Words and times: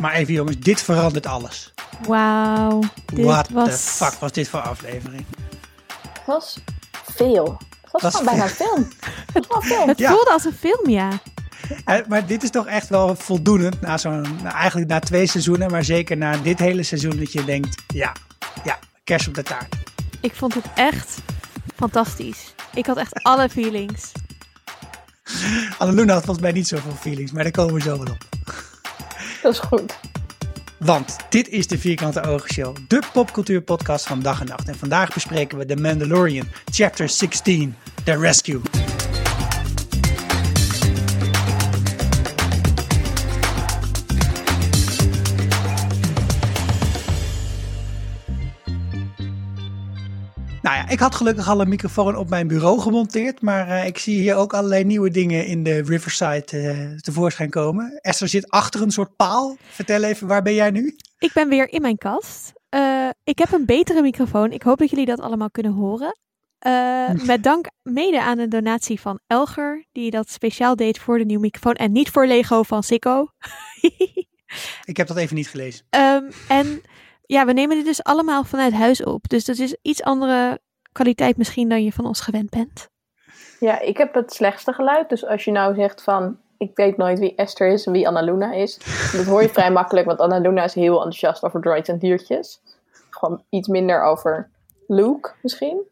Maar 0.00 0.12
even 0.12 0.34
jongens, 0.34 0.58
dit 0.58 0.82
verandert 0.82 1.26
alles. 1.26 1.72
Wauw. 2.06 2.80
What 3.14 3.48
was... 3.48 3.68
the 3.70 3.76
fuck 3.76 4.12
was 4.12 4.32
dit 4.32 4.48
voor 4.48 4.60
aflevering? 4.60 5.24
Het 6.12 6.26
was 6.26 6.58
veel. 7.16 7.56
Het 7.82 7.92
was, 7.92 8.02
Was 8.02 8.14
gewoon 8.14 8.26
bijna 8.36 8.42
een 8.44 8.50
veel. 8.50 8.66
film. 8.74 8.88
Het 9.32 9.46
was 9.46 9.64
film. 9.64 9.88
Het 9.88 9.98
Ja. 9.98 10.10
voelde 10.10 10.30
als 10.30 10.44
een 10.44 10.56
film, 10.58 10.90
ja. 10.90 11.08
Eh, 11.84 11.98
maar 12.08 12.26
dit 12.26 12.42
is 12.42 12.50
toch 12.50 12.66
echt 12.66 12.88
wel 12.88 13.16
voldoende 13.16 13.72
na 13.80 13.98
zo'n, 13.98 14.20
nou, 14.20 14.54
eigenlijk 14.54 14.90
na 14.90 14.98
twee 14.98 15.26
seizoenen, 15.26 15.70
maar 15.70 15.84
zeker 15.84 16.16
na 16.16 16.36
dit 16.36 16.58
hele 16.58 16.82
seizoen 16.82 17.16
dat 17.18 17.32
je 17.32 17.44
denkt, 17.44 17.82
ja, 17.86 18.12
ja, 18.64 18.78
kerst 19.04 19.28
op 19.28 19.34
de 19.34 19.42
taart. 19.42 19.74
Ik 20.20 20.34
vond 20.34 20.54
het 20.54 20.64
echt 20.74 21.18
fantastisch. 21.76 22.54
Ik 22.74 22.86
had 22.86 22.96
echt 22.96 23.22
alle 23.22 23.48
feelings. 23.48 24.12
Anneluna 25.78 26.12
had 26.12 26.24
volgens 26.24 26.44
mij 26.44 26.52
niet 26.54 26.68
zoveel 26.68 26.96
feelings, 27.00 27.32
maar 27.32 27.42
daar 27.42 27.52
komen 27.52 27.74
we 27.74 27.80
zo 27.80 27.98
wel 27.98 28.12
op. 28.14 28.24
Dat 29.46 29.54
is 29.54 29.60
goed. 29.60 29.98
Want 30.78 31.16
dit 31.28 31.48
is 31.48 31.66
de 31.66 31.78
Vierkante 31.78 32.22
Ogen 32.22 32.74
de 32.88 33.02
popcultuurpodcast 33.12 34.06
van 34.06 34.20
dag 34.20 34.40
en 34.40 34.46
nacht. 34.46 34.68
En 34.68 34.74
vandaag 34.74 35.14
bespreken 35.14 35.58
we 35.58 35.66
The 35.66 35.76
Mandalorian, 35.76 36.46
chapter 36.70 37.08
16, 37.08 37.76
The 38.04 38.18
Rescue. 38.18 38.60
Nou 50.76 50.88
ja, 50.88 50.94
ik 50.94 51.00
had 51.00 51.14
gelukkig 51.14 51.48
al 51.48 51.60
een 51.60 51.68
microfoon 51.68 52.16
op 52.16 52.28
mijn 52.28 52.48
bureau 52.48 52.80
gemonteerd, 52.80 53.40
maar 53.40 53.68
eh, 53.68 53.86
ik 53.86 53.98
zie 53.98 54.20
hier 54.20 54.34
ook 54.34 54.54
allerlei 54.54 54.84
nieuwe 54.84 55.10
dingen 55.10 55.46
in 55.46 55.62
de 55.62 55.82
Riverside 55.82 56.44
eh, 56.58 56.98
tevoorschijn 57.00 57.50
komen. 57.50 57.98
Esther 58.00 58.28
zit 58.28 58.50
achter 58.50 58.82
een 58.82 58.90
soort 58.90 59.16
paal. 59.16 59.56
Vertel 59.60 60.02
even, 60.02 60.26
waar 60.26 60.42
ben 60.42 60.54
jij 60.54 60.70
nu? 60.70 60.96
Ik 61.18 61.32
ben 61.32 61.48
weer 61.48 61.68
in 61.68 61.80
mijn 61.80 61.96
kast. 61.96 62.52
Eh, 62.68 63.08
ik 63.24 63.38
heb 63.38 63.52
een 63.52 63.66
betere 63.66 64.02
microfoon. 64.02 64.52
Ik 64.52 64.62
hoop 64.62 64.78
dat 64.78 64.90
jullie 64.90 65.06
dat 65.06 65.20
allemaal 65.20 65.50
kunnen 65.50 65.72
horen. 65.72 66.18
Met 67.26 67.42
dank 67.42 67.66
mede 67.82 68.22
aan 68.22 68.38
een 68.38 68.48
donatie 68.48 69.00
van 69.00 69.20
Elger, 69.26 69.86
die 69.92 70.10
dat 70.10 70.30
speciaal 70.30 70.76
deed 70.76 70.98
voor 70.98 71.18
de 71.18 71.24
nieuwe 71.24 71.42
microfoon 71.42 71.74
en 71.74 71.92
niet 71.92 72.10
voor 72.10 72.26
Lego 72.26 72.62
van 72.62 72.82
Sikko. 72.82 73.28
Ik 74.84 74.96
heb 74.96 75.06
dat 75.06 75.16
even 75.16 75.36
niet 75.36 75.48
gelezen. 75.48 75.86
Ehm, 75.90 76.30
en 76.48 76.82
ja, 77.22 77.46
we 77.46 77.52
nemen 77.52 77.76
dit 77.76 77.84
dus 77.84 78.02
allemaal 78.02 78.44
vanuit 78.44 78.72
huis 78.72 79.02
op. 79.02 79.28
Dus 79.28 79.44
dat 79.44 79.58
is 79.58 79.76
iets 79.82 80.02
andere 80.02 80.60
kwaliteit 80.96 81.36
misschien 81.36 81.68
dan 81.68 81.84
je 81.84 81.92
van 81.92 82.06
ons 82.06 82.20
gewend 82.20 82.50
bent. 82.50 82.88
Ja, 83.60 83.80
ik 83.80 83.96
heb 83.96 84.14
het 84.14 84.32
slechtste 84.32 84.72
geluid. 84.72 85.08
Dus 85.08 85.26
als 85.26 85.44
je 85.44 85.50
nou 85.50 85.74
zegt 85.74 86.02
van... 86.02 86.38
Ik 86.58 86.70
weet 86.74 86.96
nooit 86.96 87.18
wie 87.18 87.34
Esther 87.34 87.68
is 87.68 87.86
en 87.86 87.92
wie 87.92 88.08
Annaluna 88.08 88.52
is. 88.52 88.78
Dat 89.12 89.24
hoor 89.24 89.42
je 89.42 89.48
vrij 89.48 89.70
makkelijk. 89.80 90.06
Want 90.06 90.20
Annaluna 90.20 90.64
is 90.64 90.74
heel 90.74 90.94
enthousiast 90.94 91.44
over 91.44 91.60
droids 91.60 91.88
en 91.88 91.98
diertjes. 91.98 92.60
Gewoon 93.10 93.42
iets 93.48 93.68
minder 93.68 94.02
over 94.02 94.50
Luke 94.86 95.32
misschien. 95.42 95.82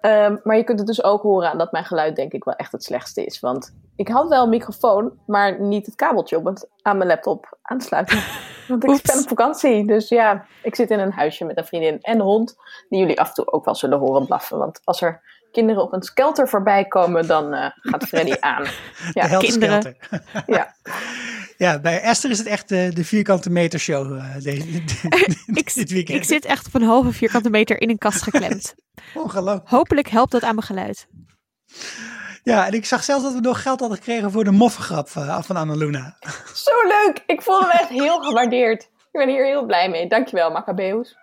Ehm, 0.00 0.36
maar 0.42 0.56
je 0.56 0.64
kunt 0.64 0.78
het 0.78 0.88
dus 0.88 1.04
ook 1.04 1.22
horen 1.22 1.50
aan 1.50 1.58
dat 1.58 1.72
mijn 1.72 1.84
geluid 1.84 2.16
denk 2.16 2.32
ik 2.32 2.44
wel 2.44 2.54
echt 2.54 2.72
het 2.72 2.84
slechtste 2.84 3.24
is. 3.24 3.40
Want 3.40 3.74
ik 3.96 4.08
had 4.08 4.28
wel 4.28 4.42
een 4.42 4.48
microfoon, 4.48 5.12
maar 5.26 5.60
niet 5.60 5.86
het 5.86 5.94
kabeltje 5.94 6.38
om 6.38 6.46
het 6.46 6.68
aan 6.82 6.96
mijn 6.96 7.08
laptop 7.08 7.58
aan 7.62 7.78
te 7.78 7.86
sluiten. 7.86 8.18
Want 8.68 8.84
ik 8.84 9.02
ben 9.02 9.18
op 9.18 9.28
vakantie. 9.28 9.86
Dus 9.86 10.08
ja, 10.08 10.46
ik 10.62 10.74
zit 10.74 10.90
in 10.90 10.98
een 10.98 11.12
huisje 11.12 11.44
met 11.44 11.56
een 11.56 11.64
vriendin 11.64 11.98
en 12.00 12.14
een 12.14 12.20
hond. 12.20 12.56
Die 12.88 12.98
jullie 12.98 13.20
af 13.20 13.28
en 13.28 13.34
toe 13.34 13.52
ook 13.52 13.64
wel 13.64 13.74
zullen 13.74 13.98
horen 13.98 14.26
blaffen. 14.26 14.58
Want 14.58 14.80
als 14.84 15.02
er 15.02 15.22
kinderen 15.52 15.82
op 15.82 15.92
een 15.92 16.02
skelter 16.02 16.48
voorbij 16.48 16.84
komen, 16.84 17.26
dan 17.26 17.54
eh, 17.54 17.70
gaat 17.80 18.04
Freddy 18.04 18.34
aan. 18.52 18.66
Ja, 19.12 19.38
kinderen. 19.38 19.96
Ja. 20.46 20.74
Ja, 21.56 21.80
bij 21.80 22.00
Esther 22.00 22.30
is 22.30 22.38
het 22.38 22.46
echt 22.46 22.68
de, 22.68 22.90
de 22.94 23.04
vierkante 23.04 23.50
meter 23.50 23.78
show 23.78 24.16
eh, 24.16 24.34
deze, 24.42 24.66
Ik, 25.46 25.74
dit 25.74 25.90
weekend. 25.90 26.18
ik 26.18 26.24
zit 26.24 26.44
echt 26.44 26.66
op 26.66 26.74
een 26.74 26.82
halve 26.82 27.12
vierkante 27.12 27.50
meter 27.50 27.80
in 27.80 27.90
een 27.90 27.98
kast 27.98 28.22
geklemd. 28.22 28.74
Ongelooflijk. 29.14 29.68
Hopelijk 29.68 30.08
helpt 30.08 30.32
dat 30.32 30.42
aan 30.42 30.54
mijn 30.54 30.66
geluid. 30.66 31.06
Ja, 32.52 32.66
en 32.66 32.72
ik 32.72 32.84
zag 32.86 33.04
zelfs 33.04 33.22
dat 33.24 33.32
we 33.34 33.40
nog 33.40 33.62
geld 33.62 33.80
hadden 33.80 33.98
gekregen 33.98 34.30
voor 34.30 34.44
de 34.44 34.50
moffengrap 34.50 35.08
van, 35.08 35.44
van 35.44 35.56
Annaluna. 35.56 36.16
Zo 36.54 36.70
leuk! 36.88 37.22
Ik 37.26 37.42
voelde 37.42 37.66
me 37.66 37.72
echt 37.72 37.88
heel 37.88 38.18
gewaardeerd. 38.22 38.82
Ik 38.82 39.08
ben 39.12 39.28
hier 39.28 39.44
heel 39.44 39.64
blij 39.66 39.90
mee. 39.90 40.08
Dankjewel, 40.08 40.50
Maccabeus. 40.50 41.16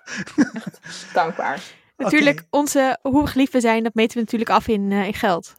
Echt 0.83 1.07
dankbaar. 1.13 1.61
Natuurlijk, 1.97 2.43
onze, 2.49 2.97
hoe 3.01 3.27
geliefd 3.27 3.53
we 3.53 3.59
zijn, 3.59 3.83
dat 3.83 3.93
meten 3.93 4.13
we 4.15 4.19
natuurlijk 4.23 4.49
af 4.49 4.67
in, 4.67 4.91
eh, 4.91 5.05
in 5.07 5.13
geld. 5.13 5.53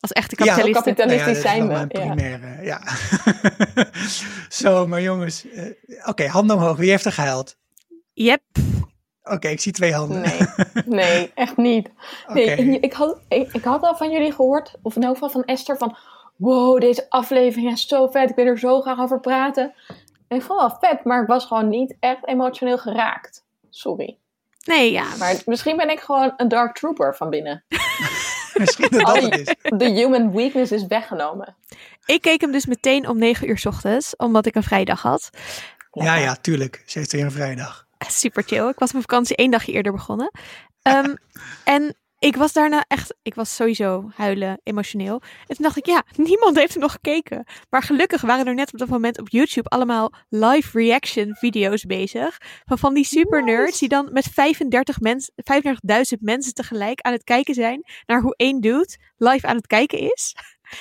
Als 0.00 0.12
echte 0.12 0.34
Ja, 0.38 0.44
kapitalisten. 0.44 0.94
kapitalistisch 0.94 1.42
Nou 1.44 1.56
ja, 1.56 1.62
dat 1.64 1.70
zijn 1.70 1.88
we. 1.90 1.96
mijn 1.96 2.08
Ja. 2.08 2.14
primaire, 2.14 2.64
ja. 2.64 2.80
Zo, 4.62 4.86
maar 4.86 5.02
jongens. 5.02 5.44
eh, 5.50 6.08
Oké, 6.08 6.26
handen 6.26 6.56
omhoog. 6.56 6.76
Wie 6.76 6.90
heeft 6.90 7.04
er 7.04 7.12
gehuild? 7.12 7.56
Yep. 8.12 8.40
Oké, 9.30 9.48
ik 9.48 9.60
zie 9.60 9.72
twee 9.72 9.94
handen. 9.94 10.20
Nee, 10.20 10.40
nee, 10.86 11.30
echt 11.34 11.56
niet. 11.56 11.90
Nee, 12.34 12.80
ik, 12.80 12.92
had, 12.92 13.20
ik, 13.28 13.52
ik 13.52 13.64
had 13.64 13.82
al 13.82 13.96
van 13.96 14.10
jullie 14.10 14.32
gehoord, 14.32 14.74
of 14.82 14.96
in 14.96 15.02
elk 15.02 15.12
geval 15.14 15.30
van 15.30 15.44
Esther, 15.44 15.76
van 15.76 15.96
wow, 16.36 16.80
deze 16.80 17.06
aflevering 17.08 17.72
is 17.72 17.86
zo 17.86 18.06
vet, 18.06 18.30
ik 18.30 18.36
wil 18.36 18.46
er 18.46 18.58
zo 18.58 18.80
graag 18.80 18.98
over 18.98 19.20
praten. 19.20 19.74
En 20.28 20.36
ik 20.36 20.42
vond 20.42 20.60
het 20.60 20.70
wel 20.70 20.90
vet, 20.90 21.04
maar 21.04 21.22
ik 21.22 21.28
was 21.28 21.44
gewoon 21.44 21.68
niet 21.68 21.96
echt 22.00 22.26
emotioneel 22.26 22.78
geraakt. 22.78 23.44
Sorry. 23.70 24.16
Nee, 24.64 24.92
ja. 24.92 25.16
Maar 25.18 25.42
misschien 25.46 25.76
ben 25.76 25.90
ik 25.90 26.00
gewoon 26.00 26.32
een 26.36 26.48
dark 26.48 26.74
trooper 26.76 27.16
van 27.16 27.30
binnen. 27.30 27.64
Misschien 28.54 28.88
dat 28.90 29.06
dat 29.06 29.22
het 29.22 29.38
is. 29.38 29.54
De 29.78 29.90
human 29.90 30.32
weakness 30.32 30.72
is 30.72 30.86
weggenomen. 30.86 31.56
Ik 32.06 32.20
keek 32.20 32.40
hem 32.40 32.52
dus 32.52 32.66
meteen 32.66 33.08
om 33.08 33.18
9 33.18 33.48
uur 33.48 33.58
's 33.58 33.66
ochtends, 33.66 34.16
omdat 34.16 34.46
ik 34.46 34.54
een 34.54 34.62
vrijdag 34.62 35.02
had. 35.02 35.30
Ja, 35.92 36.14
ja, 36.14 36.36
tuurlijk. 36.36 36.82
Ze 36.86 36.98
heeft 36.98 37.12
weer 37.12 37.24
een 37.24 37.30
vrijdag. 37.30 37.86
Super 38.08 38.42
chill. 38.42 38.68
Ik 38.68 38.78
was 38.78 38.92
mijn 38.92 39.04
vakantie 39.04 39.36
één 39.36 39.50
dagje 39.50 39.72
eerder 39.72 39.92
begonnen. 39.92 40.30
Ehm, 40.82 41.14
en 41.64 41.96
ik 42.20 42.36
was 42.36 42.52
daarna 42.52 42.84
echt, 42.88 43.14
ik 43.22 43.34
was 43.34 43.54
sowieso 43.54 44.10
huilen, 44.14 44.60
emotioneel. 44.62 45.22
En 45.46 45.56
toen 45.56 45.64
dacht 45.64 45.76
ik, 45.76 45.86
ja, 45.86 46.04
niemand 46.28 46.56
heeft 46.56 46.72
hem 46.72 46.82
nog 46.82 46.92
gekeken. 46.92 47.44
Maar 47.70 47.82
gelukkig 47.82 48.20
waren 48.20 48.46
er 48.46 48.54
net 48.54 48.72
op 48.72 48.78
dat 48.78 48.88
moment 48.88 49.18
op 49.18 49.28
YouTube 49.28 49.68
allemaal 49.68 50.12
live 50.28 50.78
reaction 50.78 51.34
video's 51.34 51.84
bezig. 51.84 52.38
Van 52.64 52.78
van 52.78 52.94
die 52.94 53.04
super 53.04 53.44
nerds 53.44 53.78
die 53.78 53.88
dan 53.88 54.08
met 54.12 54.24
35 54.24 55.00
mens, 55.00 55.30
35.000 55.34 56.18
mensen 56.20 56.54
tegelijk 56.54 57.00
aan 57.00 57.12
het 57.12 57.24
kijken 57.24 57.54
zijn 57.54 57.84
naar 58.06 58.20
hoe 58.20 58.34
één 58.36 58.60
dude 58.60 58.98
live 59.16 59.46
aan 59.46 59.56
het 59.56 59.66
kijken 59.66 59.98
is. 59.98 60.34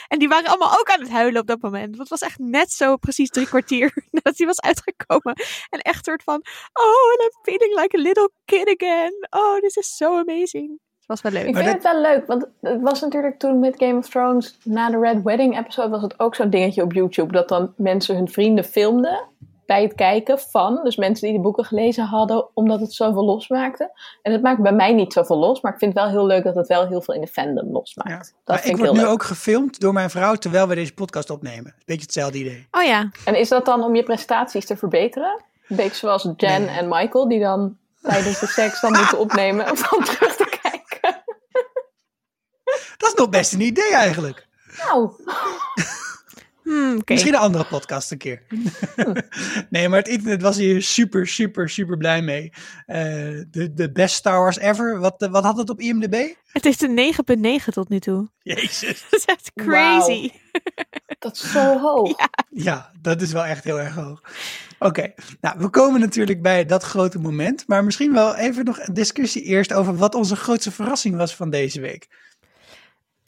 En 0.07 0.19
die 0.19 0.27
waren 0.27 0.49
allemaal 0.49 0.79
ook 0.79 0.89
aan 0.89 0.99
het 0.99 1.09
huilen 1.09 1.41
op 1.41 1.47
dat 1.47 1.61
moment. 1.61 1.97
Want 1.97 2.09
het 2.09 2.19
was 2.19 2.29
echt 2.29 2.39
net 2.39 2.71
zo 2.71 2.97
precies 2.97 3.29
drie 3.29 3.45
kwartier 3.45 3.93
nadat 4.11 4.37
hij 4.37 4.47
was 4.47 4.61
uitgekomen. 4.61 5.33
En 5.69 5.79
echt 5.79 6.05
soort 6.05 6.23
van, 6.23 6.41
oh, 6.73 7.11
and 7.11 7.21
I'm 7.21 7.53
feeling 7.53 7.79
like 7.81 7.97
a 7.97 8.01
little 8.01 8.31
kid 8.45 8.81
again. 8.81 9.27
Oh, 9.29 9.59
this 9.59 9.75
is 9.75 9.95
so 9.95 10.17
amazing. 10.17 10.69
Het 10.69 11.21
was 11.21 11.21
wel 11.21 11.41
leuk. 11.41 11.49
Ik 11.49 11.55
vind 11.55 11.73
het 11.73 11.83
wel 11.83 12.01
leuk, 12.01 12.27
want 12.27 12.47
het 12.61 12.81
was 12.81 13.01
natuurlijk 13.01 13.39
toen 13.39 13.59
met 13.59 13.75
Game 13.77 13.97
of 13.97 14.09
Thrones, 14.09 14.57
na 14.63 14.89
de 14.89 14.99
Red 14.99 15.23
Wedding 15.23 15.57
episode, 15.59 15.89
was 15.89 16.01
het 16.01 16.19
ook 16.19 16.35
zo'n 16.35 16.49
dingetje 16.49 16.83
op 16.83 16.93
YouTube, 16.93 17.31
dat 17.31 17.47
dan 17.47 17.73
mensen 17.77 18.15
hun 18.15 18.29
vrienden 18.29 18.63
filmden 18.63 19.27
bij 19.69 19.83
het 19.83 19.93
kijken 19.95 20.39
van, 20.39 20.79
dus 20.83 20.95
mensen 20.95 21.27
die 21.27 21.35
de 21.37 21.41
boeken 21.43 21.65
gelezen 21.65 22.05
hadden, 22.05 22.47
omdat 22.53 22.79
het 22.79 22.93
zoveel 22.93 23.25
losmaakte. 23.25 23.91
En 24.21 24.31
het 24.31 24.41
maakt 24.41 24.61
bij 24.61 24.71
mij 24.71 24.93
niet 24.93 25.13
zoveel 25.13 25.37
los, 25.37 25.61
maar 25.61 25.73
ik 25.73 25.79
vind 25.79 25.93
het 25.93 26.03
wel 26.03 26.11
heel 26.11 26.25
leuk 26.25 26.43
dat 26.43 26.55
het 26.55 26.67
wel 26.67 26.87
heel 26.87 27.01
veel 27.01 27.13
in 27.13 27.21
de 27.21 27.27
fandom 27.27 27.71
losmaakt. 27.71 28.09
Ja. 28.09 28.17
Dat 28.17 28.31
Maar 28.45 28.55
ik 28.57 28.61
vind 28.63 28.73
ik 28.73 28.79
word 28.79 28.89
heel 28.89 28.99
nu 28.99 29.05
leuk. 29.05 29.13
ook 29.13 29.23
gefilmd 29.23 29.79
door 29.79 29.93
mijn 29.93 30.09
vrouw 30.09 30.35
terwijl 30.35 30.67
we 30.67 30.75
deze 30.75 30.93
podcast 30.93 31.29
opnemen. 31.29 31.75
Beetje 31.85 32.01
hetzelfde 32.01 32.37
idee. 32.37 32.67
Oh 32.71 32.83
ja, 32.83 33.09
En 33.25 33.35
is 33.39 33.49
dat 33.49 33.65
dan 33.65 33.83
om 33.83 33.95
je 33.95 34.03
prestaties 34.03 34.65
te 34.65 34.77
verbeteren? 34.77 35.43
Een 35.67 35.75
beetje 35.75 35.95
zoals 35.95 36.23
Jen 36.37 36.61
Nee. 36.65 36.77
en 36.77 36.87
Michael, 36.87 37.27
die 37.27 37.39
dan 37.39 37.77
tijdens 38.01 38.39
de 38.39 38.47
seks 38.47 38.81
dan 38.81 38.91
moeten 38.91 39.19
opnemen 39.25 39.69
om 39.71 39.75
dan 39.89 40.03
terug 40.03 40.35
te 40.35 40.57
kijken. 40.61 41.23
Dat 42.97 43.09
is 43.09 43.13
nog 43.15 43.29
best 43.29 43.53
een 43.53 43.61
idee 43.61 43.93
eigenlijk. 43.93 44.47
Nou, 44.77 45.11
Hmm. 46.69 47.01
Misschien 47.05 47.33
een 47.33 47.39
andere 47.39 47.65
podcast 47.65 48.11
een 48.11 48.17
keer. 48.17 48.41
nee, 49.69 49.89
maar 49.89 49.99
het 49.99 50.07
internet 50.07 50.41
was 50.41 50.57
hier 50.57 50.81
super, 50.81 51.27
super, 51.27 51.69
super 51.69 51.97
blij 51.97 52.21
mee. 52.21 52.53
Eh, 52.85 52.97
de, 53.51 53.73
de 53.73 53.91
best 53.91 54.15
Star 54.15 54.39
Wars 54.39 54.57
ever. 54.57 54.99
Wat, 54.99 55.21
eh, 55.21 55.31
wat 55.31 55.43
had 55.43 55.57
het 55.57 55.69
op 55.69 55.79
IMDb? 55.79 56.33
Het 56.51 56.65
is 56.65 56.77
de 56.77 57.13
9.9 57.67 57.73
tot 57.73 57.89
nu 57.89 57.99
toe. 57.99 58.29
Jezus. 58.41 59.05
Dat 59.09 59.19
is 59.19 59.25
echt 59.25 59.51
crazy. 59.55 60.31
dat 61.19 61.35
is 61.35 61.51
zo 61.51 61.79
hoog. 61.79 62.15
Ja, 62.49 62.91
dat 63.01 63.21
is 63.21 63.31
wel 63.31 63.45
echt 63.45 63.63
heel 63.63 63.79
erg 63.79 63.95
hoog. 63.95 64.21
Oké, 64.79 65.13
nou, 65.41 65.59
we 65.59 65.69
komen 65.69 65.99
natuurlijk 65.99 66.41
bij 66.41 66.65
dat 66.65 66.83
grote 66.83 67.19
moment. 67.19 67.67
Maar 67.67 67.83
misschien 67.83 68.13
wel 68.13 68.35
even 68.35 68.65
nog 68.65 68.79
een 68.79 68.93
discussie 68.93 69.43
eerst 69.43 69.73
over 69.73 69.95
wat 69.95 70.15
onze 70.15 70.35
grootste 70.35 70.71
verrassing 70.71 71.15
was 71.15 71.35
van 71.35 71.49
deze 71.49 71.81
week. 71.81 72.07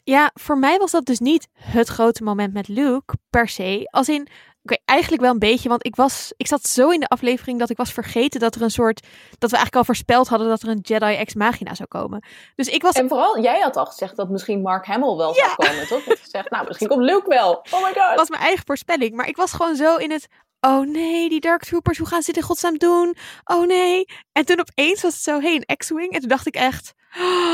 Ja, 0.04 0.30
voor 0.34 0.58
mij 0.58 0.78
was 0.78 0.90
dat 0.90 1.04
dus 1.04 1.18
niet 1.18 1.48
het 1.58 1.88
grote 1.88 2.22
moment 2.22 2.52
met 2.52 2.68
Luke 2.68 3.14
per 3.30 3.48
se. 3.48 3.88
Als 3.90 4.08
in, 4.08 4.28
oké, 4.62 4.76
eigenlijk 4.84 5.22
wel 5.22 5.30
een 5.30 5.38
beetje, 5.38 5.68
want 5.68 5.86
ik 5.86 5.96
was, 5.96 6.32
ik 6.36 6.46
zat 6.46 6.66
zo 6.66 6.90
in 6.90 7.00
de 7.00 7.08
aflevering 7.08 7.58
dat 7.58 7.70
ik 7.70 7.76
was 7.76 7.92
vergeten 7.92 8.40
dat 8.40 8.54
er 8.54 8.62
een 8.62 8.70
soort, 8.70 9.00
dat 9.38 9.50
we 9.50 9.56
eigenlijk 9.56 9.76
al 9.76 9.84
voorspeld 9.84 10.28
hadden 10.28 10.48
dat 10.48 10.62
er 10.62 10.68
een 10.68 10.80
Jedi 10.82 11.14
ex 11.14 11.34
machina 11.34 11.74
zou 11.74 11.88
komen. 11.88 12.24
Dus 12.54 12.68
ik 12.68 12.82
was, 12.82 12.94
En 12.94 13.08
vooral, 13.08 13.40
jij 13.40 13.60
had 13.60 13.76
al 13.76 13.86
gezegd 13.86 14.16
dat 14.16 14.28
misschien 14.28 14.62
Mark 14.62 14.86
Hamill 14.86 15.16
wel 15.16 15.34
zou 15.34 15.54
komen, 15.56 15.86
toch? 15.86 16.04
Je 16.04 16.10
had 16.10 16.18
gezegd, 16.18 16.50
nou, 16.50 16.66
misschien 16.66 16.88
komt 16.88 17.02
Luke 17.02 17.28
wel. 17.28 17.64
Oh 17.70 17.82
my 17.82 17.92
god. 17.94 18.14
was 18.16 18.28
mijn 18.28 18.42
eigen 18.42 18.64
voorspelling, 18.66 19.14
maar 19.14 19.28
ik 19.28 19.36
was 19.36 19.52
gewoon 19.52 19.76
zo 19.76 19.96
in 19.96 20.10
het, 20.10 20.28
oh 20.60 20.86
nee, 20.86 21.28
die 21.28 21.40
Dark 21.40 21.64
Troopers, 21.64 21.98
hoe 21.98 22.06
gaan 22.06 22.22
ze 22.22 22.32
dit 22.32 22.36
in 22.36 22.48
godsnaam 22.48 22.78
doen? 22.78 23.16
Oh 23.44 23.66
nee. 23.66 24.04
En 24.32 24.44
toen 24.44 24.60
opeens 24.60 25.02
was 25.02 25.12
het 25.14 25.22
zo, 25.22 25.40
hey, 25.40 25.54
een 25.64 25.76
X-Wing. 25.76 26.12
En 26.12 26.20
toen 26.20 26.28
dacht 26.28 26.46
ik 26.46 26.54
echt, 26.54 26.94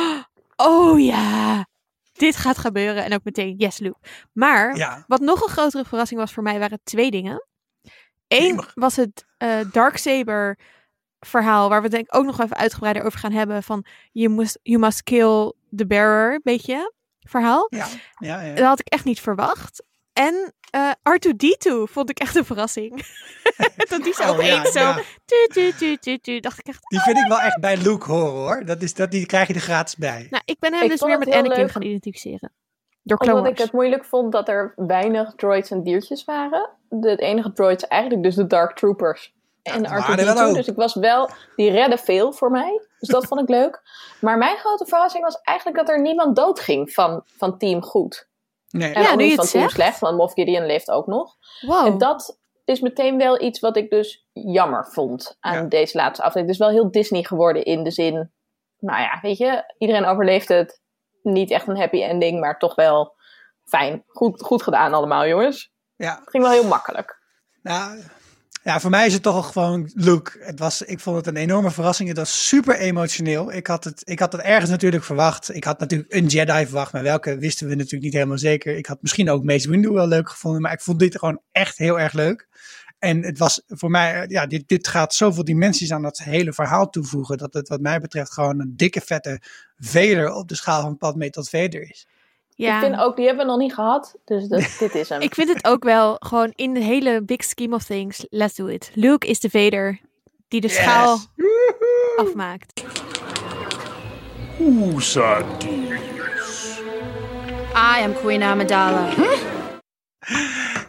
oh 0.57 1.01
ja, 1.01 1.67
dit 2.19 2.37
gaat 2.37 2.59
gebeuren. 2.59 3.05
En 3.05 3.15
ook 3.15 3.25
meteen, 3.25 3.55
yes, 3.57 3.79
Luke. 3.79 3.99
Maar 4.33 4.77
Ja, 4.77 5.05
wat 5.07 5.21
nog 5.21 5.43
een 5.43 5.49
grotere 5.49 5.85
verrassing 5.85 6.21
was 6.21 6.33
voor 6.33 6.43
mij, 6.43 6.59
waren 6.59 6.81
twee 6.85 7.11
dingen. 7.11 7.47
Eén 8.29 8.65
was 8.75 8.97
het 8.97 9.27
eh 9.37 9.61
Darksaber 9.73 10.59
verhaal, 11.21 11.69
waar 11.69 11.83
we 11.83 11.89
denk 11.89 12.07
ik 12.07 12.17
ook 12.17 12.25
nog 12.25 12.41
even 12.41 12.57
uitgebreider 12.57 13.03
over 13.05 13.19
gaan 13.19 13.33
hebben. 13.33 13.63
Van, 13.63 13.85
you 14.13 14.35
must, 14.35 14.59
you 14.63 14.79
must 14.79 15.03
kill 15.03 15.53
the 15.77 15.87
bearer, 15.87 16.41
beetje 16.43 16.93
verhaal. 17.21 17.67
ja, 17.71 17.87
ja. 18.19 18.41
ja. 18.41 18.55
Dat 18.55 18.67
had 18.67 18.81
ik 18.81 18.89
echt 18.89 19.05
niet 19.05 19.21
verwacht. 19.21 19.83
En 20.19 20.53
eh 20.71 20.91
R2D2 20.91 21.73
vond 21.85 22.11
ik 22.11 22.19
echt 22.19 22.37
een 22.37 22.45
verrassing. 22.45 23.07
dat 23.91 24.03
die 24.03 24.15
zo 24.15 24.23
Oh, 24.23 24.31
opeens 24.31 24.51
ja, 24.51 24.71
zo... 24.71 24.79
ja. 24.79 25.03
Tu, 25.25 25.49
tu, 25.53 25.73
tu, 25.73 25.97
tu, 25.97 26.19
tu, 26.19 26.41
dacht 26.41 26.59
ik 26.59 26.67
echt... 26.67 26.91
Die 26.91 27.01
vind 27.01 27.19
ik 27.19 27.27
wel 27.27 27.41
echt 27.41 27.61
bij 27.61 27.77
Luke 27.77 28.13
horen 28.13 28.33
hoor. 28.33 28.65
Dat 28.65 28.83
is, 28.83 28.95
dat, 28.95 29.11
die 29.11 29.27
krijg 29.27 29.49
je 29.49 29.55
er 29.55 29.61
gratis 29.61 29.97
bij. 29.97 30.27
Nou, 30.31 30.43
ik 30.47 30.59
ben 30.59 30.73
hem 30.73 30.83
Ik 30.83 30.91
dus 30.91 31.01
het 31.01 31.19
met 31.19 31.33
Anakin 31.33 31.59
leuk. 31.59 31.71
gaan 31.71 31.83
identificeren. 31.83 32.53
Door 33.03 33.19
Omdat 33.19 33.47
ik 33.47 33.59
het 33.59 33.73
moeilijk 33.73 34.05
vond 34.05 34.33
dat 34.33 34.49
er 34.49 34.73
weinig 34.77 35.33
droids 35.35 35.71
en 35.71 35.83
diertjes 35.83 36.25
waren. 36.25 36.71
De, 36.89 37.11
het 37.11 37.21
enige 37.21 37.53
droids 37.53 37.87
eigenlijk 37.87 38.23
dus 38.23 38.35
de 38.35 38.47
Dark 38.47 38.77
Troopers 38.77 39.33
en 39.63 39.83
dat 39.83 39.91
waren 39.91 40.19
er 40.19 40.25
wel 40.25 40.35
R2-D2. 40.35 40.49
ook. 40.49 40.55
Dus 40.55 40.67
ik 40.67 40.77
was 40.77 40.95
wel, 40.95 41.31
die 41.57 41.71
redden 41.71 41.99
veel 41.99 42.33
voor 42.33 42.51
mij. 42.51 42.81
Dus 42.99 43.09
dat 43.09 43.27
vond 43.27 43.41
ik 43.41 43.49
leuk. 43.49 43.83
Maar 44.21 44.39
mijn 44.39 44.57
grote 44.57 44.87
verrassing 44.87 45.25
was 45.25 45.41
eigenlijk 45.43 45.79
dat 45.79 45.89
er 45.89 46.01
niemand 46.01 46.37
doodging 46.37 46.93
van, 46.93 47.23
van 47.25 47.59
Team 47.59 47.83
Goed. 47.83 48.29
Nee. 48.71 48.93
En 48.93 49.03
Ja, 49.03 49.11
ook 49.11 49.17
niet 49.17 49.31
je 49.31 49.37
van 49.37 49.45
zegt. 49.45 49.71
Slecht, 49.73 49.99
want 49.99 50.17
Moff 50.17 50.33
Gideon 50.35 50.67
leeft 50.67 50.91
ook 50.91 51.07
nog. 51.07 51.37
Wow. 51.61 51.87
En 51.87 51.99
dat 51.99 52.39
is 52.65 52.81
meteen 52.81 53.19
wel 53.19 53.43
iets 53.43 53.61
wat 53.61 53.77
ik 53.77 53.91
dus 53.91 54.27
jammer 54.33 54.87
vond 54.93 55.37
aan 55.41 55.55
Ja. 55.55 55.63
deze 55.63 55.97
laatste 55.97 56.23
aflevering. 56.23 56.47
Het 56.57 56.61
is 56.61 56.67
wel 56.75 56.83
heel 56.83 56.91
Disney 56.91 57.23
geworden 57.23 57.65
in 57.65 57.83
de 57.85 57.91
zin, 57.91 58.33
nou 58.79 59.01
ja, 59.01 59.19
weet 59.23 59.37
je, 59.39 59.75
iedereen 59.79 60.05
overleeft 60.05 60.49
het. 60.49 60.81
Niet 61.23 61.51
echt 61.51 61.67
een 61.69 61.77
happy 61.79 62.03
ending, 62.03 62.41
maar 62.41 62.59
toch 62.59 62.75
wel 62.75 63.15
fijn. 63.65 64.03
Goed, 64.07 64.43
goed 64.43 64.63
gedaan 64.63 64.95
allemaal, 64.95 65.27
jongens. 65.27 65.73
Ja, 65.97 66.19
Het 66.21 66.31
ging 66.31 66.43
wel 66.43 66.53
heel 66.53 66.69
makkelijk. 66.69 67.19
nou, 67.63 68.03
ja, 68.63 68.81
voor 68.81 68.91
mij 68.91 69.07
is 69.07 69.13
het 69.13 69.23
toch 69.23 69.53
gewoon 69.53 69.91
Luke. 69.95 70.39
Het 70.41 70.59
was, 70.59 70.83
ik 70.83 71.01
vond 71.01 71.17
het 71.17 71.27
een 71.27 71.37
enorme 71.37 71.71
verrassing. 71.71 72.09
Het 72.09 72.19
was 72.19 72.49
super 72.49 72.79
emotioneel. 72.79 73.53
Ik 73.53 73.67
had, 73.67 73.85
het, 73.85 74.03
ik 74.05 74.19
had 74.19 74.33
het 74.33 74.41
ergens 74.41 74.71
natuurlijk 74.71 75.05
verwacht. 75.05 75.55
Ik 75.55 75.65
had 75.65 75.79
natuurlijk 75.79 76.13
een 76.13 76.27
Jedi 76.27 76.65
verwacht, 76.65 76.93
maar 76.93 77.03
welke 77.03 77.39
wisten 77.39 77.69
we 77.69 77.75
natuurlijk 77.75 78.03
niet 78.03 78.13
helemaal 78.13 78.39
zeker. 78.39 78.77
Ik 78.77 78.87
had 78.87 79.03
misschien 79.03 79.31
ook 79.31 79.45
Mace 79.45 79.71
Windu 79.71 79.91
wel 79.91 80.07
leuk 80.07 80.31
gevonden, 80.31 80.61
maar 80.61 80.73
ik 80.73 80.81
vond 80.81 80.99
dit 80.99 81.19
gewoon 81.19 81.41
echt 81.53 81.79
heel 81.79 82.01
erg 82.01 82.13
leuk. 82.13 82.49
En 82.99 83.25
het 83.25 83.39
was 83.39 83.63
voor 83.67 83.91
mij, 83.91 84.25
ja, 84.29 84.47
dit, 84.47 84.69
dit 84.69 84.89
gaat 84.89 85.15
zoveel 85.15 85.45
dimensies 85.45 85.93
aan 85.93 86.03
dat 86.03 86.19
hele 86.19 86.53
verhaal 86.53 86.91
toevoegen. 86.91 87.39
Dat 87.39 87.55
het 87.55 87.69
wat 87.69 87.81
mij 87.81 88.01
betreft 88.01 88.33
gewoon 88.33 88.61
een 88.61 88.77
dikke 88.77 89.01
vette 89.01 89.41
Vader 89.79 90.33
op 90.33 90.49
de 90.49 90.55
schaal 90.55 90.83
van 90.83 90.97
Padme 90.97 91.31
tot 91.31 91.49
Vader 91.49 91.91
is. 91.91 92.07
Ja. 92.67 92.75
Ik 92.75 92.83
vind 92.85 93.01
ook, 93.01 93.17
die 93.17 93.27
hebben 93.27 93.45
we 93.45 93.51
nog 93.51 93.61
niet 93.61 93.75
gehad. 93.75 94.15
Dus 94.25 94.49
dat, 94.49 94.61
dit 94.79 94.95
is 94.95 95.09
hem. 95.09 95.21
Ik 95.21 95.35
vind 95.35 95.49
het 95.49 95.65
ook 95.67 95.85
wel 95.85 96.17
gewoon 96.19 96.53
in 96.55 96.75
de 96.75 96.81
hele 96.81 97.23
big 97.23 97.45
scheme 97.45 97.75
of 97.75 97.85
things. 97.85 98.27
Let's 98.31 98.55
do 98.55 98.67
it. 98.67 98.91
Luke 98.95 99.27
is 99.27 99.41
de 99.41 99.51
Vader 99.51 100.01
die 100.49 100.61
de 100.61 100.67
Yes. 100.67 100.77
schaal 100.77 101.19
afmaakt. 102.17 102.83
I 107.75 108.03
am 108.03 108.15
Queen 108.15 108.43
Amidala. 108.43 109.09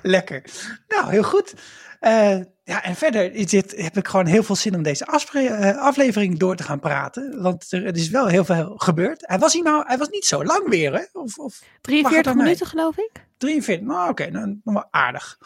Lekker. 0.01 0.43
Nou, 0.87 1.09
heel 1.09 1.23
goed. 1.23 1.53
Eh, 1.99 2.39
ja, 2.69 2.83
en 2.83 2.95
verder 2.95 3.33
is 3.33 3.45
dit, 3.45 3.73
heb 3.75 3.97
ik 3.97 4.07
gewoon 4.07 4.25
heel 4.25 4.43
veel 4.43 4.55
zin 4.55 4.75
om 4.75 4.83
deze 4.83 5.05
afspre- 5.05 5.45
eh, 5.47 5.77
aflevering 5.77 6.39
door 6.39 6.55
te 6.55 6.63
gaan 6.63 6.79
praten. 6.79 7.41
Want 7.41 7.71
er, 7.71 7.85
er 7.85 7.95
is 7.95 8.09
wel 8.09 8.27
heel 8.27 8.45
veel 8.45 8.73
gebeurd. 8.77 9.27
Hij 9.27 9.39
was, 9.39 9.53
hier 9.53 9.63
nou, 9.63 9.83
hij 9.87 9.97
was 9.97 10.09
niet 10.09 10.25
zo 10.25 10.43
lang 10.43 10.69
weer, 10.69 10.93
hè? 10.93 11.03
Of, 11.13 11.37
of 11.37 11.61
43 11.81 12.31
aan 12.31 12.35
mij? 12.37 12.45
minuten 12.45 12.67
geloof 12.67 12.97
ik. 12.97 13.11
43. 13.37 13.87
Nou, 13.87 14.09
oké, 14.09 14.29
nog 14.29 14.55
wel 14.63 14.87
aardig. 14.91 15.37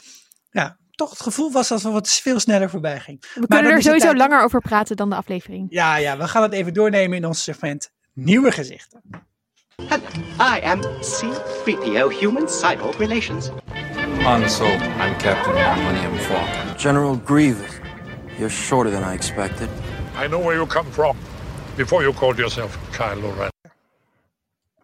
Ja, 0.51 0.77
toch 0.91 1.09
het 1.09 1.21
gevoel 1.21 1.51
was 1.51 1.67
dat 1.67 1.81
we 1.81 1.89
wat 1.89 2.09
veel 2.09 2.39
sneller 2.39 2.69
voorbij 2.69 2.99
ging. 2.99 3.21
We 3.21 3.27
dan 3.39 3.47
kunnen 3.47 3.71
er 3.71 3.81
sowieso 3.81 4.05
tijd- 4.05 4.17
langer 4.17 4.43
over 4.43 4.61
praten 4.61 4.95
dan 4.95 5.09
de 5.09 5.15
aflevering. 5.15 5.65
Ja, 5.69 5.95
ja, 5.95 6.17
we 6.17 6.27
gaan 6.27 6.41
het 6.41 6.53
even 6.53 6.73
doornemen 6.73 7.17
in 7.17 7.25
ons 7.25 7.43
segment 7.43 7.91
Nieuwe 8.13 8.51
Gezichten. 8.51 9.01
I 10.39 10.59
am 10.63 10.81
C-3PO 10.81 12.19
Human 12.19 12.49
Cyborg 12.49 12.97
Relations. 12.97 13.49
Han 14.23 14.49
Solo. 14.49 14.69
I'm 14.69 15.17
Captain 15.17 15.53
Millennium 15.53 16.15
Falcon. 16.17 16.77
General 16.77 17.19
Grievous, 17.25 17.79
you're 18.37 18.49
shorter 18.49 18.91
than 18.91 19.11
I 19.11 19.13
expected. 19.13 19.69
I 20.23 20.27
know 20.27 20.43
where 20.43 20.55
you 20.55 20.67
come 20.67 20.91
from. 20.91 21.17
Before 21.75 22.03
you 22.03 22.13
called 22.13 22.37
yourself 22.37 22.77
Kylo 22.91 23.33
Ren. 23.37 23.49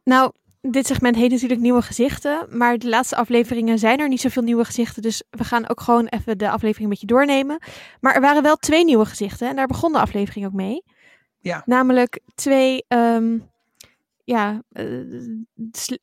Nou, 0.03 0.31
dit 0.61 0.87
segment 0.87 1.15
heet 1.15 1.31
natuurlijk 1.31 1.61
nieuwe 1.61 1.81
gezichten. 1.81 2.47
Maar 2.49 2.77
de 2.77 2.89
laatste 2.89 3.15
afleveringen 3.15 3.79
zijn 3.79 3.99
er 3.99 4.07
niet 4.07 4.21
zoveel 4.21 4.43
nieuwe 4.43 4.65
gezichten. 4.65 5.01
Dus 5.01 5.23
we 5.29 5.43
gaan 5.43 5.69
ook 5.69 5.81
gewoon 5.81 6.05
even 6.05 6.37
de 6.37 6.49
aflevering 6.49 6.83
een 6.83 6.89
beetje 6.89 7.07
doornemen. 7.07 7.61
Maar 7.99 8.15
er 8.15 8.21
waren 8.21 8.43
wel 8.43 8.55
twee 8.55 8.85
nieuwe 8.85 9.05
gezichten. 9.05 9.49
En 9.49 9.55
daar 9.55 9.67
begon 9.67 9.91
de 9.91 9.99
aflevering 9.99 10.45
ook 10.45 10.53
mee. 10.53 10.83
Ja. 11.39 11.63
Namelijk 11.65 12.19
twee 12.35 12.85
ehm, 12.87 13.37
ja, 14.29 14.63
eh, 14.69 14.85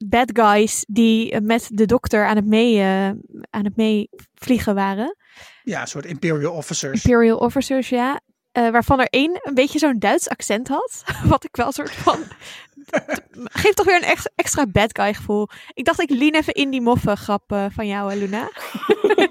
bad 0.06 0.30
guys 0.32 0.84
die 0.88 1.30
eh, 1.30 1.40
met 1.40 1.68
de 1.72 1.86
dokter 1.86 2.26
aan 2.26 2.36
het, 2.36 2.46
mee, 2.46 2.78
eh, 2.78 3.08
aan 3.50 3.64
het 3.64 3.76
meevliegen 3.76 4.74
waren. 4.74 5.16
Ja, 5.62 5.80
een 5.80 5.86
soort 5.86 6.04
Imperial 6.04 6.52
Officers. 6.52 7.04
Imperial 7.04 7.38
officers, 7.38 7.88
ja. 7.88 8.20
Eh, 8.52 8.70
waarvan 8.70 9.00
er 9.00 9.08
één 9.10 9.40
een 9.42 9.54
beetje 9.54 9.78
zo'n 9.78 9.98
Duits 9.98 10.28
accent 10.28 10.68
had. 10.68 11.04
Wat 11.28 11.44
ik 11.44 11.56
wel 11.56 11.66
een 11.66 11.72
soort 11.72 11.92
van... 11.92 12.18
Geeft 13.62 13.76
toch 13.76 13.86
weer 13.86 13.96
een 13.96 14.08
ex- 14.08 14.30
extra 14.34 14.66
bad 14.66 14.98
guy 14.98 15.14
gevoel. 15.14 15.48
Ik 15.74 15.84
dacht, 15.84 16.00
ik 16.00 16.10
lean 16.10 16.34
even 16.34 16.52
in 16.52 16.70
die 16.70 16.80
moffen 16.80 17.16
grap 17.16 17.52
eh, 17.52 17.66
van 17.70 17.86
jou, 17.86 18.12
hè, 18.12 18.18
Luna. 18.18 18.50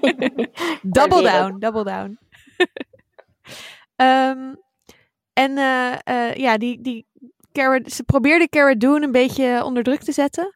double 0.82 1.22
down, 1.22 1.58
double 1.58 1.84
down. 1.84 2.18
Ehm, 3.96 4.54
en 5.32 5.58
eh, 5.58 5.92
eh, 6.04 6.34
ja, 6.34 6.58
die, 6.58 6.80
die 6.80 7.06
Cara, 7.56 7.80
ze 7.86 8.02
probeerde 8.02 8.48
Cara 8.48 8.74
Dune 8.74 9.04
een 9.04 9.12
beetje 9.12 9.64
onder 9.64 9.82
druk 9.82 10.02
te 10.02 10.12
zetten. 10.12 10.54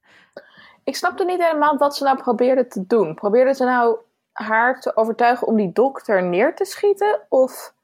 Ik 0.85 0.97
snapte 0.97 1.25
niet 1.25 1.43
helemaal 1.43 1.77
wat 1.77 1.97
ze 1.97 2.05
nou 2.05 2.17
probeerde 2.17 2.67
te 2.67 2.87
doen. 2.87 3.15
Probeerde 3.15 3.55
ze 3.55 3.65
nou 3.65 3.97
haar 4.33 4.81
te 4.81 4.97
overtuigen 4.97 5.47
om 5.47 5.57
die 5.57 5.73
dokter 5.73 6.23
neer 6.23 6.55
te 6.55 6.65
schieten? 6.65 7.21
Of 7.29 7.75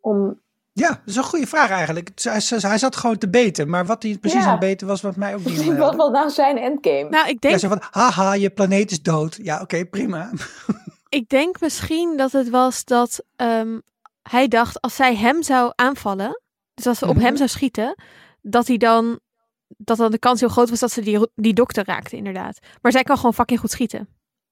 om... 0.00 0.40
Ja, 0.72 0.88
dat 0.88 0.98
is 1.04 1.16
een 1.16 1.22
goede 1.22 1.46
vraag 1.46 1.70
eigenlijk. 1.70 2.10
Hij, 2.22 2.78
zat 2.78 2.96
gewoon 2.96 3.18
te 3.18 3.28
beten, 3.28 3.68
maar 3.68 3.86
wat 3.86 4.02
hij 4.02 4.18
precies 4.18 4.38
Ja. 4.40 4.44
aan 4.44 4.50
het 4.50 4.60
beten 4.60 4.86
was, 4.86 5.02
wat 5.02 5.16
mij 5.16 5.34
ook 5.34 5.44
niet 5.44 5.76
Wat 5.76 5.94
was 5.94 6.10
nou 6.10 6.30
zijn 6.30 6.58
endgame? 6.58 7.08
Nou, 7.08 7.28
ik 7.28 7.42
Ja, 7.42 7.48
denk 7.48 7.58
zo 7.58 7.68
van, 7.68 7.82
haha, 7.90 8.32
je 8.32 8.50
planeet 8.50 8.90
is 8.90 9.02
dood. 9.02 9.38
Ja, 9.42 9.60
oké, 9.60 9.84
prima. 9.84 10.30
Ik 11.08 11.28
denk 11.28 11.60
misschien 11.60 12.16
dat 12.16 12.32
het 12.32 12.50
was 12.50 12.84
dat 12.84 13.22
ehm, 13.36 13.78
hij 14.22 14.48
dacht 14.48 14.80
als 14.80 14.96
zij 14.96 15.16
hem 15.16 15.42
zou 15.42 15.72
aanvallen, 15.74 16.40
dus 16.76 16.86
als 16.86 16.98
ze 16.98 17.06
op 17.06 17.14
Mhm. 17.14 17.24
hem 17.24 17.36
zou 17.36 17.48
schieten, 17.48 17.94
dat 18.40 18.66
hij 18.66 18.76
dan 18.76 19.20
dat 19.68 19.96
dan 19.96 20.10
de 20.10 20.18
kans 20.18 20.40
heel 20.40 20.48
groot 20.48 20.70
was 20.70 20.78
dat 20.80 20.90
ze 20.92 21.00
die, 21.00 21.28
die 21.34 21.52
dokter 21.54 21.84
raakte, 21.84 22.16
inderdaad. 22.16 22.58
Maar 22.82 22.92
zij 22.92 23.02
kan 23.02 23.16
gewoon 23.16 23.34
fucking 23.34 23.60
goed 23.60 23.70
schieten. 23.70 24.08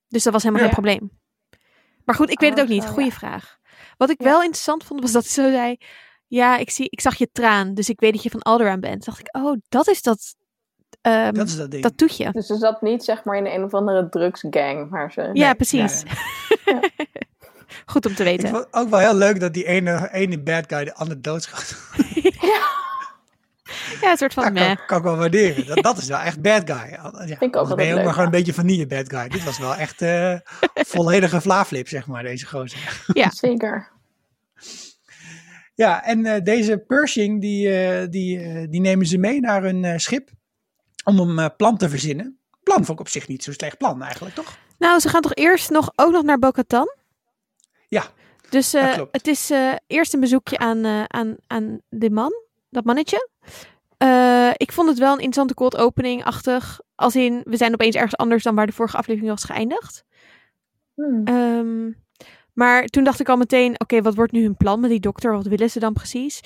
Dus 0.09 0.23
dat 0.23 0.33
was 0.33 0.43
helemaal 0.43 0.65
Ja. 0.67 0.73
geen 0.75 0.83
probleem. 0.83 1.11
Maar 2.05 2.15
goed, 2.15 2.31
ik 2.31 2.41
weet 2.41 2.51
het 2.51 2.59
ook 2.61 2.65
Oh, 2.67 2.71
niet. 2.73 2.87
Goeie 2.87 3.09
ja. 3.11 3.15
vraag. 3.15 3.59
Wat 3.97 4.11
ik 4.11 4.19
wel 4.21 4.41
interessant 4.43 4.85
vond, 4.85 5.01
was 5.01 5.13
dat 5.13 5.27
ze 5.27 5.43
zo 5.43 5.51
zei... 5.51 5.77
Ja, 6.27 6.57
ik, 6.57 6.71
zie, 6.71 6.87
ik 6.91 7.01
zag 7.01 7.15
je 7.17 7.29
traan, 7.33 7.75
dus 7.75 7.89
ik 7.89 8.01
weet 8.01 8.13
dat 8.13 8.23
je 8.23 8.31
van 8.31 8.43
Alderaan 8.43 8.81
bent. 8.81 9.05
dacht 9.05 9.19
ik, 9.21 9.37
oh, 9.37 9.57
dat 9.69 9.89
is 9.89 10.03
dat, 10.03 10.35
ehm, 11.01 11.33
Dat 11.35 11.47
is 11.49 11.57
dat 11.57 11.71
ding. 11.71 11.83
dat 11.83 11.97
toetje. 11.97 12.31
Dus 12.33 12.47
ze 12.47 12.57
zat 12.57 12.83
niet 12.83 13.05
zeg 13.05 13.25
maar 13.25 13.37
in 13.37 13.47
een 13.47 13.65
of 13.65 13.75
andere 13.75 14.09
drugsgang. 14.09 14.91
Maar 14.91 15.13
ze... 15.13 15.31
ja, 15.33 15.55
precies. 15.55 16.03
ja, 16.65 16.81
Goed 17.87 18.07
om 18.07 18.15
te 18.15 18.23
Ik 18.23 18.29
weten. 18.29 18.49
vond 18.49 18.65
het 18.65 18.75
ook 18.75 18.89
wel 18.89 18.99
heel 18.99 19.15
leuk 19.15 19.41
dat 19.41 19.55
die 19.55 19.65
ene, 19.67 20.09
ene 20.13 20.43
bad 20.43 20.65
guy 20.67 20.85
de 20.85 20.95
ander 20.95 21.23
doodschoot. 21.23 21.77
Ja, 24.05 24.11
een 24.11 24.17
soort 24.17 24.35
van 24.35 24.53
meh. 24.53 24.67
kan, 24.67 24.87
kan 24.87 24.99
ik 24.99 25.05
wel 25.05 25.17
waarderen. 25.17 25.67
Dat, 25.67 25.83
dat 25.83 25.99
is 25.99 26.09
wel 26.09 26.19
echt 26.19 26.41
bad 26.43 26.63
guy. 26.71 26.91
Ja, 26.91 27.11
Vind 27.27 27.43
ik 27.43 27.57
ook 27.57 27.77
ben 27.77 27.85
je 27.87 27.91
ook 27.91 27.97
leuk, 27.97 28.05
maar 28.05 28.15
gewoon 28.15 28.17
ja. 28.17 28.25
een 28.25 28.31
beetje 28.31 28.55
vanille 28.55 28.87
bad 28.87 29.09
guy. 29.13 29.29
Dit 29.29 29.45
was 29.45 29.59
wel 29.59 29.75
echt 29.75 30.03
eh 30.03 30.35
volledige 30.95 31.41
vlaaflip, 31.41 31.89
zeg 31.89 32.07
maar, 32.07 32.23
deze 32.23 32.47
gozer. 32.47 33.03
Zeker. 33.35 33.93
Ja, 35.75 36.05
en 36.05 36.27
eh, 36.27 36.43
deze 36.43 36.79
Pershing, 36.79 37.41
die, 37.41 37.79
eh, 37.79 38.07
die, 38.11 38.41
eh, 38.41 38.67
die 38.71 38.81
nemen 38.81 39.07
ze 39.07 39.19
mee 39.19 39.41
naar 39.41 39.63
hun 39.63 39.85
eh, 39.85 39.97
schip 39.99 40.31
om 41.05 41.19
een 41.19 41.39
eh, 41.39 41.51
plan 41.57 41.77
te 41.77 41.89
verzinnen. 41.89 42.39
Plan 42.63 42.77
vond 42.85 42.89
ik 42.99 43.01
op 43.01 43.09
zich 43.09 43.29
niet 43.29 43.43
zo'n 43.45 43.55
slecht 43.55 43.79
plan 43.79 44.03
eigenlijk, 44.03 44.35
toch? 44.35 44.57
Nou, 44.79 45.01
ze 45.01 45.09
gaan 45.09 45.21
toch 45.23 45.35
eerst 45.35 45.71
nog 45.71 45.93
ook 45.97 46.13
nog 46.13 46.23
naar 46.23 46.39
Bo-Katan? 46.39 46.97
Ja, 47.89 48.05
Dus 48.51 48.75
eh, 48.75 48.83
dat 48.85 48.95
klopt. 48.95 49.17
het 49.17 49.27
is 49.27 49.51
eh, 49.51 49.73
eerst 49.87 50.15
een 50.15 50.21
bezoekje 50.21 50.59
aan, 50.59 50.85
eh, 50.85 51.05
aan, 51.05 51.37
aan 51.47 51.81
de 51.89 52.11
man, 52.11 52.33
dat 52.71 52.85
mannetje. 52.85 53.29
Eh, 53.99 54.51
ik 54.57 54.73
vond 54.73 54.89
het 54.89 54.99
wel 54.99 55.09
een 55.09 55.15
interessante 55.15 55.55
cold 55.55 55.77
opening-achtig. 55.77 56.81
Als 56.95 57.17
in, 57.17 57.41
we 57.45 57.57
zijn 57.57 57.73
opeens 57.73 57.95
ergens 57.95 58.17
anders 58.17 58.43
dan 58.43 58.55
waar 58.55 58.67
de 58.67 58.73
vorige 58.73 58.97
aflevering 58.97 59.31
was 59.31 59.45
geëindigd. 59.45 60.05
Hmm. 60.95 61.21
Ehm, 61.25 61.91
Maar 62.53 62.85
toen 62.85 63.05
dacht 63.05 63.21
ik 63.21 63.29
al 63.29 63.37
meteen, 63.37 63.81
oké, 63.81 64.03
wat 64.03 64.15
wordt 64.15 64.33
nu 64.33 64.43
hun 64.43 64.57
plan 64.57 64.81
met 64.81 64.91
die 64.91 65.01
dokter? 65.01 65.33
Wat 65.33 65.47
willen 65.47 65.71
ze 65.71 65.79
dan 65.79 65.93
precies? 65.93 66.41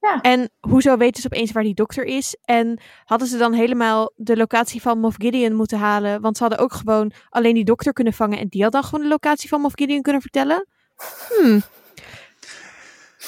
Ja. 0.00 0.20
En 0.20 0.50
hoezo 0.60 0.96
weten 0.96 1.22
ze 1.22 1.28
opeens 1.32 1.52
waar 1.52 1.62
die 1.62 1.74
dokter 1.74 2.04
is? 2.04 2.36
En 2.44 2.80
hadden 3.04 3.28
ze 3.28 3.36
dan 3.38 3.52
helemaal 3.52 4.12
de 4.16 4.36
locatie 4.36 4.82
van 4.82 4.98
Moff 4.98 5.16
Gideon 5.18 5.54
moeten 5.54 5.78
halen? 5.78 6.20
Want 6.20 6.36
ze 6.36 6.42
hadden 6.42 6.60
ook 6.60 6.72
gewoon 6.72 7.12
alleen 7.28 7.54
die 7.54 7.64
dokter 7.64 7.92
kunnen 7.92 8.12
vangen. 8.12 8.38
En 8.38 8.48
die 8.48 8.62
had 8.62 8.72
dan 8.72 8.84
gewoon 8.84 9.00
de 9.00 9.08
locatie 9.10 9.48
van 9.48 9.60
Moff 9.60 9.74
Gideon 9.74 10.02
kunnen 10.02 10.22
vertellen? 10.22 10.66
Hmm, 11.28 11.60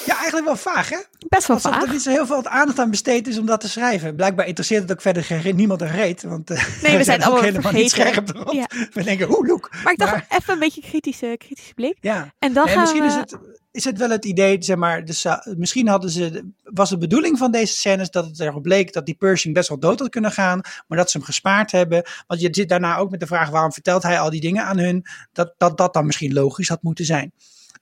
Ja, 0.05 0.15
eigenlijk 0.15 0.45
wel 0.45 0.55
vaag, 0.55 0.89
hè? 0.89 0.97
best 1.27 1.47
wel 1.47 1.55
Alsof 1.57 1.71
vaag. 1.73 1.83
er 1.83 1.89
niet 1.91 2.01
zo 2.01 2.09
heel 2.09 2.25
veel 2.25 2.45
aandacht 2.45 2.79
aan 2.79 2.89
besteed 2.89 3.27
is 3.27 3.37
om 3.37 3.45
dat 3.45 3.59
te 3.61 3.69
schrijven. 3.69 4.15
Blijkbaar 4.15 4.47
interesseert 4.47 4.81
het 4.81 4.91
ook 4.91 5.01
verder 5.01 5.23
geen, 5.23 5.55
niemand 5.55 5.81
een 5.81 5.87
reet. 5.91 6.23
Want 6.23 6.49
eh, 6.49 6.65
Nee, 6.81 6.97
we 6.97 7.03
zijn 7.03 7.23
allemaal 7.23 7.43
helemaal 7.43 7.71
niet 7.71 7.93
vergeten. 7.93 8.27
scherp 8.27 8.35
erop. 8.35 8.53
Ja. 8.53 8.67
We 8.93 9.03
denken, 9.03 9.29
oeh, 9.29 9.47
look. 9.47 9.69
Maar 9.83 9.93
ik 9.93 9.99
dacht 9.99 10.11
Maar- 10.11 10.25
even 10.29 10.53
een 10.53 10.59
beetje 10.59 10.81
kritische, 10.81 11.35
kritische 11.37 11.73
blik. 11.73 11.97
Ja, 12.01 12.33
En 12.39 12.53
dan 12.53 12.65
Nee, 12.65 12.73
gaan 12.73 12.81
misschien 12.81 13.01
we... 13.01 13.07
is, 13.07 13.15
het, 13.15 13.37
is 13.71 13.83
het 13.83 13.97
wel 13.97 14.09
het 14.09 14.25
idee, 14.25 14.57
zeg 14.59 14.75
maar, 14.77 15.05
dus, 15.05 15.25
uh, 15.25 15.37
misschien 15.57 15.87
hadden 15.87 16.09
ze, 16.09 16.49
was 16.63 16.89
de 16.89 16.97
bedoeling 16.97 17.37
van 17.37 17.51
deze 17.51 17.73
scènes 17.73 18.09
dat 18.09 18.25
het 18.25 18.39
erop 18.39 18.61
bleek 18.63 18.93
dat 18.93 19.05
die 19.05 19.15
Pershing 19.15 19.53
best 19.53 19.69
wel 19.69 19.79
dood 19.79 19.99
had 19.99 20.09
kunnen 20.09 20.31
gaan, 20.31 20.61
maar 20.87 20.97
dat 20.97 21.11
ze 21.11 21.17
hem 21.17 21.25
gespaard 21.25 21.71
hebben. 21.71 22.03
Want 22.27 22.41
je 22.41 22.47
zit 22.51 22.69
daarna 22.69 22.97
ook 22.97 23.11
met 23.11 23.19
de 23.19 23.27
vraag, 23.27 23.49
waarom 23.49 23.71
vertelt 23.73 24.03
hij 24.03 24.19
al 24.19 24.29
die 24.29 24.41
dingen 24.41 24.63
aan 24.65 24.77
hun, 24.77 25.05
dat 25.33 25.53
dat, 25.57 25.77
dat 25.77 25.93
dan 25.93 26.05
misschien 26.05 26.33
logisch 26.33 26.67
had 26.69 26.81
moeten 26.83 27.05
zijn. 27.05 27.31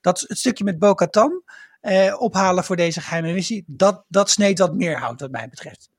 Dat 0.01 0.23
het 0.27 0.37
stukje 0.37 0.63
met 0.63 0.79
Bo-Katan 0.79 1.41
eh, 1.85 2.21
ophalen 2.21 2.63
voor 2.63 2.75
deze 2.75 3.01
geheime 3.01 3.33
missie, 3.33 3.63
dat, 3.67 4.03
dat 4.07 4.29
sneed 4.29 4.59
wat 4.59 4.73
meer 4.73 4.97
hout 4.97 5.19
wat 5.19 5.31
mij 5.31 5.47
betreft. 5.49 5.89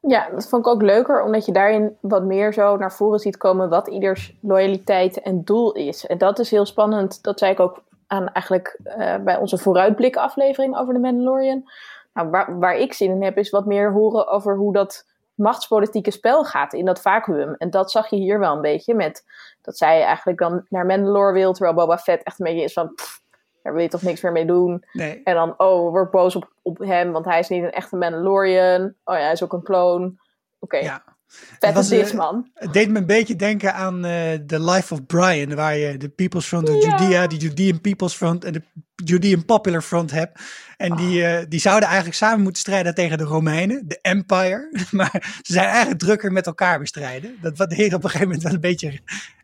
Ja, 0.00 0.30
dat 0.30 0.48
vond 0.48 0.66
ik 0.66 0.72
ook 0.72 0.82
leuker, 0.82 1.22
omdat 1.22 1.46
je 1.46 1.52
daarin 1.52 1.96
wat 2.00 2.24
meer 2.24 2.52
zo 2.52 2.76
naar 2.76 2.92
voren 2.92 3.18
ziet 3.18 3.36
komen 3.36 3.68
wat 3.68 3.88
ieders 3.88 4.34
loyaliteit 4.40 5.20
en 5.20 5.44
doel 5.44 5.72
is. 5.72 6.06
En 6.06 6.18
dat 6.18 6.38
is 6.38 6.50
heel 6.50 6.66
spannend. 6.66 7.22
Dat 7.22 7.38
zei 7.38 7.52
ik 7.52 7.60
ook 7.60 7.82
aan 8.06 8.28
eigenlijk 8.28 8.78
eh, 8.84 9.16
bij 9.16 9.36
onze 9.36 9.58
vooruitblik 9.58 10.16
aflevering 10.16 10.76
over 10.76 10.94
de 10.94 11.00
Mandalorian. 11.00 11.70
Nou, 12.12 12.30
waar, 12.30 12.58
waar 12.58 12.76
ik 12.76 12.92
zin 12.92 13.10
in 13.10 13.22
heb, 13.22 13.38
is 13.38 13.50
wat 13.50 13.66
meer 13.66 13.92
horen 13.92 14.28
over 14.28 14.56
hoe 14.56 14.72
dat 14.72 15.06
machtspolitieke 15.34 16.10
spel 16.10 16.44
gaat 16.44 16.72
in 16.72 16.84
dat 16.84 17.00
vacuüm. 17.00 17.54
En 17.54 17.70
dat 17.70 17.90
zag 17.90 18.10
je 18.10 18.16
hier 18.16 18.38
wel 18.38 18.54
een 18.54 18.60
beetje 18.60 18.94
met 18.94 19.24
dat 19.62 19.76
zij 19.76 20.02
eigenlijk 20.02 20.38
dan 20.38 20.66
naar 20.68 20.86
Mandalore 20.86 21.32
wil, 21.32 21.52
terwijl 21.52 21.76
Boba 21.76 21.98
Fett 21.98 22.22
echt 22.22 22.40
een 22.40 22.46
beetje 22.46 22.64
is 22.64 22.72
van, 22.72 22.94
pff, 22.94 23.21
daar 23.62 23.72
wil 23.72 23.82
je 23.82 23.88
toch 23.88 24.02
niks 24.02 24.20
meer 24.20 24.32
mee 24.32 24.46
doen. 24.46 24.84
Nee. 24.92 25.20
En 25.24 25.34
dan, 25.34 25.54
oh, 25.56 25.90
wordt 25.90 26.10
boos 26.10 26.36
op, 26.36 26.52
op 26.62 26.78
hem, 26.78 27.12
want 27.12 27.24
hij 27.24 27.38
is 27.38 27.48
niet 27.48 27.62
een 27.62 27.70
echte 27.72 27.96
Mandalorian. 27.96 28.82
Oh 29.04 29.14
ja, 29.16 29.22
hij 29.22 29.32
is 29.32 29.42
ook 29.42 29.52
een 29.52 29.62
kloon. 29.62 30.18
Oké, 30.58 30.76
Ja. 30.76 31.02
vette 31.26 31.72
was, 31.74 31.90
eh, 31.90 32.12
man. 32.12 32.50
Het 32.54 32.72
deed 32.72 32.90
me 32.90 32.98
een 32.98 33.06
beetje 33.06 33.36
denken 33.36 33.74
aan 33.74 34.04
eh 34.04 34.32
The 34.46 34.60
Life 34.64 34.94
of 34.94 35.06
Brian, 35.06 35.54
waar 35.54 35.76
je 35.76 35.96
de 35.96 36.08
People's 36.08 36.46
Front 36.46 36.68
of 36.70 36.82
Ja. 36.84 36.98
Judea, 36.98 37.26
de 37.26 37.36
Judean 37.36 37.80
People's 37.80 38.14
Front 38.14 38.44
en 38.44 38.52
de 38.52 38.62
Judean 39.04 39.44
Popular 39.44 39.82
Front 39.82 40.10
hebt. 40.10 40.40
En 40.76 40.96
die, 40.96 41.22
Oh. 41.22 41.34
eh, 41.38 41.44
die 41.48 41.60
zouden 41.60 41.86
eigenlijk 41.88 42.16
samen 42.18 42.40
moeten 42.42 42.60
strijden 42.62 42.94
tegen 42.94 43.18
de 43.18 43.24
Romeinen, 43.24 43.82
de 43.88 43.98
Empire. 44.02 44.68
Maar 44.90 45.40
ze 45.42 45.52
zijn 45.52 45.66
eigenlijk 45.66 45.98
drukker 46.00 46.32
met 46.32 46.46
elkaar 46.46 46.78
bestrijden. 46.78 47.36
Dat 47.40 47.56
wat 47.58 47.72
hier 47.72 47.94
op 47.94 48.04
een 48.04 48.10
gegeven 48.10 48.26
moment 48.26 48.42
wel 48.42 48.52
een 48.52 48.60
beetje 48.60 49.00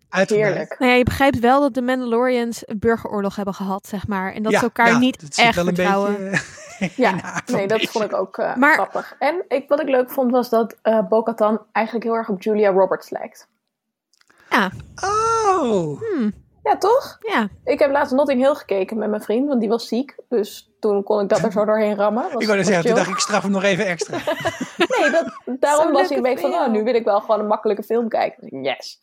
uitgebreid. 0.08 0.48
Heerlijk. 0.50 0.78
Nou 0.78 0.90
ja, 0.90 0.96
je 0.96 1.04
begrijpt 1.04 1.38
wel 1.38 1.60
dat 1.60 1.74
de 1.74 1.82
Mandalorians 1.82 2.62
een 2.68 2.78
burgeroorlog 2.78 3.36
hebben 3.36 3.54
gehad, 3.54 3.86
zeg 3.86 4.06
maar. 4.06 4.32
En 4.32 4.42
dat 4.42 4.52
Ja, 4.52 4.58
ze 4.58 4.64
elkaar 4.64 4.88
ja, 4.88 4.98
niet 4.98 5.38
echt 5.38 5.54
wel 5.54 5.66
een 5.68 5.74
vertrouwen. 5.74 6.12
beetje, 6.18 6.30
eh, 6.78 6.88
Ja, 7.04 7.42
nee, 7.46 7.66
dat 7.66 7.80
vond 7.82 8.04
ik 8.04 8.14
ook 8.14 8.38
eh, 8.38 8.56
Maar- 8.56 8.72
grappig. 8.74 9.16
En 9.18 9.44
ik, 9.48 9.68
wat 9.68 9.80
ik 9.80 9.88
leuk 9.88 10.10
vond 10.10 10.30
was 10.30 10.48
dat 10.48 10.76
eh 10.82 11.00
Bo-Katan 11.08 11.60
eigenlijk 11.72 12.06
heel 12.06 12.14
erg 12.16 12.28
op 12.28 12.42
Julia 12.42 12.70
Roberts 12.70 13.10
lijkt. 13.10 13.48
Ja, 14.50 14.70
Oh, 15.04 16.00
hmm, 16.00 16.32
Ja, 16.68 16.76
toch? 16.76 17.16
ja. 17.20 17.48
Ik 17.64 17.78
heb 17.78 17.90
laatst 17.90 18.12
Notting 18.12 18.40
Hill 18.40 18.54
gekeken 18.54 18.98
met 18.98 19.10
mijn 19.10 19.22
vriend, 19.22 19.48
want 19.48 19.60
die 19.60 19.68
was 19.68 19.88
ziek. 19.88 20.16
Dus 20.28 20.70
toen 20.80 21.02
kon 21.02 21.22
ik 21.22 21.28
dat 21.28 21.42
er 21.42 21.52
zo 21.52 21.64
doorheen 21.64 21.96
rammen. 21.96 22.22
Was, 22.32 22.42
ik 22.42 22.48
was 22.48 22.66
zeggen, 22.66 22.84
toen 22.84 22.94
dacht 22.94 23.08
ik 23.08 23.18
straf 23.18 23.42
hem 23.42 23.50
nog 23.50 23.62
even 23.62 23.87
extra. 23.87 24.18
Nee, 24.98 25.10
dat, 25.10 25.58
daarom 25.60 25.92
was 25.92 26.08
hij 26.08 26.08
leuke 26.08 26.14
een 26.14 26.22
beetje 26.22 26.50
van, 26.50 26.60
oh, 26.60 26.68
nu 26.68 26.84
wil 26.84 26.94
ik 26.94 27.04
wel 27.04 27.20
gewoon 27.20 27.40
een 27.40 27.46
makkelijke 27.46 27.82
film 27.82 28.08
kijken. 28.08 28.40
Dus 28.40 28.50
ik, 28.50 28.64
yes. 28.64 28.98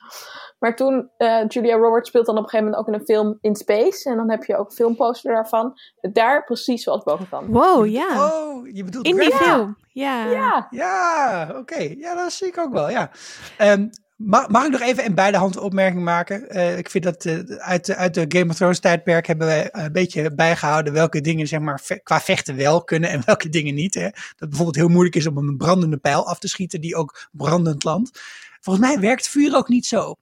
Maar 0.59 0.75
toen, 0.75 1.09
eh, 1.17 1.47
Julia 1.47 1.75
Roberts 1.75 2.09
speelt 2.09 2.25
dan 2.25 2.37
op 2.37 2.43
een 2.43 2.49
gegeven 2.49 2.71
moment 2.71 2.87
ook 2.87 2.93
in 2.93 2.99
een 2.99 3.15
film 3.15 3.37
in 3.41 3.55
space. 3.55 4.09
En 4.09 4.15
dan 4.15 4.29
heb 4.29 4.43
je 4.43 4.57
ook 4.57 4.69
een 4.69 4.75
filmposter 4.75 5.33
daarvan. 5.33 5.73
Daar 6.11 6.43
precies 6.43 6.83
zoals 6.83 7.03
Bo-Katan. 7.03 7.45
Wow, 7.47 7.87
ja. 7.87 8.25
Oh, 8.25 8.67
je 8.73 8.83
bedoelt 8.83 9.05
In 9.05 9.15
die 9.15 9.35
film. 9.35 9.77
Ja. 9.87 10.29
Ja, 10.29 10.67
Ja, 10.69 11.53
oké. 11.57 11.93
Ja, 11.97 12.15
dat 12.15 12.31
zie 12.31 12.47
ik 12.47 12.57
ook 12.57 12.73
wel, 12.73 12.89
ja. 12.89 13.11
Ehm, 13.57 13.87
mag, 14.15 14.65
ik 14.65 14.71
nog 14.71 14.81
even 14.81 15.03
in 15.03 15.15
beide 15.15 15.37
handen 15.37 15.61
opmerking 15.61 16.03
maken? 16.03 16.49
Eh, 16.49 16.77
ik 16.77 16.89
vind 16.89 17.03
dat 17.03 17.25
eh, 17.25 17.39
uit, 17.57 17.91
uit 17.91 18.13
de 18.13 18.25
Game 18.27 18.49
of 18.49 18.55
Thrones 18.55 18.79
tijdperk 18.79 19.27
hebben 19.27 19.47
wij 19.47 19.69
een 19.71 19.91
beetje 19.91 20.35
bijgehouden 20.35 20.93
welke 20.93 21.21
dingen 21.21 21.47
zeg 21.47 21.59
maar 21.59 21.81
qua 22.03 22.21
vechten 22.21 22.55
wel 22.55 22.83
kunnen 22.83 23.09
en 23.09 23.21
welke 23.25 23.49
dingen 23.49 23.75
niet. 23.75 23.93
Hè? 23.93 24.09
Dat 24.35 24.49
bijvoorbeeld 24.49 24.75
heel 24.75 24.87
moeilijk 24.87 25.15
is 25.15 25.27
om 25.27 25.37
een 25.37 25.57
brandende 25.57 25.97
pijl 25.97 26.27
af 26.27 26.39
te 26.39 26.47
schieten 26.47 26.81
die 26.81 26.95
ook 26.95 27.27
brandend 27.31 27.83
landt. 27.83 28.21
Volgens 28.61 28.87
mij 28.87 28.99
werkt 28.99 29.29
vuur 29.29 29.55
ook 29.55 29.67
niet 29.67 29.85
zo 29.85 30.15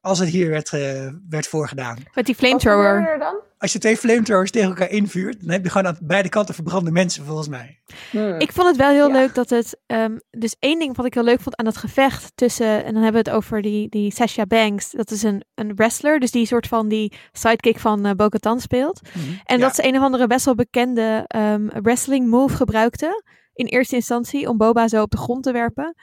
als 0.00 0.18
het 0.18 0.28
hier 0.28 0.50
werd, 0.50 0.72
eh, 0.72 1.12
werd 1.28 1.46
voorgedaan. 1.46 1.98
Met 2.14 2.26
die 2.26 2.34
flamethrower. 2.34 3.08
er 3.08 3.18
dan? 3.18 3.34
Als 3.58 3.72
je 3.72 3.78
twee 3.78 3.96
flamethrowers 3.96 4.50
tegen 4.50 4.68
elkaar 4.68 4.90
invuurt, 4.90 5.40
dan 5.40 5.50
heb 5.50 5.64
je 5.64 5.70
gewoon 5.70 5.86
aan 5.86 5.98
beide 6.02 6.28
kanten 6.28 6.54
verbrande 6.54 6.90
mensen 6.90 7.24
volgens 7.24 7.48
mij. 7.48 7.80
Hmm. 8.10 8.38
Ik 8.38 8.52
vond 8.52 8.66
het 8.68 8.76
wel 8.76 8.90
heel 8.90 9.06
Ja. 9.08 9.12
leuk 9.12 9.34
dat 9.34 9.50
het. 9.50 9.80
ehm, 9.86 10.18
dus 10.30 10.56
één 10.58 10.78
ding 10.78 10.96
wat 10.96 11.06
ik 11.06 11.14
heel 11.14 11.22
leuk 11.22 11.40
vond 11.40 11.56
aan 11.56 11.66
het 11.66 11.76
gevecht 11.76 12.32
tussen. 12.34 12.84
En 12.84 12.92
dan 12.94 13.02
hebben 13.02 13.24
we 13.24 13.30
het 13.30 13.38
over 13.38 13.62
die, 13.62 13.88
die 13.88 14.12
Sasha 14.14 14.46
Banks. 14.46 14.90
Dat 14.90 15.10
is 15.10 15.22
een, 15.22 15.44
een 15.54 15.74
wrestler. 15.74 16.20
Dus 16.20 16.30
die 16.30 16.46
soort 16.46 16.66
van 16.66 16.88
die 16.88 17.12
sidekick 17.32 17.78
van 17.78 18.06
eh 18.06 18.12
Bo-Katan 18.12 18.60
speelt. 18.60 19.00
En 19.44 19.58
Ja. 19.58 19.64
dat 19.64 19.74
ze 19.74 19.86
een 19.86 19.96
of 19.96 20.02
andere 20.02 20.26
best 20.26 20.44
wel 20.44 20.54
bekende 20.54 21.24
ehm, 21.26 21.66
wrestling 21.82 22.28
move 22.28 22.56
gebruikte. 22.56 23.22
In 23.52 23.66
eerste 23.66 23.94
instantie 23.94 24.48
om 24.48 24.56
Boba 24.56 24.88
zo 24.88 25.02
op 25.02 25.10
de 25.10 25.16
grond 25.16 25.42
te 25.42 25.52
werpen. 25.52 25.94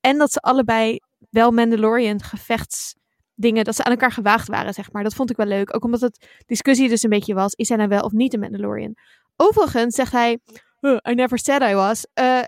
En 0.00 0.18
dat 0.18 0.32
ze 0.32 0.40
allebei 0.40 0.98
wel 1.30 1.50
Mandalorian 1.50 2.22
gevechtsdingen. 3.42 3.64
Dat 3.64 3.74
ze 3.76 3.84
aan 3.84 3.90
elkaar 3.92 4.12
gewaagd 4.12 4.48
waren, 4.48 4.74
zeg 4.74 4.92
maar. 4.92 5.02
Dat 5.02 5.14
vond 5.14 5.30
ik 5.30 5.36
wel 5.36 5.46
leuk. 5.46 5.74
Ook 5.74 5.84
omdat 5.84 6.00
het 6.00 6.26
discussie 6.46 6.88
dus 6.88 7.02
een 7.02 7.10
beetje 7.10 7.34
was. 7.34 7.52
Is 7.54 7.68
hij 7.68 7.76
nou 7.76 7.88
wel 7.88 8.02
of 8.02 8.12
niet 8.12 8.34
een 8.34 8.40
Mandalorian? 8.40 8.94
Overigens 9.36 9.94
zegt 9.94 10.12
hij. 10.12 10.38
"Huh, 10.80 10.96
I 11.08 11.14
never 11.14 11.38
said 11.38 11.62
I 11.62 11.74
was. 11.74 12.06
Eh, 12.14 12.42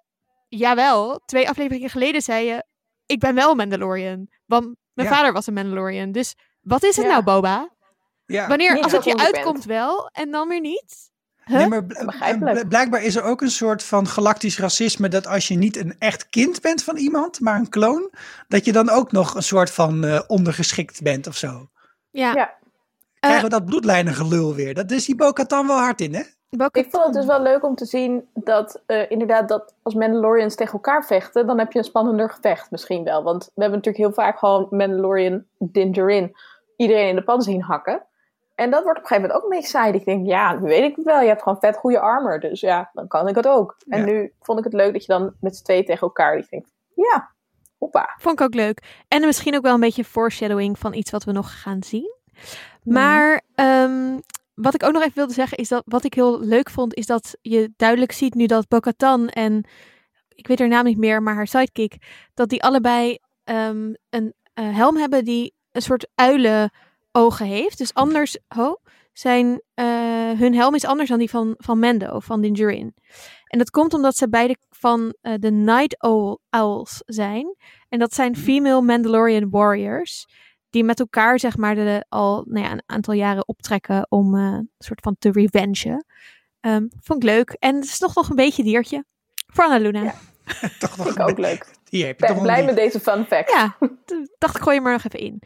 jawel, 0.49 1.21
twee 1.27 1.49
afleveringen 1.49 1.91
geleden 1.91 2.23
zei 2.23 2.47
je. 2.47 2.65
Ik 3.07 3.19
ben 3.21 3.35
wel 3.35 3.51
een 3.51 3.57
Mandalorian. 3.57 4.29
Want 4.47 4.65
mijn 4.95 5.09
Ja. 5.09 5.15
vader 5.15 5.33
was 5.33 5.47
een 5.47 5.55
Mandalorian. 5.55 6.13
Dus 6.13 6.35
wat 6.61 6.83
is 6.83 6.97
het 6.97 7.05
Ja. 7.05 7.11
nou, 7.11 7.25
Boba? 7.25 7.73
Ja. 8.27 8.49
Wanneer, 8.49 8.81
als 8.83 8.93
het 8.93 9.05
je 9.05 9.17
uitkomt 9.17 9.65
wel 9.65 10.09
en 10.13 10.31
dan 10.31 10.49
weer 10.49 10.61
niet? 10.61 11.13
Huh? 11.45 11.57
Nee, 11.57 11.69
maar 11.69 11.85
bl- 11.85 12.05
Begrijpelijk. 12.05 12.61
bl- 12.61 12.69
blijkbaar 12.69 13.03
is 13.03 13.17
er 13.17 13.23
ook 13.23 13.41
een 13.43 13.51
soort 13.51 13.83
van 13.83 14.07
galactisch 14.07 14.59
racisme 14.59 15.09
dat 15.09 15.27
als 15.27 15.49
je 15.49 15.57
niet 15.57 15.77
een 15.77 15.95
echt 15.99 16.29
kind 16.29 16.61
bent 16.61 16.83
van 16.85 16.97
iemand, 16.97 17.41
maar 17.41 17.57
een 17.57 17.69
kloon, 17.69 18.11
dat 18.49 18.65
je 18.65 18.73
dan 18.73 18.91
ook 18.91 19.13
nog 19.13 19.35
een 19.35 19.43
soort 19.43 19.71
van 19.71 20.05
eh, 20.05 20.21
ondergeschikt 20.27 21.03
bent 21.03 21.27
of 21.27 21.37
zo. 21.37 21.69
ja. 22.11 22.35
Ja. 22.35 22.53
Krijgen 23.21 23.45
we 23.45 23.51
dat 23.51 23.65
bloedlijnengelul 23.65 24.55
weer? 24.55 24.75
Dat 24.75 24.91
is 24.91 25.05
die 25.05 25.15
Bo-Katan 25.15 25.67
wel 25.67 25.77
hard 25.77 26.01
in, 26.01 26.15
hè? 26.15 26.23
Ik 26.71 26.87
vond 26.91 27.05
het 27.05 27.13
dus 27.15 27.27
wel 27.27 27.43
leuk 27.43 27.65
om 27.65 27.75
te 27.75 27.85
zien 27.85 28.29
dat 28.35 28.83
eh, 28.87 29.11
inderdaad 29.11 29.49
dat 29.49 29.75
als 29.83 29.95
Mandalorians 29.95 30.55
tegen 30.55 30.73
elkaar 30.73 31.05
vechten, 31.05 31.47
dan 31.47 31.59
heb 31.59 31.73
je 31.73 31.79
een 31.79 31.85
spannender 31.85 32.31
gevecht 32.31 32.71
misschien 32.71 33.05
wel. 33.05 33.23
Want 33.23 33.45
we 33.45 33.63
hebben 33.63 33.79
natuurlijk 33.79 34.05
heel 34.05 34.25
vaak 34.25 34.39
gewoon 34.39 34.67
Mandalorian 34.71 35.45
Dingerin 35.59 36.37
iedereen 36.77 37.09
in 37.09 37.15
de 37.15 37.25
pan 37.25 37.43
zien 37.43 37.63
hakken. 37.63 38.03
En 38.55 38.71
dat 38.71 38.83
wordt 38.83 38.99
op 38.99 39.05
een 39.05 39.09
gegeven 39.11 39.29
moment 39.31 39.33
ook 39.33 39.43
een 39.53 39.57
beetje 39.59 39.79
saai. 39.79 39.93
Ik 39.93 40.05
denk, 40.05 40.27
ja, 40.27 40.53
nu 40.55 40.61
weet 40.61 40.83
ik 40.83 40.97
het 40.97 41.05
wel. 41.05 41.21
Je 41.21 41.29
hebt 41.29 41.43
gewoon 41.43 41.59
vet 41.61 41.77
goede 41.77 42.01
armor, 42.01 42.41
dus 42.41 42.61
ja, 42.61 42.91
dan 42.93 43.09
kan 43.09 43.29
ik 43.29 43.35
het 43.35 43.47
ook. 43.47 43.77
En 43.89 43.99
Ja. 43.99 44.05
nu 44.05 44.33
vond 44.41 44.59
ik 44.59 44.65
het 44.65 44.73
leuk 44.73 44.93
dat 44.93 45.05
je 45.05 45.13
dan 45.13 45.35
met 45.41 45.57
z'n 45.57 45.65
tweeën 45.65 45.85
tegen 45.85 46.01
elkaar 46.01 46.37
die 46.37 46.47
denkt, 46.51 46.73
ja, 46.95 47.31
hoppa. 47.79 48.15
Vond 48.19 48.41
ik 48.41 48.47
ook 48.47 48.55
leuk. 48.55 49.05
En 49.09 49.21
misschien 49.21 49.57
ook 49.57 49.63
wel 49.63 49.75
een 49.75 49.81
beetje 49.81 50.05
foreshadowing 50.05 50.79
van 50.79 50.95
iets 50.95 51.11
wat 51.11 51.25
we 51.25 51.33
nog 51.33 51.61
gaan 51.63 51.83
zien. 51.83 52.15
Maar 52.83 53.43
ehm, 53.55 54.19
wat 54.55 54.75
ik 54.75 54.83
ook 54.83 54.93
nog 54.93 55.03
even 55.03 55.15
wilde 55.15 55.33
zeggen 55.33 55.59
is 55.59 55.69
dat 55.69 55.83
wat 55.87 56.05
ik 56.05 56.15
heel 56.15 56.41
leuk 56.41 56.71
vond, 56.71 56.95
is 56.95 57.07
dat 57.07 57.37
je 57.43 57.73
duidelijk 57.77 58.13
ziet 58.13 58.35
nu 58.35 58.47
dat 58.47 58.69
Bo-Katan 58.69 59.29
en 59.29 59.65
ik 60.29 60.47
weet 60.47 60.59
haar 60.59 60.69
naam 60.69 60.85
niet 60.85 60.99
meer, 60.99 61.23
maar 61.23 61.35
haar 61.35 61.47
sidekick, 61.47 61.97
dat 62.35 62.49
die 62.49 62.63
allebei 62.63 63.19
ehm, 63.45 63.95
een 64.11 64.35
eh, 64.55 64.77
helm 64.77 64.97
hebben 64.97 65.25
die 65.25 65.55
een 65.73 65.83
soort 65.83 66.09
uilen 66.15 66.71
ogen 67.17 67.47
heeft. 67.47 67.79
Dus 67.79 67.95
anders, 67.95 68.39
ho, 68.49 68.81
zijn 69.13 69.63
eh, 69.75 70.31
hun 70.31 70.55
helm 70.55 70.75
is 70.75 70.85
anders 70.85 71.09
dan 71.09 71.19
die 71.19 71.31
van, 71.31 71.55
van 71.57 71.79
Mando, 71.79 72.21
van 72.21 72.41
Dingerin. 72.41 72.95
En 73.47 73.59
dat 73.59 73.71
komt 73.71 73.95
omdat 73.95 74.17
ze 74.17 74.29
beide 74.29 74.57
van 74.71 75.15
eh, 75.21 75.35
de 75.39 75.51
Night 75.51 76.03
Owl 76.03 76.39
Owls 76.51 77.03
zijn. 77.07 77.57
En 77.89 77.99
dat 77.99 78.15
zijn 78.15 78.37
female 78.37 78.83
Mandalorian 78.83 79.51
warriors. 79.51 80.27
Die 80.71 80.85
met 80.85 81.01
elkaar, 81.01 81.39
zeg 81.39 81.57
maar, 81.57 81.75
de, 81.75 82.05
al 82.09 82.45
nou 82.49 82.65
ja, 82.65 82.73
een 82.73 82.83
aantal 82.87 83.15
jaren 83.15 83.49
optrekken 83.49 84.07
om 84.09 84.35
eh, 84.35 84.43
een 84.43 84.71
soort 84.79 85.01
van 85.01 85.17
te 85.19 85.31
revengen. 85.33 86.07
Ehm, 86.61 86.87
vond 87.01 87.23
ik 87.23 87.29
leuk. 87.31 87.57
En 87.59 87.75
het 87.75 87.85
is 87.85 87.99
toch 87.99 88.15
nog 88.15 88.29
een 88.29 88.37
beetje 88.37 88.63
diertje. 88.63 89.05
Voor 89.47 89.65
Anna 89.65 89.79
Luna. 89.79 90.03
Ja. 90.03 90.15
Ja, 90.61 90.69
Toch 90.79 90.97
nog 90.97 91.09
ik 91.09 91.21
ook 91.21 91.39
leuk. 91.39 91.67
Hier 91.89 92.07
heb 92.07 92.15
Ik 92.15 92.21
je 92.21 92.27
toch 92.27 92.37
ben 92.37 92.47
wel 92.47 92.55
blij 92.55 92.65
met 92.65 92.77
deze 92.77 93.01
fun 93.01 93.25
fact. 93.25 93.71
toen 94.05 94.29
dacht 94.39 94.57
ik 94.57 94.63
gooi 94.63 94.77
hem 94.77 94.87
er 94.87 94.93
nog 94.93 95.05
even 95.05 95.21
in. 95.21 95.43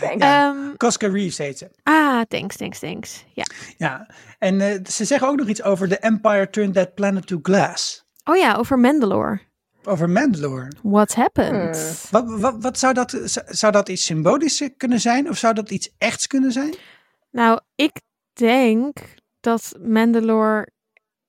Thanks. 0.00 0.24
Ehm, 0.24 0.76
Cosca 0.76 1.08
Reeves 1.08 1.38
heet 1.38 1.58
ze. 1.58 1.70
ah, 1.82 2.20
thanks, 2.28 2.56
thanks, 2.56 2.78
thanks. 2.78 3.24
Ja. 3.32 3.44
Ja, 3.76 4.08
en 4.38 4.60
eh, 4.60 4.84
ze 4.84 5.04
zeggen 5.04 5.28
ook 5.28 5.36
nog 5.36 5.48
iets 5.48 5.62
over 5.62 5.88
The 5.88 5.98
Empire 5.98 6.50
Turned 6.50 6.74
That 6.74 6.94
Planet 6.94 7.26
to 7.26 7.38
Glass. 7.42 8.04
Oh 8.24 8.36
ja, 8.36 8.54
over 8.54 8.78
Mandalore. 8.78 9.40
Over 9.84 10.10
Mandalore. 10.10 10.72
What's 10.82 11.14
happened? 11.14 12.06
Wat, 12.10 12.40
wat, 12.40 12.56
wat 12.62 12.78
zou 12.78 12.94
dat, 12.94 13.18
zou- 13.46 13.72
dat 13.72 13.88
iets 13.88 14.04
symbolisch 14.04 14.68
kunnen 14.76 15.00
zijn? 15.00 15.28
Of 15.28 15.36
zou 15.36 15.54
dat 15.54 15.70
iets 15.70 15.90
echts 15.98 16.26
kunnen 16.26 16.52
zijn? 16.52 16.74
Nou, 17.30 17.60
ik 17.74 18.00
denk 18.32 18.98
dat 19.40 19.74
Mandalore, 19.80 20.68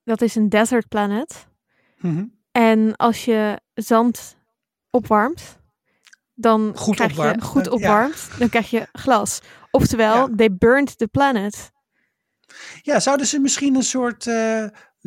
dat 0.03 0.21
is 0.21 0.35
een 0.35 0.49
desert 0.49 0.87
planet. 0.87 1.47
Mhm. 1.97 2.25
En 2.51 2.95
als 2.95 3.25
je 3.25 3.59
zand 3.73 4.37
opwarmt, 4.89 5.58
dan 6.39 6.71
Goed 6.75 6.95
krijg 6.95 7.11
opwarmt, 7.11 7.41
je 7.41 7.47
goed 7.47 7.63
dan- 7.63 7.73
opwarmt, 7.73 8.27
dan 8.39 8.49
krijg 8.49 8.69
je 8.69 8.87
glas. 8.91 9.39
Oftewel, 9.71 10.15
Ja. 10.15 10.35
they 10.35 10.55
burned 10.55 10.97
the 10.97 11.07
planet. 11.07 11.71
Ja, 12.81 12.99
zouden 12.99 13.25
ze 13.27 13.39
misschien 13.39 13.75
een 13.75 13.83
soort 13.83 14.27
eh, 14.27 14.63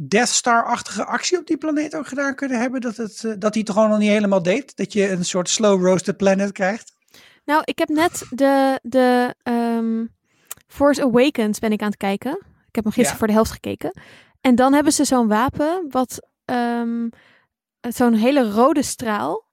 Death 0.09 0.29
Star-achtige 0.29 1.05
actie 1.05 1.39
op 1.39 1.47
die 1.47 1.57
planeet 1.57 1.95
ook 1.97 2.07
gedaan 2.07 2.35
kunnen 2.35 2.61
hebben? 2.61 2.81
Dat, 2.81 2.97
het, 2.97 3.25
eh, 3.25 3.33
dat 3.39 3.53
die 3.53 3.65
toch 3.65 3.75
gewoon 3.75 3.91
nog 3.91 3.99
niet 3.99 4.09
helemaal 4.09 4.43
deed? 4.43 4.77
Dat 4.77 4.93
je 4.93 5.11
een 5.11 5.25
soort 5.25 5.49
slow 5.49 5.85
roasted 5.87 6.17
planet 6.17 6.53
krijgt? 6.53 6.95
Nou, 7.45 7.63
ik 7.65 7.79
heb 7.79 7.89
net 7.89 8.27
de, 8.31 8.79
de 8.83 9.35
ehm, 9.43 10.07
Force 10.67 11.03
Awakens 11.03 11.59
ben 11.59 11.73
ik 11.73 11.81
aan 11.81 11.89
het 11.89 11.97
kijken. 11.97 12.33
Ik 12.69 12.75
heb 12.75 12.85
hem 12.85 12.93
gisteren 12.93 13.11
Ja. 13.13 13.17
voor 13.19 13.27
de 13.27 13.33
helft 13.33 13.51
gekeken. 13.51 14.01
En 14.41 14.55
dan 14.55 14.73
hebben 14.73 14.93
ze 14.93 15.05
zo'n 15.05 15.29
wapen, 15.29 15.87
wat 15.89 16.29
ehm, 16.45 17.09
zo'n 17.81 18.15
hele 18.15 18.51
rode 18.51 18.83
straal. 18.83 19.51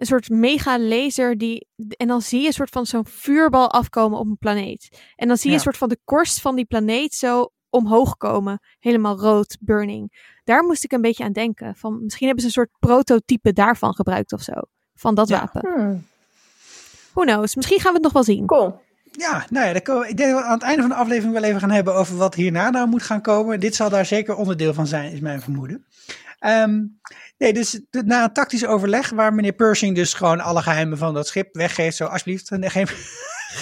Een 0.00 0.06
soort 0.06 0.28
mega 0.28 0.78
laser 0.78 1.38
die. 1.38 1.66
En 1.96 2.06
dan 2.08 2.22
zie 2.22 2.40
je 2.40 2.46
een 2.46 2.52
soort 2.52 2.70
van 2.70 2.86
zo'n 2.86 3.06
vuurbal 3.06 3.70
afkomen 3.70 4.18
op 4.18 4.26
een 4.26 4.38
planeet. 4.38 5.00
En 5.16 5.28
dan 5.28 5.36
zie 5.36 5.44
je 5.44 5.50
Ja. 5.50 5.54
een 5.56 5.62
soort 5.64 5.76
van 5.76 5.88
de 5.88 5.98
korst 6.04 6.40
van 6.40 6.56
die 6.56 6.64
planeet 6.64 7.14
zo 7.14 7.50
omhoog 7.70 8.16
komen. 8.16 8.60
Helemaal 8.78 9.18
rood, 9.18 9.56
burning. 9.60 10.34
Daar 10.44 10.64
moest 10.64 10.84
ik 10.84 10.92
een 10.92 11.00
beetje 11.00 11.24
aan 11.24 11.32
denken. 11.32 11.74
Van, 11.76 12.02
misschien 12.04 12.26
hebben 12.26 12.44
ze 12.44 12.50
een 12.50 12.66
soort 12.66 12.78
prototype 12.78 13.52
daarvan 13.52 13.94
gebruikt 13.94 14.32
of 14.32 14.42
zo. 14.42 14.52
Van 14.94 15.14
dat 15.14 15.28
Ja. 15.28 15.38
wapen. 15.52 15.72
Hmm, 15.74 16.06
Who 17.12 17.22
knows? 17.22 17.54
Misschien 17.54 17.80
gaan 17.80 17.88
we 17.90 17.94
het 17.94 18.02
nog 18.04 18.12
wel 18.12 18.24
zien. 18.24 18.46
cool. 18.46 18.80
Ja, 19.12 19.46
nou 19.50 19.66
ja, 19.66 19.72
dan 19.80 19.98
we- 19.98 20.08
ik 20.08 20.16
denk 20.16 20.30
dat 20.32 20.40
we 20.40 20.46
aan 20.46 20.52
het 20.54 20.62
einde 20.62 20.80
van 20.80 20.90
de 20.90 20.96
aflevering 20.96 21.32
wel 21.32 21.42
even 21.42 21.60
gaan 21.60 21.70
hebben 21.70 21.94
over 21.94 22.16
wat 22.16 22.34
hierna 22.34 22.70
nou 22.70 22.88
moet 22.88 23.02
gaan 23.02 23.20
komen. 23.22 23.60
Dit 23.60 23.74
zal 23.74 23.90
daar 23.90 24.06
zeker 24.06 24.34
onderdeel 24.36 24.74
van 24.74 24.86
zijn, 24.86 25.12
is 25.12 25.20
mijn 25.20 25.40
vermoeden. 25.40 25.86
Ehm, 26.38 26.82
nee, 27.40 27.52
dus 27.52 27.80
de- 27.90 28.02
na 28.04 28.24
een 28.24 28.32
tactisch 28.32 28.66
overleg 28.66 29.10
waar 29.10 29.34
meneer 29.34 29.52
Pershing 29.52 29.94
dus 29.94 30.14
gewoon 30.14 30.40
alle 30.40 30.62
geheimen 30.62 30.98
van 30.98 31.14
dat 31.14 31.26
schip 31.26 31.54
weggeeft, 31.54 31.96
zo 31.96 32.04
alsjeblieft, 32.04 32.50
nee, 32.50 32.70
geen, 32.70 32.86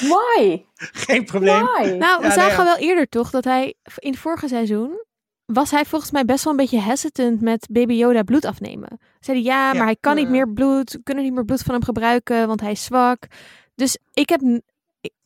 Why? 0.01 0.65
geen 0.93 1.25
probleem. 1.25 1.65
Why? 1.65 1.83
Nou, 1.91 2.21
we 2.21 2.27
Ja, 2.27 2.33
zagen 2.33 2.35
nou 2.35 2.51
ja. 2.51 2.65
wel 2.65 2.77
eerder 2.77 3.09
toch 3.09 3.31
dat 3.31 3.45
hij 3.45 3.75
in 3.97 4.11
het 4.11 4.21
vorige 4.21 4.49
seizoen 4.49 5.07
was 5.45 5.71
hij 5.71 5.85
volgens 5.85 6.11
mij 6.11 6.25
best 6.25 6.45
wel 6.45 6.53
een 6.53 6.59
beetje 6.59 6.81
hesitant 6.81 7.41
met 7.41 7.67
Baby 7.71 7.95
Yoda 7.95 8.23
bloed 8.23 8.45
afnemen. 8.45 8.99
Zei 9.21 9.37
hij 9.43 9.47
ja, 9.47 9.67
Ja. 9.67 9.73
maar 9.77 9.85
hij 9.87 9.97
kan 10.01 10.15
niet 10.15 10.25
Hmm. 10.25 10.33
meer 10.33 10.53
bloed, 10.53 10.93
we 10.93 11.01
kunnen 11.03 11.25
niet 11.25 11.33
meer 11.33 11.45
bloed 11.45 11.63
van 11.63 11.75
hem 11.75 11.85
gebruiken, 11.85 12.47
want 12.47 12.61
hij 12.61 12.71
is 12.71 12.85
zwak. 12.85 13.27
Dus 13.75 13.99
ik 14.13 14.29
heb, 14.29 14.41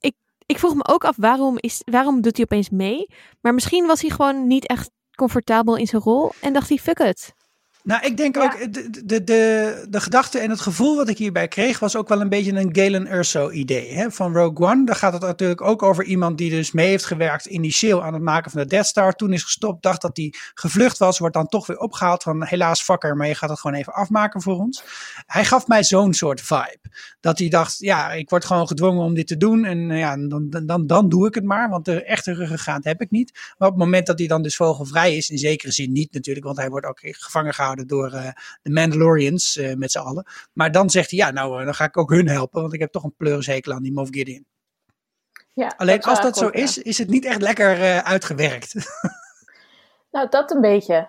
ik, 0.00 0.14
ik 0.46 0.58
vroeg 0.58 0.74
me 0.74 0.86
ook 0.88 1.04
af 1.04 1.16
waarom 1.16 1.56
is, 1.60 1.82
waarom 1.84 2.20
doet 2.20 2.36
hij 2.36 2.44
opeens 2.44 2.70
mee? 2.70 3.06
Maar 3.40 3.54
misschien 3.54 3.86
was 3.86 4.00
hij 4.00 4.10
gewoon 4.10 4.46
niet 4.46 4.66
echt 4.66 4.90
comfortabel 5.14 5.76
in 5.76 5.86
zijn 5.86 6.02
rol 6.02 6.32
en 6.40 6.52
dacht 6.52 6.68
hij 6.68 6.78
fuck 6.78 6.98
it. 6.98 7.34
Nou, 7.82 8.04
ik 8.06 8.16
denk 8.16 8.36
Ja. 8.36 8.42
ook, 8.42 8.72
de, 8.72 8.90
de, 9.04 9.24
de, 9.24 9.86
de 9.90 10.00
gedachte 10.00 10.38
en 10.38 10.50
het 10.50 10.60
gevoel 10.60 10.96
wat 10.96 11.08
ik 11.08 11.18
hierbij 11.18 11.48
kreeg, 11.48 11.78
was 11.78 11.96
ook 11.96 12.08
wel 12.08 12.20
een 12.20 12.28
beetje 12.28 12.52
een 12.52 12.68
Galen 12.76 13.06
Erso 13.06 13.50
idee 13.50 13.92
hè, 13.92 14.10
van 14.10 14.34
Rogue 14.34 14.68
One. 14.68 14.84
Daar 14.84 14.96
gaat 14.96 15.12
het 15.12 15.22
natuurlijk 15.22 15.60
ook 15.60 15.82
over 15.82 16.04
iemand 16.04 16.38
die 16.38 16.50
dus 16.50 16.72
mee 16.72 16.88
heeft 16.88 17.04
gewerkt 17.04 17.44
initieel 17.44 18.02
aan 18.04 18.12
het 18.12 18.22
maken 18.22 18.50
van 18.50 18.60
de 18.60 18.66
Death 18.66 18.86
Star. 18.86 19.12
Toen 19.12 19.32
is 19.32 19.42
gestopt, 19.42 19.82
dacht 19.82 20.02
dat 20.02 20.16
hij 20.16 20.34
gevlucht 20.54 20.98
was, 20.98 21.18
wordt 21.18 21.34
dan 21.34 21.46
toch 21.46 21.66
weer 21.66 21.78
opgehaald 21.78 22.22
van 22.22 22.44
helaas 22.44 22.82
fucker, 22.82 23.16
maar 23.16 23.26
je 23.26 23.34
gaat 23.34 23.50
het 23.50 23.60
gewoon 23.60 23.76
even 23.76 23.92
afmaken 23.92 24.42
voor 24.42 24.58
ons. 24.58 24.82
Hij 25.26 25.44
gaf 25.44 25.66
mij 25.66 25.84
zo'n 25.84 26.14
soort 26.14 26.40
vibe. 26.40 26.80
Dat 27.20 27.38
hij 27.38 27.48
dacht, 27.48 27.78
ja, 27.78 28.12
ik 28.12 28.30
word 28.30 28.44
gewoon 28.44 28.66
gedwongen 28.66 29.04
om 29.04 29.14
dit 29.14 29.26
te 29.26 29.36
doen 29.36 29.64
en 29.64 29.90
eh, 29.90 29.98
ja, 29.98 30.16
dan, 30.16 30.50
dan, 30.50 30.66
dan, 30.66 30.86
dan 30.86 31.08
doe 31.08 31.26
ik 31.26 31.34
het 31.34 31.44
maar, 31.44 31.68
want 31.68 31.84
de 31.84 32.04
echte 32.04 32.32
ruggengraat 32.34 32.84
heb 32.84 33.00
ik 33.00 33.10
niet. 33.10 33.32
Maar 33.58 33.68
op 33.68 33.74
het 33.74 33.84
moment 33.84 34.06
dat 34.06 34.18
hij 34.18 34.28
dan 34.28 34.42
dus 34.42 34.56
vogelvrij 34.56 35.16
is, 35.16 35.30
in 35.30 35.38
zekere 35.38 35.72
zin 35.72 35.92
niet 35.92 36.12
natuurlijk, 36.12 36.46
want 36.46 36.58
hij 36.58 36.68
wordt 36.68 36.86
ook 36.86 36.98
gevangen 37.02 37.54
gehouden 37.72 37.86
door 37.86 38.12
eh, 38.12 38.32
de 38.62 38.70
Mandalorians 38.70 39.56
eh, 39.56 39.74
met 39.74 39.92
z'n 39.92 39.98
allen. 39.98 40.26
Maar 40.52 40.72
dan 40.72 40.90
zegt 40.90 41.10
hij, 41.10 41.18
ja, 41.18 41.30
nou, 41.30 41.58
eh, 41.58 41.64
dan 41.64 41.74
ga 41.74 41.84
ik 41.84 41.96
ook 41.96 42.10
hun 42.10 42.28
helpen, 42.28 42.60
want 42.60 42.72
ik 42.72 42.80
heb 42.80 42.92
toch 42.92 43.04
een 43.04 43.14
pleurishekel 43.16 43.72
aan 43.72 43.82
die 43.82 43.92
Moff 43.92 44.10
Gideon. 44.10 44.44
Ja, 45.54 45.74
Alleen 45.76 46.02
als 46.02 46.20
dat 46.20 46.36
zo 46.36 46.48
is, 46.48 46.78
is 46.78 46.98
het 46.98 47.08
niet 47.08 47.24
echt 47.24 47.40
lekker 47.40 48.02
uitgewerkt. 48.02 48.74
Nou, 50.10 50.28
dat 50.28 50.50
een 50.50 50.60
beetje. 50.60 51.08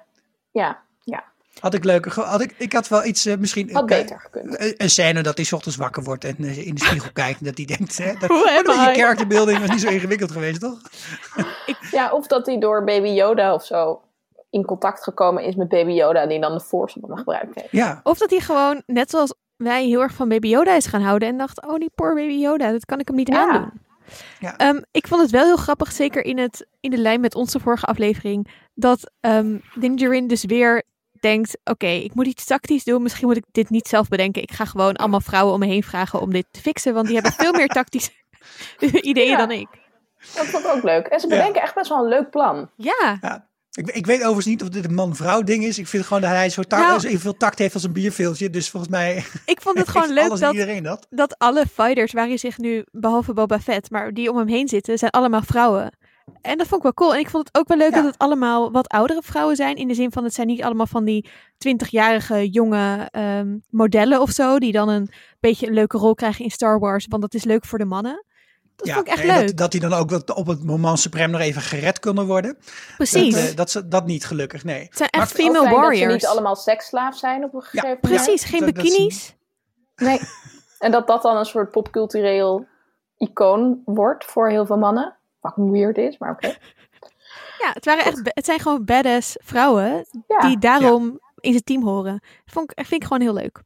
Ja, 0.52 0.82
ja. 1.02 1.24
had 1.60 1.74
ik 1.74 1.84
leuker, 1.84 2.22
had 2.22 2.42
ik, 2.42 2.56
ik 2.58 2.74
had 2.74 2.88
wel 2.88 3.06
iets, 3.06 3.26
misschien... 3.26 3.74
Had 3.74 3.86
beter 3.86 4.20
gekund. 4.20 4.60
Een 4.60 4.74
een 4.78 4.90
scène 4.90 5.24
dat 5.24 5.38
hij 5.38 5.46
's 5.46 5.52
ochtends 5.52 5.78
wakker 5.78 6.04
wordt 6.04 6.24
en 6.24 6.38
in 6.38 6.76
de 6.76 6.86
spiegel 6.86 7.12
kijkt 7.24 7.40
en 7.40 7.46
dat 7.46 7.58
hij 7.58 7.66
denkt, 7.66 7.98
hè, 7.98 8.14
dat, 8.14 8.30
oh, 8.30 8.46
je 8.46 8.92
I? 8.92 9.00
character 9.00 9.28
building 9.28 9.60
was 9.60 9.70
niet 9.70 9.82
zo 9.82 9.90
ingewikkeld 9.90 10.32
geweest, 10.32 10.60
toch? 10.60 10.82
Ja, 11.92 12.12
of 12.12 12.28
dat 12.28 12.46
hij 12.46 12.60
door 12.60 12.84
Baby 12.84 13.08
Yoda 13.08 13.54
of 13.54 13.66
zo 13.66 14.02
in 14.54 14.66
contact 14.66 15.04
gekomen 15.04 15.44
is 15.44 15.56
met 15.56 15.68
Baby 15.70 15.92
Yoda 15.92 16.22
en 16.22 16.30
die 16.30 16.40
dan 16.42 16.54
de 16.54 16.60
Force 16.60 16.98
op 17.02 17.08
hem 17.08 17.18
gebruikt 17.18 17.56
heeft. 17.56 17.72
Ja, 17.72 18.00
Of 18.04 18.18
dat 18.18 18.30
hij 18.30 18.40
gewoon, 18.40 18.84
net 18.86 19.10
zoals 19.10 19.34
wij, 19.56 19.86
heel 19.86 20.02
erg 20.02 20.14
van 20.14 20.30
Baby 20.30 20.48
Yoda 20.48 20.74
is 20.76 20.86
gaan 20.86 21.02
houden 21.02 21.28
en 21.28 21.38
dacht, 21.38 21.66
oh 21.68 21.76
die 21.76 21.92
poor 21.96 22.16
Baby 22.16 22.34
Yoda, 22.34 22.72
dat 22.72 22.86
kan 22.86 23.00
ik 23.00 23.08
hem 23.08 23.18
niet 23.18 23.28
Ja. 23.28 23.48
aandoen. 23.50 23.72
Ja. 24.40 24.58
Ehm, 24.58 24.82
ik 24.92 25.08
vond 25.08 25.22
het 25.22 25.32
wel 25.32 25.44
heel 25.46 25.56
grappig, 25.56 25.92
zeker 25.92 26.26
in, 26.26 26.38
het, 26.38 26.68
in 26.80 26.90
de 26.92 26.98
lijn 26.98 27.22
met 27.22 27.36
onze 27.36 27.60
vorige 27.60 27.86
aflevering, 27.86 28.48
dat 28.74 29.12
ehm 29.20 29.58
Dingerin 29.76 30.28
dus 30.28 30.44
weer 30.46 30.84
denkt, 31.20 31.58
oké, 31.64 31.88
ik 31.88 32.14
moet 32.14 32.28
iets 32.28 32.46
tactisch 32.46 32.84
doen, 32.84 33.02
misschien 33.02 33.28
moet 33.28 33.38
ik 33.38 33.46
dit 33.52 33.70
niet 33.70 33.88
zelf 33.88 34.08
bedenken. 34.08 34.42
Ik 34.42 34.52
ga 34.52 34.66
gewoon 34.66 34.96
allemaal 34.96 35.22
vrouwen 35.22 35.54
om 35.54 35.60
me 35.60 35.66
heen 35.66 35.84
vragen 35.84 36.22
om 36.22 36.32
dit 36.34 36.46
te 36.52 36.60
fixen, 36.62 36.94
want 36.94 37.06
die 37.06 37.16
hebben 37.16 37.32
veel 37.34 37.52
meer 37.54 37.68
tactische 37.80 38.12
ideeën 39.02 39.30
Ja. 39.30 39.38
dan 39.38 39.52
ik. 39.52 39.68
Dat 40.36 40.46
vond 40.46 40.66
ik 40.66 40.72
ook 40.72 40.84
leuk. 40.84 41.08
En 41.08 41.20
ze 41.20 41.28
bedenken 41.28 41.62
echt 41.62 41.76
best 41.76 41.90
wel 41.90 41.98
een 42.04 42.10
leuk 42.10 42.30
plan. 42.30 42.70
Ja, 42.76 43.18
ja. 43.22 43.48
Ik, 43.74 43.90
ik 43.90 44.06
weet 44.06 44.20
overigens 44.20 44.46
niet 44.46 44.62
of 44.62 44.70
dit 44.70 44.86
een 44.86 44.94
man-vrouw 44.94 45.42
ding 45.42 45.64
is. 45.64 45.80
Ik 45.80 45.88
vind 45.88 46.06
gewoon 46.06 46.22
dat 46.22 46.32
hij 46.32 46.50
zo 46.50 46.62
Nou- 46.68 47.00
zo 47.00 47.08
evenveel 47.08 47.38
tact 47.38 47.60
heeft 47.60 47.74
als 47.74 47.84
een 47.84 47.94
bierveeltje. 47.94 48.50
Dus 48.50 48.70
volgens 48.70 48.92
mij 48.92 49.16
ik 49.46 49.62
vond 49.62 49.78
het 49.78 49.90
gewoon 49.94 50.14
leuk 50.14 50.40
dat, 50.40 50.52
iedereen 50.54 50.84
dat. 50.84 51.08
dat 51.10 51.38
alle 51.38 51.66
fighters 51.74 52.12
waar 52.12 52.28
hij 52.28 52.38
zich 52.38 52.58
nu, 52.58 52.84
behalve 52.92 53.34
Boba 53.34 53.60
Fett, 53.60 53.92
maar 53.92 54.12
die 54.14 54.32
om 54.32 54.38
hem 54.38 54.48
heen 54.48 54.68
zitten, 54.68 54.98
zijn 54.98 55.12
allemaal 55.12 55.42
vrouwen. 55.42 55.98
En 56.42 56.58
dat 56.58 56.68
vond 56.68 56.78
ik 56.78 56.84
wel 56.84 56.94
cool. 56.94 57.14
En 57.14 57.20
ik 57.20 57.30
vond 57.30 57.48
het 57.48 57.58
ook 57.58 57.68
wel 57.68 57.78
leuk 57.78 57.90
Ja. 57.90 57.96
dat 57.96 58.06
het 58.06 58.18
allemaal 58.18 58.72
wat 58.72 58.88
oudere 58.88 59.22
vrouwen 59.24 59.56
zijn. 59.56 59.76
In 59.76 59.88
de 59.88 59.94
zin 59.94 60.12
van, 60.12 60.24
het 60.24 60.34
zijn 60.34 60.48
niet 60.48 60.64
allemaal 60.64 60.88
van 60.88 61.06
die 61.06 61.30
twintigjarige 61.58 62.50
jonge 62.50 63.08
ehm, 63.12 63.58
modellen 63.70 64.22
of 64.22 64.30
zo. 64.30 64.60
Die 64.60 64.72
dan 64.72 64.90
een 64.90 65.10
beetje 65.40 65.68
een 65.68 65.74
leuke 65.74 65.98
rol 65.98 66.14
krijgen 66.14 66.44
in 66.44 66.52
Star 66.52 66.80
Wars. 66.80 67.06
Want 67.10 67.22
dat 67.22 67.34
is 67.34 67.44
leuk 67.44 67.66
voor 67.66 67.80
de 67.80 67.86
mannen. 67.86 68.26
Dat 68.86 68.94
vond 68.94 69.08
ik 69.08 69.14
echt 69.14 69.22
en 69.22 69.28
leuk. 69.36 69.48
Dat, 69.48 69.58
dat 69.58 69.72
die 69.72 69.80
dan 69.82 69.94
ook 69.94 70.10
wat 70.10 70.34
op 70.34 70.48
het 70.48 70.64
moment 70.64 71.00
suprem 71.00 71.30
nog 71.32 71.42
even 71.42 71.62
gered 71.62 72.00
kunnen 72.00 72.26
worden. 72.26 72.58
Precies. 72.98 73.34
Dat, 73.36 73.50
eh, 73.50 73.56
dat, 73.56 73.70
ze- 73.72 73.88
dat 73.88 74.06
niet 74.06 74.26
gelukkig, 74.26 74.64
nee. 74.64 74.84
het 74.84 74.98
zijn 74.98 75.10
echt 75.10 75.32
female 75.32 75.54
fijn 75.54 75.64
dat 75.66 75.74
ze 75.76 75.80
warriors. 75.82 76.14
niet 76.14 76.26
allemaal 76.26 76.56
seksslaaf 76.56 77.18
zijn 77.18 77.44
op 77.44 77.54
een 77.54 77.62
gegeven 77.62 78.00
moment. 78.02 78.02
Precies, 78.02 78.44
geen 78.44 78.60
dat- 78.60 78.76
dat 78.76 78.84
is- 78.86 78.92
bikinis. 78.92 79.36
Nee. 79.96 80.20
En 80.80 80.92
dat 80.92 81.08
dat 81.08 81.22
dan 81.22 81.38
een 81.38 81.46
soort 81.46 81.72
popcultureel 81.72 82.66
icoon 83.18 83.82
wordt 83.86 84.26
voor 84.26 84.50
heel 84.50 84.66
veel 84.66 84.78
mannen. 84.78 85.16
Fucking 85.42 85.72
weird 85.72 85.98
is, 85.98 86.18
maar 86.18 86.32
oké. 86.32 86.48
Ja, 87.60 87.70
het, 87.74 87.86
waren 87.86 88.06
echt, 88.06 88.20
het 88.24 88.46
zijn 88.46 88.60
gewoon 88.60 88.86
badass 88.86 89.36
vrouwen 89.44 90.06
Ja, 90.28 90.40
die 90.40 90.58
daarom 90.60 91.20
in 91.40 91.52
zijn 91.52 91.64
team 91.64 91.84
horen. 91.84 92.24
Vond 92.46 92.72
ik, 92.72 92.86
vind 92.86 93.02
ik 93.02 93.08
gewoon 93.08 93.22
heel 93.22 93.34
leuk. 93.34 93.62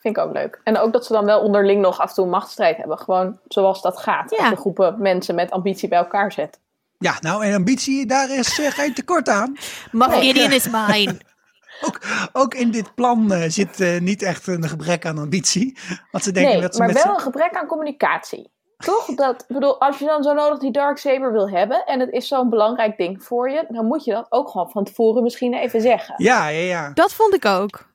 Vind 0.00 0.16
ik 0.16 0.22
ook 0.22 0.32
leuk. 0.32 0.60
En 0.64 0.78
ook 0.78 0.92
dat 0.92 1.06
ze 1.06 1.12
dan 1.12 1.24
wel 1.24 1.40
onderling 1.40 1.80
nog 1.80 1.98
af 1.98 2.08
en 2.08 2.14
toe 2.14 2.24
een 2.24 2.30
machtsstrijd 2.30 2.76
hebben. 2.76 2.98
Gewoon 2.98 3.38
zoals 3.48 3.82
dat 3.82 3.98
gaat. 3.98 4.30
Ja. 4.30 4.36
Als 4.36 4.48
je 4.48 4.56
groepen 4.56 4.96
mensen 4.98 5.34
met 5.34 5.50
ambitie 5.50 5.88
bij 5.88 5.98
elkaar 5.98 6.32
zet. 6.32 6.60
Ja, 6.98 7.16
nou, 7.20 7.44
en 7.44 7.54
ambitie, 7.54 8.06
daar 8.06 8.30
is 8.30 8.58
eh, 8.58 8.70
geen 8.70 8.94
tekort 8.94 9.28
aan. 9.28 9.56
Gideon 9.92 10.52
is 10.52 10.70
mine. 10.70 11.20
Ook, 11.80 12.00
ook 12.32 12.54
in 12.54 12.70
dit 12.70 12.94
plan 12.94 13.32
eh, 13.32 13.48
zit 13.48 13.80
eh, 13.80 14.00
niet 14.00 14.22
echt 14.22 14.46
een 14.46 14.68
gebrek 14.68 15.06
aan 15.06 15.18
ambitie. 15.18 15.78
Want 16.10 16.24
ze 16.24 16.32
denken 16.32 16.52
Nee, 16.52 16.62
dat 16.62 16.74
ze 16.74 16.78
maar 16.78 16.92
met 16.92 17.04
wel 17.04 17.14
een 17.14 17.20
gebrek 17.20 17.56
aan 17.56 17.66
communicatie. 17.66 18.50
Toch? 18.76 19.14
Dat, 19.14 19.44
bedoel, 19.48 19.80
als 19.80 19.98
je 19.98 20.04
dan 20.04 20.22
zo 20.22 20.32
nodig 20.32 20.58
die 20.58 20.72
Darksaber 20.72 21.32
wil 21.32 21.50
hebben 21.50 21.84
en 21.84 22.00
het 22.00 22.10
is 22.10 22.28
zo'n 22.28 22.50
belangrijk 22.50 22.96
ding 22.96 23.24
voor 23.24 23.50
je, 23.50 23.64
dan 23.68 23.86
moet 23.86 24.04
je 24.04 24.12
dat 24.12 24.26
ook 24.28 24.48
gewoon 24.48 24.70
van 24.70 24.84
tevoren 24.84 25.22
misschien 25.22 25.54
even 25.54 25.80
zeggen. 25.80 26.14
Ja, 26.16 26.48
ja, 26.48 26.60
ja. 26.60 26.90
Dat 26.94 27.12
vond 27.12 27.34
ik 27.34 27.44
ook. 27.44 27.89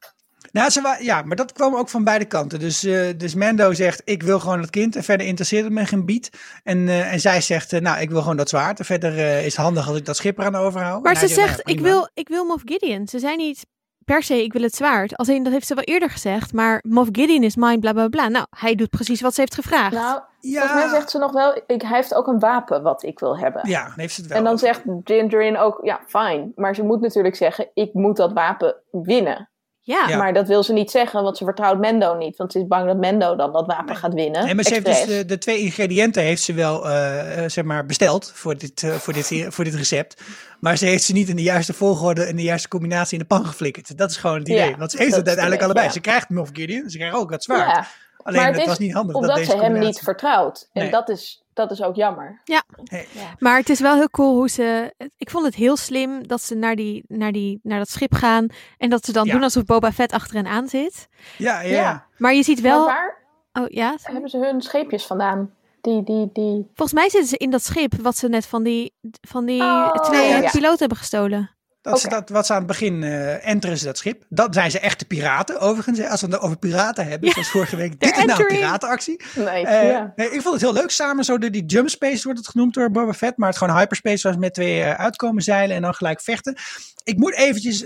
Nou, 0.55 0.69
ze 0.69 0.81
wa- 0.81 0.97
ja, 0.99 1.21
maar 1.21 1.35
dat 1.35 1.51
kwam 1.51 1.75
ook 1.75 1.89
van 1.89 2.03
beide 2.03 2.25
kanten. 2.25 2.59
Dus, 2.59 2.83
eh, 2.83 3.07
dus 3.17 3.35
Mando 3.35 3.73
zegt, 3.73 4.01
ik 4.05 4.23
wil 4.23 4.39
gewoon 4.39 4.59
het 4.61 4.69
kind. 4.69 4.95
En 4.95 5.03
verder 5.03 5.27
interesseert 5.27 5.63
het 5.63 5.73
me 5.73 5.85
geen 5.85 6.05
bied. 6.05 6.29
En, 6.63 6.87
eh, 6.87 7.13
en 7.13 7.19
zij 7.19 7.41
zegt, 7.41 7.73
eh, 7.73 7.81
nou, 7.81 7.99
ik 8.01 8.09
wil 8.09 8.21
gewoon 8.21 8.37
dat 8.37 8.49
zwaard. 8.49 8.79
En 8.79 8.85
verder 8.85 9.17
eh, 9.17 9.45
is 9.45 9.55
het 9.55 9.65
handig 9.65 9.87
als 9.87 9.97
ik 9.97 10.05
dat 10.05 10.15
schip 10.15 10.37
eraan 10.39 10.55
overhoud. 10.55 11.03
Maar 11.03 11.13
En 11.13 11.19
ze 11.19 11.27
zegt, 11.27 11.47
zegt, 11.47 11.65
nou, 11.65 11.77
ik 11.77 11.83
wil, 11.83 12.09
ik 12.13 12.27
wil 12.27 12.45
Moff 12.45 12.61
Gideon. 12.65 13.07
Ze 13.07 13.19
zijn 13.19 13.37
niet 13.37 13.65
per 14.05 14.23
se, 14.23 14.43
ik 14.43 14.53
wil 14.53 14.61
het 14.61 14.75
zwaard. 14.75 15.17
Als 15.17 15.29
in, 15.29 15.43
dat 15.43 15.53
heeft 15.53 15.67
ze 15.67 15.75
wel 15.75 15.83
eerder 15.83 16.09
gezegd, 16.09 16.53
maar 16.53 16.83
Moff 16.87 17.09
Gideon 17.11 17.43
is 17.43 17.55
mine, 17.55 17.79
bla 17.79 17.91
bla 17.93 18.07
bla. 18.07 18.27
Nou, 18.27 18.45
hij 18.57 18.75
doet 18.75 18.89
precies 18.89 19.21
wat 19.21 19.33
ze 19.33 19.39
heeft 19.39 19.55
gevraagd. 19.55 19.93
Nou, 19.95 20.21
Ja. 20.39 20.59
volgens 20.61 20.81
mij 20.83 20.89
zegt 20.99 21.09
ze 21.11 21.17
nog 21.17 21.31
wel, 21.31 21.61
ik, 21.67 21.81
hij 21.81 21.95
heeft 21.95 22.13
ook 22.13 22.27
een 22.27 22.39
wapen 22.39 22.81
wat 22.81 23.03
ik 23.03 23.19
wil 23.19 23.37
hebben. 23.37 23.69
Ja, 23.69 23.83
dan 23.83 23.93
heeft 23.95 24.13
ze 24.13 24.19
het 24.21 24.29
wel. 24.29 24.37
En 24.39 24.43
dan 24.43 24.57
zegt 24.59 24.81
Gingerin 25.03 25.57
ook, 25.57 25.79
ja, 25.83 25.99
fijn. 26.07 26.51
Maar 26.55 26.75
ze 26.75 26.83
moet 26.83 27.01
natuurlijk 27.01 27.35
zeggen, 27.35 27.69
ik 27.73 27.93
moet 27.93 28.17
dat 28.17 28.33
wapen 28.33 28.75
winnen. 28.91 29.49
Ja. 29.85 30.07
Ja. 30.07 30.17
Maar 30.17 30.33
dat 30.33 30.47
wil 30.47 30.63
ze 30.63 30.73
niet 30.73 30.91
zeggen, 30.91 31.23
want 31.23 31.37
ze 31.37 31.43
vertrouwt 31.43 31.79
Mendo 31.79 32.15
niet. 32.17 32.37
Want 32.37 32.51
ze 32.51 32.59
is 32.59 32.67
bang 32.67 32.87
dat 32.87 32.97
Mendo 32.97 33.35
dan 33.35 33.51
dat 33.51 33.65
wapen 33.65 33.95
gaat 33.95 34.13
winnen. 34.13 34.45
Nee, 34.45 34.55
maar 34.55 34.63
ze 34.63 34.73
heeft 34.73 34.85
dus 34.85 34.97
Expres. 34.97 35.17
de, 35.17 35.25
de 35.25 35.37
twee 35.37 35.59
ingrediënten 35.59 36.23
heeft 36.23 36.41
ze 36.41 36.53
wel 36.53 36.89
eh, 36.89 37.43
eh, 37.43 37.49
zeg 37.49 37.63
maar 37.63 37.85
besteld 37.85 38.31
voor 38.35 38.57
dit, 38.57 38.83
eh, 38.83 38.91
voor, 38.91 39.13
dit, 39.13 39.45
voor 39.49 39.63
dit 39.63 39.75
recept. 39.75 40.21
Maar 40.59 40.77
ze 40.77 40.85
heeft 40.85 41.03
ze 41.03 41.13
niet 41.13 41.29
in 41.29 41.35
de 41.35 41.41
juiste 41.41 41.73
volgorde 41.73 42.23
en 42.23 42.35
de 42.35 42.43
juiste 42.43 42.67
combinatie 42.67 43.13
in 43.13 43.19
de 43.19 43.35
pan 43.35 43.45
geflikkerd. 43.45 43.97
Dat 43.97 44.09
is 44.09 44.17
gewoon 44.17 44.39
het 44.39 44.47
idee. 44.47 44.69
Ja, 44.69 44.77
Want 44.77 44.91
ze 44.91 44.97
heeft 44.97 45.09
dat 45.09 45.19
het 45.19 45.27
uiteindelijk 45.27 45.65
allebei. 45.65 45.85
ja. 45.87 45.93
Ze 45.93 45.99
krijgt 45.99 46.29
Moff 46.29 46.49
Gideon, 46.53 46.89
ze 46.89 46.97
krijgt 46.97 47.15
ook 47.15 47.31
het 47.31 47.43
zwaard. 47.43 47.87
Ja, 48.25 48.31
Alleen 48.31 48.41
maar 48.51 48.59
het, 48.59 48.65
was 48.67 48.77
niet 48.79 48.93
handig 48.93 49.13
dat 49.13 49.21
omdat 49.21 49.37
deze 49.37 49.51
ze 49.51 49.57
hem 49.57 49.79
niet 49.79 49.99
vertrouwt. 49.99 50.69
En 50.73 50.81
Nee. 50.81 50.91
dat, 50.91 51.09
is, 51.09 51.43
dat 51.53 51.71
is 51.71 51.81
ook 51.83 51.95
jammer. 51.95 52.41
Hey, 52.83 53.07
Maar 53.39 53.57
het 53.57 53.69
is 53.69 53.79
wel 53.79 53.95
heel 53.95 54.09
cool 54.09 54.35
hoe 54.35 54.49
ze. 54.49 54.93
Ik 55.17 55.29
vond 55.29 55.45
het 55.45 55.55
heel 55.55 55.77
slim 55.77 56.27
dat 56.27 56.41
ze 56.41 56.55
naar, 56.55 56.75
die, 56.75 57.03
naar, 57.07 57.31
die, 57.31 57.59
naar 57.63 57.77
dat 57.79 57.89
schip 57.89 58.13
gaan. 58.13 58.47
En 58.77 58.89
dat 58.89 59.05
ze 59.05 59.11
dan 59.11 59.25
Ja. 59.25 59.31
doen 59.33 59.43
alsof 59.43 59.63
Boba 59.63 59.91
Fett 59.91 60.11
achter 60.11 60.35
hen 60.35 60.47
aan 60.47 60.67
zit. 60.67 61.07
Ja, 61.37 61.61
ja, 61.61 61.69
Ja. 61.69 61.75
ja. 61.81 62.05
Maar 62.17 62.33
je 62.33 62.43
ziet 62.43 62.61
Maar 62.61 62.71
wel. 62.71 62.85
waar 62.85 63.23
Oh 63.53 63.69
ja. 63.69 63.95
hebben 64.01 64.29
ze 64.29 64.37
hun 64.37 64.61
scheepjes 64.61 65.05
vandaan? 65.05 65.53
Die, 65.81 66.03
die, 66.03 66.29
die... 66.33 66.67
Volgens 66.73 66.93
mij 66.99 67.09
zitten 67.09 67.29
ze 67.29 67.37
in 67.37 67.49
dat 67.49 67.63
schip 67.63 67.93
wat 68.01 68.17
ze 68.17 68.27
net 68.27 68.45
van 68.45 68.63
die, 68.63 68.93
van 69.21 69.45
die 69.45 69.61
Oh, 69.61 69.91
twee 69.91 70.29
ja. 70.29 70.49
piloten 70.49 70.79
hebben 70.79 70.97
gestolen. 70.97 71.54
Dat 71.91 72.05
dat, 72.09 72.29
wat 72.29 72.45
ze 72.45 72.51
aan 72.53 72.57
het 72.57 72.67
begin 72.67 73.03
eh 73.03 73.47
enteren 73.47 73.77
ze 73.77 73.85
dat 73.85 73.97
schip. 73.97 74.23
Dat 74.29 74.53
zijn 74.53 74.71
ze 74.71 74.79
echte 74.79 75.05
piraten, 75.05 75.59
overigens. 75.59 76.01
Als 76.01 76.21
we 76.21 76.27
het 76.27 76.39
over 76.39 76.57
piraten 76.57 77.07
hebben, 77.07 77.27
Ja. 77.27 77.33
zoals 77.33 77.49
vorige 77.49 77.75
week. 77.75 77.99
Dit 77.99 78.17
is 78.17 78.23
nou 78.25 78.41
een 78.41 78.47
piratenactie. 78.47 79.23
Eh, 79.35 80.01
nee, 80.15 80.29
ik 80.29 80.41
vond 80.41 80.53
het 80.53 80.61
heel 80.61 80.73
leuk. 80.73 80.89
Samen 80.91 81.23
zo 81.23 81.37
door 81.37 81.51
die 81.51 81.65
jump 81.65 81.89
space 81.89 82.23
wordt 82.23 82.39
het 82.39 82.47
genoemd 82.47 82.73
door 82.73 82.91
Boba 82.91 83.13
Fett. 83.13 83.37
Maar 83.37 83.49
het 83.49 83.57
gewoon 83.57 83.77
hyperspace 83.77 84.17
zoals 84.17 84.37
met 84.37 84.53
twee 84.53 84.81
eh, 84.81 84.93
uitkomen 84.93 85.43
zeilen 85.43 85.75
en 85.75 85.81
dan 85.81 85.93
gelijk 85.93 86.21
vechten. 86.21 86.57
Ik 87.03 87.17
moet 87.17 87.35
eventjes 87.35 87.83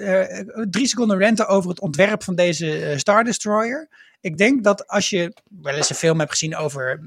drie 0.69 0.87
seconden 0.87 1.17
renten 1.17 1.47
over 1.47 1.69
het 1.69 1.79
ontwerp 1.79 2.23
van 2.23 2.35
deze 2.35 2.93
Star 2.97 3.23
Destroyer. 3.23 3.87
Ik 4.21 4.37
denk 4.37 4.63
dat 4.63 4.87
als 4.87 5.09
je 5.09 5.33
wel 5.61 5.73
eens 5.73 5.89
een 5.89 5.95
film 5.95 6.19
hebt 6.19 6.31
gezien 6.31 6.55
over 6.55 6.99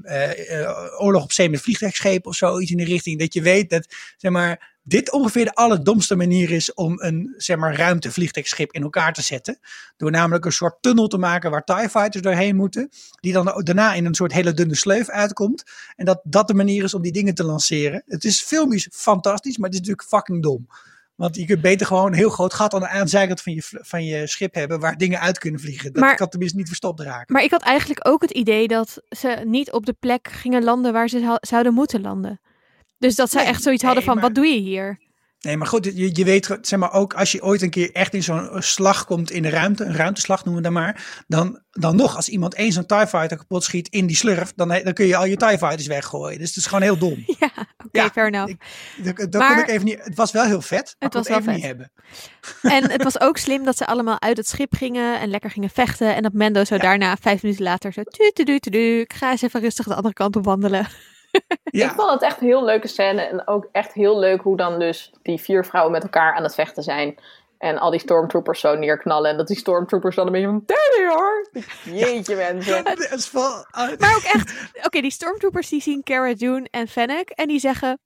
oorlog 0.97 1.23
op 1.23 1.31
zee 1.31 1.49
met 1.49 1.61
vliegtuigschepen 1.61 2.29
of 2.29 2.35
zo, 2.35 2.59
iets 2.59 2.71
in 2.71 2.77
die 2.77 2.85
richting, 2.85 3.19
dat 3.19 3.33
je 3.33 3.41
weet 3.41 3.69
dat 3.69 3.87
zeg 4.17 4.31
maar, 4.31 4.72
dit 4.83 5.11
ongeveer 5.11 5.45
de 5.45 5.53
allerdomste 5.53 6.15
manier 6.15 6.51
is 6.51 6.73
om 6.73 7.01
een 7.01 7.33
zeg 7.37 7.57
maar, 7.57 7.75
ruimtevliegtuigschip 7.75 8.71
in 8.71 8.83
elkaar 8.83 9.13
te 9.13 9.21
zetten. 9.21 9.59
Door 9.97 10.11
namelijk 10.11 10.45
een 10.45 10.51
soort 10.51 10.77
tunnel 10.81 11.07
te 11.07 11.17
maken 11.17 11.51
waar 11.51 11.63
TIE 11.63 11.89
fighters 11.89 12.21
doorheen 12.23 12.55
moeten. 12.55 12.89
Die 13.19 13.33
dan 13.33 13.61
daarna 13.63 13.93
in 13.93 14.05
een 14.05 14.13
soort 14.15 14.33
hele 14.33 14.53
dunne 14.53 14.75
sleuf 14.75 15.09
uitkomt. 15.09 15.63
En 15.95 16.05
dat 16.05 16.21
dat 16.23 16.47
de 16.47 16.53
manier 16.53 16.83
is 16.83 16.93
om 16.93 17.01
die 17.01 17.11
dingen 17.11 17.35
te 17.35 17.43
lanceren. 17.43 18.03
Het 18.07 18.23
is 18.23 18.41
filmisch 18.41 18.87
fantastisch, 18.91 19.57
maar 19.57 19.69
het 19.69 19.73
is 19.73 19.79
natuurlijk 19.87 20.07
fucking 20.07 20.43
dom. 20.43 20.67
Want 21.15 21.35
je 21.35 21.45
kunt 21.45 21.61
beter 21.61 21.87
gewoon 21.87 22.07
een 22.07 22.13
heel 22.17 22.29
groot 22.29 22.53
gat 22.53 22.73
aan 22.73 22.79
de 22.79 22.87
aanzijkant 22.87 23.41
van 23.41 23.53
je, 23.53 23.61
van 23.81 24.05
je 24.05 24.27
schip 24.27 24.53
hebben 24.53 24.79
waar 24.79 24.97
dingen 24.97 25.19
uit 25.19 25.37
kunnen 25.37 25.59
vliegen. 25.59 25.93
Dat 25.93 26.01
Maar- 26.03 26.15
kan 26.15 26.29
tenminste 26.29 26.57
niet 26.57 26.67
verstopt 26.67 26.99
raken. 26.99 27.33
Maar 27.33 27.43
ik 27.43 27.51
had 27.51 27.61
eigenlijk 27.63 28.07
ook 28.07 28.21
het 28.21 28.31
idee 28.31 28.67
dat 28.67 29.01
ze 29.09 29.41
niet 29.45 29.71
op 29.71 29.85
de 29.85 29.95
plek 29.99 30.27
gingen 30.31 30.63
landen 30.63 30.93
waar 30.93 31.07
ze 31.09 31.19
zou- 31.19 31.37
zouden 31.41 31.73
moeten 31.73 32.01
landen. 32.01 32.39
Dus 33.03 33.15
dat 33.15 33.29
ze 33.29 33.37
Nee, 33.37 33.45
echt 33.45 33.61
zoiets 33.63 33.81
nee, 33.83 33.91
hadden 33.91 34.09
van, 34.11 34.19
maar- 34.19 34.23
wat 34.31 34.35
doe 34.43 34.45
je 34.53 34.59
hier? 34.59 34.99
Nee, 35.39 35.57
maar 35.57 35.67
goed, 35.67 35.85
je, 35.85 36.09
je 36.15 36.23
weet, 36.25 36.57
zeg 36.61 36.79
maar, 36.79 36.93
ook 36.93 37.13
als 37.13 37.31
je 37.31 37.43
ooit 37.43 37.61
een 37.61 37.69
keer 37.69 37.91
echt 37.91 38.13
in 38.13 38.23
zo'n 38.23 38.49
slag 38.61 39.05
komt 39.05 39.31
in 39.31 39.41
de 39.41 39.49
ruimte, 39.49 39.83
een 39.83 39.95
ruimteslag 39.95 40.45
noemen 40.45 40.63
we 40.63 40.69
dat 40.69 40.77
maar, 40.77 41.23
dan, 41.27 41.61
dan 41.71 41.95
nog, 41.95 42.15
als 42.15 42.29
iemand 42.29 42.53
één 42.55 42.71
zo'n 42.71 42.85
TIE 42.85 43.07
Fighter 43.07 43.37
kapot 43.37 43.63
schiet 43.63 43.87
in 43.87 44.07
die 44.07 44.15
slurf, 44.15 44.53
dan, 44.55 44.67
dan 44.67 44.93
kun 44.93 45.05
je 45.05 45.15
al 45.15 45.25
je 45.25 45.35
TIE 45.35 45.47
Fighters 45.57 45.87
weggooien. 45.87 46.39
Dus 46.39 46.47
het 46.47 46.57
is 46.57 46.65
gewoon 46.65 46.81
heel 46.81 46.97
dom. 46.97 47.23
Ja, 47.39 47.49
oké, 47.85 48.01
Ja, 48.01 48.09
fair 48.09 48.27
enough. 48.27 48.49
ik- 48.49 48.63
Dat, 49.03 49.17
dat 49.31 49.41
Maar- 49.41 49.53
kon 49.53 49.63
ik 49.63 49.69
even 49.69 49.85
niet, 49.85 49.99
het 50.03 50.15
was 50.15 50.31
wel 50.31 50.43
heel 50.45 50.61
vet, 50.61 50.95
maar 50.99 51.09
Het 51.09 51.13
was 51.13 51.27
wel 51.27 51.37
even 51.37 51.47
vet. 51.53 51.55
niet 51.55 51.65
hebben. 51.65 51.91
En 52.61 52.91
het 52.91 53.03
was 53.09 53.19
ook 53.19 53.37
slim 53.37 53.63
dat 53.63 53.77
ze 53.77 53.85
allemaal 53.85 54.21
uit 54.21 54.37
het 54.37 54.47
schip 54.47 54.73
gingen 54.75 55.19
en 55.19 55.29
lekker 55.29 55.49
gingen 55.49 55.69
vechten. 55.69 56.15
En 56.15 56.23
dat 56.23 56.33
Mendo 56.33 56.63
zo 56.63 56.77
daarna, 56.77 57.15
vijf 57.21 57.41
minuten 57.43 57.63
later, 57.63 57.93
zo 57.93 58.03
tu 58.03 58.31
tu 58.33 58.43
tu 58.43 58.59
tu 58.59 58.69
tu, 58.71 58.99
ik 58.99 59.13
ga 59.13 59.31
eens 59.31 59.41
even 59.41 59.61
rustig 59.61 59.85
de 59.87 59.95
andere 59.95 60.13
kant 60.13 60.35
op 60.35 60.45
wandelen. 60.45 60.87
Ja, 61.63 61.85
Ik 61.89 61.91
vond 61.95 62.09
het 62.11 62.21
echt 62.21 62.41
een 62.41 62.47
heel 62.47 62.63
leuke 62.65 62.87
scène. 62.87 63.21
En 63.21 63.47
ook 63.47 63.69
echt 63.71 63.93
heel 63.93 64.19
leuk 64.19 64.41
hoe 64.41 64.57
dan 64.57 64.79
dus 64.79 65.13
die 65.21 65.41
vier 65.41 65.65
vrouwen 65.65 65.91
met 65.91 66.03
elkaar 66.03 66.33
aan 66.35 66.43
het 66.43 66.55
vechten 66.55 66.83
zijn. 66.83 67.19
En 67.57 67.77
al 67.77 67.91
die 67.91 67.99
stormtroopers 67.99 68.59
zo 68.59 68.75
neerknallen. 68.75 69.31
En 69.31 69.37
dat 69.37 69.47
die 69.47 69.57
stormtroopers 69.57 70.15
dan 70.15 70.25
een 70.25 70.31
beetje 70.31 70.47
van... 70.47 70.65
They 70.65 71.07
are! 71.07 71.47
Jeetje 71.83 72.35
mensen. 72.35 72.83
is 73.11 73.31
wel, 73.31 73.65
Maar 73.71 74.15
ook 74.15 74.23
echt, 74.33 74.53
oké, 74.83 75.01
die 75.01 75.11
stormtroopers 75.11 75.69
die 75.69 75.81
zien 75.81 76.03
Cara 76.03 76.33
Dune 76.33 76.67
en 76.71 76.87
Fennec 76.87 77.29
en 77.29 77.47
die 77.47 77.59
zeggen, 77.59 77.99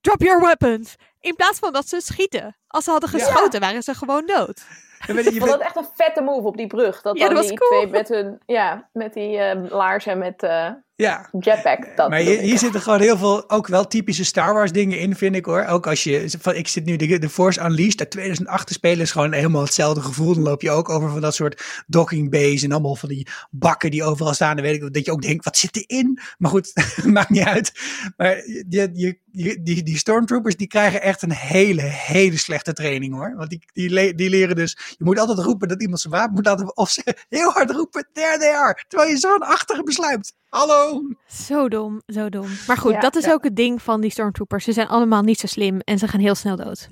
drop 0.00 0.20
your 0.22 0.40
weapons. 0.40 0.94
In 1.20 1.34
plaats 1.34 1.58
van 1.58 1.72
dat 1.72 1.88
ze 1.88 2.00
schieten. 2.00 2.56
Als 2.66 2.84
ze 2.84 2.90
hadden 2.90 3.10
Ja. 3.12 3.18
geschoten, 3.24 3.60
waren 3.60 3.82
ze 3.82 3.94
gewoon 3.94 4.26
dood. 4.26 4.62
je 5.06 5.12
weet- 5.14 5.24
je 5.24 5.30
Ik 5.30 5.38
vond 5.38 5.50
dat 5.50 5.60
echt 5.60 5.76
een 5.76 5.88
vette 5.94 6.20
move 6.20 6.46
op 6.46 6.56
die 6.56 6.66
brug. 6.66 7.02
Dat 7.02 7.18
Ja, 7.18 7.24
dan 7.26 7.34
dat 7.34 7.38
was 7.38 7.48
die 7.48 7.58
cool. 7.58 7.80
twee 7.80 7.90
met 7.92 8.08
hun... 8.08 8.40
Ja, 8.46 8.88
met 8.92 9.12
die 9.14 9.38
eh, 9.38 9.70
laars 9.70 10.06
en 10.06 10.18
met 10.18 10.42
eh 10.42 10.70
ja, 11.02 11.28
jetpack. 11.40 11.96
Dat 11.96 12.08
maar 12.10 12.18
hier, 12.18 12.58
zitten 12.58 12.80
gewoon 12.80 13.00
heel 13.00 13.16
veel 13.18 13.50
ook 13.50 13.66
wel 13.66 13.86
typische 13.86 14.24
Star 14.24 14.54
Wars 14.54 14.72
dingen 14.72 14.98
in, 14.98 15.16
vind 15.16 15.36
ik 15.36 15.44
hoor. 15.44 15.64
Ook 15.64 15.86
als 15.86 16.04
je, 16.04 16.30
van, 16.40 16.54
ik 16.54 16.68
zit 16.68 16.84
nu 16.84 16.96
de, 16.96 17.18
de 17.18 17.28
Force 17.28 17.60
Unleashed 17.64 18.00
uit 18.00 18.10
2008 18.10 18.66
te 18.66 18.72
spelen, 18.72 19.00
is 19.00 19.10
gewoon 19.10 19.32
helemaal 19.32 19.62
hetzelfde 19.62 20.00
gevoel. 20.00 20.34
Dan 20.34 20.42
loop 20.42 20.62
je 20.62 20.70
ook 20.70 20.88
over 20.88 21.10
van 21.10 21.20
dat 21.20 21.34
soort 21.34 21.62
docking 21.86 22.30
bays 22.30 22.62
en 22.62 22.72
allemaal 22.72 22.96
van 22.96 23.08
die 23.08 23.26
bakken 23.50 23.90
die 23.90 24.04
overal 24.04 24.34
staan. 24.34 24.56
Dan 24.56 24.64
weet 24.64 24.82
ik 24.82 24.94
dat 24.94 25.04
je 25.04 25.12
ook 25.12 25.22
denkt, 25.22 25.44
wat 25.44 25.56
zit 25.56 25.76
erin? 25.86 26.20
Maar 26.38 26.50
goed, 26.50 26.72
maakt 27.04 27.30
niet 27.30 27.44
uit. 27.44 27.72
Maar 28.16 28.36
je, 28.36 28.90
je, 28.92 29.18
je- 29.30 29.62
die, 29.62 29.82
die 29.82 29.96
stormtroopers 29.96 30.56
die 30.56 30.66
krijgen 30.66 31.02
echt 31.02 31.22
een 31.22 31.32
hele, 31.32 31.82
hele 31.82 32.38
slechte 32.38 32.72
training 32.72 33.14
hoor. 33.14 33.34
Want 33.36 33.50
die, 33.50 33.62
die, 33.72 33.90
le- 33.90 34.14
die 34.14 34.30
leren 34.30 34.56
dus, 34.56 34.78
je 34.98 35.04
moet 35.04 35.18
altijd 35.18 35.38
roepen 35.38 35.68
dat 35.68 35.82
iemand 35.82 36.00
zijn 36.00 36.12
wapen 36.12 36.34
moet 36.34 36.46
laten, 36.46 36.76
of 36.76 36.90
ze 36.90 37.16
heel 37.28 37.50
hard 37.50 37.70
roepen, 37.70 38.08
there 38.12 38.38
they 38.38 38.52
are. 38.52 38.84
Terwijl 38.88 39.10
je 39.10 39.16
zo'n 39.16 39.38
achtige 39.42 39.82
besluit. 39.82 40.36
Hallo. 40.48 41.02
Zo 41.26 41.68
dom, 41.68 42.02
zo 42.06 42.28
dom. 42.28 42.46
Maar 42.66 42.76
goed, 42.76 42.92
Ja. 42.92 43.00
dat 43.00 43.16
is 43.16 43.24
Ja. 43.24 43.32
ook 43.32 43.44
het 43.44 43.56
ding 43.56 43.82
van 43.82 44.00
die 44.00 44.10
stormtroopers. 44.10 44.64
Ze 44.64 44.72
zijn 44.72 44.88
allemaal 44.88 45.22
niet 45.22 45.38
zo 45.38 45.46
slim 45.46 45.80
en 45.80 45.98
ze 45.98 46.08
gaan 46.08 46.20
heel 46.20 46.34
snel 46.34 46.56
dood. 46.56 46.88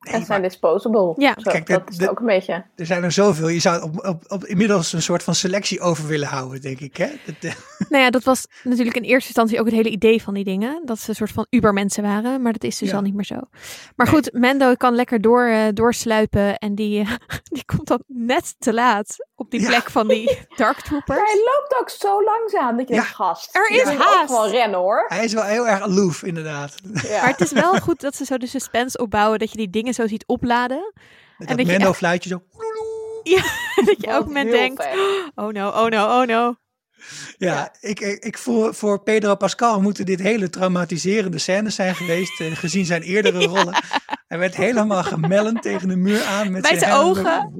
En 0.00 0.24
zijn 0.24 0.42
disposable. 0.42 1.12
Ja. 1.16 1.34
Zo, 1.38 1.50
Kijk, 1.50 1.66
dat 1.66 1.86
de- 1.86 1.92
is 1.92 1.96
de- 1.98 2.10
ook 2.10 2.20
een 2.20 2.26
beetje. 2.26 2.64
Er 2.76 2.86
zijn 2.86 3.02
er 3.04 3.12
zoveel. 3.12 3.48
Je 3.48 3.58
zou 3.60 3.82
op, 3.82 4.06
op, 4.06 4.22
op 4.26 4.44
inmiddels 4.44 4.92
een 4.92 5.02
soort 5.02 5.22
van 5.22 5.34
selectie 5.34 5.80
over 5.80 6.06
willen 6.06 6.28
houden, 6.28 6.60
denk 6.60 6.80
ik. 6.80 6.96
Hè? 6.96 7.06
Dat, 7.26 7.34
eh, 7.40 7.52
Nou 7.90 8.02
ja, 8.02 8.10
dat 8.10 8.22
was 8.24 8.46
natuurlijk 8.64 8.96
in 8.96 9.02
eerste 9.02 9.26
instantie 9.26 9.58
ook 9.60 9.66
het 9.66 9.74
hele 9.74 9.88
idee 9.90 10.22
van 10.22 10.34
die 10.34 10.44
dingen. 10.44 10.82
Dat 10.84 10.98
ze 10.98 11.08
een 11.08 11.14
soort 11.14 11.30
van 11.32 11.46
ubermensen 11.50 12.02
waren, 12.02 12.42
maar 12.42 12.52
dat 12.52 12.64
is 12.64 12.78
dus 12.78 12.90
Ja. 12.90 12.96
al 12.96 13.02
niet 13.02 13.14
meer 13.14 13.24
zo. 13.24 13.34
Maar 13.96 14.06
Nee. 14.06 14.14
goed, 14.14 14.32
Mendo 14.32 14.74
kan 14.74 14.94
lekker 14.94 15.20
door, 15.20 15.44
eh, 15.46 15.62
doorsluipen 15.72 16.58
en 16.58 16.74
die, 16.74 17.04
die 17.54 17.64
komt 17.64 17.86
dan 17.86 18.02
net 18.06 18.54
te 18.58 18.72
laat 18.74 19.16
op 19.36 19.50
die 19.50 19.60
Ja. 19.60 19.66
plek 19.66 19.90
van 19.90 20.08
die 20.08 20.38
Dark 20.56 20.74
Maar 20.76 20.82
Troopers. 20.84 21.18
hij 21.32 21.34
loopt 21.44 21.76
ook 21.80 21.90
zo 21.90 22.24
langzaam 22.24 22.76
dat 22.76 22.88
je 22.88 22.94
Ja. 22.94 23.00
denkt, 23.00 23.14
gast. 23.16 23.56
Er 23.56 23.70
is 23.70 23.82
haast. 23.82 24.26
gewoon 24.26 24.50
rennen 24.50 24.78
hoor. 24.78 25.04
hij 25.08 25.24
is 25.24 25.32
wel 25.32 25.42
heel 25.44 25.68
erg 25.68 25.80
aloof, 25.80 26.22
inderdaad. 26.22 26.74
Ja. 27.02 27.20
Maar 27.20 27.30
het 27.30 27.40
is 27.40 27.52
wel 27.52 27.74
goed 27.80 28.00
dat 28.00 28.16
ze 28.16 28.24
zo 28.24 28.36
de 28.38 28.46
suspense 28.46 28.98
opbouwen, 28.98 29.38
dat 29.38 29.50
je 29.50 29.56
die 29.56 29.70
dingen 29.70 29.94
zo 29.94 30.06
ziet 30.06 30.24
opladen. 30.26 30.92
Met 31.38 31.48
En 31.48 31.56
dat 31.56 31.56
dat 31.56 31.66
je 31.66 31.72
Mendo-fluitje 31.78 32.28
zo. 32.28 32.42
Ja, 33.22 33.42
dat 33.84 33.96
je 34.00 34.12
ook 34.12 34.24
moment 34.26 34.50
denkt, 34.50 34.82
vet. 34.82 34.94
oh 35.34 35.48
no, 35.52 35.68
oh 35.68 35.86
no, 35.86 36.20
oh 36.20 36.26
no. 36.26 36.54
Ja, 37.38 37.74
ik, 37.80 38.00
ik, 38.00 38.24
ik 38.24 38.38
voel 38.38 38.72
voor 38.72 39.02
Pedro 39.02 39.34
Pascal 39.34 39.80
moeten 39.80 40.06
dit 40.06 40.20
hele 40.20 40.50
traumatiserende 40.50 41.38
scènes 41.38 41.74
zijn 41.74 41.94
geweest. 41.94 42.40
eh, 42.40 42.56
gezien 42.56 42.84
zijn 42.84 43.02
eerdere 43.02 43.44
rollen. 43.44 43.74
Hij 44.28 44.38
werd 44.38 44.54
helemaal 44.56 45.02
gemellen 45.02 45.60
tegen 45.60 45.88
de 45.88 45.96
muur 45.96 46.24
aan. 46.24 46.52
Met 46.52 46.62
Bij 46.62 46.78
zijn 46.78 46.92
ogen. 46.92 47.52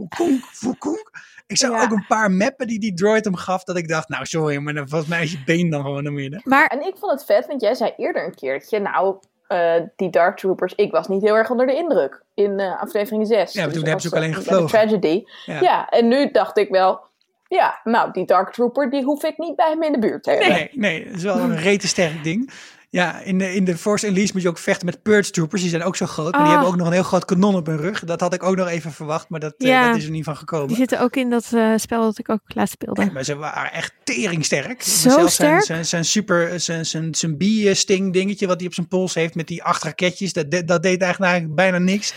Woekoenk. 0.61 1.11
Ik 1.47 1.57
zag 1.57 1.71
Ja. 1.71 1.83
ook 1.83 1.91
een 1.91 2.05
paar 2.09 2.31
mappen 2.31 2.67
die 2.67 2.79
die 2.79 2.95
droid 2.95 3.25
hem 3.25 3.35
gaf. 3.37 3.65
Dat 3.65 3.77
ik 3.77 3.89
dacht, 3.89 4.09
nou 4.09 4.25
sorry, 4.27 4.57
maar 4.57 4.75
dan 4.75 4.89
volgens 4.89 5.11
mij 5.11 5.23
is 5.23 5.33
je 5.33 5.43
been 5.45 5.71
dan 5.71 5.83
gewoon 5.83 6.03
naar 6.03 6.13
midden. 6.13 6.41
Maar 6.45 6.67
En 6.67 6.87
ik 6.87 6.95
vond 6.99 7.13
het 7.13 7.25
vet, 7.25 7.47
want 7.47 7.61
jij 7.61 7.75
zei 7.75 7.93
eerder 7.97 8.25
een 8.25 8.35
keertje, 8.35 8.79
nou, 8.79 9.17
eh, 9.47 9.75
die 9.97 10.11
Dark 10.11 10.37
Troopers, 10.37 10.73
ik 10.75 10.91
was 10.91 11.09
niet 11.09 11.23
heel 11.23 11.35
erg 11.37 11.51
onder 11.51 11.67
de 11.67 11.75
indruk 11.77 12.23
in 12.35 12.59
eh, 12.59 12.81
aflevering 12.81 13.27
6. 13.27 13.53
Ja, 13.53 13.65
maar 13.65 13.73
toen 13.73 13.83
hebben 13.83 14.01
ze 14.01 14.09
ook 14.09 14.15
alleen 14.15 14.31
de 14.31 14.37
gevlogen. 14.37 14.67
Tragedy. 14.69 15.25
Ja. 15.47 15.61
Ja. 15.61 15.89
en 15.89 16.09
nu 16.09 16.31
dacht 16.31 16.59
ik 16.59 16.69
wel, 16.69 17.01
ja, 17.49 17.81
nou, 17.85 18.13
die 18.13 18.25
Dark 18.27 18.53
Trooper, 18.53 18.91
die 18.91 19.03
hoef 19.03 19.23
ik 19.25 19.39
niet 19.39 19.57
bij 19.57 19.69
hem 19.69 19.83
in 19.83 19.93
de 19.93 19.99
buurt 19.99 20.23
te 20.23 20.31
hebben. 20.31 20.49
Nee, 20.49 20.71
nee, 20.73 21.05
dat 21.07 21.15
is 21.17 21.23
wel 21.23 21.39
een 21.39 21.57
rete 21.57 21.87
sterk 21.89 22.25
ding. 22.25 22.51
Ja, 22.91 23.21
in 23.21 23.39
de, 23.39 23.55
in 23.55 23.65
de 23.65 23.77
Force 23.77 24.07
Unleashed 24.07 24.33
moet 24.33 24.43
je 24.43 24.49
ook 24.49 24.59
vechten 24.59 24.87
met 24.87 25.03
Purge 25.03 25.31
Troopers. 25.31 25.61
Die 25.61 25.71
zijn 25.71 25.83
ook 25.83 25.97
zo 25.97 26.07
groot, 26.07 26.33
maar 26.33 26.41
die 26.41 26.49
Ah. 26.49 26.53
hebben 26.53 26.69
ook 26.69 26.77
nog 26.77 26.87
een 26.87 26.93
heel 26.93 27.03
groot 27.03 27.25
kanon 27.25 27.55
op 27.55 27.67
hun 27.67 27.77
rug. 27.77 28.05
Dat 28.05 28.21
had 28.21 28.35
ik 28.35 28.43
ook 28.43 28.57
nog 28.57 28.69
even 28.69 28.93
verwacht, 28.93 29.29
maar 29.29 29.41
dat, 29.41 29.55
eh, 29.59 29.87
dat 29.87 29.97
is 29.97 30.05
er 30.05 30.11
niet 30.11 30.25
van 30.25 30.37
gekomen. 30.37 30.69
die 30.69 30.77
zitten 30.77 31.01
ook 31.01 31.17
in 31.17 31.31
dat 31.31 31.53
eh, 31.53 31.73
spel 31.77 32.03
dat 32.03 32.19
ik 32.19 32.29
ook 32.29 32.41
laatst 32.47 32.73
speelde. 32.75 33.11
Maar 33.13 33.25
ze 33.25 33.37
waren 33.37 33.73
echt 33.73 33.93
teringsterk. 34.05 34.83
Zo 34.83 35.11
Zelfs 35.11 35.35
sterk? 35.35 35.51
Zijn, 35.51 35.65
zijn, 35.65 35.85
zijn 35.85 36.05
super, 36.05 36.61
zijn, 36.61 36.87
zijn, 36.87 37.15
zijn 37.15 37.37
bee-sting 37.37 38.13
dingetje 38.13 38.47
wat 38.47 38.59
hij 38.59 38.67
op 38.67 38.75
zijn 38.75 38.89
pols 38.89 39.15
heeft 39.15 39.35
met 39.35 39.47
die 39.47 39.63
acht 39.63 39.83
raketjes. 39.83 40.33
Dat, 40.33 40.51
dat 40.67 40.83
deed 40.83 41.03
eigenlijk 41.03 41.55
bijna 41.55 41.79
niks. 41.79 42.15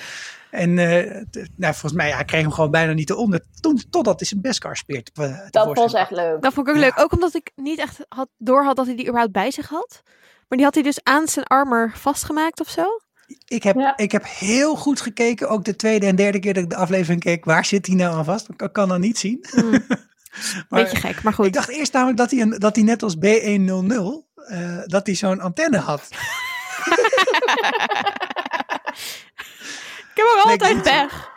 En 0.52 0.78
eh, 0.80 1.22
t- 1.32 1.36
nou, 1.56 1.74
volgens 1.74 1.94
mij, 1.94 2.08
ja, 2.08 2.16
hij 2.16 2.26
kreeg 2.26 2.42
hem 2.42 2.52
gewoon 2.52 2.72
bijna 2.72 2.94
niet 2.94 3.10
eronder. 3.10 3.40
Toen, 3.60 3.82
totdat 3.90 4.20
hij 4.20 4.28
zijn 4.28 4.42
Beskar 4.42 4.78
speer 4.78 5.04
te- 5.04 5.12
te 5.12 5.48
Dat 5.50 5.76
was 5.78 5.94
echt 5.94 6.12
leuk. 6.12 6.42
Dat 6.42 6.54
vond 6.54 6.68
ik 6.68 6.74
ook 6.76 6.80
Ja. 6.82 6.86
leuk. 6.88 7.00
Ook 7.00 7.12
omdat 7.14 7.36
ik 7.36 7.52
niet 7.56 7.80
echt 7.80 8.06
had, 8.10 8.28
door 8.38 8.64
had 8.64 8.76
dat 8.76 8.86
hij 8.86 8.96
die 8.96 9.06
überhaupt 9.06 9.34
bij 9.34 9.52
zich 9.52 9.68
had. 9.68 10.04
Maar 10.50 10.58
die 10.58 10.64
had 10.68 10.74
hij 10.74 10.84
dus 10.84 11.04
aan 11.04 11.28
zijn 11.28 11.46
armor 11.46 11.92
vastgemaakt 11.96 12.60
of 12.60 12.70
zo. 12.70 12.84
Ik 13.48 13.64
heb, 13.64 13.76
Ja. 13.76 13.98
ik 13.98 14.12
heb 14.12 14.24
heel 14.28 14.76
goed 14.76 15.02
gekeken, 15.02 15.50
ook 15.50 15.66
de 15.66 15.76
tweede 15.76 16.06
en 16.06 16.16
derde 16.16 16.40
keer 16.40 16.54
dat 16.54 16.64
ik 16.64 16.70
de 16.70 16.76
aflevering 16.76 17.22
keek. 17.22 17.46
Waar 17.46 17.66
zit 17.66 17.86
hij 17.88 17.96
nou 17.96 18.16
aan 18.18 18.26
vast? 18.26 18.50
Ik 18.58 18.70
kan- 18.74 18.90
dat 18.90 19.00
niet 19.00 19.18
zien. 19.18 19.38
Mm, 19.56 19.70
Maar 20.70 20.84
beetje 20.84 20.98
gek, 20.98 21.24
maar 21.24 21.34
goed. 21.34 21.46
Ik 21.46 21.54
dacht 21.54 21.70
eerst 21.70 21.94
namelijk 21.94 22.18
dat 22.18 22.32
hij, 22.32 22.42
een, 22.42 22.50
dat 22.60 22.76
hij 22.76 22.84
net 22.86 23.04
als 23.04 23.16
B100, 23.16 24.26
eh, 24.48 24.78
dat 24.86 25.06
hij 25.06 25.16
zo'n 25.16 25.40
antenne 25.40 25.78
had. 25.78 26.08
ik 30.12 30.12
heb 30.14 30.26
ook 30.38 30.44
altijd 30.44 30.82
pech. 30.82 31.30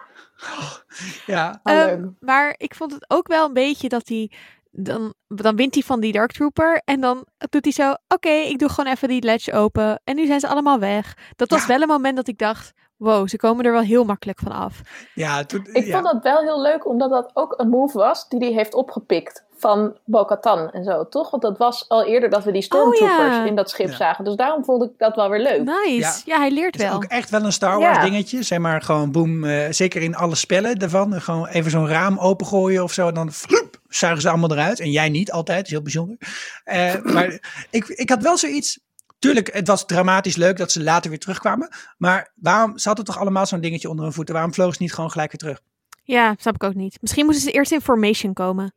Ja, 1.27 1.61
Oh, 1.62 1.72
Ehm, 1.72 1.87
leuk. 2.01 2.11
maar 2.20 2.55
ik 2.57 2.75
vond 2.75 2.92
het 2.92 3.05
ook 3.09 3.27
wel 3.29 3.46
een 3.46 3.53
beetje 3.53 3.88
dat 3.88 4.09
hij... 4.09 4.31
Dan, 4.75 5.15
dan 5.29 5.57
wint 5.57 5.75
hij 5.75 5.83
van 5.83 6.01
die 6.01 6.13
Dark 6.13 6.33
Trooper. 6.33 6.83
En 6.85 7.01
dan 7.01 7.25
doet 7.51 7.65
hij 7.65 7.73
zo... 7.73 7.95
Oké, 8.09 8.29
ik 8.31 8.59
doe 8.59 8.69
gewoon 8.69 8.93
even 8.93 9.09
die 9.09 9.23
ledge 9.23 9.53
open. 9.53 10.01
En 10.05 10.17
nu 10.17 10.27
zijn 10.27 10.41
ze 10.41 10.49
allemaal 10.49 10.79
weg. 10.79 11.17
Dat 11.37 11.51
was 11.51 11.61
Ja. 11.61 11.67
wel 11.67 11.81
een 11.83 11.89
moment 11.89 12.17
dat 12.17 12.29
ik 12.29 12.39
dacht... 12.39 12.73
Wow, 12.97 13.29
ze 13.29 13.37
komen 13.37 13.65
er 13.65 13.73
wel 13.73 13.81
heel 13.81 14.05
makkelijk 14.05 14.39
van 14.39 14.53
af. 14.53 14.81
ja, 15.15 15.45
toen, 15.45 15.67
Ik 15.73 15.85
ja. 15.87 15.93
vond 16.01 16.13
dat 16.13 16.23
wel 16.23 16.41
heel 16.43 16.63
leuk, 16.63 16.87
omdat 16.87 17.11
dat 17.11 17.31
ook 17.35 17.55
een 17.57 17.69
move 17.69 17.99
was 17.99 18.29
die 18.29 18.39
hij 18.39 18.53
heeft 18.53 18.75
opgepikt 18.75 19.45
van 19.57 19.97
Bo-Katan 20.05 20.71
en 20.71 20.85
zo, 20.85 21.09
toch? 21.09 21.31
Want 21.31 21.43
dat 21.43 21.59
was 21.59 21.85
al 21.89 22.05
eerder 22.05 22.31
dat 22.31 22.45
we 22.45 22.53
die 22.53 22.63
stormtroopers 22.63 23.19
Oh, 23.27 23.33
ja. 23.33 23.45
in 23.45 23.55
dat 23.57 23.71
schip 23.71 23.89
Ja. 23.89 23.97
zagen. 23.97 24.25
Dus 24.25 24.37
daarom 24.37 24.65
vond 24.65 24.83
ik 24.83 24.91
dat 24.97 25.17
wel 25.17 25.29
weer 25.31 25.41
leuk. 25.41 25.65
Nice. 25.65 26.23
Ja. 26.25 26.35
Ja, 26.35 26.39
hij 26.39 26.51
leert 26.51 26.73
Het 26.73 26.83
is 26.83 26.89
wel. 26.89 26.97
ook 26.97 27.05
echt 27.05 27.31
wel 27.31 27.45
een 27.45 27.53
Star 27.53 27.79
Wars 27.79 27.97
Ja. 27.97 28.03
dingetje. 28.05 28.43
Zeg 28.43 28.59
maar 28.59 28.83
gewoon 28.83 29.13
boem, 29.13 29.45
eh, 29.45 29.71
zeker 29.71 30.03
in 30.03 30.15
alle 30.17 30.35
spellen 30.35 30.79
daarvan. 30.79 31.21
Gewoon 31.21 31.47
even 31.47 31.71
zo'n 31.71 31.89
raam 31.89 32.19
opengooien 32.19 32.83
of 32.83 32.93
zo. 32.93 33.09
En 33.09 33.15
dan 33.15 33.33
vloep, 33.33 33.72
zuigen 33.94 34.22
ze 34.22 34.28
allemaal 34.28 34.52
eruit. 34.52 34.81
En 34.81 34.90
jij 34.90 35.09
niet 35.09 35.33
altijd, 35.33 35.57
dat 35.57 35.66
is 35.66 35.72
heel 35.72 35.83
bijzonder. 35.83 36.16
Eh, 36.64 37.02
maar 37.02 37.40
ik, 37.70 37.87
ik 37.88 38.09
had 38.09 38.22
wel 38.22 38.38
zoiets... 38.38 38.81
Tuurlijk, 39.18 39.52
het 39.52 39.66
was 39.66 39.87
dramatisch 39.87 40.37
leuk 40.37 40.57
dat 40.57 40.72
ze 40.72 40.83
later 40.83 41.11
weer 41.11 41.18
terugkwamen. 41.18 41.68
Maar 41.98 42.33
waarom, 42.35 42.78
ze 42.78 42.88
hadden 42.88 43.05
toch 43.05 43.18
allemaal 43.18 43.46
zo'n 43.46 43.61
dingetje 43.61 43.88
onder 43.88 44.05
hun 44.05 44.14
voeten. 44.14 44.35
Waarom 44.35 44.55
vlogen 44.55 44.74
ze 44.74 44.83
niet 44.83 44.92
gewoon 44.94 45.11
gelijk 45.11 45.31
weer 45.31 45.40
terug? 45.40 45.61
Ja, 46.05 46.35
snap 46.38 46.55
ik 46.55 46.62
ook 46.64 46.74
niet. 46.74 46.98
Misschien 47.00 47.24
moeten 47.24 47.42
ze 47.42 47.50
eerst 47.50 47.72
in 47.72 47.81
formation 47.81 48.33
komen. 48.33 48.74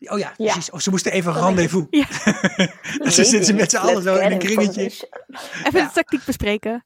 Oh 0.00 0.18
ja, 0.18 0.32
precies. 0.36 0.70
Of 0.70 0.80
ze 0.82 0.90
moesten 0.90 1.12
even 1.12 1.34
een 1.34 1.40
rendezvous. 1.42 1.86
Ja. 1.90 2.06
Dan 2.98 3.12
zitten 3.12 3.44
ze 3.44 3.52
met 3.52 3.70
z'n 3.70 3.76
allen 3.76 4.02
zo 4.02 4.14
in 4.16 4.32
een 4.32 4.38
kringetje. 4.38 4.90
get 4.90 5.08
Even 5.64 5.84
de 5.84 5.90
tactiek 5.92 6.24
bespreken. 6.24 6.84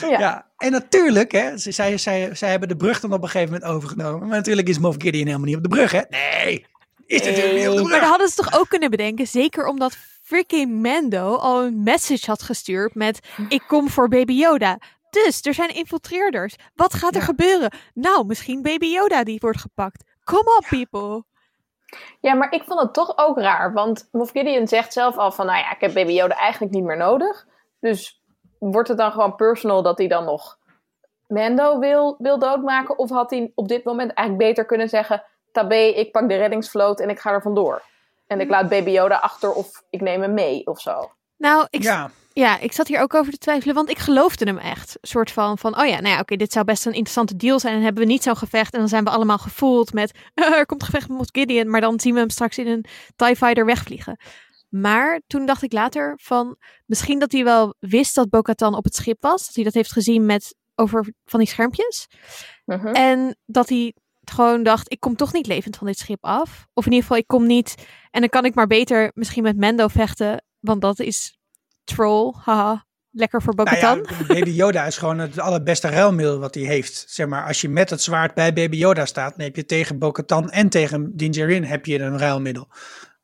Ja. 0.00 0.08
Ja. 0.18 0.50
en 0.56 0.70
natuurlijk, 0.72 1.32
hè, 1.32 1.58
ze- 1.58 1.70
zij, 1.70 1.98
zij, 1.98 2.34
zij 2.34 2.50
hebben 2.50 2.68
de 2.68 2.76
brug 2.76 3.00
dan 3.00 3.12
op 3.12 3.22
een 3.22 3.28
gegeven 3.28 3.52
moment 3.52 3.70
overgenomen. 3.70 4.28
Maar 4.28 4.36
natuurlijk 4.36 4.68
is 4.68 4.78
Moff 4.78 4.96
Gideon 5.02 5.26
helemaal 5.26 5.46
niet 5.46 5.56
op 5.56 5.62
de 5.62 5.68
brug, 5.68 5.92
hè? 5.92 6.00
Nee, 6.08 6.66
is 7.10 7.68
op 7.68 7.88
Maar 7.88 8.00
dat 8.00 8.08
hadden 8.08 8.28
ze 8.28 8.34
toch 8.34 8.58
ook 8.60 8.68
kunnen 8.68 8.90
bedenken. 8.90 9.26
Zeker 9.26 9.66
omdat 9.66 9.96
freaking 10.22 10.82
Mando 10.82 11.36
al 11.36 11.62
een 11.62 11.82
message 11.82 12.26
had 12.26 12.42
gestuurd 12.42 12.94
met... 12.94 13.20
Ik 13.48 13.62
kom 13.66 13.88
voor 13.88 14.08
Baby 14.08 14.32
Yoda. 14.32 14.78
Dus 15.10 15.42
er 15.42 15.54
zijn 15.54 15.74
infiltreerders. 15.74 16.56
Wat 16.74 16.94
gaat 16.94 17.14
er 17.14 17.20
Ja. 17.20 17.26
gebeuren? 17.26 17.72
Nou, 17.94 18.26
misschien 18.26 18.62
Baby 18.62 18.86
Yoda 18.86 19.24
die 19.24 19.40
wordt 19.40 19.60
gepakt. 19.60 20.04
Come 20.24 20.56
on, 20.60 20.64
people. 20.68 21.24
Ja, 22.20 22.34
maar 22.34 22.52
ik 22.52 22.62
vond 22.64 22.80
het 22.80 22.94
toch 22.94 23.18
ook 23.18 23.38
raar. 23.38 23.72
Want 23.72 24.08
Moff 24.12 24.30
Gideon 24.30 24.68
zegt 24.68 24.92
zelf 24.92 25.16
al 25.16 25.32
van... 25.32 25.46
Nou 25.46 25.58
ja, 25.58 25.70
ik 25.74 25.80
heb 25.80 25.94
Baby 25.94 26.12
Yoda 26.12 26.34
eigenlijk 26.34 26.72
niet 26.72 26.84
meer 26.84 26.96
nodig. 26.96 27.46
Dus 27.80 28.22
wordt 28.58 28.88
het 28.88 28.98
dan 28.98 29.12
gewoon 29.12 29.34
personal 29.34 29.82
dat 29.82 29.98
hij 29.98 30.08
dan 30.08 30.24
nog 30.24 30.58
Mando 31.26 31.78
wil, 31.78 32.16
wil 32.18 32.38
doodmaken? 32.38 32.98
Of 32.98 33.10
had 33.10 33.30
hij 33.30 33.52
op 33.54 33.68
dit 33.68 33.84
moment 33.84 34.12
eigenlijk 34.12 34.48
beter 34.48 34.66
kunnen 34.66 34.88
zeggen... 34.88 35.24
Tabé, 35.52 35.80
ik 35.80 36.12
pak 36.12 36.28
de 36.28 36.36
reddingsvloot 36.36 37.00
en 37.00 37.10
ik 37.10 37.18
ga 37.18 37.30
er 37.30 37.42
vandoor. 37.42 37.82
En 38.26 38.40
ik 38.40 38.48
laat 38.48 38.68
Baby 38.68 38.90
Yoda 38.90 39.16
achter 39.16 39.52
of 39.52 39.82
ik 39.90 40.00
neem 40.00 40.20
hem 40.20 40.34
mee 40.34 40.66
of 40.66 40.80
zo. 40.80 41.12
Nou, 41.36 41.66
ik, 41.70 41.82
ja. 41.82 42.10
Ja, 42.32 42.58
ik 42.58 42.72
zat 42.72 42.88
hier 42.88 43.00
ook 43.00 43.14
over 43.14 43.32
te 43.32 43.38
twijfelen. 43.38 43.74
Want 43.74 43.90
ik 43.90 43.98
geloofde 43.98 44.44
hem 44.44 44.58
echt. 44.58 44.96
Een 45.00 45.08
soort 45.08 45.30
van, 45.30 45.58
van 45.58 45.78
oh 45.78 45.86
ja, 45.86 46.00
nou 46.00 46.14
ja, 46.14 46.20
oké, 46.20 46.36
dit 46.36 46.52
zou 46.52 46.64
best 46.64 46.86
een 46.86 46.92
interessante 46.92 47.36
deal 47.36 47.58
zijn. 47.58 47.74
En 47.74 47.82
hebben 47.82 48.02
we 48.02 48.08
niet 48.08 48.22
zo'n 48.22 48.36
gevecht. 48.36 48.72
En 48.72 48.78
dan 48.78 48.88
zijn 48.88 49.04
we 49.04 49.10
allemaal 49.10 49.38
gevoeld 49.38 49.92
met... 49.92 50.18
er 50.34 50.66
komt 50.66 50.82
gevecht 50.82 51.08
met 51.08 51.28
Gideon. 51.32 51.70
Maar 51.70 51.80
dan 51.80 52.00
zien 52.00 52.14
we 52.14 52.20
hem 52.20 52.30
straks 52.30 52.58
in 52.58 52.66
een 52.66 52.84
TIE 53.16 53.36
Fighter 53.36 53.64
wegvliegen. 53.64 54.20
Maar 54.68 55.20
toen 55.26 55.46
dacht 55.46 55.62
ik 55.62 55.72
later 55.72 56.18
van... 56.22 56.56
Misschien 56.86 57.18
dat 57.18 57.32
hij 57.32 57.44
wel 57.44 57.74
wist 57.78 58.14
dat 58.14 58.30
Bo-Katan 58.30 58.74
op 58.74 58.84
het 58.84 58.94
schip 58.94 59.22
was. 59.22 59.46
Dat 59.46 59.54
hij 59.54 59.64
dat 59.64 59.74
heeft 59.74 59.92
gezien 59.92 60.26
met 60.26 60.54
over 60.74 61.12
van 61.24 61.38
die 61.38 61.48
schermpjes. 61.48 62.06
Mhm. 62.64 62.86
En 62.86 63.36
dat 63.46 63.68
hij 63.68 63.94
gewoon 64.30 64.62
dacht, 64.62 64.92
ik 64.92 65.00
kom 65.00 65.16
toch 65.16 65.32
niet 65.32 65.46
levend 65.46 65.76
van 65.76 65.86
dit 65.86 65.98
schip 65.98 66.24
af. 66.24 66.66
Of 66.74 66.84
in 66.86 66.90
ieder 66.92 67.06
geval, 67.06 67.16
ik 67.22 67.26
kom 67.26 67.46
niet. 67.46 67.74
En 68.10 68.20
dan 68.20 68.28
kan 68.30 68.44
ik 68.44 68.54
maar 68.54 68.66
beter 68.66 69.10
misschien 69.14 69.42
met 69.42 69.56
Mando 69.56 69.88
vechten. 69.88 70.44
Want 70.60 70.80
dat 70.80 70.98
is 70.98 71.38
troll. 71.84 72.34
Haha. 72.44 72.84
Lekker 73.12 73.42
voor 73.42 73.54
nou 73.54 73.68
Bo-Katan. 73.70 74.06
ja, 74.18 74.26
Baby 74.26 74.50
Yoda 74.50 74.84
is 74.84 74.96
gewoon 74.98 75.18
het 75.18 75.38
allerbeste 75.38 75.88
ruilmiddel 75.88 76.38
wat 76.38 76.54
hij 76.54 76.64
heeft. 76.64 77.04
Zeg 77.08 77.26
maar, 77.26 77.46
als 77.46 77.60
je 77.60 77.68
met 77.68 77.90
het 77.90 78.02
zwaard 78.02 78.34
bij 78.34 78.52
Baby 78.52 78.76
Yoda 78.76 79.06
staat, 79.06 79.36
dan 79.36 79.44
heb 79.46 79.56
je 79.56 79.64
tegen 79.64 79.98
Bo-Katan 79.98 80.50
en 80.50 80.68
tegen 80.68 81.16
Din 81.16 81.30
Djarin 81.30 81.64
heb 81.64 81.86
je 81.86 81.98
een 82.00 82.18
ruilmiddel. 82.18 82.68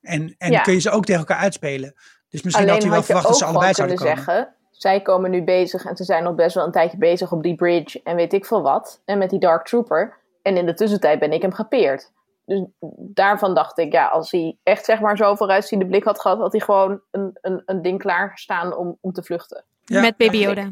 En, 0.00 0.34
en 0.38 0.50
Ja. 0.52 0.60
kun 0.60 0.72
je 0.72 0.80
ze 0.80 0.90
ook 0.90 1.04
tegen 1.04 1.20
elkaar 1.20 1.38
uitspelen. 1.38 1.94
Dus 2.28 2.42
misschien 2.42 2.64
Alleen 2.68 2.68
had 2.74 2.82
hij 2.82 2.92
wel 2.92 3.02
verwacht 3.02 3.26
dat 3.26 3.38
ze 3.38 3.44
allebei 3.44 3.74
zouden 3.74 3.96
kunnen 3.96 4.14
komen. 4.16 4.32
zeggen... 4.34 4.54
Zij 4.70 5.02
komen 5.02 5.30
nu 5.30 5.42
bezig 5.44 5.84
en 5.84 5.96
ze 5.96 6.04
zijn 6.04 6.22
nog 6.22 6.34
best 6.34 6.54
wel 6.54 6.64
een 6.64 6.72
tijdje 6.72 6.98
bezig 6.98 7.32
op 7.32 7.42
die 7.42 7.54
bridge 7.54 8.00
en 8.02 8.16
weet 8.16 8.32
ik 8.32 8.46
veel 8.46 8.62
wat. 8.62 9.02
En 9.04 9.18
met 9.18 9.30
die 9.30 9.38
Dark 9.38 9.66
Trooper. 9.66 10.16
En 10.46 10.56
in 10.56 10.66
de 10.66 10.74
tussentijd 10.74 11.18
ben 11.18 11.32
ik 11.32 11.42
hem 11.42 11.52
gepeerd. 11.52 12.12
Dus 12.44 12.62
daarvan 12.98 13.54
dacht 13.54 13.78
ik, 13.78 13.92
ja, 13.92 14.06
als 14.06 14.30
hij 14.30 14.56
echt 14.62 14.84
zeg 14.84 15.00
maar 15.00 15.16
zo 15.16 15.34
vooruitziende 15.34 15.86
blik 15.86 16.04
had 16.04 16.20
gehad, 16.20 16.38
had 16.38 16.52
hij 16.52 16.60
gewoon 16.60 17.00
een, 17.10 17.38
een, 17.40 17.62
een 17.66 17.82
ding 17.82 17.98
klaarstaan 17.98 18.76
om, 18.76 18.98
om 19.00 19.12
te 19.12 19.22
vluchten. 19.22 19.64
Ja. 19.84 20.00
met 20.00 20.16
Baby 20.16 20.36
Yoda. 20.36 20.68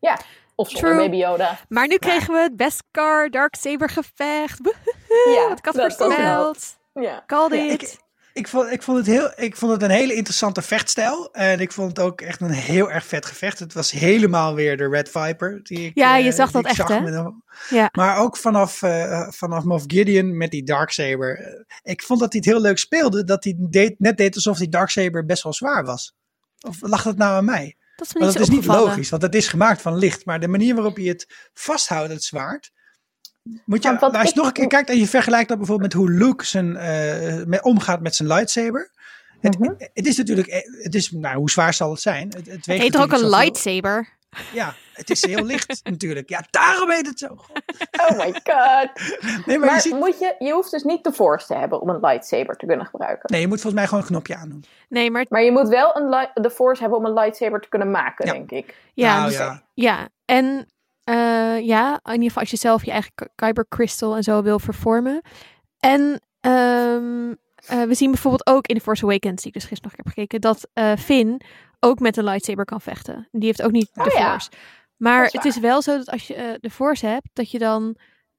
Ja, 0.00 0.18
of 0.54 0.70
zonder 0.70 0.90
True. 0.90 1.02
Baby 1.04 1.16
Yoda. 1.16 1.58
Maar 1.68 1.86
nu 1.86 1.96
kregen 1.96 2.32
we 2.34 2.40
het 2.40 2.56
Beskar 2.56 3.30
Darksaber 3.30 3.88
gevecht. 3.88 4.58
Woehoe, 4.62 5.34
Ja, 5.34 5.48
wat 5.48 5.58
ik 5.58 5.64
had 5.64 5.74
dat- 5.74 5.88
dat 5.90 5.96
voorspeld. 5.96 6.78
Ja. 6.94 7.22
Called 7.26 7.52
Ja, 7.52 7.62
it. 7.72 7.82
Ik, 7.82 7.98
ik, 8.38 8.48
vond, 8.48 8.70
ik, 8.70 8.82
vond 8.82 8.98
het 8.98 9.06
heel, 9.06 9.30
ik 9.36 9.56
vond 9.56 9.72
het 9.72 9.82
een 9.82 9.90
hele 9.90 10.14
interessante 10.14 10.62
vechtstijl. 10.62 11.32
En 11.32 11.60
ik 11.60 11.72
vond 11.72 11.88
het 11.88 12.06
ook 12.06 12.20
echt 12.20 12.40
een 12.40 12.50
heel 12.50 12.90
erg 12.90 13.06
vet 13.06 13.26
gevecht. 13.26 13.58
Het 13.58 13.72
was 13.72 13.90
helemaal 13.90 14.54
weer 14.54 14.76
de 14.76 14.88
Red 14.88 15.08
Viper. 15.10 15.60
Die 15.62 15.86
ik, 15.86 15.90
Ja, 15.94 16.18
eh, 16.18 16.24
je 16.24 16.32
zag 16.32 16.50
die 16.50 16.62
dat 16.62 16.70
echt, 16.70 16.76
zag 16.76 16.88
hè? 16.88 17.30
Ja. 17.76 17.88
Maar 17.92 18.18
ook 18.18 18.36
vanaf, 18.36 18.82
eh, 18.82 19.28
vanaf 19.30 19.64
Moff 19.64 19.84
Gideon 19.86 20.36
met 20.36 20.50
die 20.50 20.64
Darksaber. 20.64 21.38
Eh, 21.38 21.92
Ik 21.92 22.02
vond 22.02 22.20
dat 22.20 22.32
hij 22.32 22.40
het 22.44 22.52
heel 22.52 22.62
leuk 22.62 22.78
speelde. 22.78 23.24
Dat 23.24 23.44
hij 23.44 23.54
deed, 23.58 23.94
net 23.98 24.16
deed 24.16 24.34
alsof 24.34 24.58
die 24.58 24.68
Darksaber 24.68 25.24
best 25.24 25.42
wel 25.42 25.52
zwaar 25.52 25.84
was. 25.84 26.16
Of 26.66 26.76
lag 26.80 27.02
dat 27.02 27.16
nou 27.16 27.36
aan 27.36 27.44
mij? 27.44 27.76
Dat 27.96 28.06
is 28.06 28.14
me 28.14 28.24
niet 28.24 28.32
dat 28.32 28.42
is 28.42 28.48
niet 28.48 28.66
logisch, 28.66 29.10
want 29.10 29.22
het 29.22 29.34
is 29.34 29.48
gemaakt 29.48 29.82
van 29.82 29.96
licht. 29.96 30.24
Maar 30.24 30.40
de 30.40 30.48
manier 30.48 30.74
waarop 30.74 30.98
je 30.98 31.08
het 31.08 31.50
vasthoudt, 31.54 32.12
het 32.12 32.24
zwaard. 32.24 32.70
Moet 33.64 33.82
je, 33.82 33.88
nou, 34.00 34.12
als 34.16 34.28
je 34.30 34.36
nog 34.36 34.46
een 34.46 34.52
keer 34.52 34.66
kijkt 34.66 34.88
en 34.90 34.98
je 34.98 35.06
vergelijkt 35.08 35.48
dat 35.48 35.58
bijvoorbeeld 35.58 35.94
met 35.94 36.02
hoe 36.02 36.10
Luke 36.10 36.44
zijn, 36.46 36.76
eh, 36.76 37.44
met, 37.44 37.62
omgaat 37.62 38.00
met 38.00 38.14
zijn 38.14 38.28
lightsaber. 38.28 38.90
Het, 39.40 39.58
Mhm. 39.58 39.72
het 39.78 40.06
is 40.06 40.16
natuurlijk, 40.16 40.48
eh, 40.48 40.60
het 40.82 40.94
is, 40.94 41.10
nou, 41.10 41.36
hoe 41.36 41.50
zwaar 41.50 41.74
zal 41.74 41.90
het 41.90 42.00
zijn? 42.00 42.26
Het, 42.28 42.46
het 42.46 42.66
Het 42.66 42.66
heet 42.66 42.94
er 42.94 43.00
ook 43.00 43.12
een 43.12 43.28
lightsaber. 43.28 44.16
Ja, 44.52 44.74
het 44.92 45.10
is 45.10 45.24
heel 45.26 45.44
licht 45.44 45.80
natuurlijk. 45.90 46.28
Ja, 46.28 46.44
daarom 46.50 46.90
heet 46.90 47.06
het 47.06 47.18
zo. 47.18 47.26
Oh 48.08 48.16
my 48.18 48.32
god. 48.44 48.90
Nee, 49.46 49.58
maar, 49.58 49.66
Maar 49.66 49.74
je, 49.74 49.80
ziet, 49.80 49.94
moet 49.94 50.18
je, 50.18 50.34
je 50.38 50.52
hoeft 50.52 50.70
dus 50.70 50.82
niet 50.82 51.04
de 51.04 51.12
Force 51.12 51.46
te 51.46 51.54
hebben 51.54 51.80
om 51.80 51.88
een 51.88 52.00
lightsaber 52.00 52.56
te 52.56 52.66
kunnen 52.66 52.86
gebruiken. 52.86 53.24
nee, 53.32 53.40
je 53.40 53.46
moet 53.48 53.60
volgens 53.60 53.74
mij 53.80 53.84
gewoon 53.88 54.02
een 54.02 54.08
knopje 54.10 54.36
aandoen. 54.36 54.64
Nee, 54.88 55.10
maar 55.10 55.26
Maar 55.28 55.42
je 55.42 55.52
moet 55.52 55.68
wel 55.68 55.96
een 55.96 56.28
de 56.34 56.50
Force 56.50 56.80
hebben 56.80 56.98
om 56.98 57.04
een 57.04 57.12
lightsaber 57.12 57.60
te 57.60 57.68
kunnen 57.68 57.90
maken, 57.90 58.26
Ja. 58.26 58.32
denk 58.32 58.50
ik. 58.50 58.74
ja, 58.94 59.16
Nou, 59.16 59.28
dus- 59.28 59.38
ja. 59.38 59.62
ja. 59.74 60.08
En 60.24 60.66
eh, 61.08 61.66
ja, 61.66 62.00
in 62.04 62.12
ieder 62.12 62.26
geval 62.26 62.42
als 62.42 62.50
je 62.50 62.56
zelf 62.56 62.84
je 62.84 62.90
eigen 62.90 63.10
Ky- 63.14 63.24
Kyber 63.34 63.66
Crystal 63.68 64.16
en 64.16 64.22
zo 64.22 64.42
wil 64.42 64.58
vervormen. 64.58 65.20
En 65.80 66.20
ehm, 66.40 67.30
eh, 67.66 67.82
we 67.82 67.94
zien 67.94 68.10
bijvoorbeeld 68.10 68.46
ook 68.46 68.66
in 68.66 68.76
The 68.76 68.82
Force 68.82 69.04
Awakens, 69.04 69.36
die 69.42 69.46
ik 69.46 69.52
dus 69.52 69.64
gisteren 69.64 69.92
nog 69.96 70.04
heb 70.04 70.14
gekeken, 70.14 70.40
dat 70.40 70.68
eh, 70.72 70.92
Finn 70.98 71.40
ook 71.80 71.98
met 71.98 72.16
een 72.16 72.24
lightsaber 72.24 72.64
kan 72.64 72.80
vechten. 72.80 73.28
Die 73.32 73.46
heeft 73.46 73.62
ook 73.62 73.70
niet 73.70 73.90
de 73.92 74.00
Oh 74.00 74.06
ja. 74.18 74.30
Force. 74.30 74.50
Maar 74.96 75.24
is 75.24 75.32
het 75.32 75.44
is 75.44 75.58
wel 75.58 75.82
zo 75.82 75.96
dat 75.96 76.10
als 76.10 76.26
je 76.26 76.58
de 76.60 76.70
Force 76.70 77.06
hebt, 77.06 77.28
dat 77.32 77.50
je 77.50 77.58
dan 77.58 77.96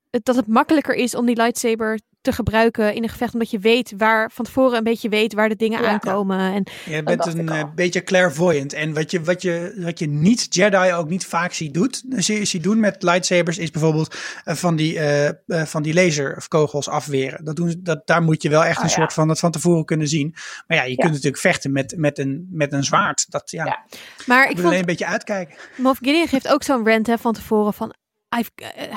dat 0.09 0.35
het 0.35 0.47
makkelijker 0.47 0.95
is 0.95 1.15
om 1.15 1.25
die 1.25 1.35
lightsaber 1.35 1.99
te 2.21 2.31
gebruiken 2.31 2.93
in 2.95 3.03
een 3.03 3.09
gevecht, 3.09 3.33
omdat 3.33 3.49
je 3.51 3.59
weet 3.59 3.93
waar 3.97 4.31
van 4.33 4.45
tevoren 4.45 4.77
een 4.77 4.83
beetje 4.83 5.09
weet 5.09 5.33
waar 5.33 5.49
de 5.49 5.55
dingen 5.55 5.81
Ja. 5.81 5.87
aankomen. 5.87 6.39
En 6.53 6.63
Je 6.85 7.03
bent 7.03 7.25
een 7.25 7.49
eh, 7.49 7.63
beetje 7.75 8.03
clairvoyant. 8.03 8.73
En 8.73 8.93
wat 8.93 9.11
je, 9.11 9.21
wat, 9.21 9.41
je, 9.41 9.73
wat 9.77 9.99
je 9.99 10.07
niet 10.07 10.55
Jedi 10.55 10.93
ook 10.93 11.09
niet 11.09 11.25
vaak 11.25 11.53
ziet, 11.53 11.73
doet, 11.73 12.03
zie, 12.09 12.45
zie 12.45 12.59
doen 12.59 12.79
met 12.79 13.03
lightsabers, 13.03 13.57
is 13.57 13.71
bijvoorbeeld 13.71 14.15
eh, 14.43 14.55
van, 14.55 14.75
die, 14.75 14.99
eh, 14.99 15.27
eh, 15.27 15.35
van 15.65 15.83
die 15.83 15.93
laser 15.93 16.35
of 16.37 16.47
kogels 16.47 16.89
afweren. 16.89 17.45
Dat 17.45 17.55
doen, 17.55 17.75
dat, 17.79 18.01
daar 18.07 18.21
moet 18.21 18.41
je 18.41 18.49
wel 18.49 18.63
echt 18.65 18.77
Oh, 18.77 18.83
een 18.83 18.89
ja. 18.89 18.95
soort 18.95 19.13
van 19.13 19.27
dat 19.27 19.39
van 19.39 19.51
tevoren 19.51 19.85
kunnen 19.85 20.07
zien. 20.07 20.35
Maar 20.67 20.77
ja, 20.77 20.83
je 20.83 20.89
Ja. 20.89 20.95
kunt 20.95 21.11
natuurlijk 21.11 21.41
vechten 21.41 21.71
met, 21.71 21.93
met, 21.97 22.17
een, 22.17 22.47
met 22.51 22.73
een 22.73 22.83
zwaard. 22.83 23.25
Dat, 23.29 23.51
ja, 23.51 23.65
Ja. 23.65 23.85
maar 24.25 24.43
ik 24.43 24.49
ik 24.49 24.55
moet 24.55 24.65
alleen 24.65 24.79
een 24.79 24.85
beetje 24.85 25.05
uitkijken. 25.05 25.55
Moff 25.77 25.99
Gideon 26.03 26.27
geeft 26.27 26.47
ook 26.47 26.63
zo'n 26.63 26.85
rant 26.87 27.07
hè, 27.07 27.17
van 27.17 27.33
tevoren 27.33 27.73
van... 27.73 27.93
Eh, 28.29 28.41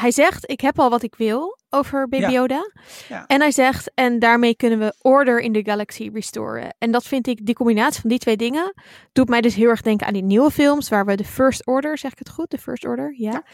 hij 0.00 0.10
zegt, 0.10 0.50
ik 0.50 0.60
heb 0.60 0.78
al 0.78 0.90
wat 0.90 1.02
ik 1.02 1.14
wil 1.14 1.58
over 1.70 2.08
Baby 2.08 2.22
Ja. 2.22 2.30
Yoda. 2.30 2.70
Ja. 3.08 3.26
En 3.26 3.40
hij 3.40 3.50
zegt, 3.50 3.90
en 3.94 4.18
daarmee 4.18 4.56
kunnen 4.56 4.78
we 4.78 4.94
order 5.00 5.40
in 5.40 5.52
de 5.52 5.64
galaxy 5.64 6.10
restoren. 6.12 6.74
En 6.78 6.90
dat 6.90 7.04
vind 7.04 7.26
ik, 7.26 7.46
die 7.46 7.54
combinatie 7.54 8.00
van 8.00 8.10
die 8.10 8.18
twee 8.18 8.36
dingen, 8.36 8.74
doet 9.12 9.28
mij 9.28 9.40
dus 9.40 9.54
heel 9.54 9.68
erg 9.68 9.82
denken 9.82 10.06
aan 10.06 10.12
die 10.12 10.22
nieuwe 10.22 10.50
films, 10.50 10.88
waar 10.88 11.06
we 11.06 11.16
de 11.16 11.24
First 11.24 11.66
Order, 11.66 11.98
zeg 11.98 12.12
ik 12.12 12.18
het 12.18 12.28
goed? 12.28 12.50
De 12.50 12.58
First 12.58 12.84
Order, 12.86 13.14
ja. 13.16 13.44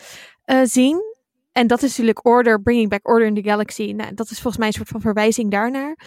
eh, 0.44 0.60
zien. 0.62 1.16
En 1.52 1.66
dat 1.66 1.82
is 1.82 1.88
natuurlijk 1.88 2.26
Order, 2.26 2.62
Bringing 2.62 2.88
Back 2.88 3.08
Order 3.08 3.26
in 3.26 3.34
the 3.34 3.48
Galaxy. 3.48 3.92
Nou, 3.92 4.14
dat 4.14 4.30
is 4.30 4.40
volgens 4.40 4.56
mij 4.56 4.66
een 4.66 4.72
soort 4.72 4.88
van 4.88 5.00
verwijzing 5.00 5.50
daarnaar. 5.50 5.98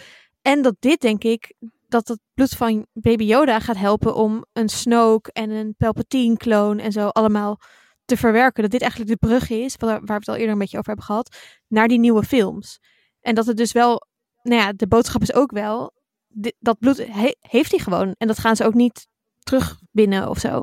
En 0.42 0.62
dat 0.62 0.74
dit, 0.78 1.00
denk 1.00 1.24
ik, 1.24 1.54
dat 1.88 2.08
het 2.08 2.18
bloed 2.34 2.50
van 2.50 2.86
Baby 2.92 3.24
Yoda 3.24 3.60
gaat 3.60 3.76
helpen 3.76 4.14
om 4.14 4.44
een 4.52 4.68
Snoke 4.68 5.32
en 5.32 5.50
een 5.50 5.74
Palpatine-kloon 5.78 6.78
en 6.78 6.92
zo 6.92 7.08
allemaal 7.08 7.60
te 8.04 8.16
verwerken. 8.16 8.62
Dat 8.62 8.70
dit 8.72 8.80
eigenlijk 8.80 9.10
de 9.10 9.26
brug 9.26 9.50
is, 9.50 9.76
waar 9.76 9.88
waar 9.98 10.06
we 10.06 10.12
het 10.14 10.28
al 10.28 10.34
eerder 10.34 10.52
een 10.52 10.58
beetje 10.58 10.76
over 10.78 10.88
hebben 10.88 11.06
gehad, 11.06 11.36
naar 11.68 11.88
die 11.88 11.98
nieuwe 11.98 12.24
films. 12.24 12.78
En 13.20 13.34
dat 13.34 13.46
het 13.46 13.56
dus 13.56 13.72
wel, 13.72 14.06
nou 14.42 14.60
ja, 14.60 14.72
de 14.72 14.86
boodschap 14.86 15.22
is 15.22 15.32
ook 15.34 15.50
wel, 15.52 15.92
dit- 16.28 16.56
dat 16.58 16.78
bloed 16.78 16.96
he- 17.10 17.36
heeft 17.40 17.70
hij 17.70 17.80
gewoon. 17.80 18.14
En 18.18 18.26
dat 18.26 18.38
gaan 18.38 18.56
ze 18.56 18.64
ook 18.64 18.74
niet 18.74 19.06
terugwinnen 19.38 20.28
of 20.28 20.38
zo. 20.38 20.62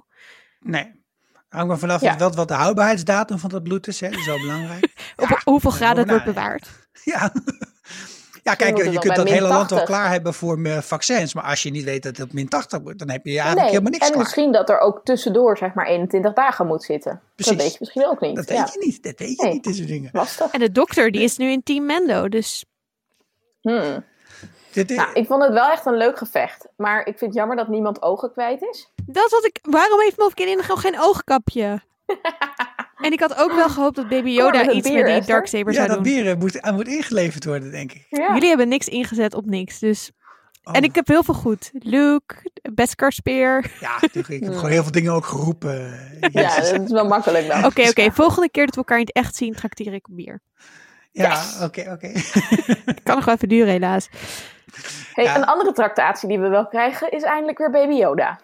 Nee. 0.60 0.98
Hangt 1.50 1.68
maar 1.68 1.78
vanaf 1.80 2.02
Ja. 2.02 2.18
wat, 2.18 2.36
wat 2.36 2.48
de 2.48 2.54
houdbaarheidsdatum 2.54 3.38
van 3.40 3.50
dat 3.50 3.64
bloed 3.64 3.88
is. 3.88 4.00
Hè? 4.00 4.10
Dat 4.10 4.20
is 4.20 4.26
wel 4.26 4.40
belangrijk. 4.40 5.14
Op 5.16 5.28
hoeveel 5.44 5.72
graden 5.72 5.98
het 6.00 6.10
wordt 6.10 6.26
bewaard. 6.26 6.70
Ja. 7.04 7.32
Ja, 8.44 8.56
kijk, 8.56 8.78
je 8.78 9.00
kunt 9.00 9.16
dat 9.16 9.30
hele 9.30 9.48
land 9.48 9.70
wel 9.70 9.80
80. 9.80 9.84
klaar 9.84 10.10
hebben 10.12 10.34
voor 10.34 10.60
vaccins. 10.84 11.34
Maar 11.34 11.44
als 11.44 11.64
je 11.64 11.70
niet 11.72 11.84
weet 11.84 12.04
dat 12.04 12.18
het 12.18 12.26
op 12.28 12.34
min 12.34 12.48
80 12.50 12.80
wordt, 12.80 13.00
dan 13.00 13.10
heb 13.10 13.26
je 13.26 13.30
eigenlijk 13.32 13.60
Nee, 13.62 13.70
helemaal 13.70 13.92
niks 13.92 14.06
en 14.06 14.12
klaar. 14.12 14.24
misschien 14.24 14.52
dat 14.52 14.70
er 14.70 14.80
ook 14.80 15.02
tussendoor 15.04 15.58
zeg 15.58 15.74
maar 15.74 15.86
21 15.88 16.34
dagen 16.34 16.68
moet 16.68 16.84
zitten. 16.84 17.22
Precies. 17.36 17.54
Dat 17.54 17.62
weet 17.64 17.72
je 17.72 17.78
misschien 17.80 18.06
ook 18.06 18.22
niet. 18.22 18.36
Dat 18.36 18.50
ja. 18.50 18.64
weet 18.64 18.74
je 18.74 18.80
niet. 18.80 19.04
Dat 19.04 19.20
weet 19.20 19.38
je 19.38 19.44
Nee. 19.44 19.54
niet, 19.54 19.64
dit 19.64 19.76
soort 19.76 19.88
dingen. 19.88 20.10
Lastig. 20.14 20.52
En 20.52 20.60
de 20.60 20.72
dokter, 20.72 21.12
die 21.12 21.22
is 21.22 21.38
nu 21.38 21.52
in 21.52 21.64
Team 21.64 21.86
Mendo. 21.86 22.28
Dus 22.30 22.66
Hmm. 23.62 24.06
Dit, 24.72 24.90
Nou, 24.90 25.14
ik 25.14 25.28
vond 25.28 25.44
het 25.44 25.54
wel 25.54 25.70
echt 25.72 25.86
een 25.86 25.98
leuk 25.98 26.18
gevecht. 26.18 26.68
Maar 26.76 27.00
ik 27.00 27.06
vind 27.18 27.20
het 27.20 27.34
jammer 27.34 27.56
dat 27.58 27.68
niemand 27.68 28.02
ogen 28.02 28.32
kwijt 28.32 28.62
is. 28.62 28.92
dat 29.06 29.32
had 29.32 29.46
ik. 29.46 29.60
Waarom 29.62 30.00
heeft 30.00 30.16
Gideon 30.36 30.62
gewoon 30.64 30.78
geen 30.78 31.00
oogkapje? 31.02 31.82
en 33.02 33.12
ik 33.12 33.20
had 33.20 33.38
ook 33.38 33.54
wel 33.54 33.70
gehoopt 33.70 33.96
dat 33.96 34.10
Baby 34.10 34.30
Yoda 34.30 34.72
iets 34.72 34.90
met 34.92 35.06
die. 35.06 35.22
Darksaber 35.22 35.74
ja, 35.74 35.78
zou 35.78 35.88
dat 35.88 36.04
doen. 36.04 36.14
bier 36.14 36.30
eh, 36.30 36.38
moet, 36.38 36.62
aan 36.62 36.74
moet 36.76 36.88
ingeleverd 36.88 37.46
worden, 37.46 37.72
denk 37.72 37.92
ik. 37.92 38.06
Ja. 38.10 38.34
Jullie 38.34 38.48
hebben 38.48 38.68
niks 38.68 38.88
ingezet 38.88 39.34
op 39.34 39.46
niks. 39.46 39.80
Dus. 39.80 40.12
Oh. 40.64 40.76
En 40.76 40.84
ik 40.84 40.96
heb 40.96 41.08
heel 41.08 41.24
veel 41.24 41.34
goed. 41.34 41.72
Luke, 41.74 42.36
Beskar 42.74 43.12
Spear. 43.12 43.66
Ja, 43.80 43.98
ik 44.02 44.28
ik 44.28 44.44
heb 44.44 44.54
gewoon 44.54 44.72
heel 44.72 44.84
veel 44.84 44.92
dingen 44.92 45.14
ook 45.14 45.26
geroepen. 45.26 46.08
Ja, 46.32 46.56
dat 46.56 46.82
is 46.82 46.92
wel 46.92 47.08
makkelijk 47.08 47.48
dan. 47.48 47.66
Oké, 47.66 47.90
oké. 47.90 48.12
Volgende 48.12 48.50
keer 48.50 48.66
dat 48.66 48.76
we 48.76 48.82
elkaar 48.82 49.00
in 49.00 49.06
het 49.06 49.16
echt 49.16 49.36
zien, 49.36 49.54
trakteer 49.54 49.94
ik 49.94 50.08
op 50.08 50.16
bier. 50.16 50.42
Ja, 51.12 51.44
oké, 51.62 51.92
oké. 51.92 52.12
Kan 53.04 53.16
nog 53.16 53.26
wel 53.26 53.36
even 53.36 53.50
duren, 53.50 53.72
helaas. 53.72 54.10
Hey, 55.14 55.24
Ja. 55.24 55.36
Een 55.36 55.46
andere 55.46 55.72
tractatie 55.72 56.28
die 56.28 56.40
we 56.40 56.48
wel 56.48 56.68
krijgen 56.68 57.12
is 57.12 57.24
eindelijk 57.24 57.58
weer 57.58 57.72
Baby 57.72 57.94
Yoda. 57.94 58.40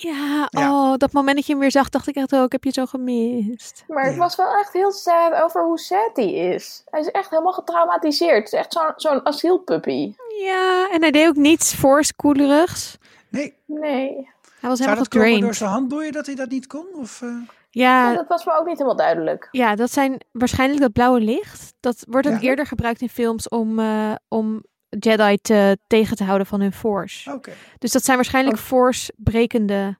Ja, 0.00 0.46
Ja. 0.50 0.70
oh, 0.72 0.96
dat 0.96 1.12
moment 1.12 1.36
dat 1.36 1.46
je 1.46 1.52
hem 1.52 1.60
weer 1.60 1.70
zag, 1.70 1.88
dacht 1.88 2.06
ik 2.08 2.14
echt, 2.14 2.32
oh, 2.32 2.42
ik 2.42 2.52
heb 2.52 2.64
je 2.64 2.70
zo 2.72 2.86
gemist. 2.86 3.84
Maar 3.88 4.10
ik 4.10 4.16
was 4.18 4.36
wel 4.36 4.54
echt 4.54 4.72
heel 4.72 4.92
sad 4.92 5.32
over 5.42 5.64
hoe 5.64 5.78
sad 5.78 6.10
hij 6.14 6.32
is. 6.32 6.82
Hij 6.90 7.00
is 7.00 7.10
echt 7.10 7.30
helemaal 7.30 7.52
getraumatiseerd. 7.52 8.44
Het 8.44 8.52
is 8.52 8.58
echt 8.58 8.72
zo'n 8.72 8.92
zo'n 8.96 9.26
asielpuppy. 9.26 10.12
Ja, 10.42 10.88
en 10.92 11.00
hij 11.00 11.10
deed 11.10 11.28
ook 11.28 11.36
niets 11.36 11.74
voorskoelerigs. 11.74 12.98
Nee, 13.28 13.54
Nee. 13.64 14.28
Hij 14.60 14.68
was 14.68 14.78
zou 14.78 14.90
helemaal 14.90 14.96
dat 15.10 15.22
komen 15.22 15.40
door 15.40 15.54
zijn 15.54 15.70
handboeien 15.70 16.12
dat 16.12 16.26
hij 16.26 16.34
dat 16.34 16.48
niet 16.48 16.66
kon? 16.66 16.86
Of, 16.94 17.22
eh? 17.22 17.28
Ja, 17.70 18.14
dat 18.14 18.26
was 18.28 18.44
me 18.44 18.52
ook 18.58 18.66
niet 18.66 18.76
helemaal 18.78 18.96
duidelijk. 18.96 19.48
Ja, 19.50 19.74
dat 19.74 19.92
zijn 19.92 20.20
waarschijnlijk 20.32 20.80
dat 20.80 20.92
blauwe 20.92 21.20
licht. 21.20 21.74
Dat 21.80 22.04
wordt 22.08 22.26
ook 22.26 22.32
Ja. 22.32 22.40
eerder 22.48 22.66
gebruikt 22.66 23.00
in 23.00 23.08
films 23.08 23.48
om, 23.48 23.78
eh, 23.78 24.12
om 24.28 24.62
Jedi 24.88 25.36
te, 25.36 25.78
tegen 25.86 26.16
te 26.16 26.24
houden 26.24 26.46
van 26.46 26.60
hun 26.60 26.72
Force. 26.72 27.32
Oké. 27.32 27.52
Dus 27.78 27.92
dat 27.92 28.04
zijn 28.04 28.16
waarschijnlijk 28.16 28.56
Oh. 28.56 28.62
Force-brekende 28.62 29.98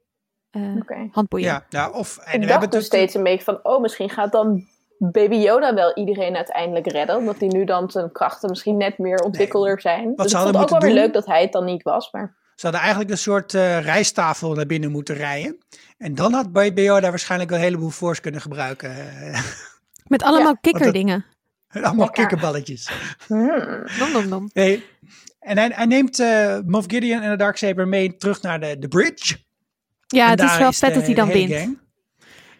eh, 0.51 0.77
Oké. 0.77 1.09
handboeien. 1.13 1.47
Ja, 1.47 1.65
ja, 1.69 1.91
of... 1.91 2.17
En 2.17 2.25
we 2.25 2.31
Ik 2.31 2.33
hebben 2.33 2.51
dacht 2.59 2.73
dus 2.73 2.85
steeds 2.85 3.15
een 3.15 3.23
beetje 3.23 3.45
van, 3.45 3.59
oh, 3.63 3.81
misschien 3.81 4.11
gaat 4.11 4.33
dan 4.33 4.67
Baby 4.99 5.37
Yoda 5.37 5.75
wel 5.75 5.95
iedereen 5.95 6.37
uiteindelijk 6.37 6.87
redden. 6.91 7.17
Omdat 7.17 7.39
hij 7.39 7.49
nu 7.49 7.65
dan 7.65 7.91
zijn 7.91 8.13
krachten 8.13 8.49
misschien 8.49 8.77
net 8.77 8.99
meer 8.99 9.19
ontwikkelder 9.19 9.81
zijn. 9.81 10.05
Wat 10.15 10.17
dus 10.17 10.31
ze 10.31 10.37
ik 10.37 10.43
vond 10.43 10.45
hadden 10.45 10.61
het 10.61 10.73
ook 10.73 10.81
wel 10.81 10.91
weer 10.91 11.01
leuk 11.03 11.13
dat 11.13 11.27
hij 11.27 11.43
het 11.43 11.53
dan 11.53 11.65
niet 11.65 11.83
was. 11.83 12.11
Maar 12.13 12.37
Ze 12.55 12.63
hadden 12.63 12.81
eigenlijk 12.81 13.11
een 13.11 13.19
soort 13.19 13.55
eh 13.55 13.81
rijsttafel 13.81 14.55
naar 14.55 14.67
binnen 14.67 14.91
moeten 14.91 15.15
rijden. 15.15 15.59
En 15.99 16.15
dan 16.15 16.33
had 16.33 16.53
Baby 16.53 16.81
Yoda 16.81 17.09
waarschijnlijk 17.11 17.51
wel 17.51 17.59
een 17.59 17.65
heleboel 17.65 17.91
force 17.91 18.21
kunnen 18.21 18.41
gebruiken. 18.41 18.91
Eh, 18.91 19.41
Met 20.07 20.23
allemaal 20.23 20.53
Ja, 20.53 20.59
kikkerdingen. 20.61 21.25
Allemaal 21.73 21.95
Lekker. 21.95 22.13
kikkerballetjes. 22.13 22.91
hmm. 23.27 23.85
Nom, 23.99 24.13
nom, 24.13 24.29
nom. 24.29 24.51
Nee. 24.53 24.85
En 25.41 25.59
hij, 25.59 25.71
hij 25.75 25.87
neemt 25.87 26.21
eh 26.21 26.59
Moff 26.67 26.87
Gideon 26.91 27.23
en 27.23 27.31
de 27.31 27.37
Darksaber 27.37 27.89
mee 27.89 28.17
terug 28.17 28.43
naar 28.43 28.61
de, 28.61 28.79
de 28.79 28.89
bridge. 28.89 29.39
Ja, 30.07 30.25
En 30.25 30.31
het 30.31 30.51
is 30.51 30.59
wel 30.59 30.71
de- 30.71 30.77
vet 30.77 30.95
dat 30.95 31.07
hij 31.07 31.15
dan 31.15 31.29
wint. 31.29 31.77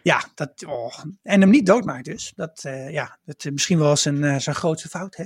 Ja, 0.03 0.23
dat, 0.35 0.65
oh. 0.65 0.97
en 1.23 1.41
hem 1.41 1.49
niet 1.49 1.65
doodmaakt 1.65 2.05
dus. 2.05 2.33
Dat, 2.35 2.63
eh, 2.63 2.91
ja, 2.91 3.17
dat 3.25 3.45
is 3.45 3.51
misschien 3.51 3.79
wel 3.79 3.95
zijn, 3.95 4.23
eh, 4.23 4.37
zijn 4.39 4.55
grootste 4.55 4.89
fout. 4.89 5.15
Hè? 5.15 5.25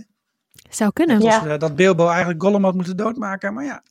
Zou 0.70 0.92
kunnen. 0.94 1.22
Ja. 1.22 1.40
Dus, 1.40 1.52
eh, 1.52 1.60
dat 1.60 1.76
Bilbo 1.76 2.08
eigenlijk 2.08 2.42
Gollum 2.44 2.64
had 2.64 2.74
moeten 2.76 2.98
doodmaken. 2.98 3.54
Maar 3.54 3.66
ja, 3.66 3.84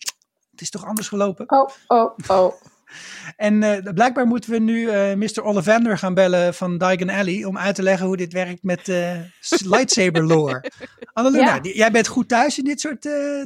het 0.50 0.60
is 0.60 0.70
toch 0.70 0.84
anders 0.86 1.08
gelopen. 1.08 1.50
Oh, 1.50 1.68
oh, 1.86 2.18
oh. 2.26 2.54
En 3.36 3.62
eh, 3.62 3.92
blijkbaar 3.94 4.26
moeten 4.26 4.50
we 4.50 4.58
nu 4.58 4.88
eh 4.90 5.14
Mr. 5.14 5.42
Ollivander 5.44 5.98
gaan 5.98 6.14
bellen 6.14 6.54
van 6.54 6.78
Diagon 6.78 7.10
Alley 7.10 7.44
om 7.44 7.58
uit 7.58 7.74
te 7.74 7.82
leggen 7.82 8.06
hoe 8.06 8.16
dit 8.16 8.32
werkt 8.32 8.62
met 8.62 8.88
eh, 8.88 9.10
lightsaber 9.64 10.24
lore. 10.26 10.64
Ja. 11.32 11.60
die- 11.60 11.76
jij 11.76 11.90
bent 11.90 12.06
goed 12.06 12.28
thuis 12.28 12.58
in 12.58 12.64
dit 12.64 12.80
soort 12.80 13.00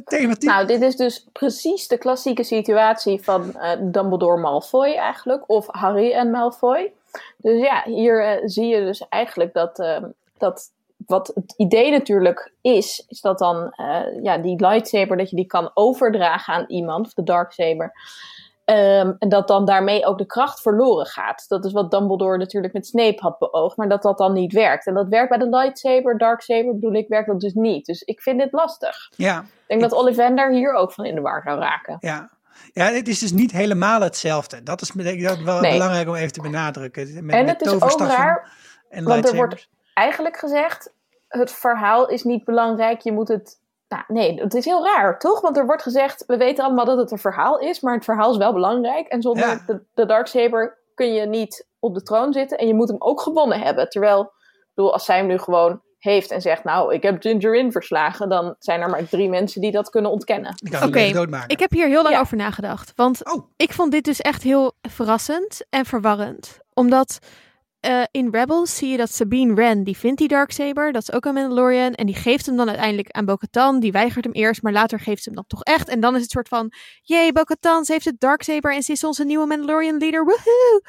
thematiek. 0.05 0.49
Nou, 0.49 0.67
dit 0.67 0.81
is 0.81 0.95
dus 0.95 1.27
precies 1.31 1.87
de 1.87 1.97
klassieke 1.97 2.43
situatie 2.43 3.21
van 3.23 3.55
Dumbledore 3.81 4.37
Malfoy 4.41 4.93
eigenlijk. 4.93 5.49
Of 5.49 5.65
Harry 5.67 6.11
en 6.11 6.31
Malfoy. 6.31 6.91
Dus 7.37 7.61
ja, 7.61 7.83
hier 7.85 8.41
zie 8.45 8.65
je 8.65 8.79
dus 8.85 9.07
eigenlijk 9.09 9.53
dat, 9.53 10.01
dat 10.37 10.71
wat 11.05 11.31
het 11.35 11.53
idee 11.57 11.91
natuurlijk 11.91 12.51
is, 12.61 13.05
is 13.07 13.21
dat 13.21 13.39
dan 13.39 13.73
ja, 14.23 14.37
die 14.37 14.59
lightsaber, 14.61 15.17
dat 15.17 15.29
je 15.29 15.35
die 15.35 15.45
kan 15.47 15.71
overdragen 15.73 16.53
aan 16.53 16.65
iemand, 16.67 17.05
of 17.05 17.13
de 17.13 17.23
darksaber. 17.23 17.91
Ehm, 18.67 19.13
en 19.19 19.29
dat 19.29 19.47
dan 19.47 19.65
daarmee 19.65 20.05
ook 20.05 20.17
de 20.17 20.25
kracht 20.25 20.61
verloren 20.61 21.05
gaat. 21.05 21.45
Dat 21.47 21.65
is 21.65 21.71
wat 21.71 21.91
Dumbledore 21.91 22.37
natuurlijk 22.37 22.73
met 22.73 22.87
Snape 22.87 23.21
had 23.21 23.39
beoogd, 23.39 23.77
maar 23.77 23.89
dat 23.89 24.01
dat 24.01 24.17
dan 24.17 24.33
niet 24.33 24.53
werkt. 24.53 24.85
En 24.87 24.93
dat 24.93 25.07
werkt 25.07 25.29
bij 25.29 25.37
de 25.37 25.49
lightsaber, 25.49 26.17
darksaber 26.17 26.73
bedoel 26.73 26.93
ik, 26.93 27.07
werkt 27.07 27.27
dat 27.27 27.39
dus 27.39 27.53
niet. 27.53 27.85
Dus 27.85 28.01
ik 28.01 28.21
vind 28.21 28.39
dit 28.39 28.51
lastig. 28.51 29.11
ja, 29.15 29.39
Ik 29.39 29.45
denk 29.67 29.81
dat 29.81 29.91
Ollivander 29.93 30.51
hier 30.51 30.73
ook 30.73 30.91
van 30.91 31.05
in 31.05 31.15
de 31.15 31.21
war 31.21 31.41
zou 31.45 31.59
raken. 31.59 31.97
ja. 31.99 32.29
Ja, 32.73 32.85
het 32.85 33.07
is 33.07 33.19
dus 33.19 33.31
niet 33.31 33.51
helemaal 33.51 34.01
hetzelfde. 34.01 34.63
Dat 34.63 34.81
is 34.81 34.89
denk 34.89 35.19
ik 35.19 35.27
dat 35.27 35.37
wel 35.39 35.59
Nee. 35.59 35.71
belangrijk 35.71 36.07
om 36.07 36.15
even 36.15 36.31
te 36.31 36.41
benadrukken. 36.41 37.25
Met, 37.25 37.35
en 37.35 37.45
met 37.45 37.59
het 37.59 37.65
is 37.65 37.81
ook 37.81 37.99
raar, 37.99 38.51
en 38.89 39.03
want 39.03 39.29
er 39.29 39.35
wordt 39.35 39.69
eigenlijk 39.93 40.37
gezegd: 40.37 40.93
het 41.27 41.51
verhaal 41.51 42.07
is 42.09 42.23
niet 42.23 42.43
belangrijk, 42.43 43.01
je 43.01 43.11
moet 43.11 43.27
het. 43.27 43.59
Nou, 43.89 44.03
nee, 44.07 44.39
het 44.41 44.53
is 44.53 44.65
heel 44.65 44.85
raar, 44.85 45.19
toch? 45.19 45.41
Want 45.41 45.57
er 45.57 45.65
wordt 45.65 45.81
gezegd: 45.81 46.23
we 46.27 46.37
weten 46.37 46.63
allemaal 46.65 46.85
dat 46.85 46.97
het 46.97 47.11
een 47.11 47.17
verhaal 47.17 47.59
is, 47.59 47.79
maar 47.81 47.93
het 47.93 48.03
verhaal 48.03 48.31
is 48.31 48.37
wel 48.37 48.53
belangrijk. 48.53 49.07
En 49.07 49.21
zonder 49.21 49.47
Ja. 49.47 49.63
de, 49.67 49.83
de 49.93 50.05
Darksaber 50.05 50.77
kun 50.93 51.13
je 51.13 51.25
niet 51.25 51.67
op 51.79 51.93
de 51.93 52.01
troon 52.03 52.33
zitten 52.33 52.57
en 52.57 52.67
je 52.67 52.73
moet 52.73 52.87
hem 52.87 53.01
ook 53.01 53.21
gewonnen 53.21 53.59
hebben. 53.59 53.89
Terwijl, 53.89 54.31
bedoel, 54.73 54.93
als 54.93 55.05
zij 55.05 55.17
hem 55.17 55.27
nu 55.27 55.37
gewoon 55.37 55.81
heeft 55.97 56.31
en 56.31 56.41
zegt: 56.41 56.63
Nou, 56.63 56.93
ik 56.93 57.03
heb 57.03 57.21
Gingerin 57.21 57.71
verslagen, 57.71 58.29
dan 58.29 58.55
zijn 58.59 58.81
er 58.81 58.89
maar 58.89 59.07
drie 59.07 59.29
mensen 59.29 59.61
die 59.61 59.71
dat 59.71 59.89
kunnen 59.89 60.11
ontkennen. 60.11 60.55
Oké. 60.83 60.99
Ik 61.47 61.59
heb 61.59 61.71
hier 61.71 61.87
heel 61.87 62.03
lang 62.03 62.15
Ja. 62.15 62.21
over 62.21 62.37
nagedacht. 62.37 62.91
Want 62.95 63.33
Oh. 63.33 63.49
ik 63.55 63.73
vond 63.73 63.91
dit 63.91 64.03
dus 64.03 64.21
echt 64.21 64.43
heel 64.43 64.71
verrassend 64.81 65.65
en 65.69 65.85
verwarrend. 65.85 66.59
Omdat 66.73 67.19
eh, 67.87 68.03
in 68.11 68.29
Rebels 68.31 68.75
zie 68.75 68.89
je 68.89 68.97
dat 68.97 69.13
Sabine 69.13 69.53
Wren, 69.53 69.83
die 69.83 69.97
vindt 69.97 70.17
die 70.17 70.27
Darksaber. 70.27 70.91
Dat 70.91 71.01
is 71.01 71.11
ook 71.11 71.25
een 71.25 71.33
Mandalorian. 71.33 71.93
En 71.93 72.05
die 72.05 72.15
geeft 72.15 72.45
hem 72.45 72.55
dan 72.55 72.67
uiteindelijk 72.67 73.11
aan 73.11 73.25
Bo-Katan. 73.25 73.79
Die 73.79 73.91
weigert 73.91 74.25
hem 74.25 74.33
eerst, 74.33 74.61
maar 74.61 74.71
later 74.71 74.99
geeft 74.99 75.23
ze 75.23 75.29
hem 75.29 75.35
dan 75.35 75.47
toch 75.47 75.63
echt. 75.63 75.87
En 75.87 75.99
dan 75.99 76.15
is 76.15 76.21
het 76.21 76.31
soort 76.31 76.47
van, 76.47 76.71
jee, 77.01 77.31
Bo-Katan, 77.31 77.85
ze 77.85 77.91
heeft 77.91 78.05
het 78.05 78.19
Darksaber 78.19 78.73
en 78.73 78.83
ze 78.83 78.91
is 78.91 79.03
onze 79.03 79.23
nieuwe 79.23 79.45
Mandalorian 79.45 79.97
leader. 79.97 80.23
Woehoe! 80.23 80.81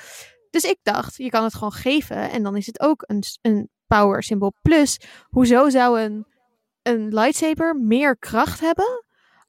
Dus 0.51 0.64
ik 0.64 0.78
dacht, 0.82 1.16
je 1.16 1.28
kan 1.28 1.44
het 1.44 1.55
gewoon 1.55 1.72
geven 1.72 2.30
en 2.30 2.42
dan 2.42 2.57
is 2.57 2.66
het 2.66 2.80
ook 2.80 3.05
een, 3.07 3.22
een 3.42 3.68
power 3.86 4.22
symbool. 4.22 4.53
Plus, 4.62 5.01
hoezo 5.28 5.68
zou 5.68 6.01
een, 6.01 6.26
een 6.82 7.14
lightsaber 7.14 7.76
meer 7.76 8.16
kracht 8.18 8.61
hebben 8.61 9.05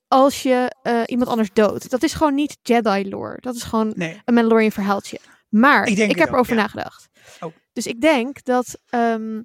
als 0.08 0.43
je 0.43 0.76
eh, 0.82 1.02
iemand 1.06 1.30
anders 1.30 1.50
doodt? 1.54 1.89
Dat 1.89 2.04
is 2.04 2.14
gewoon 2.14 2.36
niet 2.36 2.58
Jedi 2.62 3.10
lore. 3.10 3.38
Dat 3.39 3.56
is 3.56 3.64
gewoon 3.64 3.93
Nee, 3.95 4.22
een 4.26 4.34
Mandalorian 4.34 4.72
verhaaltje. 4.72 5.20
Maar 5.50 5.88
Ik 5.88 5.97
heb 5.97 6.28
ook, 6.28 6.34
erover 6.34 6.56
ja. 6.56 6.62
nagedacht. 6.62 7.10
Oh. 7.39 7.54
Dus 7.74 7.88
ik 7.88 8.02
denk 8.02 8.43
dat 8.43 8.80
ehm, 8.89 9.41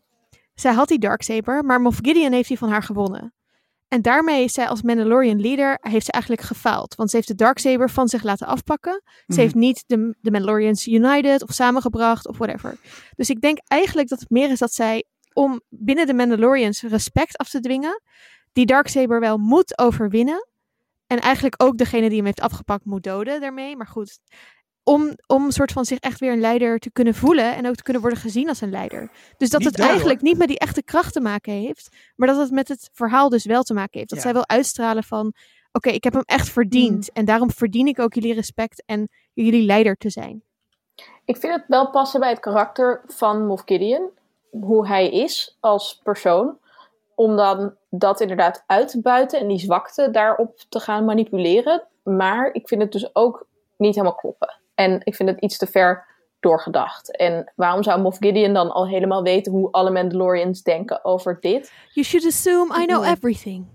zij 0.54 0.72
had 0.72 0.88
die 0.88 0.98
Darksaber, 0.98 1.64
maar 1.64 1.80
Moff 1.80 1.98
Gideon 2.02 2.32
heeft 2.32 2.48
die 2.48 2.58
van 2.58 2.68
haar 2.70 2.82
gewonnen. 2.82 3.34
En 3.88 4.02
daarmee 4.02 4.44
is 4.44 4.52
zij 4.52 4.68
als 4.68 4.82
Mandalorian 4.82 5.40
leader 5.40 5.78
heeft 5.80 6.04
ze 6.06 6.12
eigenlijk 6.12 6.42
gefaald. 6.42 6.94
Want 6.94 7.10
ze 7.10 7.16
heeft 7.16 7.28
de 7.28 7.34
Darksaber 7.34 7.90
van 7.90 8.08
zich 8.08 8.22
laten 8.22 8.46
afpakken. 8.46 9.02
Ze 9.04 9.22
Mhm. 9.26 9.40
heeft 9.40 9.54
niet 9.54 9.84
de, 9.86 10.16
de 10.20 10.30
Mandalorians 10.30 10.86
united 10.86 11.42
of 11.42 11.52
samengebracht 11.52 12.28
of 12.28 12.38
whatever. 12.38 12.76
Dus 13.16 13.30
ik 13.30 13.40
denk 13.40 13.58
eigenlijk 13.64 14.08
dat 14.08 14.20
het 14.20 14.30
meer 14.30 14.50
is 14.50 14.58
dat 14.58 14.72
zij 14.72 15.04
om 15.32 15.60
binnen 15.68 16.06
de 16.06 16.14
Mandalorians 16.14 16.82
respect 16.82 17.36
af 17.36 17.48
te 17.50 17.60
dwingen. 17.60 18.02
Die 18.52 18.66
Darksaber 18.66 19.20
wel 19.20 19.38
moet 19.38 19.78
overwinnen. 19.78 20.48
En 21.06 21.20
eigenlijk 21.20 21.62
ook 21.62 21.76
degene 21.78 22.06
die 22.08 22.16
hem 22.16 22.26
heeft 22.26 22.40
afgepakt 22.40 22.84
moet 22.84 23.02
doden 23.02 23.40
daarmee. 23.40 23.76
Maar 23.76 23.86
goed, 23.86 24.18
om, 24.84 25.16
om 25.26 25.44
een 25.44 25.52
soort 25.52 25.72
van 25.72 25.84
zich 25.84 25.98
echt 25.98 26.20
weer 26.20 26.32
een 26.32 26.40
leider 26.40 26.78
te 26.78 26.90
kunnen 26.90 27.14
voelen. 27.14 27.54
En 27.54 27.66
ook 27.66 27.74
te 27.74 27.82
kunnen 27.82 28.02
worden 28.02 28.20
gezien 28.20 28.48
als 28.48 28.60
een 28.60 28.70
leider. 28.70 29.10
Dus 29.36 29.50
dat 29.50 29.60
Niet 29.60 29.68
het 29.68 29.80
eigenlijk 29.80 30.20
niet 30.20 30.38
met 30.38 30.48
die 30.48 30.58
echte 30.58 30.82
kracht 30.82 31.12
te 31.12 31.20
maken 31.20 31.52
heeft. 31.52 31.88
Maar 32.16 32.28
dat 32.28 32.36
het 32.36 32.50
met 32.50 32.68
het 32.68 32.90
verhaal 32.92 33.28
dus 33.28 33.44
wel 33.44 33.62
te 33.62 33.74
maken 33.74 33.98
heeft. 33.98 34.08
Dat 34.08 34.18
Ja. 34.18 34.24
zij 34.24 34.32
wil 34.32 34.48
uitstralen 34.48 35.02
van... 35.04 35.32
Oké, 35.72 35.90
ik 35.90 36.04
heb 36.04 36.12
hem 36.12 36.22
echt 36.26 36.48
verdiend. 36.48 37.12
En 37.12 37.24
daarom 37.24 37.50
verdien 37.50 37.86
ik 37.86 37.98
ook 37.98 38.14
jullie 38.14 38.34
respect 38.34 38.82
en 38.86 39.08
jullie 39.32 39.64
leider 39.66 39.96
te 39.96 40.10
zijn. 40.10 40.42
Ik 41.24 41.36
vind 41.36 41.54
het 41.54 41.64
wel 41.66 41.90
passen 41.90 42.20
bij 42.20 42.28
het 42.30 42.40
karakter 42.40 43.02
van 43.06 43.46
Moff 43.46 43.62
Gideon. 43.66 44.10
Hoe 44.50 44.86
hij 44.86 45.10
is 45.10 45.56
als 45.60 46.00
persoon. 46.02 46.58
Om 47.14 47.36
dan 47.36 47.74
dat 47.90 48.20
inderdaad 48.20 48.64
uit 48.66 48.88
te 48.88 49.00
buiten 49.00 49.40
en 49.40 49.48
die 49.48 49.58
zwakte 49.58 50.10
daarop 50.10 50.58
te 50.68 50.80
gaan 50.80 51.04
manipuleren. 51.04 51.82
Maar 52.02 52.52
ik 52.52 52.68
vind 52.68 52.82
het 52.82 52.92
dus 52.92 53.14
ook 53.14 53.46
niet 53.76 53.94
helemaal 53.94 54.16
kloppen. 54.16 54.62
En 54.74 55.00
ik 55.04 55.14
vind 55.14 55.28
het 55.28 55.40
iets 55.40 55.56
te 55.58 55.66
ver 55.66 56.06
doorgedacht. 56.40 57.16
En 57.16 57.52
waarom 57.56 57.82
zou 57.82 58.00
Moff 58.00 58.18
Gideon 58.18 58.52
dan 58.54 58.70
al 58.70 58.88
helemaal 58.88 59.22
weten 59.22 59.52
hoe 59.52 59.70
alle 59.70 59.90
Mandalorians 59.90 60.62
denken 60.62 61.04
over 61.04 61.38
dit? 61.40 61.72
You 61.92 62.06
should 62.06 62.26
assume 62.26 62.82
I 62.82 62.86
know 62.86 63.04
everything. 63.04 63.66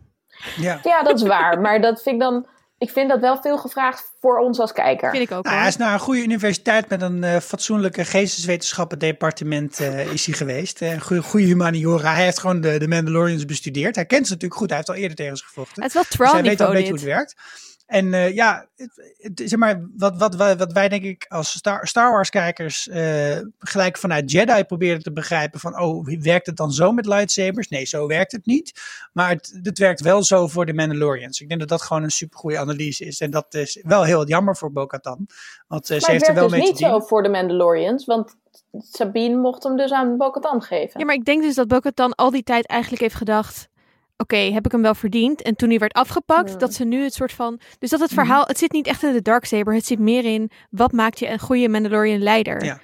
Ja. 0.57 0.79
Ja, 0.83 1.03
dat 1.03 1.15
is 1.21 1.27
waar. 1.27 1.59
Maar 1.61 1.81
dat 1.81 2.01
vind 2.01 2.15
ik 2.15 2.21
dan... 2.21 2.45
Ik 2.77 2.89
vind 2.89 3.09
dat 3.09 3.19
wel 3.19 3.41
veel 3.41 3.57
gevraagd 3.57 4.11
voor 4.19 4.37
ons 4.39 4.59
als 4.59 4.71
kijker. 4.71 5.11
Vind 5.11 5.29
ik 5.29 5.37
ook 5.37 5.43
Nou, 5.43 5.55
hoor. 5.55 5.63
hij 5.63 5.71
is 5.71 5.77
naar 5.77 5.93
een 5.93 5.99
goede 5.99 6.21
universiteit 6.21 6.89
met 6.89 7.01
een 7.01 7.23
eh, 7.23 7.37
fatsoenlijke 7.37 8.05
geesteswetenschappendepartement 8.05 9.79
eh, 9.79 10.13
is 10.13 10.25
hij 10.25 10.35
geweest. 10.35 10.81
Eh, 10.81 10.91
Een 10.91 11.01
goede, 11.01 11.21
goede 11.23 11.45
humaniora. 11.45 12.13
Hij 12.13 12.23
heeft 12.23 12.39
gewoon 12.39 12.61
de, 12.61 12.77
de 12.79 12.87
Mandalorians 12.87 13.45
bestudeerd. 13.45 13.95
Hij 13.95 14.05
kent 14.05 14.25
ze 14.27 14.33
natuurlijk 14.33 14.59
goed. 14.59 14.69
Hij 14.69 14.77
heeft 14.77 14.89
al 14.89 14.95
eerder 14.95 15.15
tegen 15.17 15.37
ze 15.37 15.43
gevochten. 15.43 15.83
Het 15.83 15.95
is 15.95 15.97
wel 15.97 16.03
Dus 16.09 16.31
hij 16.31 16.41
weet 16.41 16.57
wel 16.59 16.67
Tron-niveau 16.67 16.75
een 16.77 16.95
beetje 16.95 17.07
hoe 17.07 17.17
het 17.17 17.35
werkt. 17.35 17.67
En 17.89 18.13
eh, 18.13 18.33
ja, 18.35 18.67
het, 18.75 19.13
het- 19.17 19.41
zeg 19.49 19.59
maar, 19.59 19.87
wat, 19.97 20.17
wat, 20.17 20.35
wij- 20.35 20.57
wat 20.57 20.71
wij 20.73 20.89
denk 20.89 21.03
ik 21.03 21.25
als 21.29 21.51
Star, 21.51 21.87
Star 21.87 22.11
Wars 22.11 22.29
kijkers 22.29 22.87
eh, 22.87 23.37
gelijk 23.59 23.97
vanuit 23.97 24.31
Jedi 24.31 24.63
proberen 24.63 25.03
te 25.03 25.11
begrijpen 25.11 25.59
van, 25.59 25.79
oh, 25.81 26.07
werkt 26.19 26.45
het 26.45 26.57
dan 26.57 26.71
zo 26.71 26.91
met 26.91 27.05
lightsabers? 27.05 27.67
Nee, 27.67 27.85
zo 27.85 28.07
werkt 28.07 28.31
het 28.31 28.45
niet. 28.45 28.81
Maar 29.13 29.29
het, 29.29 29.59
het 29.63 29.77
werkt 29.77 30.01
wel 30.01 30.23
zo 30.23 30.47
voor 30.47 30.65
de 30.65 30.73
Mandalorians. 30.73 31.39
Ik 31.41 31.47
denk 31.47 31.59
dat 31.59 31.69
dat 31.69 31.81
gewoon 31.81 32.03
een 32.03 32.11
supergoeie 32.11 32.59
analyse 32.59 33.05
is. 33.05 33.19
En 33.19 33.31
dat 33.31 33.53
is 33.53 33.79
wel 33.83 34.03
heel 34.03 34.27
jammer 34.27 34.57
voor 34.57 34.71
Bo-Katan. 34.71 35.27
Want 35.67 35.89
eh, 35.89 35.97
ze 35.99 36.01
Maar 36.01 36.01
het 36.01 36.07
heeft 36.09 36.27
er 36.27 36.33
werkt 36.33 36.39
wel 36.39 36.49
dus 36.49 36.57
mee 36.59 36.75
te 36.75 36.83
niet 36.83 36.91
zo 36.91 37.07
voor 37.07 37.23
de 37.23 37.29
Mandalorians. 37.29 38.05
Want 38.05 38.35
Sabine 38.91 39.35
mocht 39.37 39.63
hem 39.63 39.77
dus 39.77 39.91
aan 39.91 40.17
Bo-Katan 40.17 40.61
geven. 40.61 40.99
Ja, 40.99 41.05
maar 41.05 41.15
ik 41.15 41.25
denk 41.25 41.41
dus 41.43 41.55
dat 41.55 41.67
Bo-Katan 41.67 42.15
al 42.15 42.31
die 42.31 42.43
tijd 42.43 42.67
eigenlijk 42.67 43.01
heeft 43.01 43.15
gedacht... 43.15 43.68
Oké, 44.21 44.37
heb 44.37 44.65
ik 44.65 44.71
hem 44.71 44.81
wel 44.81 44.95
verdiend? 44.95 45.41
En 45.41 45.55
toen 45.55 45.69
hij 45.69 45.79
werd 45.79 45.93
afgepakt, 45.93 46.49
Ja. 46.51 46.57
dat 46.57 46.73
ze 46.73 46.83
nu 46.85 47.03
het 47.03 47.13
soort 47.13 47.31
van... 47.31 47.59
Dus 47.79 47.89
dat 47.89 47.99
het 47.99 48.11
Mhm. 48.11 48.19
verhaal, 48.19 48.43
het 48.45 48.57
zit 48.57 48.71
niet 48.71 48.87
echt 48.87 49.03
in 49.03 49.13
de 49.13 49.21
Darksaber. 49.21 49.73
Het 49.73 49.85
zit 49.85 49.99
meer 49.99 50.25
in, 50.25 50.51
wat 50.69 50.91
maakt 50.91 51.19
je 51.19 51.27
een 51.29 51.39
goede 51.39 51.69
Mandalorian 51.69 52.19
leider? 52.21 52.63
Ja. 52.63 52.79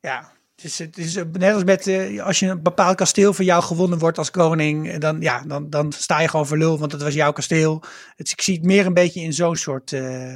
Ja, 0.00 0.32
het 0.56 0.64
is, 0.64 0.78
het 0.78 0.98
is 0.98 1.14
net 1.32 1.54
als 1.54 1.64
met 1.64 1.86
eh, 1.86 2.22
als 2.22 2.38
je 2.38 2.46
een 2.46 2.62
bepaald 2.62 2.96
kasteel 2.96 3.32
van 3.34 3.44
jou 3.44 3.62
gewonnen 3.62 3.98
wordt 3.98 4.18
als 4.18 4.30
koning, 4.30 4.88
eh, 4.90 4.98
dan, 4.98 5.20
ja, 5.20 5.42
dan, 5.46 5.70
dan 5.70 5.92
sta 5.92 6.20
je 6.20 6.28
gewoon 6.28 6.46
voor 6.46 6.58
lul, 6.58 6.78
want 6.78 6.92
het 6.92 7.02
was 7.02 7.14
jouw 7.14 7.32
kasteel. 7.32 7.82
Het, 8.16 8.30
ik 8.30 8.40
zie 8.40 8.54
het 8.54 8.64
meer 8.64 8.86
een 8.86 8.94
beetje 8.94 9.20
in 9.20 9.32
zo'n 9.32 9.56
soort. 9.56 9.92
eh, 9.92 10.34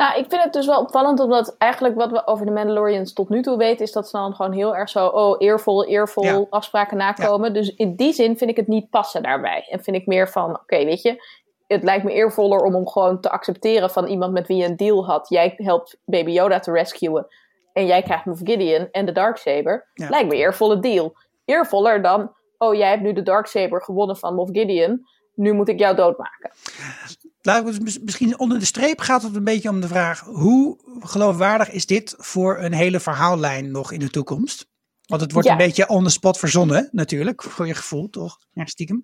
Nou, 0.00 0.18
ik 0.18 0.24
vind 0.28 0.42
het 0.42 0.52
dus 0.52 0.66
wel 0.66 0.80
opvallend, 0.80 1.20
omdat 1.20 1.54
eigenlijk 1.58 1.94
wat 1.94 2.10
we 2.10 2.26
over 2.26 2.46
de 2.46 2.52
Mandalorians 2.52 3.12
tot 3.12 3.28
nu 3.28 3.42
toe 3.42 3.56
weten, 3.56 3.84
is 3.84 3.92
dat 3.92 4.08
ze 4.08 4.16
dan 4.16 4.34
gewoon 4.34 4.52
heel 4.52 4.76
erg 4.76 4.88
zo, 4.88 5.06
oh, 5.06 5.36
eervol, 5.38 5.86
eervol 5.86 6.24
Ja. 6.24 6.44
afspraken 6.50 6.96
nakomen. 6.96 7.52
Dus 7.52 7.74
in 7.74 7.96
die 7.96 8.12
zin 8.12 8.36
vind 8.36 8.50
ik 8.50 8.56
het 8.56 8.66
niet 8.66 8.90
passen 8.90 9.22
daarbij. 9.22 9.66
En 9.70 9.82
vind 9.82 9.96
ik 9.96 10.06
meer 10.06 10.28
van, 10.28 10.50
oké, 10.60 10.84
weet 10.84 11.02
je, 11.02 11.24
het 11.66 11.82
lijkt 11.82 12.04
me 12.04 12.12
eervoller 12.12 12.60
om 12.60 12.74
hem 12.74 12.88
gewoon 12.88 13.20
te 13.20 13.30
accepteren 13.30 13.90
van 13.90 14.06
iemand 14.06 14.32
met 14.32 14.46
wie 14.46 14.56
je 14.56 14.64
een 14.64 14.76
deal 14.76 15.06
had. 15.06 15.28
Jij 15.28 15.52
helpt 15.56 15.98
Baby 16.04 16.30
Yoda 16.30 16.58
te 16.58 16.72
rescuen 16.72 17.26
en 17.72 17.86
jij 17.86 18.02
krijgt 18.02 18.24
Moff 18.24 18.40
Gideon 18.44 18.88
en 18.90 19.06
de 19.06 19.12
Darksaber. 19.12 19.88
Ja. 19.94 20.08
Lijkt 20.08 20.28
me 20.28 20.36
eervolle 20.36 20.80
deal. 20.80 21.16
Eervoller 21.44 22.02
dan, 22.02 22.32
oh, 22.58 22.74
jij 22.74 22.88
hebt 22.88 23.02
nu 23.02 23.12
de 23.12 23.22
Darksaber 23.22 23.82
gewonnen 23.82 24.16
van 24.16 24.34
Moff 24.34 24.50
Gideon, 24.52 25.06
nu 25.40 25.52
moet 25.52 25.68
ik 25.68 25.78
jou 25.78 25.96
doodmaken. 25.96 26.50
Mis- 27.82 27.98
misschien 27.98 28.38
onder 28.38 28.58
de 28.58 28.64
streep 28.64 29.00
gaat 29.00 29.22
het 29.22 29.34
een 29.36 29.44
beetje 29.44 29.68
om 29.68 29.80
de 29.80 29.88
vraag: 29.88 30.20
hoe 30.20 30.78
geloofwaardig 31.00 31.70
is 31.70 31.86
dit 31.86 32.14
voor 32.18 32.58
een 32.58 32.72
hele 32.72 33.00
verhaallijn 33.00 33.70
nog 33.70 33.92
in 33.92 34.00
de 34.00 34.10
toekomst? 34.10 34.68
Want 35.06 35.22
het 35.22 35.32
wordt 35.32 35.46
Ja. 35.48 35.52
een 35.54 35.58
beetje 35.66 35.88
on 35.88 36.04
the 36.04 36.10
spot 36.10 36.38
verzonnen, 36.38 36.88
natuurlijk, 36.92 37.42
voor 37.42 37.66
je 37.66 37.74
gevoel, 37.74 38.10
toch? 38.10 38.38
Ja, 38.52 38.66
stiekem. 38.66 39.02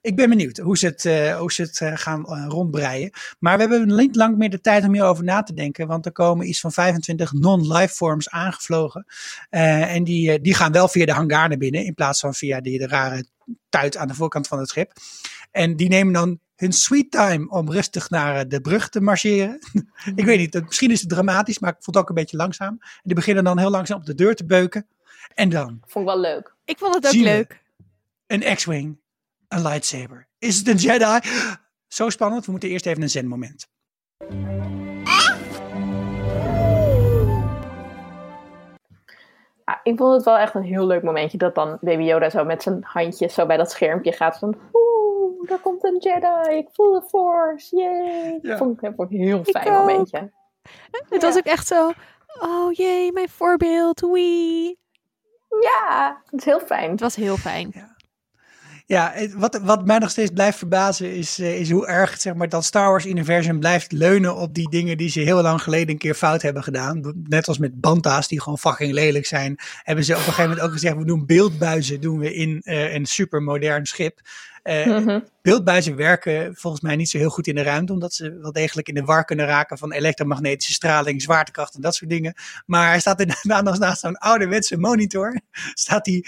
Ik 0.00 0.16
ben 0.16 0.28
benieuwd 0.28 0.58
hoe 0.58 0.78
ze 0.78 0.86
het, 0.86 1.04
eh, 1.04 1.38
hoe 1.38 1.52
ze 1.52 1.62
het 1.62 1.80
eh, 1.80 1.92
gaan 1.94 2.26
eh, 2.26 2.44
rondbreien. 2.48 3.10
Maar 3.38 3.54
we 3.58 3.60
hebben 3.62 3.96
niet 3.96 4.16
lang 4.16 4.36
meer 4.36 4.50
de 4.50 4.60
tijd 4.60 4.84
om 4.84 4.92
hierover 4.92 5.24
na 5.24 5.42
te 5.42 5.54
denken, 5.54 5.86
want 5.86 6.06
er 6.06 6.12
komen 6.12 6.48
iets 6.48 6.60
van 6.60 6.72
25 6.72 7.32
non-lifeforms 7.32 8.30
aangevlogen. 8.30 9.04
Eh, 9.50 9.94
en 9.94 10.04
die, 10.04 10.40
die 10.40 10.54
gaan 10.54 10.72
wel 10.72 10.88
via 10.88 11.06
de 11.06 11.12
hangar 11.12 11.48
naar 11.48 11.58
binnen, 11.58 11.84
in 11.84 11.94
plaats 11.94 12.20
van 12.20 12.34
via 12.34 12.60
die 12.60 12.78
de 12.78 12.86
rare 12.86 13.24
tuit 13.68 13.96
aan 13.96 14.08
de 14.08 14.14
voorkant 14.14 14.46
van 14.48 14.58
het 14.58 14.68
schip. 14.68 14.92
En 15.54 15.76
die 15.76 15.88
nemen 15.88 16.12
dan 16.12 16.38
hun 16.56 16.72
sweet 16.72 17.10
time 17.10 17.48
om 17.48 17.70
rustig 17.70 18.10
naar 18.10 18.36
eh, 18.36 18.44
de 18.48 18.60
brug 18.60 18.88
te 18.88 19.00
marcheren. 19.00 19.58
ik 20.14 20.24
weet 20.24 20.38
niet, 20.38 20.52
dat- 20.52 20.64
misschien 20.64 20.90
is 20.90 21.00
het 21.00 21.08
dramatisch, 21.10 21.58
maar 21.58 21.70
ik 21.70 21.76
vond 21.82 21.96
het 21.96 22.04
ook 22.04 22.08
een 22.08 22.14
beetje 22.14 22.36
langzaam. 22.36 22.76
En 22.80 23.00
die 23.02 23.14
beginnen 23.14 23.44
dan 23.44 23.58
heel 23.58 23.70
langzaam 23.70 23.98
op 23.98 24.06
de 24.06 24.14
deur 24.14 24.34
te 24.34 24.44
beuken. 24.46 24.86
En 25.34 25.48
dan 25.48 25.80
Vond 25.86 26.08
ik 26.08 26.12
wel 26.14 26.20
leuk. 26.20 26.54
Ik 26.64 26.78
vond 26.78 26.94
het 26.94 27.06
ook 27.06 27.12
leuk. 27.12 27.62
een 28.26 28.54
X-Wing, 28.54 28.98
een 29.48 29.62
lightsaber. 29.62 30.26
Is 30.38 30.56
het 30.58 30.68
een 30.68 30.76
Jedi? 30.76 31.18
Zo 31.88 32.10
spannend, 32.10 32.44
we 32.44 32.50
moeten 32.50 32.68
eerst 32.68 32.86
even 32.86 33.02
een 33.02 33.10
zenmoment. 33.10 33.66
Ja, 39.64 39.80
ik 39.82 39.96
vond 39.96 40.14
het 40.14 40.24
wel 40.24 40.36
echt 40.38 40.54
een 40.54 40.62
heel 40.62 40.86
leuk 40.86 41.02
momentje 41.02 41.38
dat 41.38 41.54
dan 41.54 41.78
Baby 41.80 42.02
Yoda 42.02 42.30
zo 42.30 42.44
met 42.44 42.62
zijn 42.62 42.78
handjes 42.82 43.34
zo 43.34 43.46
bij 43.46 43.56
dat 43.56 43.70
schermpje 43.70 44.12
gaat 44.12 44.38
van 44.38 44.56
daar 45.48 45.58
komt 45.58 45.84
een 45.84 45.96
Jedi, 45.98 46.56
ik 46.56 46.68
voel 46.72 46.92
de 46.92 47.02
Force, 47.08 47.76
yay. 47.76 48.38
Ja. 48.42 48.56
Vond 48.56 48.82
ik, 48.82 48.92
vond 48.96 49.10
ik 49.10 49.18
een 49.18 49.24
heel 49.24 49.40
Ik 49.40 49.48
fijn 49.48 49.68
ook. 49.68 49.72
momentje. 49.86 50.32
Het 51.08 51.22
was 51.22 51.36
ook 51.36 51.44
echt 51.44 51.66
zo, 51.66 51.92
oh 52.40 52.72
jee, 52.72 53.12
mijn 53.12 53.28
voorbeeld, 53.28 54.00
wee. 54.00 54.78
Ja, 55.60 56.22
het 56.30 56.40
is 56.40 56.44
heel 56.44 56.60
fijn. 56.60 56.90
Het 56.90 57.00
was 57.00 57.16
heel 57.16 57.36
fijn. 57.36 57.70
Ja, 57.74 57.93
het- 59.14 59.34
wat, 59.34 59.60
wat 59.62 59.86
mij 59.86 59.98
nog 59.98 60.10
steeds 60.10 60.30
blijft 60.30 60.58
verbazen 60.58 61.14
is, 61.14 61.38
eh, 61.38 61.60
is 61.60 61.70
hoe 61.70 61.86
erg 61.86 62.20
zeg 62.20 62.34
maar, 62.34 62.48
dat 62.48 62.64
Star 62.64 62.88
Wars 62.88 63.06
universum 63.06 63.58
blijft 63.60 63.92
leunen 63.92 64.36
op 64.36 64.54
die 64.54 64.70
dingen 64.70 64.96
die 64.96 65.08
ze 65.08 65.20
heel 65.20 65.42
lang 65.42 65.62
geleden 65.62 65.88
een 65.90 65.98
keer 65.98 66.14
fout 66.14 66.42
hebben 66.42 66.62
gedaan. 66.62 67.14
Net 67.28 67.48
als 67.48 67.58
met 67.58 67.80
Banta's 67.80 68.28
die 68.28 68.40
gewoon 68.40 68.58
fucking 68.58 68.92
lelijk 68.92 69.26
zijn, 69.26 69.56
hebben 69.82 70.04
ze 70.04 70.12
op 70.12 70.18
een 70.18 70.24
gegeven 70.24 70.48
moment 70.48 70.66
ook 70.66 70.72
gezegd, 70.72 70.96
we 70.96 71.04
doen 71.04 71.26
beeldbuizen 71.26 72.00
doen 72.00 72.18
we 72.18 72.34
in 72.34 72.60
eh, 72.64 72.94
een 72.94 73.06
supermodern 73.06 73.86
schip. 73.86 74.20
Eh, 74.62 74.86
Mhm. 74.86 75.20
Beeldbuizen 75.42 75.96
werken 75.96 76.54
volgens 76.56 76.82
mij 76.82 76.96
niet 76.96 77.08
zo 77.10 77.18
heel 77.18 77.28
goed 77.30 77.46
in 77.46 77.54
de 77.54 77.62
ruimte, 77.62 77.92
omdat 77.92 78.14
ze 78.14 78.38
wel 78.40 78.52
degelijk 78.52 78.88
in 78.88 78.94
de 78.94 79.04
war 79.04 79.24
kunnen 79.24 79.46
raken 79.46 79.78
van 79.78 79.92
elektromagnetische 79.92 80.72
straling, 80.72 81.22
zwaartekracht 81.22 81.74
en 81.74 81.80
dat 81.80 81.94
soort 81.94 82.10
dingen. 82.10 82.34
Maar 82.66 82.88
hij 82.88 83.00
staat 83.00 83.20
inderdaad 83.20 83.78
naast 83.78 84.00
zo'n 84.00 84.16
ouderwetse 84.18 84.76
monitor. 84.78 85.40
Staat 85.74 86.06
hij. 86.06 86.24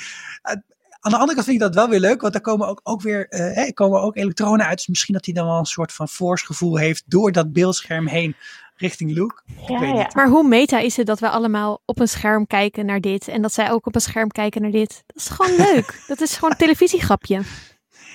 Aan 1.07 1.13
de 1.13 1.19
andere 1.19 1.35
kant 1.35 1.45
vind 1.47 1.63
ik 1.63 1.67
dat 1.67 1.75
wel 1.75 1.89
weer 1.89 2.01
leuk, 2.01 2.21
want 2.21 2.33
daar 2.33 2.43
komen 2.43 2.69
ook, 2.69 2.81
ook 2.83 3.03
weer 3.03 3.29
eh, 3.29 3.55
hè, 3.55 3.73
komen 3.73 4.01
ook 4.01 4.17
elektronen 4.17 4.67
uit. 4.67 4.77
Dus 4.77 4.87
misschien 4.87 5.15
dat 5.15 5.25
hij 5.25 5.35
dan 5.35 5.47
wel 5.47 5.59
een 5.59 5.65
soort 5.65 5.93
van 5.93 6.09
force 6.09 6.47
gevoel 6.47 6.77
heeft 6.77 7.03
door 7.07 7.33
dat 7.33 7.53
beeldscherm 7.53 8.07
heen 8.07 8.37
richting 8.77 9.13
Luke. 9.13 9.41
Ja, 9.67 9.83
ja. 9.83 10.11
Maar 10.15 10.29
hoe 10.29 10.49
meta 10.49 10.79
is 10.79 10.97
het 10.97 11.07
dat 11.07 11.21
we 11.21 11.29
allemaal 11.29 11.83
op 11.85 12.01
een 12.01 12.09
scherm 12.09 12.47
kijken 12.47 12.87
naar 12.87 13.01
dit 13.01 13.29
en 13.29 13.43
dat 13.43 13.53
zij 13.53 13.71
ook 13.71 13.87
op 13.87 13.95
een 13.95 14.01
scherm 14.01 14.29
kijken 14.29 14.63
naar 14.63 14.71
dit? 14.71 15.03
Dat 15.07 15.17
is 15.17 15.29
gewoon 15.29 15.57
leuk. 15.73 16.03
Dat 16.07 16.21
is 16.21 16.35
gewoon 16.35 16.51
een 16.51 16.57
televisiegrapje. 16.57 17.41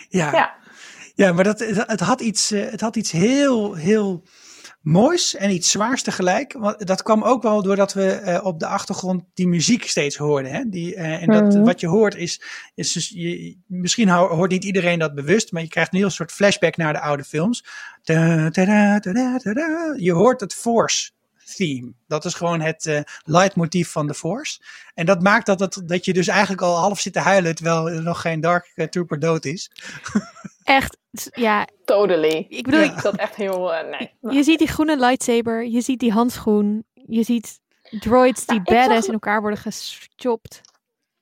Ja, 0.10 0.32
Ja. 0.32 0.56
ja 1.16 1.34
maar 1.34 1.44
dat, 1.44 1.60
het, 1.60 1.84
het 1.88 2.00
had 2.00 2.22
iets, 2.22 2.52
eh, 2.52 2.72
het 2.72 2.82
had 2.82 2.96
iets 2.96 3.12
heel, 3.12 3.74
heel 3.74 4.24
moois 4.82 5.36
en 5.36 5.52
iets 5.52 5.72
zwaars 5.72 6.04
tegelijk. 6.04 6.54
Want 6.54 6.88
dat 6.88 7.04
kwam 7.04 7.24
ook 7.24 7.44
wel 7.44 7.62
doordat 7.62 7.94
we 7.94 8.12
eh, 8.12 8.46
op 8.46 8.60
de 8.60 8.68
achtergrond 8.68 9.24
die 9.34 9.48
muziek 9.48 9.84
steeds 9.88 10.16
hoorden. 10.18 10.52
Hè? 10.52 10.64
Die, 10.70 10.96
eh, 10.96 11.22
en 11.22 11.28
dat, 11.28 11.54
Mhm. 11.54 11.64
wat 11.64 11.80
je 11.80 11.88
hoort 11.88 12.16
is, 12.16 12.42
is 12.76 12.92
dus, 12.92 13.10
je, 13.10 13.58
misschien 13.68 14.10
hoort 14.10 14.52
niet 14.52 14.64
iedereen 14.64 15.00
dat 15.00 15.16
bewust, 15.16 15.52
maar 15.52 15.62
je 15.62 15.68
krijgt 15.68 15.94
een 15.94 16.00
heel 16.00 16.10
soort 16.10 16.32
flashback 16.32 16.78
naar 16.78 16.94
de 16.94 17.00
oude 17.00 17.24
films. 17.24 17.66
Da, 18.04 18.50
da, 18.50 18.66
da, 18.66 19.00
da, 19.00 19.12
da, 19.14 19.38
da, 19.38 19.54
da. 19.54 19.94
Je 19.98 20.12
hoort 20.12 20.40
het 20.42 20.54
Force 20.54 21.12
theme. 21.56 21.94
Dat 22.08 22.26
is 22.26 22.34
gewoon 22.34 22.62
het 22.62 23.04
leidmotief 23.24 23.92
van 23.92 24.08
de 24.08 24.14
Force. 24.14 24.60
En 24.94 25.06
dat 25.06 25.22
maakt 25.22 25.46
dat, 25.46 25.60
het, 25.60 25.82
dat 25.86 26.06
je 26.06 26.14
dus 26.14 26.28
eigenlijk 26.28 26.62
al 26.62 26.78
half 26.78 27.00
zit 27.00 27.14
te 27.14 27.20
huilen 27.20 27.56
terwijl 27.56 27.90
er 27.90 28.04
nog 28.04 28.22
geen 28.22 28.42
Dark 28.42 28.88
Trooper 28.90 29.20
dood 29.20 29.46
is. 29.46 29.72
Echt, 30.64 30.98
ja. 31.34 31.68
Totally. 31.86 32.46
Ik 32.50 32.64
bedoel, 32.64 32.80
Ja. 32.80 32.92
Ik 32.94 33.00
zat 33.00 33.16
echt 33.16 33.36
heel, 33.36 33.74
eh, 33.74 33.90
nee. 33.90 34.34
je 34.36 34.44
ziet 34.44 34.60
die 34.60 34.68
groene 34.68 34.98
lightsaber, 34.98 35.66
je 35.66 35.82
ziet 35.82 36.00
die 36.00 36.12
handschoen, 36.12 36.84
je 36.94 37.24
ziet 37.24 37.60
droids 38.00 38.46
die 38.46 38.62
badass 38.62 38.88
zag- 38.96 39.06
in 39.06 39.14
elkaar 39.14 39.42
worden 39.42 39.60
gechopt. 39.60 40.62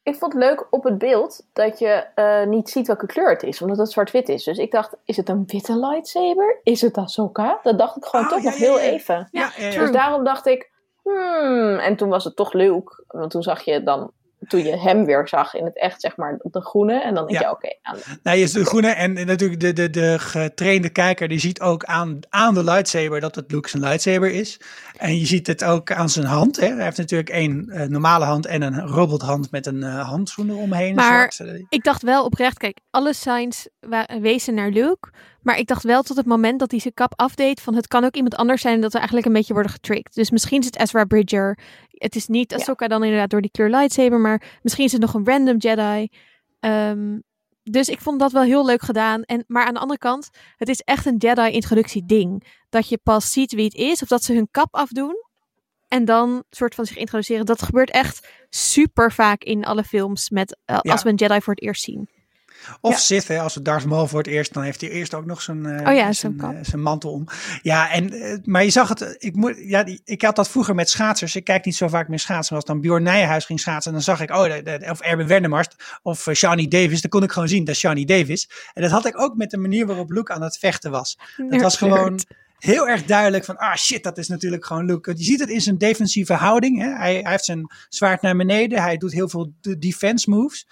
ik 0.04 0.16
vond 0.16 0.34
het 0.34 0.42
leuk 0.44 0.68
op 0.70 0.84
het 0.84 0.98
beeld 0.98 1.46
dat 1.54 1.80
je 1.80 2.06
eh, 2.16 2.44
niet 2.48 2.70
ziet 2.70 2.88
welke 2.88 3.06
kleur 3.06 3.30
het 3.30 3.44
is, 3.44 3.62
omdat 3.62 3.78
het 3.78 3.92
zwart-wit 3.92 4.30
is. 4.30 4.44
Dus 4.44 4.58
ik 4.58 4.72
dacht, 4.72 4.96
is 5.06 5.18
het 5.18 5.30
een 5.30 5.44
witte 5.46 5.78
lightsaber? 5.80 6.60
Is 6.64 6.82
het 6.82 6.98
Ahsoka? 6.98 7.60
Dat 7.64 7.78
dacht 7.78 7.98
ik 7.98 8.06
gewoon 8.06 8.26
Oh, 8.26 8.32
toch 8.32 8.42
ja, 8.44 8.50
nog 8.50 8.60
ja, 8.60 8.66
heel 8.66 8.78
ja. 8.80 8.84
even. 8.84 9.28
Ja, 9.32 9.52
ja, 9.58 9.68
ja. 9.68 9.80
Dus 9.80 9.92
daarom 9.92 10.24
dacht 10.24 10.46
ik, 10.46 10.72
hmm. 11.04 11.78
En 11.78 11.96
toen 11.96 12.10
was 12.10 12.24
het 12.24 12.36
toch 12.36 12.54
leuk, 12.54 13.04
want 13.08 13.32
toen 13.32 13.44
zag 13.44 13.62
je 13.62 13.84
dan, 13.84 14.12
toen 14.50 14.64
je 14.64 14.78
hem 14.78 15.06
weer 15.06 15.28
zag 15.28 15.54
in 15.56 15.66
het 15.66 15.78
echt, 15.80 16.02
zeg 16.02 16.18
maar, 16.18 16.40
de 16.44 16.62
groene. 16.62 17.02
En 17.02 17.14
dan 17.14 17.28
denk 17.28 17.40
Ja. 17.40 17.48
je, 17.48 17.54
oké, 17.54 17.76
aan- 17.82 17.98
Nou, 18.24 18.38
je 18.38 18.44
is 18.44 18.52
de 18.52 18.66
groene 18.66 18.88
en 18.90 19.14
natuurlijk 19.26 19.60
de, 19.60 19.74
de, 19.74 19.90
de 19.90 20.20
getrainde 20.20 20.90
kijker 20.90 21.28
die 21.28 21.40
ziet 21.40 21.62
ook 21.62 21.84
aan, 21.84 22.20
aan 22.30 22.54
de 22.54 22.64
lightsaber 22.64 23.20
dat 23.20 23.36
het 23.36 23.52
Luke 23.52 23.70
zijn 23.70 23.84
lightsaber 23.84 24.32
is. 24.32 24.60
En 24.98 25.18
je 25.18 25.26
ziet 25.26 25.48
het 25.48 25.64
ook 25.64 25.92
aan 25.92 26.10
zijn 26.10 26.26
hand. 26.26 26.60
Hè. 26.60 26.68
Hij 26.74 26.84
heeft 26.84 26.98
natuurlijk 26.98 27.30
één 27.30 27.70
eh, 27.70 27.88
normale 27.88 28.26
hand 28.26 28.46
en 28.46 28.62
een 28.62 28.88
robothand 28.88 29.52
met 29.52 29.66
een 29.66 29.84
eh, 29.84 30.10
handschoen 30.10 30.50
eromheen. 30.50 30.96
Maar-. 30.96 31.36
Eh, 31.38 31.64
Ik 31.70 31.84
dacht 31.84 32.02
wel 32.04 32.26
oprecht, 32.26 32.58
kijk, 32.58 32.78
alle 32.90 33.14
signs 33.14 33.68
wa- 33.80 34.08
wezen 34.22 34.54
naar 34.54 34.70
Luke. 34.70 35.10
Maar 35.50 35.58
ik 35.58 35.68
dacht 35.68 35.84
wel 35.84 36.02
tot 36.02 36.18
het 36.18 36.26
moment 36.26 36.60
dat 36.60 36.72
hij 36.72 36.80
zijn 36.80 36.94
kap 36.94 37.14
afdeed 37.16 37.62
van 37.62 37.76
het 37.76 37.88
kan 37.88 38.04
ook 38.04 38.16
iemand 38.16 38.36
anders 38.36 38.62
zijn 38.62 38.74
en 38.74 38.82
dat 38.82 38.92
we 38.92 38.98
eigenlijk 38.98 39.28
een 39.28 39.34
beetje 39.34 39.54
worden 39.54 39.72
getricked. 39.72 40.14
Dus 40.14 40.32
misschien 40.32 40.60
is 40.60 40.66
het 40.66 40.80
Ezra 40.80 41.06
Bridger. 41.06 41.60
Het 41.90 42.16
is 42.16 42.28
niet 42.28 42.54
Ahsoka 42.54 42.88
dan 42.88 43.04
inderdaad 43.04 43.30
door 43.30 43.42
die 43.42 43.52
kleur 43.52 43.70
lightsaber, 43.70 44.20
maar 44.20 44.60
misschien 44.62 44.86
is 44.86 44.92
het 44.92 45.02
nog 45.02 45.14
een 45.14 45.26
random 45.26 45.58
Jedi. 45.58 46.10
Ehm, 46.60 47.20
dus 47.64 47.90
ik 47.90 48.00
vond 48.00 48.20
dat 48.20 48.32
wel 48.32 48.44
heel 48.44 48.66
leuk 48.66 48.82
gedaan. 48.82 49.24
En, 49.24 49.44
maar 49.48 49.66
aan 49.66 49.74
de 49.74 49.80
andere 49.80 50.00
kant, 50.00 50.30
het 50.56 50.68
is 50.68 50.80
echt 50.80 51.06
een 51.06 51.18
Jedi-introductie 51.18 52.06
ding. 52.06 52.44
Dat 52.70 52.90
je 52.90 53.00
pas 53.04 53.32
ziet 53.32 53.54
wie 53.54 53.66
het 53.66 53.76
is, 53.76 54.02
of 54.02 54.08
dat 54.08 54.24
ze 54.24 54.34
hun 54.34 54.48
kap 54.52 54.76
afdoen. 54.76 55.16
En 55.88 56.06
dan 56.06 56.44
soort 56.50 56.76
van 56.76 56.86
zich 56.86 56.98
introduceren. 56.98 57.46
Dat 57.46 57.62
gebeurt 57.62 57.92
echt 57.92 58.30
super 58.50 59.12
vaak 59.12 59.44
in 59.44 59.66
alle 59.66 59.84
films 59.84 60.30
met, 60.30 60.58
eh, 60.66 60.78
Ja. 60.82 60.92
als 60.92 61.04
we 61.04 61.10
een 61.10 61.16
Jedi 61.16 61.42
voor 61.42 61.54
het 61.54 61.64
eerst 61.64 61.84
zien. 61.84 62.10
Of 62.82 62.92
Ja. 62.92 62.98
Sith, 62.98 63.28
hè, 63.28 63.40
als 63.40 63.54
we 63.56 63.62
Darth 63.62 63.86
Maul 63.86 64.08
voor 64.08 64.18
het 64.18 64.28
eerst, 64.28 64.54
dan 64.54 64.64
heeft 64.64 64.82
hij 64.82 64.90
eerst 64.90 65.14
ook 65.14 65.26
nog 65.26 65.42
zijn, 65.42 65.66
eh, 65.66 65.88
Oh 65.90 65.96
ja, 65.96 66.12
zijn, 66.14 66.40
eh, 66.40 66.50
zijn 66.62 66.82
mantel 66.82 67.12
om. 67.12 67.26
Ja, 67.62 67.92
en, 67.92 68.12
eh, 68.14 68.38
maar 68.44 68.64
je 68.64 68.70
zag 68.70 68.90
het, 68.90 69.16
ik, 69.20 69.36
moet, 69.36 69.56
ja, 69.58 69.84
die- 69.84 70.02
ik 70.06 70.22
had 70.22 70.36
dat 70.36 70.50
vroeger 70.50 70.76
met 70.76 70.90
schaatsers. 70.90 71.36
Ik 71.36 71.44
kijk 71.44 71.66
niet 71.66 71.76
zo 71.76 71.88
vaak 71.88 72.08
meer 72.08 72.20
schaatsen. 72.20 72.54
Maar 72.56 72.64
als 72.64 72.72
dan 72.74 72.82
Bjorn 72.82 73.04
Nijenhuis 73.04 73.46
ging 73.46 73.60
schaatsen, 73.60 73.92
dan 73.92 74.02
zag 74.02 74.22
ik, 74.22 74.30
oh, 74.32 74.44
de- 74.44 74.62
de- 74.64 74.88
of 74.90 75.00
Erwin 75.00 75.28
Wennemars 75.28 75.68
of 76.02 76.28
Shawnee 76.34 76.68
Davis. 76.68 77.02
Dan 77.02 77.10
kon 77.10 77.24
ik 77.24 77.32
gewoon 77.32 77.48
zien, 77.48 77.64
dat 77.66 77.74
is 77.76 77.80
Shawnee 77.82 78.06
Davis. 78.06 78.50
En 78.74 78.82
dat 78.82 78.92
had 78.92 79.06
ik 79.06 79.20
ook 79.22 79.36
met 79.36 79.50
de 79.50 79.58
manier 79.58 79.86
waarop 79.86 80.12
Luke 80.12 80.34
aan 80.34 80.42
het 80.42 80.58
vechten 80.58 80.92
was. 80.92 81.18
Dat 81.50 81.62
was 81.62 81.78
gewoon 81.78 82.20
heel 82.60 82.88
erg 82.88 83.04
duidelijk 83.06 83.46
van, 83.46 83.58
ah 83.58 83.76
shit, 83.76 84.04
dat 84.04 84.18
is 84.18 84.28
natuurlijk 84.28 84.66
gewoon 84.66 84.86
Luke. 84.86 85.14
Je 85.18 85.24
ziet 85.24 85.40
het 85.40 85.50
in 85.50 85.62
zijn 85.62 85.78
defensieve 85.78 86.34
houding. 86.34 86.82
Hè? 86.82 86.90
Hij, 86.90 87.14
hij 87.22 87.32
heeft 87.32 87.46
zijn 87.46 87.72
zwaard 87.90 88.22
naar 88.22 88.36
beneden. 88.36 88.82
Hij 88.82 88.98
doet 88.98 89.12
heel 89.14 89.30
veel 89.30 89.52
de- 89.62 89.78
defense 89.78 90.30
moves. 90.30 90.68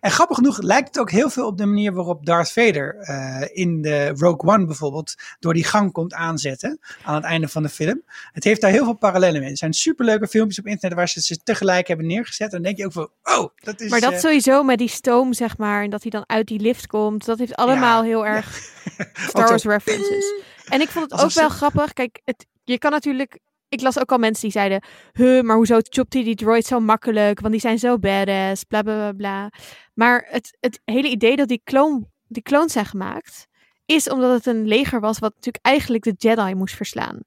En 0.00 0.10
grappig 0.10 0.36
genoeg 0.36 0.58
lijkt 0.62 0.88
het 0.88 0.98
ook 0.98 1.10
heel 1.10 1.30
veel 1.30 1.46
op 1.46 1.58
de 1.58 1.66
manier 1.66 1.92
waarop 1.92 2.26
Darth 2.26 2.52
Vader 2.52 2.96
eh, 2.96 3.42
in 3.52 3.82
de 3.82 4.08
Rogue 4.08 4.54
One 4.54 4.66
bijvoorbeeld 4.66 5.14
door 5.38 5.54
die 5.54 5.64
gang 5.64 5.92
komt 5.92 6.14
aanzetten 6.14 6.78
aan 7.04 7.14
het 7.14 7.24
einde 7.24 7.48
van 7.48 7.62
de 7.62 7.68
film. 7.68 8.02
Het 8.32 8.44
heeft 8.44 8.60
daar 8.60 8.70
heel 8.70 8.84
veel 8.84 8.96
parallellen 8.96 9.40
mee. 9.40 9.50
Er 9.50 9.56
zijn 9.56 9.72
superleuke 9.72 10.28
filmpjes 10.28 10.58
op 10.58 10.66
internet 10.66 10.98
waar 10.98 11.08
ze 11.08 11.20
ze 11.22 11.36
tegelijk 11.42 11.88
hebben 11.88 12.06
neergezet. 12.06 12.46
En 12.46 12.52
dan 12.52 12.62
denk 12.62 12.76
je 12.76 12.84
ook 12.84 12.92
van, 12.92 13.10
oh, 13.22 13.48
dat 13.64 13.80
is... 13.80 13.90
Maar 13.90 14.00
dat 14.00 14.12
eh, 14.12 14.18
sowieso 14.18 14.62
met 14.62 14.78
die 14.78 14.88
stoom, 14.88 15.32
zeg 15.32 15.58
maar, 15.58 15.82
en 15.82 15.90
dat 15.90 16.02
hij 16.02 16.10
dan 16.10 16.24
uit 16.26 16.46
die 16.46 16.60
lift 16.60 16.86
komt, 16.86 17.24
dat 17.24 17.38
heeft 17.38 17.54
allemaal 17.56 18.02
Ja. 18.02 18.08
heel 18.08 18.26
erg 18.26 18.60
Star 19.28 19.48
Wars 19.48 19.64
references. 19.64 20.32
En 20.70 20.80
ik 20.80 20.88
vond 20.88 21.10
het 21.10 21.20
ook 21.20 21.32
wel 21.32 21.48
grappig. 21.48 21.92
Kijk, 21.92 22.20
het, 22.24 22.46
je 22.64 22.78
kan 22.78 22.90
natuurlijk. 22.90 23.38
Ik 23.68 23.80
las 23.80 23.98
ook 23.98 24.12
al 24.12 24.18
mensen 24.18 24.42
die 24.42 24.52
zeiden: 24.52 24.82
Huh, 25.12 25.42
maar 25.42 25.56
hoezo 25.56 25.78
chopt 25.82 26.12
hij 26.12 26.24
die 26.24 26.34
droid 26.34 26.66
zo 26.66 26.80
makkelijk? 26.80 27.40
Want 27.40 27.52
die 27.52 27.60
zijn 27.60 27.78
zo 27.78 27.98
badass, 27.98 28.64
bla 28.64 28.82
bla 28.82 28.94
bla. 28.94 29.12
bla. 29.12 29.50
Maar 29.94 30.26
het, 30.28 30.56
het 30.60 30.80
hele 30.84 31.08
idee 31.08 31.36
dat 31.36 31.48
die, 31.48 31.60
kloon, 31.64 32.08
die 32.26 32.42
clones 32.42 32.72
zijn 32.72 32.86
gemaakt, 32.86 33.46
is 33.86 34.08
omdat 34.08 34.32
het 34.32 34.46
een 34.46 34.66
leger 34.66 35.00
was 35.00 35.18
wat 35.18 35.34
natuurlijk 35.34 35.64
eigenlijk 35.64 36.04
de 36.04 36.14
Jedi 36.16 36.54
moest 36.54 36.76
verslaan. 36.76 37.18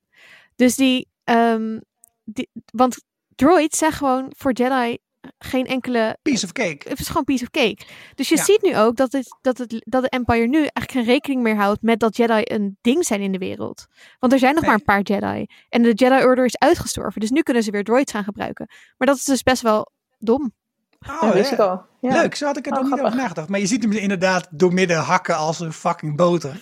Dus 0.56 0.76
die. 0.76 1.08
ehm, 1.24 1.80
die 2.24 2.50
want 2.66 3.04
droids 3.36 3.78
zijn 3.78 3.92
gewoon 3.92 4.32
voor 4.38 4.52
Jedi 4.52 4.98
geen 5.38 5.66
enkele 5.68 6.18
piece 6.22 6.46
of 6.46 6.52
cake. 6.52 6.90
het 6.90 7.00
is 7.00 7.08
gewoon 7.08 7.24
piece 7.24 7.44
of 7.44 7.50
cake. 7.50 7.78
Dus 8.16 8.30
je 8.30 8.36
Ja. 8.36 8.44
ziet 8.44 8.62
nu 8.62 8.78
ook 8.78 8.96
dat, 8.96 9.12
het, 9.12 9.38
dat, 9.42 9.58
het, 9.58 9.82
dat 9.86 10.02
de 10.04 10.10
Empire 10.10 10.48
nu 10.48 10.58
eigenlijk 10.58 10.92
geen 10.92 11.04
rekening 11.04 11.42
meer 11.42 11.56
houdt 11.56 11.82
met 11.82 12.00
dat 12.00 12.16
Jedi 12.18 12.42
een 12.44 12.78
ding 12.82 13.06
zijn 13.06 13.22
in 13.22 13.32
de 13.32 13.38
wereld. 13.38 13.86
Want 14.20 14.34
er 14.34 14.40
zijn 14.40 14.54
nog 14.54 14.64
Nee. 14.64 14.72
maar 14.72 14.80
een 14.80 15.04
paar 15.04 15.16
Jedi. 15.16 15.46
En 15.70 15.82
de 15.82 15.94
Jedi 15.94 16.24
Order 16.26 16.46
is 16.46 16.58
uitgestorven. 16.58 17.22
Dus 17.22 17.30
nu 17.30 17.42
kunnen 17.42 17.64
ze 17.64 17.72
weer 17.72 17.84
droids 17.84 18.12
gaan 18.12 18.24
gebruiken. 18.24 18.68
Maar 18.98 19.08
dat 19.08 19.18
is 19.18 19.24
dus 19.24 19.44
best 19.44 19.62
wel 19.62 19.92
dom. 20.18 20.54
Oh, 21.10 21.22
dat 21.22 21.34
wist 21.34 21.50
ja. 21.50 21.54
ik 21.56 21.62
al. 21.62 21.86
Ja. 22.02 22.22
Leuk, 22.22 22.36
zo 22.36 22.46
had 22.46 22.58
ik 22.58 22.66
er 22.66 22.72
Oh, 22.72 22.80
nog 22.82 22.90
niet 22.90 23.00
over 23.02 23.16
nagedacht. 23.18 23.50
Maar 23.50 23.60
je 23.60 23.66
ziet 23.68 23.84
hem 23.84 23.92
inderdaad 23.92 24.48
doormidden 24.52 24.98
hakken 24.98 25.36
als 25.38 25.60
een 25.60 25.74
fucking 25.74 26.16
boter. 26.16 26.60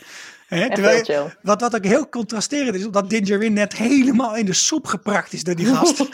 Terwijl 0.60 1.04
chill. 1.04 1.24
wat, 1.41 1.62
wat 1.62 1.76
ook 1.76 1.84
heel 1.84 2.10
contrasterend 2.10 2.76
is, 2.76 2.86
omdat 2.86 3.10
Din 3.10 3.24
Djarin 3.24 3.54
net 3.54 3.74
helemaal 3.78 4.36
in 4.36 4.45
de 4.45 4.54
soep 4.54 4.86
geprakt 4.88 5.34
is 5.34 5.43
door 5.43 5.56
die 5.56 5.66
gast. 5.66 5.99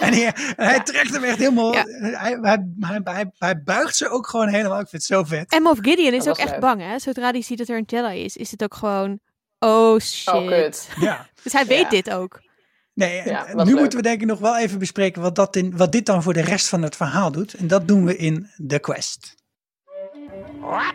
en 0.00 0.12
hij, 0.12 0.24
en 0.56 0.66
hij 0.66 0.80
trekt 0.80 1.12
hem 1.12 1.24
echt 1.24 1.38
helemaal, 1.38 1.72
Ja. 1.74 1.84
hij, 1.86 2.38
hij, 2.40 2.66
hij, 2.80 3.00
hij, 3.04 3.30
hij 3.38 3.62
buigt 3.62 3.96
ze 3.96 4.08
ook 4.08 4.26
gewoon 4.28 4.48
helemaal. 4.48 4.80
Ik 4.80 4.88
vind 4.88 5.02
het 5.06 5.16
zo 5.16 5.24
vet. 5.24 5.52
En 5.52 5.62
Moff 5.62 5.78
Gideon 5.82 6.12
is 6.12 6.28
ook 6.28 6.38
echt 6.38 6.60
bang, 6.60 6.80
hè? 6.80 6.98
Zodra 6.98 7.30
hij 7.30 7.42
ziet 7.42 7.58
dat 7.58 7.68
er 7.68 7.76
een 7.76 7.84
Jedi 7.86 8.24
is, 8.24 8.36
is 8.36 8.50
het 8.50 8.62
ook 8.62 8.74
gewoon... 8.74 9.18
Oh 9.58 9.98
shit. 10.00 10.34
Oh, 10.34 10.46
kut. 10.46 10.88
Ja. 11.00 11.26
Dus 11.42 11.52
hij 11.52 11.66
weet 11.66 11.80
Ja. 11.82 11.88
dit 11.88 12.10
ook. 12.10 12.40
Nee, 12.94 13.22
Ja, 13.24 13.46
nu 13.54 13.64
leuk. 13.64 13.78
moeten 13.80 13.98
we 13.98 14.04
denk 14.04 14.20
ik 14.20 14.26
nog 14.26 14.38
wel 14.38 14.58
even 14.58 14.78
bespreken 14.78 15.22
wat, 15.22 15.34
dat 15.34 15.56
in, 15.56 15.76
wat 15.76 15.92
dit 15.92 16.06
dan 16.06 16.22
voor 16.22 16.32
de 16.32 16.40
rest 16.40 16.68
van 16.68 16.82
het 16.82 16.96
verhaal 16.96 17.32
doet. 17.32 17.54
En 17.54 17.66
dat 17.66 17.88
doen 17.88 18.04
we 18.04 18.16
in 18.16 18.50
The 18.66 18.78
Quest. 18.78 19.34
What 20.60 20.94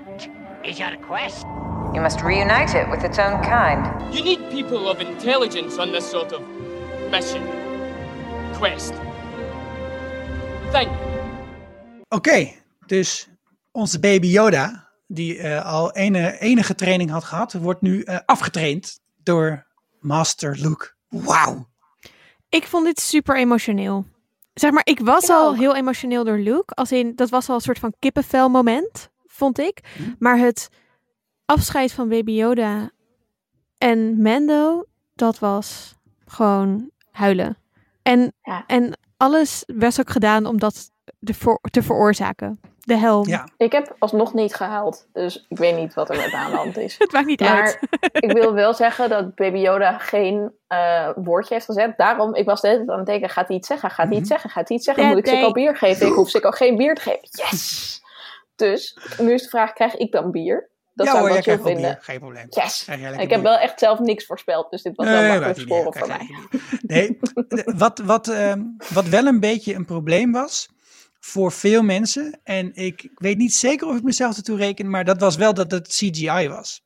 is 0.61 0.77
your 0.77 0.97
quest? 0.97 1.43
You 1.93 2.01
must 2.01 2.21
reunite 2.21 2.73
it 2.81 2.89
with 2.89 3.03
its 3.03 3.17
own 3.19 3.41
kind. 3.41 4.13
You 4.13 4.23
need 4.23 4.49
people 4.49 4.89
of 4.89 4.99
intelligence 4.99 5.77
on 5.81 5.91
this 5.91 6.09
sort 6.09 6.31
of 6.33 6.41
mission. 7.09 7.41
Quest. 8.59 8.93
Thing. 10.71 10.89
Oké, 12.09 12.51
dus 12.85 13.27
onze 13.71 13.99
baby 13.99 14.27
Yoda, 14.27 14.89
die 15.07 15.37
eh, 15.37 15.65
al 15.65 15.91
ene, 15.93 16.39
enige 16.39 16.75
training 16.75 17.09
had 17.09 17.23
gehad, 17.23 17.53
wordt 17.53 17.81
nu 17.81 18.01
eh, 18.01 18.17
afgetraind 18.25 18.99
door 19.23 19.67
Master 19.99 20.57
Luke. 20.59 20.91
Wauw. 21.09 21.67
Ik 22.49 22.67
vond 22.67 22.85
dit 22.85 22.99
super 22.99 23.37
emotioneel. 23.37 24.05
Zeg 24.53 24.71
maar, 24.71 24.85
ik 24.85 24.99
was 24.99 25.23
Ik 25.23 25.29
al 25.29 25.49
ook. 25.49 25.57
heel 25.57 25.75
emotioneel 25.75 26.23
door 26.23 26.37
Luke. 26.37 26.73
Als 26.73 26.91
in, 26.91 27.15
dat 27.15 27.29
was 27.29 27.49
al 27.49 27.55
een 27.55 27.61
soort 27.61 27.79
van 27.79 27.93
kippenvel 27.99 28.49
moment, 28.49 29.09
vond 29.27 29.59
ik. 29.59 29.79
Hm. 29.95 30.03
Maar 30.19 30.37
het 30.37 30.69
afscheid 31.51 31.91
van 31.91 32.09
Baby 32.09 32.31
Yoda 32.31 32.91
en 33.77 34.21
Mando, 34.21 34.85
dat 35.15 35.39
was 35.39 35.95
gewoon 36.25 36.89
huilen. 37.11 37.57
En, 38.01 38.33
Ja. 38.43 38.63
en 38.67 38.97
alles 39.17 39.63
was 39.67 39.99
ook 39.99 40.09
gedaan 40.09 40.45
om 40.45 40.59
dat 40.59 40.91
te, 41.19 41.33
voor, 41.33 41.59
te 41.71 41.81
veroorzaken. 41.83 42.59
De 42.79 42.95
helm. 42.95 43.27
Ja, 43.27 43.47
Ik 43.57 43.71
heb 43.71 43.95
alsnog 43.99 44.33
niet 44.33 44.53
gehaald, 44.53 45.07
dus 45.13 45.45
ik 45.49 45.57
weet 45.57 45.75
niet 45.75 45.93
wat 45.93 46.09
er 46.09 46.15
met 46.15 46.31
me 46.31 46.37
aan 46.37 46.51
de 46.51 46.57
hand 46.57 46.77
is. 46.77 46.95
Het 46.99 47.11
maakt 47.11 47.25
niet 47.25 47.41
uit. 47.41 47.79
Maar 47.91 48.09
ik 48.11 48.31
wil 48.31 48.53
wel 48.63 48.73
zeggen 48.73 49.09
dat 49.09 49.35
Baby 49.35 49.57
Yoda 49.57 49.97
geen 49.97 50.51
eh, 50.67 51.09
woordje 51.15 51.53
heeft 51.53 51.65
gezet. 51.65 51.97
Daarom, 51.97 52.35
ik 52.35 52.45
was 52.45 52.61
de 52.61 52.67
hele 52.67 52.79
tijd 52.79 52.89
aan 52.89 52.97
het 52.97 53.07
denken, 53.07 53.29
gaat 53.29 53.47
hij 53.47 53.57
iets 53.57 53.67
zeggen? 53.67 53.89
Gaat 53.89 54.07
hij 54.07 54.17
iets 54.17 54.27
zeggen? 54.27 54.49
Gaat 54.49 54.67
hij 54.67 54.77
iets 54.77 54.85
zeggen? 54.85 55.07
Moet 55.07 55.17
ik 55.17 55.25
Sikko 55.25 55.41
nee. 55.41 55.53
bier 55.53 55.75
geven? 55.75 56.07
Ik 56.07 56.13
hoef 56.13 56.29
Sikko 56.29 56.51
geen 56.51 56.77
bier 56.77 56.95
te 56.95 57.01
geven. 57.01 57.27
Yes! 57.49 58.01
Dus, 58.55 58.97
nu 59.19 59.33
is 59.33 59.43
de 59.43 59.49
vraag, 59.49 59.73
krijg 59.73 59.95
ik 59.95 60.11
dan 60.11 60.31
bier? 60.31 60.69
Dat 60.93 61.05
ja 61.05 61.11
zou 61.13 61.27
hoor, 61.27 61.37
ik 61.37 61.45
jij 61.45 61.55
wel 61.55 61.65
bier. 61.65 61.73
vinden. 61.75 61.97
Geen 62.01 62.19
probleem. 62.19 62.45
Yes! 62.49 62.87
Ik 63.17 63.29
heb 63.29 63.41
wel 63.41 63.57
echt 63.57 63.79
zelf 63.79 63.99
niks 63.99 64.25
voorspeld, 64.25 64.71
dus 64.71 64.81
dit 64.81 64.95
was 64.95 65.07
wel 65.07 65.27
makkelijk 65.27 65.59
scoren 65.59 65.93
voor 65.93 66.07
mij. 66.07 66.29
Nee, 66.81 67.17
wat, 67.65 67.99
wat, 67.99 68.27
ehm, 68.27 68.61
wat 68.93 69.07
wel 69.07 69.25
een 69.25 69.39
beetje 69.39 69.73
een 69.73 69.85
probleem 69.85 70.31
was 70.31 70.69
voor 71.19 71.51
veel 71.51 71.83
mensen, 71.83 72.39
en 72.43 72.71
ik 72.75 73.09
weet 73.15 73.37
niet 73.37 73.53
zeker 73.53 73.87
of 73.87 73.97
ik 73.97 74.03
mezelf 74.03 74.37
ertoe 74.37 74.57
reken, 74.57 74.89
maar 74.89 75.05
dat 75.05 75.19
was 75.19 75.35
wel 75.35 75.53
dat 75.53 75.71
het 75.71 75.87
CGI 75.87 76.47
was. 76.47 76.81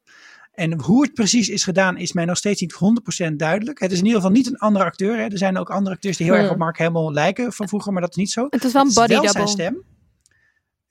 En 0.53 0.81
hoe 0.81 1.03
het 1.03 1.13
precies 1.13 1.49
is 1.49 1.63
gedaan, 1.63 1.97
is 1.97 2.13
mij 2.13 2.25
nog 2.25 2.37
steeds 2.37 2.61
niet 2.61 2.73
100% 2.73 3.39
duidelijk. 3.39 3.79
Het 3.79 3.91
is 3.91 3.97
in 3.99 4.05
ieder 4.05 4.19
geval 4.21 4.35
niet 4.35 4.47
een 4.47 4.57
andere 4.57 4.85
acteur. 4.85 5.17
Hè. 5.17 5.23
Er 5.23 5.37
zijn 5.37 5.57
ook 5.57 5.69
andere 5.69 5.95
acteurs 5.95 6.17
die 6.17 6.25
heel 6.25 6.35
erg 6.35 6.43
Hmm. 6.43 6.53
op 6.53 6.57
Mark 6.59 6.77
Hamill 6.77 7.11
lijken 7.11 7.53
van 7.53 7.67
vroeger, 7.67 7.91
maar 7.93 8.01
dat 8.01 8.09
is 8.09 8.15
niet 8.15 8.31
zo. 8.31 8.47
Het 8.49 8.63
is 8.63 8.71
wel 8.73 8.81
een 8.81 8.87
Het 8.87 8.97
is 8.97 9.03
body 9.03 9.13
zijn 9.27 9.33
double. 9.33 9.47
stem. 9.51 9.83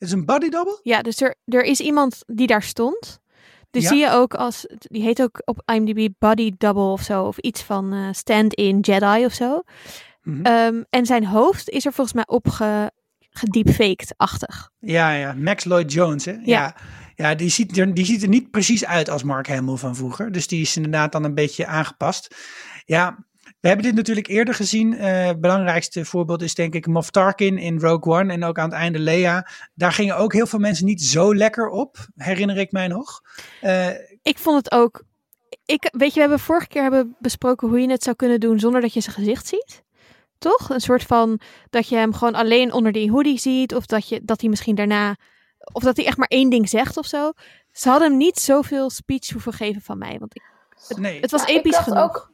Het 0.05 0.13
is 0.13 0.19
een 0.19 0.27
body 0.27 0.49
double? 0.49 0.81
Ja, 0.83 1.03
dus 1.03 1.21
er, 1.21 1.35
er 1.45 1.63
is 1.63 1.81
iemand 1.81 2.23
die 2.27 2.47
daar 2.47 2.63
stond. 2.63 3.21
Dus 3.71 3.83
Ja. 3.83 3.89
zie 3.89 3.99
je 3.99 4.11
ook 4.11 4.35
als, 4.35 4.67
die 4.79 5.03
heet 5.03 5.23
ook 5.23 5.43
op 5.45 5.63
IMDb 5.75 6.09
Body 6.19 6.53
Double 6.59 6.83
of 6.83 7.03
zo, 7.03 7.25
of 7.25 7.39
iets 7.39 7.63
van 7.63 7.93
eh, 7.93 8.09
Stand-in 8.13 8.81
Jedi 8.81 9.25
of 9.25 9.33
zo. 9.33 9.63
Mhm. 10.23 10.43
Ehm, 10.43 10.83
en 10.91 11.07
zijn 11.07 11.27
hoofd 11.27 11.71
is 11.71 11.87
er 11.87 11.93
volgens 11.93 12.17
mij 12.17 12.27
op 12.27 12.49
ge, 12.49 12.91
gedeepfaked-achtig. 13.31 14.71
Ja, 14.79 15.13
ja, 15.13 15.33
Max 15.33 15.65
Lloyd 15.65 15.93
Jones. 15.93 16.25
Hè? 16.25 16.33
Ja. 16.33 16.41
Ja. 16.45 16.77
ja. 17.15 17.35
die, 17.35 17.49
ziet 17.49 17.79
er, 17.79 17.95
die 17.95 18.05
ziet 18.05 18.23
er 18.23 18.29
niet 18.29 18.51
precies 18.51 18.85
uit 18.85 19.09
als 19.11 19.23
Mark 19.23 19.49
Hamill 19.49 19.77
van 19.77 19.97
vroeger. 19.97 20.33
Dus 20.33 20.47
die 20.47 20.61
is 20.61 20.77
inderdaad 20.77 21.13
dan 21.13 21.25
een 21.25 21.35
beetje 21.35 21.67
aangepast. 21.67 22.37
Ja, 22.85 23.27
We 23.65 23.71
hebben 23.71 23.87
dit 23.89 23.97
natuurlijk 23.97 24.27
eerder 24.27 24.55
gezien. 24.55 24.97
Eh, 24.97 25.27
Het 25.27 25.41
belangrijkste 25.41 26.05
voorbeeld 26.05 26.43
is 26.43 26.55
denk 26.55 26.75
ik 26.75 26.87
Moff 26.87 27.11
Tarkin 27.11 27.59
in 27.59 27.79
Rogue 27.81 28.13
One 28.21 28.33
en 28.33 28.45
ook 28.45 28.59
aan 28.59 28.69
het 28.71 28.79
einde 28.79 28.99
Leia. 28.99 29.49
Daar 29.75 29.93
gingen 29.93 30.17
ook 30.17 30.33
heel 30.33 30.47
veel 30.47 30.59
mensen 30.59 30.85
niet 30.87 31.03
zo 31.03 31.35
lekker 31.35 31.69
op, 31.69 31.97
herinner 32.17 32.57
ik 32.57 32.73
mij 32.73 32.89
nog. 32.89 33.21
Eh, 33.61 33.89
Ik 34.23 34.39
vond 34.39 34.57
het 34.57 34.73
ook. 34.73 35.03
Ik, 35.65 35.89
weet 35.93 36.09
je, 36.09 36.15
we 36.15 36.21
hebben 36.21 36.39
vorige 36.39 36.67
keer 36.67 36.83
hebben 36.83 37.17
besproken 37.19 37.69
hoe 37.69 37.81
je 37.81 37.91
het 37.91 38.03
zou 38.03 38.17
kunnen 38.17 38.41
doen 38.41 38.59
zonder 38.59 38.81
dat 38.81 38.93
je 38.93 39.01
zijn 39.01 39.15
gezicht 39.15 39.47
ziet. 39.47 39.83
Toch? 40.39 40.71
Een 40.71 40.81
soort 40.81 41.03
van 41.03 41.41
dat 41.71 41.89
je 41.89 41.97
hem 41.97 42.15
gewoon 42.15 42.35
alleen 42.35 42.73
onder 42.73 42.93
die 42.93 43.11
hoodie 43.11 43.39
ziet. 43.39 43.75
Of 43.75 43.87
dat, 43.87 44.09
je, 44.09 44.21
dat 44.25 44.41
hij 44.41 44.51
misschien 44.51 44.75
daarna. 44.75 45.17
Of 45.73 45.83
dat 45.83 45.97
hij 45.97 46.07
echt 46.07 46.17
maar 46.17 46.29
één 46.29 46.51
ding 46.51 46.69
zegt 46.69 46.97
of 46.97 47.07
zo. 47.07 47.33
Ze 47.73 47.89
hadden 47.89 48.09
hem 48.09 48.17
niet 48.19 48.39
zoveel 48.39 48.91
speech 48.91 49.31
hoeven 49.31 49.53
geven 49.53 49.83
van 49.83 49.99
mij. 49.99 50.17
Want 50.19 50.35
ik, 50.37 50.43
het, 50.89 50.99
nee. 50.99 51.21
het 51.21 51.31
was 51.31 51.45
Ja, 51.47 51.55
episch 51.55 51.77
genoeg. 51.77 52.03
ook, 52.03 52.33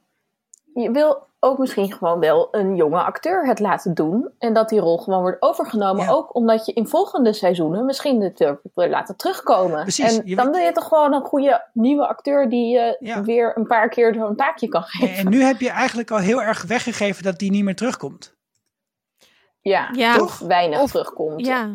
je 0.74 0.90
wil 0.90 1.28
ook 1.42 1.58
misschien 1.58 1.92
gewoon 1.92 2.18
wel 2.20 2.48
een 2.50 2.76
jonge 2.76 3.02
acteur 3.02 3.46
het 3.46 3.58
laten 3.60 3.94
doen. 3.94 4.30
En 4.38 4.52
dat 4.52 4.68
die 4.68 4.80
rol 4.80 4.98
gewoon 4.98 5.20
wordt 5.20 5.42
overgenomen. 5.42 6.04
Ja. 6.04 6.10
Ook 6.10 6.34
omdat 6.34 6.66
je 6.66 6.72
in 6.72 6.86
volgende 6.86 7.32
seizoenen 7.32 7.84
misschien 7.84 8.22
het 8.22 8.38
weer 8.38 8.60
wil 8.74 8.88
laten 8.88 9.16
terugkomen. 9.16 9.82
Precies, 9.82 10.16
En 10.18 10.22
je 10.26 10.36
dan 10.36 10.50
wil 10.50 10.60
je 10.60 10.72
toch 10.72 10.88
gewoon 10.88 11.12
een 11.12 11.24
goede 11.24 11.64
nieuwe 11.72 12.06
acteur 12.06 12.48
die 12.48 12.68
je 12.68 12.96
Ja. 13.00 13.22
weer 13.22 13.52
een 13.56 13.66
paar 13.66 13.88
keer 13.88 14.14
zo'n 14.14 14.36
taakje 14.36 14.68
kan 14.68 14.82
geven. 14.82 15.16
en 15.16 15.28
nu 15.28 15.42
heb 15.42 15.60
je 15.60 15.70
eigenlijk 15.70 16.10
al 16.10 16.18
heel 16.18 16.42
erg 16.42 16.62
weggegeven 16.62 17.22
dat 17.22 17.38
die 17.38 17.50
niet 17.50 17.64
meer 17.64 17.76
terugkomt. 17.76 18.34
Ja, 19.60 19.88
Ja. 19.92 20.16
toch 20.16 20.38
weinig 20.38 20.80
Of- 20.80 20.90
terugkomt. 20.90 21.46
Ja. 21.46 21.68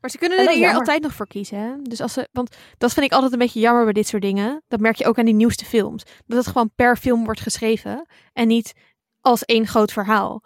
Maar 0.00 0.10
ze 0.10 0.18
kunnen 0.18 0.38
En 0.38 0.44
er 0.44 0.50
hier 0.50 0.60
jammer. 0.60 0.78
altijd 0.78 1.02
nog 1.02 1.14
voor 1.14 1.26
kiezen. 1.26 1.58
Hè? 1.58 1.72
Dus 1.82 2.00
als 2.00 2.12
ze, 2.12 2.28
want 2.32 2.56
dat 2.78 2.92
vind 2.92 3.06
ik 3.06 3.12
altijd 3.12 3.32
een 3.32 3.38
beetje 3.38 3.60
jammer 3.60 3.84
bij 3.84 3.92
dit 3.92 4.06
soort 4.06 4.22
dingen. 4.22 4.62
Dat 4.68 4.80
merk 4.80 4.96
je 4.96 5.06
ook 5.06 5.18
aan 5.18 5.24
die 5.24 5.34
nieuwste 5.34 5.64
films. 5.64 6.02
Dat 6.26 6.38
het 6.38 6.46
gewoon 6.46 6.70
per 6.74 6.96
film 6.96 7.24
wordt 7.24 7.40
geschreven. 7.40 8.06
En 8.32 8.48
niet 8.48 8.72
als 9.20 9.44
één 9.44 9.66
groot 9.66 9.92
verhaal. 9.92 10.44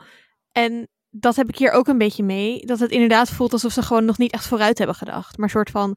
En 0.53 0.89
dat 1.11 1.37
heb 1.37 1.49
ik 1.49 1.59
hier 1.59 1.71
ook 1.71 1.87
een 1.87 1.99
beetje 1.99 2.23
mee. 2.23 2.67
Dat 2.67 2.79
het 2.79 2.91
inderdaad 2.91 3.31
voelt 3.31 3.53
alsof 3.53 3.73
ze 3.73 3.83
gewoon 3.83 4.05
nog 4.05 4.19
niet 4.19 4.33
echt 4.33 4.47
vooruit 4.47 4.79
hebben 4.79 4.97
gedacht. 4.97 5.37
Maar 5.37 5.47
een 5.47 5.53
soort 5.55 5.71
van, 5.71 5.97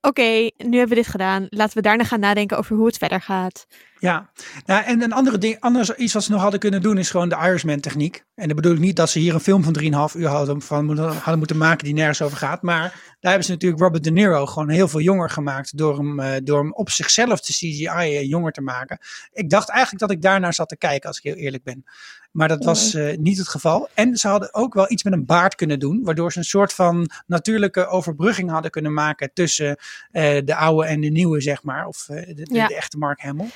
oké, 0.00 0.50
nu 0.56 0.78
hebben 0.78 0.88
we 0.88 0.94
dit 0.94 1.06
gedaan. 1.06 1.46
Laten 1.48 1.76
we 1.76 1.82
daarna 1.82 2.04
gaan 2.04 2.20
nadenken 2.20 2.58
over 2.58 2.76
hoe 2.76 2.86
het 2.86 2.98
verder 2.98 3.20
gaat. 3.20 3.66
Ja, 4.06 4.30
nou, 4.66 4.84
en 4.84 5.02
een 5.02 5.12
andere 5.12 5.38
ding, 5.38 5.60
anders 5.60 5.90
iets 5.94 6.12
wat 6.12 6.24
ze 6.24 6.30
nog 6.30 6.40
hadden 6.40 6.60
kunnen 6.60 6.82
doen 6.82 6.98
is 6.98 7.10
gewoon 7.10 7.28
de 7.28 7.36
Irishman 7.36 7.80
techniek. 7.80 8.24
En 8.34 8.46
dan 8.46 8.56
bedoel 8.56 8.72
ik 8.72 8.78
niet 8.78 8.96
dat 8.96 9.10
ze 9.10 9.18
hier 9.18 9.34
een 9.34 9.40
film 9.40 9.62
van 9.64 9.72
3,5 10.10 10.14
uur 10.16 10.28
hadden, 10.28 10.62
van, 10.62 10.98
hadden 10.98 11.38
moeten 11.38 11.56
maken 11.56 11.84
die 11.84 11.94
nergens 11.94 12.22
over 12.22 12.36
gaat. 12.36 12.62
Maar 12.62 12.80
daar 13.20 13.30
hebben 13.30 13.44
ze 13.44 13.50
natuurlijk 13.52 13.82
Robert 13.82 14.04
De 14.04 14.10
Niro 14.10 14.46
gewoon 14.46 14.68
heel 14.68 14.88
veel 14.88 15.00
jonger 15.00 15.30
gemaakt 15.30 15.76
door 15.78 15.96
hem, 15.96 16.20
eh, 16.20 16.32
door 16.44 16.58
hem 16.58 16.72
op 16.72 16.90
zichzelf 16.90 17.40
te 17.40 17.52
CGI 17.52 18.26
jonger 18.28 18.52
te 18.52 18.60
maken. 18.60 18.98
Ik 19.32 19.50
dacht 19.50 19.68
eigenlijk 19.68 20.00
dat 20.00 20.10
ik 20.10 20.22
daarnaar 20.22 20.54
zat 20.54 20.68
te 20.68 20.76
kijken, 20.76 21.08
als 21.08 21.16
ik 21.18 21.22
heel 21.22 21.34
eerlijk 21.34 21.62
ben. 21.64 21.84
Maar 22.30 22.48
dat 22.48 22.64
was 22.64 22.94
eh, 22.94 23.16
niet 23.16 23.38
het 23.38 23.48
geval. 23.48 23.88
En 23.94 24.16
ze 24.16 24.28
hadden 24.28 24.54
ook 24.54 24.74
wel 24.74 24.90
iets 24.90 25.02
met 25.02 25.12
een 25.12 25.26
baard 25.26 25.54
kunnen 25.54 25.78
doen, 25.78 26.00
waardoor 26.04 26.32
ze 26.32 26.38
een 26.38 26.44
soort 26.44 26.72
van 26.72 27.10
natuurlijke 27.26 27.86
overbrugging 27.86 28.50
hadden 28.50 28.70
kunnen 28.70 28.92
maken 28.92 29.30
tussen 29.32 29.76
eh, 30.10 30.38
de 30.44 30.54
oude 30.56 30.86
en 30.88 31.00
de 31.00 31.08
nieuwe, 31.10 31.40
zeg 31.40 31.62
maar. 31.62 31.86
Of 31.86 32.04
de, 32.08 32.32
de- 32.34 32.54
Ja. 32.54 32.66
de 32.66 32.76
echte 32.76 32.98
Mark 32.98 33.20
Hamill. 33.20 33.48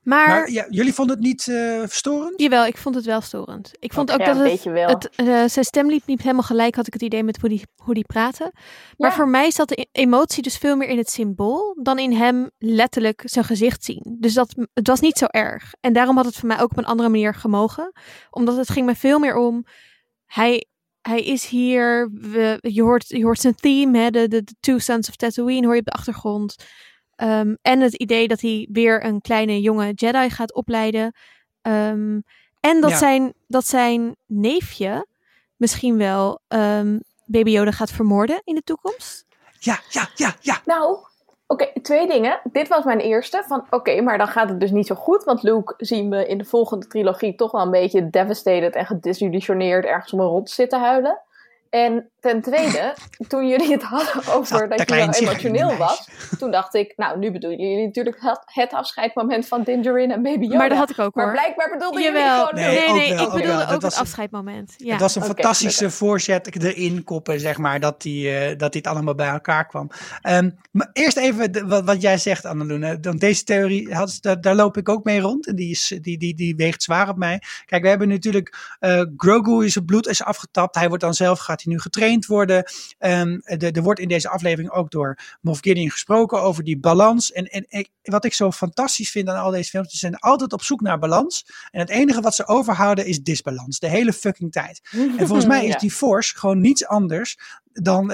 Maar, 0.00 0.28
Maar 0.28 0.50
ja, 0.50 0.66
jullie 0.68 0.94
vonden 0.94 1.16
het 1.16 1.24
niet 1.24 1.48
eh 1.48 1.78
verstorend? 1.80 2.40
jawel, 2.40 2.66
ik 2.66 2.76
vond 2.76 2.94
het 2.94 3.04
wel 3.04 3.20
storend. 3.20 3.70
Ik 3.78 3.92
vond 3.92 4.12
ook 4.12 4.18
Ja, 4.18 4.24
dat 4.24 4.36
het, 4.36 4.44
beetje 4.44 4.70
wel. 4.70 4.88
het 4.88 5.10
eh, 5.16 5.26
zijn 5.46 5.64
stem 5.64 5.88
liep 5.88 6.06
niet 6.06 6.22
helemaal 6.22 6.42
gelijk, 6.42 6.74
had 6.74 6.86
ik 6.86 6.92
het 6.92 7.02
idee 7.02 7.22
met 7.22 7.40
hoe 7.40 7.48
die, 7.48 7.62
hoe 7.82 7.94
die 7.94 8.04
praten. 8.06 8.50
Maar 8.96 9.10
Ja. 9.10 9.16
voor 9.16 9.28
mij 9.28 9.50
zat 9.50 9.68
de 9.68 9.88
emotie 9.92 10.42
dus 10.42 10.56
veel 10.58 10.76
meer 10.76 10.88
in 10.88 10.98
het 10.98 11.10
symbool 11.10 11.78
dan 11.82 11.98
in 11.98 12.12
hem 12.12 12.50
letterlijk 12.58 13.22
zijn 13.24 13.44
gezicht 13.44 13.84
zien. 13.84 14.16
Dus 14.20 14.34
dat, 14.34 14.54
het 14.74 14.86
was 14.86 15.00
niet 15.00 15.18
zo 15.18 15.24
erg. 15.26 15.72
En 15.80 15.92
daarom 15.92 16.16
had 16.16 16.24
het 16.24 16.36
voor 16.36 16.48
mij 16.48 16.60
ook 16.60 16.70
op 16.70 16.78
een 16.78 16.84
andere 16.84 17.08
manier 17.08 17.34
gemogen. 17.34 17.92
Omdat 18.30 18.56
het 18.56 18.70
ging 18.70 18.86
me 18.86 18.94
veel 18.94 19.18
meer 19.18 19.36
om, 19.36 19.64
hij, 20.26 20.66
hij 21.00 21.20
is 21.22 21.46
hier, 21.46 22.10
we, 22.12 22.58
je, 22.60 22.82
hoort, 22.82 23.08
je 23.08 23.24
hoort 23.24 23.40
zijn 23.40 23.54
theme, 23.54 23.98
hè, 23.98 24.10
de, 24.10 24.28
de, 24.28 24.42
de 24.42 24.54
Two 24.60 24.78
Sons 24.78 25.08
of 25.08 25.16
Tatooine 25.16 25.64
hoor 25.66 25.74
je 25.74 25.80
op 25.80 25.86
de 25.86 25.92
achtergrond. 25.92 26.54
Ehm, 27.20 27.54
en 27.62 27.80
het 27.80 27.94
idee 27.94 28.28
dat 28.28 28.40
hij 28.40 28.68
weer 28.72 29.04
een 29.04 29.20
kleine 29.20 29.60
jonge 29.60 29.92
Jedi 29.92 30.30
gaat 30.30 30.54
opleiden. 30.54 31.14
Ehm, 31.62 32.20
en 32.60 32.80
dat, 32.80 32.90
Ja. 32.90 32.96
zijn, 32.96 33.32
dat 33.46 33.66
zijn 33.66 34.16
neefje 34.26 35.06
misschien 35.56 35.96
wel 35.96 36.40
ehm, 36.48 36.98
Baby 37.24 37.50
Yoda 37.50 37.70
gaat 37.70 37.90
vermoorden 37.90 38.40
in 38.44 38.54
de 38.54 38.62
toekomst. 38.62 39.26
Ja, 39.58 39.78
ja, 39.88 40.08
ja, 40.14 40.34
ja. 40.40 40.60
Nou, 40.64 40.96
oké, 41.46 41.66
twee 41.82 42.06
dingen. 42.06 42.40
Dit 42.44 42.68
was 42.68 42.84
mijn 42.84 43.00
eerste. 43.00 43.44
Van 43.46 43.66
oké, 43.70 44.00
maar 44.00 44.18
dan 44.18 44.28
gaat 44.28 44.48
het 44.48 44.60
dus 44.60 44.70
niet 44.70 44.86
zo 44.86 44.94
goed. 44.94 45.24
Want 45.24 45.42
Luke 45.42 45.74
zien 45.76 46.10
we 46.10 46.26
in 46.26 46.38
de 46.38 46.44
volgende 46.44 46.86
trilogie 46.86 47.34
toch 47.34 47.50
wel 47.50 47.62
een 47.62 47.70
beetje 47.70 48.10
devastated 48.10 48.74
en 48.74 48.86
gedesillusioneerd 48.86 49.84
ergens 49.84 50.12
om 50.12 50.20
een 50.20 50.26
rot 50.26 50.50
zitten 50.50 50.80
huilen. 50.80 51.20
En 51.70 52.09
ten 52.20 52.40
tweede, 52.42 52.94
toen 53.28 53.48
jullie 53.48 53.72
het 53.72 53.82
hadden 53.82 54.26
over 54.36 54.68
Dat- 54.68 54.78
dat, 54.78 54.88
dat 54.88 54.88
je 54.88 54.94
zielige 54.94 55.20
emotioneel 55.48 55.76
was, 55.76 56.08
toen 56.38 56.50
dacht 56.50 56.74
ik, 56.74 56.92
nou, 56.96 57.18
nu 57.18 57.30
bedoelen 57.32 57.58
jullie 57.68 57.86
natuurlijk 57.86 58.16
het, 58.20 58.40
het 58.44 58.72
afscheidmoment 58.72 59.48
van 59.48 59.62
Dingerin 59.62 60.10
en 60.12 60.22
Baby 60.22 60.44
Yoda. 60.44 60.56
Maar 60.56 60.68
dat 60.68 60.78
had 60.78 60.90
ik 60.90 60.98
ook 60.98 61.14
Maar 61.14 61.24
hoor. 61.24 61.32
blijkbaar 61.32 61.70
bedoelden 61.72 62.02
jullie 62.02 62.18
Jawel, 62.18 62.46
gewoon 62.46 62.64
Nee, 62.64 62.92
nee, 62.92 63.14
wel, 63.14 63.24
ik 63.26 63.32
bedoelde 63.32 63.64
wel. 63.64 63.74
ook, 63.74 63.82
het 63.82 63.94
afscheidmoment. 63.96 64.74
Ja. 64.76 64.92
Het 64.92 65.00
was 65.00 65.14
een 65.14 65.22
fantastische 65.22 65.90
voorzet 65.90 66.62
erin 66.64 67.04
koppen, 67.04 67.40
zeg 67.40 67.58
maar, 67.58 67.80
dat 67.80 68.02
die, 68.02 68.36
eh, 68.38 68.58
dat 68.58 68.72
dit 68.72 68.86
allemaal 68.86 69.14
bij 69.14 69.28
elkaar 69.28 69.66
kwam. 69.66 69.90
Ehm, 70.22 70.50
maar 70.70 70.90
eerst 70.92 71.16
even 71.16 71.52
de- 71.52 71.66
wat, 71.66 71.84
wat 71.84 72.02
jij 72.02 72.18
zegt, 72.18 72.44
Annaluna. 72.44 72.98
Want 73.00 73.20
deze 73.20 73.44
theorie, 73.44 73.94
had, 73.94 74.18
daar, 74.20 74.40
daar 74.40 74.54
loop 74.54 74.76
ik 74.76 74.88
ook 74.88 75.04
mee 75.04 75.20
rond. 75.20 75.46
En 75.46 75.54
die, 75.56 75.70
is, 75.70 75.98
die, 76.00 76.18
die, 76.18 76.34
die 76.34 76.56
weegt 76.56 76.82
zwaar 76.82 77.08
op 77.08 77.16
mij. 77.16 77.42
Kijk, 77.66 77.82
we 77.82 77.88
hebben 77.88 78.08
natuurlijk 78.08 78.56
eh, 78.78 79.02
Grogu, 79.16 79.64
is 79.64 79.72
zijn 79.72 79.84
bloed 79.84 80.06
is 80.08 80.22
afgetapt. 80.24 80.74
Hij 80.74 80.88
wordt 80.88 81.02
dan 81.02 81.14
zelf, 81.14 81.38
gaat 81.38 81.62
hij 81.62 81.72
nu 81.72 81.80
getraind 81.80 82.08
worden. 82.26 82.64
Ehm, 82.98 83.38
de- 83.58 83.70
er 83.70 83.82
wordt 83.82 84.00
in 84.00 84.08
deze 84.08 84.28
aflevering 84.28 84.70
ook 84.70 84.90
door 84.90 85.18
Moff 85.40 85.60
Gideon 85.60 85.90
gesproken 85.90 86.42
over 86.42 86.64
die 86.64 86.78
balans. 86.78 87.32
En, 87.32 87.44
en 87.46 87.66
ik- 87.68 87.90
wat 88.02 88.24
ik 88.24 88.34
zo 88.34 88.50
fantastisch 88.52 89.10
vind 89.10 89.28
aan 89.28 89.42
al 89.42 89.50
deze 89.50 89.70
films, 89.70 89.90
ze 89.90 89.96
zijn 89.96 90.16
altijd 90.16 90.52
op 90.52 90.62
zoek 90.62 90.80
naar 90.80 90.98
balans. 90.98 91.44
En 91.70 91.80
het 91.80 91.88
enige 91.90 92.20
wat 92.20 92.34
ze 92.34 92.46
overhouden 92.46 93.06
is 93.06 93.22
disbalans. 93.22 93.78
De 93.78 93.88
hele 93.88 94.12
fucking 94.12 94.52
tijd. 94.52 94.80
En 94.90 95.26
volgens 95.26 95.46
mij 95.54 95.66
is 95.66 95.76
die 95.80 95.90
Force 95.90 96.38
gewoon 96.38 96.60
niets 96.60 96.86
anders 96.86 97.36
dan, 97.72 98.08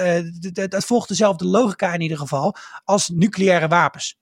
d- 0.53 0.71
dat 0.71 0.85
volgt 0.85 1.07
dezelfde 1.07 1.45
logica 1.45 1.93
in 1.93 2.01
ieder 2.01 2.17
geval, 2.17 2.55
als 2.83 3.09
nucleaire 3.09 3.67
wapens. 3.67 4.17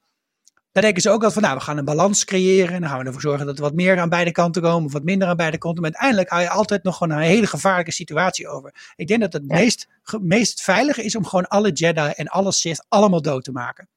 Daar 0.76 0.84
denken 0.84 1.02
ze 1.02 1.10
ook 1.10 1.24
altijd 1.24 1.34
van, 1.34 1.42
nou, 1.42 1.56
we 1.56 1.64
gaan 1.64 1.78
een 1.78 1.86
balans 1.86 2.26
creëren. 2.26 2.74
En 2.74 2.82
dan 2.82 2.90
gaan 2.90 3.00
we 3.00 3.06
ervoor 3.06 3.22
zorgen 3.22 3.46
dat 3.46 3.58
er 3.58 3.64
wat 3.64 3.74
meer 3.74 4.00
aan 4.00 4.10
beide 4.10 4.32
kanten 4.32 4.62
komen, 4.62 4.86
of 4.86 4.94
wat 4.94 5.04
minder 5.04 5.28
aan 5.28 5.38
beide 5.38 5.58
kanten. 5.58 5.82
Maar 5.82 5.92
uiteindelijk 5.92 6.30
hou 6.30 6.42
je 6.42 6.50
altijd 6.50 6.84
nog 6.84 6.98
gewoon 6.98 7.18
een 7.18 7.24
hele 7.24 7.48
gevaarlijke 7.48 7.92
situatie 7.92 8.48
over. 8.48 8.94
Ik 8.96 9.08
denk 9.08 9.22
dat 9.22 9.34
het 9.34 9.48
meest, 9.48 9.88
meest 10.22 10.62
veilige 10.62 11.04
is 11.04 11.16
om 11.16 11.26
gewoon 11.26 11.48
alle 11.48 11.72
Jedi 11.72 12.12
en 12.16 12.28
alle 12.28 12.52
Sith 12.52 12.86
allemaal 12.90 13.22
dood 13.22 13.44
te 13.44 13.52
maken. 13.52 13.88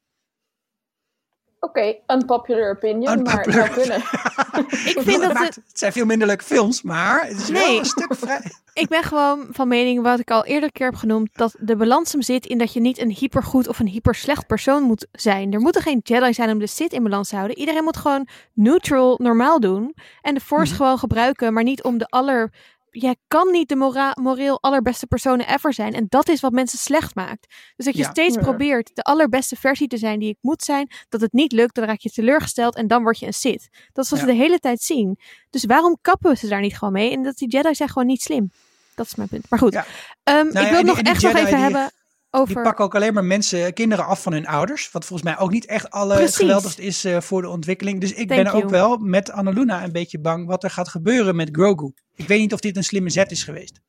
Oké, 1.60 1.94
unpopular 2.06 2.70
opinion, 2.70 3.22
maar 3.22 3.40
het 3.44 3.54
zou 3.54 3.68
kunnen. 3.68 3.96
Ik 4.92 4.98
vind 5.00 5.20
dat 5.22 5.32
maakt- 5.32 5.54
het, 5.54 5.64
het 5.68 5.78
zijn 5.78 5.92
veel 5.92 6.06
minder 6.06 6.26
leuke 6.26 6.44
films, 6.44 6.82
maar 6.82 7.26
het 7.26 7.36
is 7.38 7.48
wel 7.48 7.66
Nee. 7.66 7.78
een 7.78 7.84
stuk 7.84 8.14
vrij. 8.20 8.52
ik 8.72 8.88
ben 8.88 9.02
gewoon 9.02 9.46
van 9.50 9.68
mening, 9.68 10.02
wat 10.02 10.18
ik 10.18 10.30
al 10.30 10.44
eerder 10.44 10.72
keer 10.72 10.86
heb 10.86 10.94
genoemd, 10.94 11.28
dat 11.32 11.54
de 11.58 11.76
balans 11.76 12.12
hem 12.12 12.22
zit 12.22 12.46
in 12.46 12.58
dat 12.58 12.72
je 12.72 12.80
niet 12.80 12.98
een 13.00 13.10
hypergoed 13.10 13.68
of 13.68 13.78
een 13.78 13.86
hyperslecht 13.86 14.46
persoon 14.46 14.82
moet 14.82 15.06
zijn. 15.12 15.52
Er 15.52 15.60
moeten 15.60 15.82
geen 15.82 16.00
Jedi 16.02 16.34
zijn 16.34 16.50
om 16.50 16.58
de 16.58 16.66
Sith 16.66 16.92
in 16.92 17.02
balans 17.02 17.28
te 17.28 17.36
houden. 17.36 17.58
Iedereen 17.58 17.84
moet 17.84 17.96
gewoon 17.96 18.28
neutral, 18.54 19.18
normaal 19.22 19.60
doen. 19.60 19.94
En 20.22 20.34
de 20.34 20.40
Force 20.40 20.72
Mhm. 20.72 20.82
gewoon 20.82 20.98
gebruiken, 20.98 21.52
maar 21.52 21.62
niet 21.64 21.82
om 21.82 21.98
de 21.98 22.06
aller... 22.08 22.52
Jij 23.00 23.16
kan 23.28 23.50
niet 23.50 23.68
de 23.68 23.76
mora- 23.76 24.16
moreel 24.20 24.60
allerbeste 24.62 25.06
personen 25.06 25.48
ever 25.48 25.72
zijn. 25.72 25.94
En 25.94 26.06
dat 26.08 26.28
is 26.28 26.40
wat 26.40 26.52
mensen 26.52 26.78
slecht 26.78 27.14
maakt. 27.14 27.46
Dus 27.76 27.84
dat 27.86 27.94
je 27.94 28.02
Ja. 28.02 28.10
steeds 28.10 28.34
Ja. 28.34 28.40
probeert 28.40 28.90
de 28.94 29.02
allerbeste 29.02 29.56
versie 29.56 29.88
te 29.88 29.96
zijn 29.96 30.18
die 30.18 30.28
ik 30.28 30.36
moet 30.40 30.62
zijn. 30.62 30.90
Dat 31.08 31.20
het 31.20 31.32
niet 31.32 31.52
lukt, 31.52 31.74
dan 31.74 31.84
raak 31.84 32.00
je 32.00 32.10
teleurgesteld 32.10 32.74
en 32.76 32.86
dan 32.86 33.02
word 33.02 33.18
je 33.18 33.26
een 33.26 33.34
Sith. 33.34 33.68
Dat 33.92 34.04
is 34.04 34.10
wat 34.10 34.20
Ja. 34.20 34.26
we 34.26 34.32
de 34.32 34.38
hele 34.38 34.58
tijd 34.58 34.80
zien. 34.80 35.18
Dus 35.50 35.64
waarom 35.64 35.98
kappen 36.02 36.36
ze 36.36 36.48
daar 36.48 36.60
niet 36.60 36.76
gewoon 36.78 36.92
mee? 36.92 37.12
En 37.12 37.22
dat 37.22 37.36
die 37.36 37.48
Jedi 37.48 37.74
zijn 37.74 37.88
gewoon 37.88 38.06
niet 38.08 38.22
slim. 38.22 38.50
Dat 38.94 39.06
is 39.06 39.14
mijn 39.14 39.28
punt. 39.28 39.46
Maar 39.50 39.58
goed, 39.58 39.72
Ja. 39.72 39.86
Ehm, 40.22 40.36
ja, 40.52 40.60
ik 40.60 40.68
wil 40.68 40.76
die- 40.76 40.84
nog 40.84 40.96
die 40.96 41.04
echt 41.12 41.22
nog 41.22 41.32
Jedi 41.32 41.44
even 41.46 41.54
die- 41.54 41.62
hebben 41.64 41.90
Die 42.30 42.60
pakken 42.62 42.84
ook 42.84 42.94
alleen 42.94 43.14
maar 43.14 43.24
mensen, 43.24 43.72
kinderen 43.72 44.06
af 44.06 44.22
van 44.22 44.32
hun 44.32 44.46
ouders. 44.46 44.90
Wat 44.90 45.04
volgens 45.04 45.28
mij 45.30 45.38
ook 45.38 45.50
niet 45.50 45.66
echt 45.66 45.90
alle 45.90 46.14
Precies. 46.14 46.36
geweldigst 46.36 46.78
is 46.78 47.04
eh, 47.04 47.20
voor 47.20 47.42
de 47.42 47.48
ontwikkeling. 47.48 48.00
Dus 48.00 48.12
ik 48.12 48.28
Thank 48.28 48.42
ben 48.44 48.52
ook 48.52 48.70
wel 48.70 48.96
met 48.96 49.30
Annaluna 49.30 49.84
een 49.84 49.92
beetje 49.92 50.20
bang 50.20 50.46
wat 50.46 50.64
er 50.64 50.70
gaat 50.70 50.88
gebeuren 50.88 51.36
met 51.36 51.48
Grogu. 51.52 51.92
Ik 52.14 52.28
weet 52.28 52.40
niet 52.40 52.52
of 52.52 52.60
dit 52.60 52.76
een 52.76 52.84
slimme 52.84 53.10
zet 53.10 53.30
is 53.30 53.44
geweest. 53.44 53.80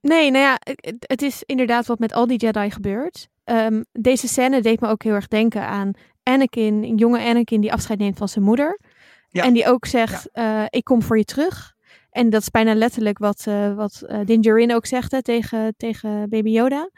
Nee, 0.00 0.30
nou 0.30 0.44
ja, 0.44 0.58
het- 1.00 1.22
is 1.22 1.42
inderdaad 1.46 1.86
wat 1.86 1.98
met 1.98 2.12
al 2.12 2.26
die 2.26 2.38
Jedi 2.38 2.70
gebeurt. 2.70 3.28
Ehm, 3.44 3.82
deze 3.92 4.28
scène 4.28 4.62
deed 4.62 4.80
me 4.80 4.88
ook 4.88 5.02
heel 5.02 5.14
erg 5.14 5.28
denken 5.28 5.62
aan 5.66 5.90
Anakin, 6.22 6.82
een 6.84 6.96
jonge 6.96 7.20
Anakin 7.20 7.60
die 7.60 7.72
afscheid 7.72 7.98
neemt 7.98 8.18
van 8.18 8.28
zijn 8.28 8.44
moeder. 8.44 8.80
Ja. 9.28 9.42
En 9.44 9.52
die 9.52 9.66
ook 9.66 9.86
zegt, 9.86 10.28
eh, 10.32 10.64
ik 10.68 10.84
kom 10.84 11.02
voor 11.02 11.18
je 11.18 11.24
terug. 11.24 11.74
En 12.10 12.30
dat 12.30 12.40
is 12.40 12.50
bijna 12.50 12.74
letterlijk 12.74 13.18
wat, 13.18 13.44
eh 13.46 13.74
wat 13.74 14.06
Din 14.24 14.40
Djarin 14.40 14.74
ook 14.74 14.86
zegt 14.86 15.12
hè, 15.12 15.22
tegen, 15.22 15.74
tegen 15.76 16.28
Baby 16.28 16.50
Yoda. 16.50 16.90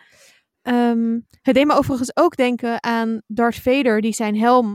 Ehm, 0.63 1.19
het 1.43 1.55
deed 1.55 1.67
me 1.67 1.75
overigens 1.75 2.17
ook 2.17 2.37
denken 2.37 2.83
aan 2.83 3.21
Darth 3.27 3.57
Vader 3.61 4.01
die 4.01 4.13
zijn 4.13 4.39
helm 4.39 4.75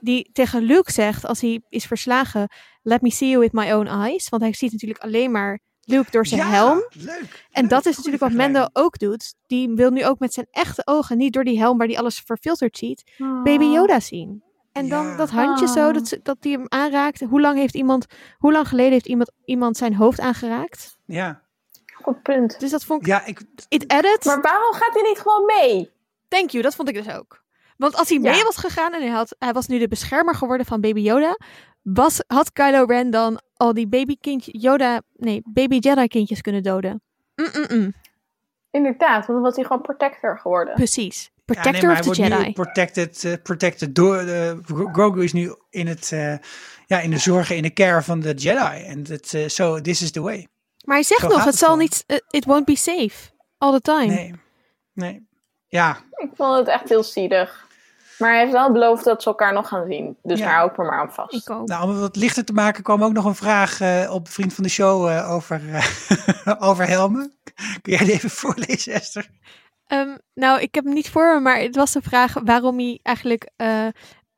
die 0.00 0.30
tegen 0.32 0.62
Luke 0.62 0.92
zegt 0.92 1.24
als 1.26 1.40
hij 1.40 1.62
is 1.68 1.84
verslagen, 1.84 2.48
let 2.82 3.00
me 3.02 3.10
see 3.10 3.28
you 3.28 3.40
with 3.40 3.52
my 3.52 3.72
own 3.72 3.86
eyes. 3.86 4.28
Want 4.28 4.42
hij 4.42 4.52
ziet 4.54 4.72
natuurlijk 4.72 5.00
alleen 5.02 5.30
maar 5.30 5.58
Luke 5.80 6.10
door 6.10 6.26
zijn 6.26 6.40
Ja, 6.40 6.46
helm. 6.48 6.86
leuk. 6.90 7.46
En 7.50 7.68
dat 7.68 7.86
is 7.86 7.96
natuurlijk 7.96 8.22
wat 8.22 8.32
Mendo 8.32 8.66
ook 8.72 8.98
doet. 8.98 9.34
Die 9.46 9.68
wil 9.74 9.90
nu 9.90 10.04
ook 10.06 10.18
met 10.18 10.32
zijn 10.32 10.46
echte 10.50 10.82
ogen, 10.86 11.16
niet 11.16 11.32
door 11.32 11.44
die 11.44 11.58
helm 11.58 11.78
waar 11.78 11.86
hij 11.86 11.98
alles 11.98 12.18
verfilterd 12.24 12.76
ziet, 12.78 13.02
Baby 13.44 13.64
Yoda 13.64 14.00
zien. 14.00 14.42
En 14.72 14.88
dan 14.88 15.06
Ja. 15.06 15.16
dat 15.16 15.30
handje 15.30 15.66
zo, 15.68 15.86
Ah. 15.88 15.94
dat, 15.94 16.08
ze- 16.08 16.20
dat 16.22 16.36
die 16.40 16.52
hem 16.52 16.64
aanraakt. 16.68 17.20
Hoe 17.20 17.40
lang 17.40 17.58
heeft 17.58 17.74
iemand, 17.74 18.06
hoe 18.38 18.52
lang 18.52 18.68
geleden 18.68 18.92
heeft 18.92 19.06
iemand, 19.06 19.32
iemand 19.44 19.76
zijn 19.76 19.94
hoofd 19.94 20.20
aangeraakt? 20.20 20.98
Ja, 21.04 21.42
Goed 22.06 22.22
punt. 22.22 22.60
Dus 22.60 22.70
dat 22.70 22.84
vond 22.84 23.00
ik, 23.00 23.06
ja 23.06 23.24
ik, 23.26 23.40
it 23.68 23.88
added. 23.88 24.24
Maar 24.24 24.40
waarom 24.40 24.72
gaat 24.72 24.92
hij 24.94 25.02
niet 25.02 25.18
gewoon 25.18 25.44
mee? 25.44 25.90
Thank 26.28 26.50
you, 26.50 26.62
dat 26.62 26.74
vond 26.74 26.88
ik 26.88 26.94
dus 26.94 27.14
ook. 27.14 27.42
Want 27.76 27.96
als 27.96 28.08
hij 28.08 28.18
Ja. 28.20 28.30
mee 28.30 28.42
was 28.42 28.56
gegaan 28.56 28.94
en 28.94 29.00
hij, 29.00 29.10
had, 29.10 29.36
hij 29.38 29.52
was 29.52 29.66
nu 29.66 29.78
de 29.78 29.88
beschermer 29.88 30.34
geworden 30.34 30.66
van 30.66 30.80
Baby 30.80 31.00
Yoda, 31.00 31.36
was, 31.82 32.22
had 32.26 32.52
Kylo 32.52 32.84
Ren 32.84 33.10
dan 33.10 33.40
al 33.56 33.74
die 33.74 33.88
baby 33.88 34.16
kindje, 34.20 34.58
Yoda, 34.58 35.02
nee, 35.12 35.42
Baby 35.44 35.76
Jedi 35.76 36.06
kindjes 36.08 36.40
kunnen 36.40 36.62
doden. 36.62 37.02
Mm-mm-mm. 37.34 37.92
Inderdaad, 38.70 39.14
want 39.14 39.26
dan 39.26 39.40
was 39.42 39.56
hij 39.56 39.64
gewoon 39.64 39.82
protector 39.82 40.38
geworden. 40.38 40.74
Precies. 40.74 41.22
ja, 41.34 41.42
Protector 41.44 41.72
nee, 41.72 41.82
maar 41.82 41.90
of 42.08 42.16
the 42.16 42.22
hij 42.22 42.28
wordt 42.30 42.34
Jedi. 42.36 42.46
nu 42.46 42.52
protected, 42.52 43.24
eh, 43.24 43.32
protected 43.42 43.94
door 43.94 44.16
de 44.16 44.60
Grogu 44.92 45.22
is 45.24 45.32
nu 45.32 45.54
in 45.70 45.86
het 45.86 46.12
eh, 46.12 46.34
ja 46.86 47.00
in 47.00 47.10
de 47.10 47.18
zorgen 47.18 47.56
in 47.56 47.62
de 47.62 47.72
care 47.72 48.02
van 48.02 48.20
de 48.20 48.34
Jedi 48.34 48.84
en 48.84 49.04
het 49.08 49.34
eh, 49.34 49.46
so 49.46 49.80
this 49.80 50.02
is 50.02 50.10
the 50.10 50.20
way. 50.20 50.48
Maar 50.86 50.96
hij 50.96 51.04
zegt 51.04 51.20
Zo 51.20 51.28
nog, 51.28 51.44
het 51.44 51.56
zal 51.56 51.76
niet, 51.76 52.04
eh, 52.06 52.16
it 52.30 52.44
won't 52.44 52.64
be 52.64 52.76
safe. 52.76 53.30
All 53.58 53.72
the 53.72 53.80
time. 53.80 54.06
Nee, 54.06 54.34
nee, 54.92 55.28
ja, 55.66 55.96
Ik 56.16 56.30
vond 56.34 56.56
het 56.58 56.68
echt 56.68 56.88
heel 56.88 57.02
zielig. 57.02 57.64
Maar 58.18 58.30
hij 58.30 58.40
heeft 58.40 58.52
wel 58.52 58.72
beloofd 58.72 59.04
dat 59.04 59.22
ze 59.22 59.28
elkaar 59.28 59.52
nog 59.52 59.68
gaan 59.68 59.86
zien. 59.88 60.16
Dus 60.22 60.38
Ja. 60.38 60.44
daar 60.44 60.54
hou 60.54 60.70
ik 60.70 60.76
me 60.76 60.84
maar 60.84 60.98
aan 61.00 61.12
vast. 61.12 61.34
Ik 61.34 61.50
ook. 61.50 61.66
Nou, 61.68 61.82
om 61.84 61.90
het 61.90 62.00
wat 62.00 62.16
lichter 62.16 62.44
te 62.44 62.52
maken 62.52 62.82
kwam 62.82 63.04
ook 63.04 63.12
nog 63.12 63.24
een 63.24 63.34
vraag 63.34 63.80
eh, 63.80 64.10
op 64.12 64.28
Vriend 64.28 64.54
van 64.54 64.64
de 64.64 64.70
Show 64.70 65.08
eh, 65.08 65.30
over, 65.30 65.60
eh, 65.74 65.86
over 66.68 66.86
helmen. 66.88 67.34
Kun 67.82 67.92
jij 67.92 68.04
die 68.04 68.12
even 68.14 68.30
voorlezen, 68.30 68.92
Esther? 68.92 69.28
Ehm, 69.86 70.16
nou, 70.34 70.60
ik 70.60 70.74
heb 70.74 70.84
hem 70.84 70.94
niet 70.94 71.10
voor 71.10 71.34
me, 71.34 71.40
maar 71.40 71.58
het 71.60 71.76
was 71.76 71.92
de 71.92 72.02
vraag 72.02 72.34
waarom 72.44 72.78
hij 72.78 73.00
eigenlijk 73.02 73.50
eh, 73.56 73.86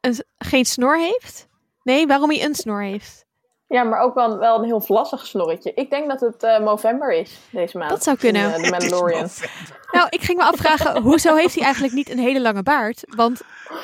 een, 0.00 0.24
geen 0.38 0.64
snor 0.64 0.98
heeft. 0.98 1.46
Nee, 1.82 2.06
waarom 2.06 2.30
hij 2.30 2.44
een 2.44 2.54
snor 2.54 2.82
heeft. 2.82 3.26
Ja, 3.68 3.82
maar 3.82 4.00
ook 4.00 4.14
wel, 4.14 4.38
wel 4.38 4.58
een 4.58 4.64
heel 4.64 4.80
vlassig 4.80 5.26
snorretje. 5.26 5.72
Ik 5.74 5.90
denk 5.90 6.08
dat 6.08 6.20
het 6.20 6.42
eh 6.42 6.58
november 6.58 7.12
is 7.12 7.38
deze 7.50 7.78
maand. 7.78 7.90
Dat 7.90 8.02
zou 8.02 8.16
kunnen. 8.16 8.42
In, 8.42 8.50
eh, 8.50 8.62
is 8.64 8.70
Mandalorian. 8.70 9.28
Nou, 9.92 10.06
ik 10.10 10.20
ging 10.20 10.38
me 10.38 10.44
afvragen, 10.44 11.02
hoezo 11.08 11.34
heeft 11.34 11.54
hij 11.54 11.64
eigenlijk 11.64 11.94
niet 11.94 12.10
een 12.10 12.18
hele 12.18 12.40
lange 12.40 12.62
baard? 12.62 13.02
Want 13.16 13.40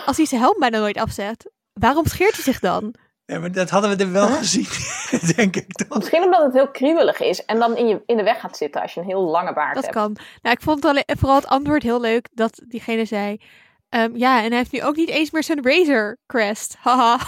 als 0.06 0.16
hij 0.16 0.26
zijn 0.26 0.40
helm 0.40 0.56
bijna 0.58 0.78
nooit 0.78 0.98
afzet, 0.98 1.50
waarom 1.72 2.06
scheert 2.06 2.34
hij 2.34 2.42
zich 2.42 2.58
dan? 2.60 2.94
Ja, 3.26 3.38
maar 3.38 3.52
dat 3.52 3.70
hadden 3.70 3.96
we 3.96 4.04
er 4.04 4.12
wel 4.12 4.26
gezien, 4.26 4.66
denk 5.36 5.56
ik 5.56 5.72
toch? 5.72 5.98
Misschien 5.98 6.22
omdat 6.22 6.42
het 6.42 6.52
heel 6.52 6.70
kriebelig 6.70 7.20
is 7.20 7.44
en 7.44 7.58
dan 7.58 7.76
in, 7.76 7.86
je, 7.88 8.02
in 8.06 8.16
de 8.16 8.22
weg 8.22 8.40
gaat 8.40 8.56
zitten 8.56 8.82
als 8.82 8.94
je 8.94 9.00
een 9.00 9.06
heel 9.06 9.22
lange 9.22 9.52
baard 9.52 9.74
Dat 9.74 9.82
hebt. 9.84 9.96
kan. 9.96 10.16
Nou, 10.42 10.54
ik 10.56 10.62
vond 10.62 10.76
het 10.76 10.84
alleen, 10.84 11.04
vooral 11.18 11.36
het 11.36 11.46
antwoord 11.46 11.82
heel 11.82 12.00
leuk 12.00 12.28
dat 12.32 12.60
diegene 12.68 13.04
zei... 13.04 13.40
ehm, 13.88 14.16
ja, 14.16 14.36
en 14.42 14.48
hij 14.48 14.56
heeft 14.56 14.72
nu 14.72 14.82
ook 14.82 14.96
niet 14.96 15.08
eens 15.08 15.30
meer 15.30 15.42
zijn 15.44 15.64
Razor 15.64 16.16
Crest. 16.26 16.76
Haha. 16.80 17.18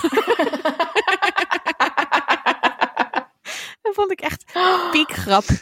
Dat 3.87 3.95
vond 3.95 4.11
ik 4.11 4.20
echt 4.20 4.45
piekgrap. 4.91 5.45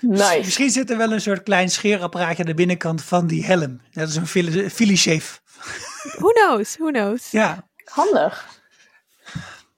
Nice. 0.00 0.38
Misschien 0.38 0.70
zit 0.70 0.90
er 0.90 0.96
wel 0.96 1.12
een 1.12 1.20
soort 1.20 1.42
klein 1.42 1.68
scheerapparaatje 1.70 2.42
aan 2.42 2.48
de 2.48 2.54
binnenkant 2.54 3.02
van 3.02 3.26
die 3.26 3.44
helm. 3.44 3.80
Dat 3.92 4.08
is 4.08 4.16
een 4.16 4.96
shave. 4.96 5.38
Who 6.18 6.28
knows, 6.28 6.76
who 6.76 6.90
knows. 6.90 7.30
Ja, 7.30 7.68
Handig. 7.84 8.48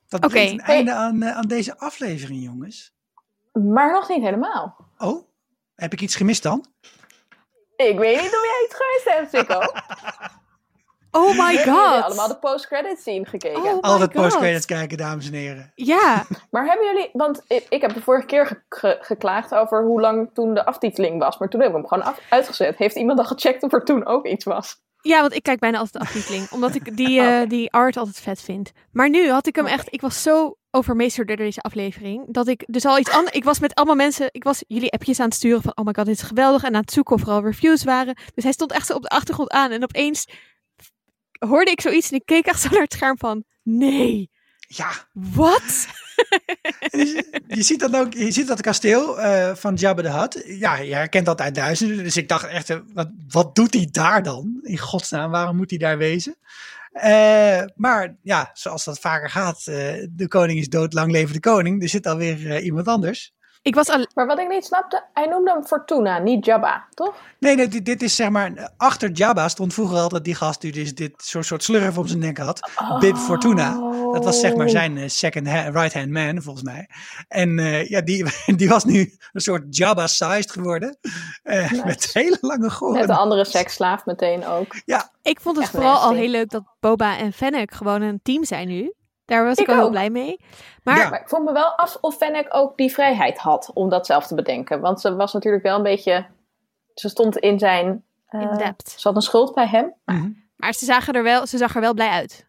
dat 0.08 0.24
Oké. 0.24 0.28
brengt 0.28 0.52
een 0.52 0.60
einde 0.60 0.92
aan, 0.92 1.22
eh, 1.22 1.36
aan 1.36 1.46
deze 1.46 1.78
aflevering, 1.78 2.44
jongens. 2.44 2.92
Maar 3.52 3.92
nog 3.92 4.08
niet 4.08 4.22
helemaal. 4.22 4.90
Oh, 4.98 5.28
heb 5.74 5.92
ik 5.92 6.00
iets 6.00 6.16
gemist 6.16 6.42
dan? 6.42 6.66
Ik 7.76 7.98
weet 7.98 8.20
niet 8.20 8.32
of 8.34 8.42
jij 8.42 8.64
iets 8.66 8.74
gemist 8.76 9.18
hebt, 9.18 9.30
Sikko. 9.30 9.60
Oh 11.10 11.28
my 11.38 11.54
Hebben 11.54 11.54
jullie 11.54 11.72
god. 11.72 12.02
allemaal 12.02 12.28
de 12.28 12.38
post-credits 12.38 13.00
scene 13.02 13.24
gekeken? 13.26 13.62
Oh 13.62 13.80
Altijd 13.80 14.12
god. 14.12 14.22
postcredits 14.22 14.66
kijken, 14.66 14.96
dames 14.96 15.26
en 15.26 15.32
heren. 15.34 15.72
Ja, 15.74 16.26
Maar 16.50 16.66
hebben 16.66 16.86
jullie... 16.86 17.10
Want 17.12 17.42
ik, 17.48 17.66
ik 17.68 17.80
heb 17.80 17.94
de 17.94 18.00
vorige 18.02 18.26
keer 18.26 18.46
ge- 18.46 18.62
ge- 18.68 18.98
geklaagd 19.00 19.54
over 19.54 19.84
hoe 19.84 20.00
lang 20.00 20.30
toen 20.34 20.54
de 20.54 20.64
aftiteling 20.66 21.18
was. 21.18 21.38
Maar 21.38 21.48
toen 21.48 21.60
heb 21.60 21.68
ik 21.68 21.74
hem 21.76 21.86
gewoon 21.86 22.04
af- 22.04 22.20
uitgezet. 22.28 22.76
Heeft 22.76 22.96
iemand 22.96 23.18
al 23.18 23.24
gecheckt 23.24 23.62
of 23.62 23.72
er 23.72 23.84
toen 23.84 24.06
ook 24.06 24.26
iets 24.26 24.44
was? 24.44 24.80
ja, 25.00 25.20
want 25.20 25.34
ik 25.34 25.42
kijk 25.42 25.58
bijna 25.60 25.78
altijd 25.78 25.94
de 26.02 26.08
aftiteling. 26.10 26.50
Omdat 26.50 26.74
ik 26.74 26.96
die, 26.96 27.20
eh, 27.26 27.48
die 27.48 27.72
art 27.72 27.96
altijd 27.96 28.20
vet 28.20 28.40
vind. 28.40 28.72
Maar 28.92 29.10
nu 29.10 29.30
had 29.30 29.46
ik 29.46 29.56
hem 29.56 29.66
echt... 29.66 29.92
Ik 29.92 30.00
was 30.00 30.22
zo 30.22 30.56
overmeesterd 30.70 31.28
door 31.28 31.36
deze 31.36 31.60
aflevering. 31.60 32.24
Dat 32.32 32.48
ik 32.48 32.64
dus 32.66 32.84
al 32.84 32.98
iets 32.98 33.10
anders... 33.10 33.36
Ik 33.36 33.44
was 33.44 33.58
met 33.58 33.74
allemaal 33.74 33.94
mensen... 33.94 34.28
Ik 34.30 34.44
was 34.44 34.64
jullie 34.66 34.92
appjes 34.92 35.20
aan 35.20 35.26
het 35.26 35.34
sturen 35.34 35.62
van... 35.62 35.72
Oh 35.76 35.84
my 35.84 35.92
god, 35.96 36.06
dit 36.06 36.14
is 36.14 36.22
geweldig. 36.22 36.62
En 36.62 36.74
aan 36.74 36.80
het 36.80 36.92
zoeken 36.92 37.14
of 37.14 37.22
er 37.22 37.28
al 37.28 37.42
reviews 37.44 37.84
waren. 37.84 38.16
Dus 38.34 38.44
hij 38.44 38.52
stond 38.52 38.72
echt 38.72 38.86
zo 38.86 38.94
op 38.94 39.02
de 39.02 39.08
achtergrond 39.08 39.50
aan. 39.50 39.70
En 39.70 39.82
opeens 39.82 40.26
hoorde 41.38 41.70
ik 41.70 41.80
zoiets. 41.80 42.10
En 42.10 42.16
ik 42.16 42.26
keek 42.26 42.46
echt 42.46 42.60
zo 42.60 42.68
naar 42.68 42.82
het 42.82 42.92
scherm 42.92 43.18
van... 43.18 43.44
Nee, 43.62 44.30
Ja, 44.68 44.90
wat? 45.12 45.88
Je 47.46 47.62
ziet 47.62 47.80
dan 47.80 47.94
ook, 47.94 48.12
je 48.12 48.32
ziet 48.32 48.46
dat 48.46 48.60
kasteel 48.60 49.20
eh, 49.20 49.54
van 49.54 49.74
Jabba 49.74 50.02
de 50.02 50.10
Hutt. 50.10 50.42
Ja, 50.46 50.76
je 50.76 50.94
herkent 50.94 51.26
dat 51.26 51.40
uit 51.40 51.54
duizenden. 51.54 52.04
Dus 52.04 52.16
ik 52.16 52.28
dacht 52.28 52.46
echt, 52.46 52.70
eh, 52.70 52.78
wat, 52.92 53.10
wat 53.28 53.54
doet 53.54 53.74
hij 53.74 53.88
daar 53.90 54.22
dan? 54.22 54.58
In 54.62 54.78
godsnaam, 54.78 55.30
waarom 55.30 55.56
moet 55.56 55.70
hij 55.70 55.78
daar 55.78 55.98
wezen? 55.98 56.36
Eh, 56.92 57.62
maar 57.74 58.16
ja, 58.22 58.50
zoals 58.52 58.84
dat 58.84 58.98
vaker 58.98 59.30
gaat, 59.30 59.64
de 59.64 60.26
koning 60.28 60.58
is 60.58 60.68
dood, 60.68 60.92
lang 60.92 61.12
leven 61.12 61.32
de 61.32 61.40
koning. 61.40 61.82
Er 61.82 61.88
zit 61.88 62.06
alweer 62.06 62.60
iemand 62.60 62.86
anders. 62.86 63.34
Ik 63.62 63.74
was 63.74 63.88
al... 63.88 64.06
Maar 64.14 64.26
wat 64.26 64.38
ik 64.38 64.48
niet 64.48 64.64
snapte, 64.64 65.04
hij 65.14 65.26
noemde 65.26 65.50
hem 65.50 65.64
Fortuna, 65.66 66.18
niet 66.18 66.44
Jabba, 66.44 66.86
toch? 66.94 67.14
Nee, 67.38 67.54
nee 67.56 67.68
dit, 67.68 67.84
dit 67.86 68.02
is 68.02 68.16
zeg 68.16 68.28
maar, 68.30 68.70
achter 68.76 69.10
Jabba 69.10 69.48
stond 69.48 69.74
vroeger 69.74 69.98
altijd 69.98 70.24
die 70.24 70.34
gast 70.34 70.60
die 70.60 70.72
dus 70.72 70.94
dit 70.94 71.12
soort, 71.16 71.46
soort 71.46 71.62
slurf 71.62 71.98
om 71.98 72.06
zijn 72.06 72.18
nek 72.18 72.38
had. 72.38 72.70
Bib 72.98 73.16
Fortuna. 73.16 73.80
Dat 74.12 74.24
was 74.24 74.40
zeg 74.40 74.54
maar 74.54 74.68
zijn 74.68 74.96
eh, 74.98 75.08
second 75.08 75.46
ha- 75.48 75.68
right-hand 75.68 76.08
man, 76.10 76.42
volgens 76.42 76.64
mij. 76.64 76.88
En 77.28 77.58
eh, 77.58 77.88
ja, 77.88 78.00
die, 78.00 78.24
die 78.56 78.68
was 78.68 78.84
nu 78.84 79.16
een 79.32 79.40
soort 79.40 79.76
Jabba-sized 79.76 80.50
geworden. 80.50 80.98
Eh, 81.42 81.84
Met 81.84 82.10
hele 82.12 82.38
lange 82.40 82.62
Met 82.62 82.72
goren. 82.72 83.06
de 83.06 83.14
andere 83.16 83.44
seksslaaf 83.44 84.04
meteen 84.06 84.46
ook. 84.46 84.76
Ja, 84.84 85.10
Ik 85.22 85.40
vond 85.40 85.56
het 85.56 85.64
Echt 85.64 85.74
vooral 85.74 85.96
al 85.98 86.12
heel 86.12 86.28
leuk 86.28 86.50
dat 86.50 86.62
Boba 86.80 87.18
en 87.18 87.32
Fennec 87.32 87.74
gewoon 87.74 88.02
een 88.02 88.20
team 88.22 88.44
zijn 88.44 88.68
nu. 88.68 88.92
Daar 89.28 89.44
was 89.44 89.56
ik, 89.56 89.62
Ik 89.62 89.68
al 89.68 89.74
heel 89.74 89.84
ook. 89.84 89.90
blij 89.90 90.10
mee. 90.10 90.40
Maar 90.82 90.96
Ja. 90.96 91.08
Maar 91.08 91.20
ik 91.20 91.28
vroeg 91.28 91.44
me 91.44 91.52
wel 91.52 91.76
af 91.76 91.96
of 92.00 92.16
Fennec 92.16 92.46
ook 92.54 92.76
die 92.76 92.92
vrijheid 92.92 93.38
had 93.38 93.70
om 93.74 93.88
dat 93.88 94.06
zelf 94.06 94.26
te 94.26 94.34
bedenken. 94.34 94.80
Want 94.80 95.00
ze 95.00 95.14
was 95.16 95.32
natuurlijk 95.32 95.62
wel 95.62 95.76
een 95.76 95.82
beetje... 95.82 96.26
Ze 96.94 97.08
stond 97.08 97.36
in 97.38 97.58
zijn... 97.58 98.04
eh, 98.26 98.40
In 98.40 98.54
debt. 98.56 98.88
Ze 98.98 99.08
had 99.08 99.16
een 99.16 99.22
schuld 99.22 99.54
bij 99.54 99.66
hem. 99.66 99.94
Maar 100.56 100.72
ze, 100.72 100.84
zagen 100.84 101.14
er 101.14 101.22
wel, 101.22 101.46
ze 101.46 101.56
zag 101.56 101.74
er 101.74 101.80
wel 101.80 101.94
blij 101.94 102.08
uit. 102.08 102.46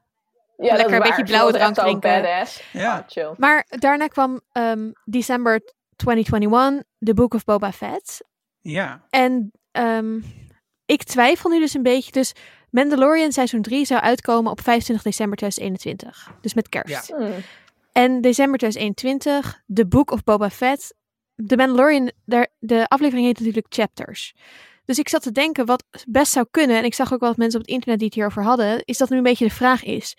Ja, 0.57 0.67
dat 0.69 0.77
Lekker 0.77 0.95
een 0.95 1.01
beetje 1.01 1.23
blauwe 1.23 1.51
drank 1.51 1.75
drinken. 1.75 2.21
badass. 2.21 2.63
Ja. 2.73 2.97
Ah, 2.97 3.03
chill. 3.07 3.33
Maar 3.37 3.65
daarna 3.69 4.07
kwam 4.07 4.41
ehm, 4.51 4.91
december 5.05 5.61
2021, 5.95 6.83
The 6.99 7.13
Book 7.13 7.33
of 7.33 7.43
Boba 7.43 7.71
Fett. 7.71 8.23
ja. 8.61 9.01
En 9.09 9.51
ehm, 9.71 10.19
ik 10.85 11.03
twijfel 11.03 11.49
nu 11.49 11.59
dus 11.59 11.73
een 11.73 11.83
beetje. 11.83 12.11
Dus 12.11 12.33
Mandalorian 12.71 13.31
seizoen 13.31 13.61
3 13.61 13.85
zou 13.85 14.01
uitkomen 14.01 14.51
op 14.51 14.61
25 14.61 15.05
december 15.05 15.37
2021. 15.37 16.31
Dus 16.41 16.53
met 16.53 16.69
kerst. 16.69 17.07
Ja. 17.07 17.15
Hmm. 17.15 17.33
En 17.91 18.21
december 18.21 18.57
2021, 18.57 19.63
The 19.73 19.87
Book 19.87 20.11
of 20.11 20.23
Boba 20.23 20.49
Fett. 20.49 20.97
The 21.45 21.55
Mandalorian, 21.55 22.11
de 22.59 22.87
aflevering 22.87 23.25
heet 23.27 23.39
natuurlijk 23.39 23.65
Chapters. 23.69 24.35
Dus 24.85 24.99
ik 24.99 25.09
zat 25.09 25.21
te 25.21 25.31
denken 25.31 25.65
wat 25.65 25.83
best 26.07 26.31
zou 26.31 26.45
kunnen, 26.51 26.77
en 26.77 26.83
ik 26.83 26.93
zag 26.93 27.13
ook 27.13 27.19
wel 27.19 27.29
wat 27.29 27.37
mensen 27.37 27.59
op 27.59 27.65
het 27.65 27.75
internet 27.75 27.99
die 27.99 28.07
het 28.07 28.15
hierover 28.15 28.43
hadden, 28.43 28.85
is 28.85 28.97
dat 28.97 29.09
nu 29.09 29.17
een 29.17 29.23
beetje 29.23 29.47
de 29.47 29.53
vraag 29.53 29.83
is. 29.83 30.17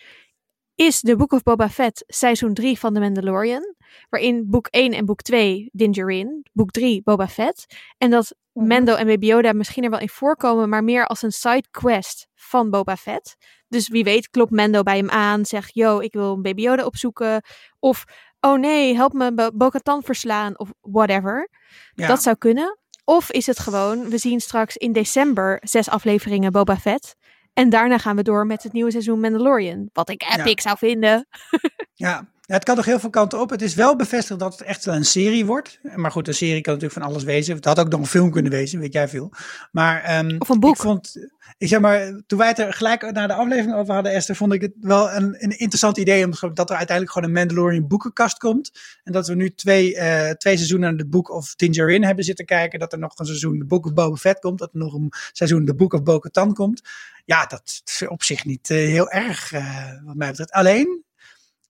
Is 0.75 1.01
The 1.01 1.17
Book 1.17 1.33
of 1.33 1.43
Boba 1.43 1.69
Fett 1.69 2.05
seizoen 2.07 2.55
3 2.55 2.79
van 2.79 2.95
The 2.95 3.01
Mandalorian? 3.01 3.75
Waarin 4.09 4.45
boek 4.49 4.67
1 4.67 4.93
en 4.93 5.05
boek 5.05 5.23
2 5.23 5.69
Din 5.73 5.91
Djarin, 5.91 6.47
boek 6.53 6.71
3 6.71 7.03
Boba 7.03 7.29
Fett. 7.29 7.67
En 7.99 8.11
dat 8.11 8.35
Mando 8.61 8.95
en 8.95 9.07
Baby 9.07 9.27
Yoda 9.27 9.53
misschien 9.53 9.85
er 9.85 9.91
wel 9.91 9.99
in 9.99 10.09
voorkomen, 10.09 10.69
maar 10.69 10.85
meer 10.85 11.07
als 11.07 11.23
een 11.23 11.33
side 11.33 11.65
quest 11.71 12.27
van 12.35 12.71
Boba 12.71 12.97
Fett. 12.97 13.37
Dus 13.69 13.89
wie 13.89 14.05
weet 14.05 14.31
klopt 14.31 14.51
Mando 14.51 14.83
bij 14.83 14.97
hem 14.97 15.11
aan, 15.11 15.45
zegt, 15.45 15.75
yo, 15.75 15.99
ik 15.99 16.13
wil 16.13 16.33
een 16.33 16.43
Baby 16.43 16.63
Yoda 16.63 16.85
opzoeken. 16.85 17.43
Of, 17.79 18.05
oh 18.41 18.59
nee, 18.59 18.95
help 18.95 19.13
me 19.13 19.35
Bo- 19.35 19.51
Bo-Katan 19.55 20.03
verslaan, 20.03 20.59
of 20.59 20.69
whatever. 20.81 21.49
Ja. 21.95 22.07
Dat 22.07 22.23
zou 22.23 22.37
kunnen. 22.37 22.79
Of 23.05 23.31
is 23.31 23.47
het 23.47 23.59
gewoon, 23.59 24.09
we 24.09 24.19
zien 24.19 24.41
straks 24.41 24.77
in 24.77 24.93
december 24.93 25.59
zes 25.63 25.89
afleveringen 25.89 26.53
Boba 26.53 26.77
Fett. 26.77 27.15
En 27.53 27.69
daarna 27.69 27.99
gaan 27.99 28.17
we 28.17 28.23
door 28.23 28.47
met 28.47 28.63
het 28.63 28.73
nieuwe 28.73 28.91
seizoen 28.91 29.21
Mandalorian. 29.21 29.89
Wat 29.93 30.09
ik 30.11 30.23
epic 30.39 30.61
zou 30.63 30.79
vinden. 30.79 31.27
Ja. 31.95 32.29
Ja, 32.51 32.57
het 32.57 32.65
kan 32.65 32.77
nog 32.77 32.85
heel 32.85 33.01
veel 33.01 33.11
kanten 33.11 33.41
op. 33.41 33.51
Het 33.51 33.63
is 33.63 33.75
wel 33.75 33.97
bevestigd 33.97 34.41
dat 34.41 34.53
het 34.53 34.63
echt 34.63 34.85
wel 34.85 34.95
een 34.95 35.05
serie 35.05 35.47
wordt. 35.47 35.81
Maar 35.95 36.11
goed, 36.11 36.29
een 36.29 36.35
serie 36.35 36.61
kan 36.61 36.75
natuurlijk 36.75 37.01
van 37.01 37.11
alles 37.11 37.23
wezen. 37.23 37.55
Het 37.55 37.65
had 37.65 37.79
ook 37.79 37.89
nog 37.89 38.01
een 38.01 38.07
film 38.07 38.31
kunnen 38.31 38.53
wezen, 38.53 38.81
weet 38.81 38.93
jij 38.93 39.09
veel. 39.09 39.33
Maar, 39.73 40.03
ehm, 40.03 40.37
Of 40.39 40.49
een 40.49 40.61
boek. 40.61 40.75
Ik 40.75 40.81
vond, 40.81 41.17
ik 41.59 41.69
zeg 41.69 41.81
maar, 41.81 42.23
toen 42.27 42.39
wij 42.39 42.49
het 42.49 42.59
er 42.59 42.73
gelijk 42.73 43.13
naar 43.13 43.29
de 43.29 43.35
aflevering 43.35 43.75
over 43.75 43.95
hadden, 43.95 44.13
Esther, 44.13 44.37
vond 44.37 44.53
ik 44.53 44.61
het 44.61 44.73
wel 44.81 45.11
een, 45.11 45.25
een 45.25 45.59
interessant 45.59 45.99
idee. 45.99 46.25
Omdat 46.25 46.71
er 46.71 46.77
uiteindelijk 46.77 47.11
gewoon 47.11 47.29
een 47.29 47.35
Mandalorian 47.35 47.87
boekenkast 47.87 48.39
komt. 48.39 48.71
En 49.05 49.13
dat 49.13 49.27
we 49.27 49.35
nu 49.35 49.55
twee, 49.55 49.97
eh, 49.97 50.31
twee 50.31 50.57
seizoenen 50.57 50.89
naar 50.89 50.99
de 50.99 51.09
Book 51.09 51.31
of 51.31 51.55
Din 51.55 51.73
Djarin 51.73 52.05
hebben 52.05 52.25
zitten 52.25 52.45
kijken. 52.45 52.79
Dat 52.79 52.93
er 52.93 52.99
nog 52.99 53.19
een 53.19 53.27
seizoen 53.27 53.59
de 53.59 53.65
Book 53.67 53.87
of 53.87 53.93
Boba 53.93 54.17
Fett 54.17 54.41
komt. 54.41 54.59
Dat 54.59 54.71
er 54.73 54.79
nog 54.79 54.95
een 54.95 55.13
seizoen 55.33 55.65
de 55.65 55.75
Book 55.75 55.93
of 55.93 56.03
Bo-Katan 56.03 56.55
komt. 56.55 56.89
Ja, 57.25 57.47
dat 57.47 57.83
is 57.85 58.09
op 58.09 58.23
zich 58.23 58.45
niet 58.45 58.71
eh, 58.71 58.77
heel 58.77 59.11
erg, 59.11 59.53
eh, 59.53 59.93
wat 60.05 60.17
mij 60.17 60.29
betreft. 60.29 60.53
Alleen, 60.53 61.05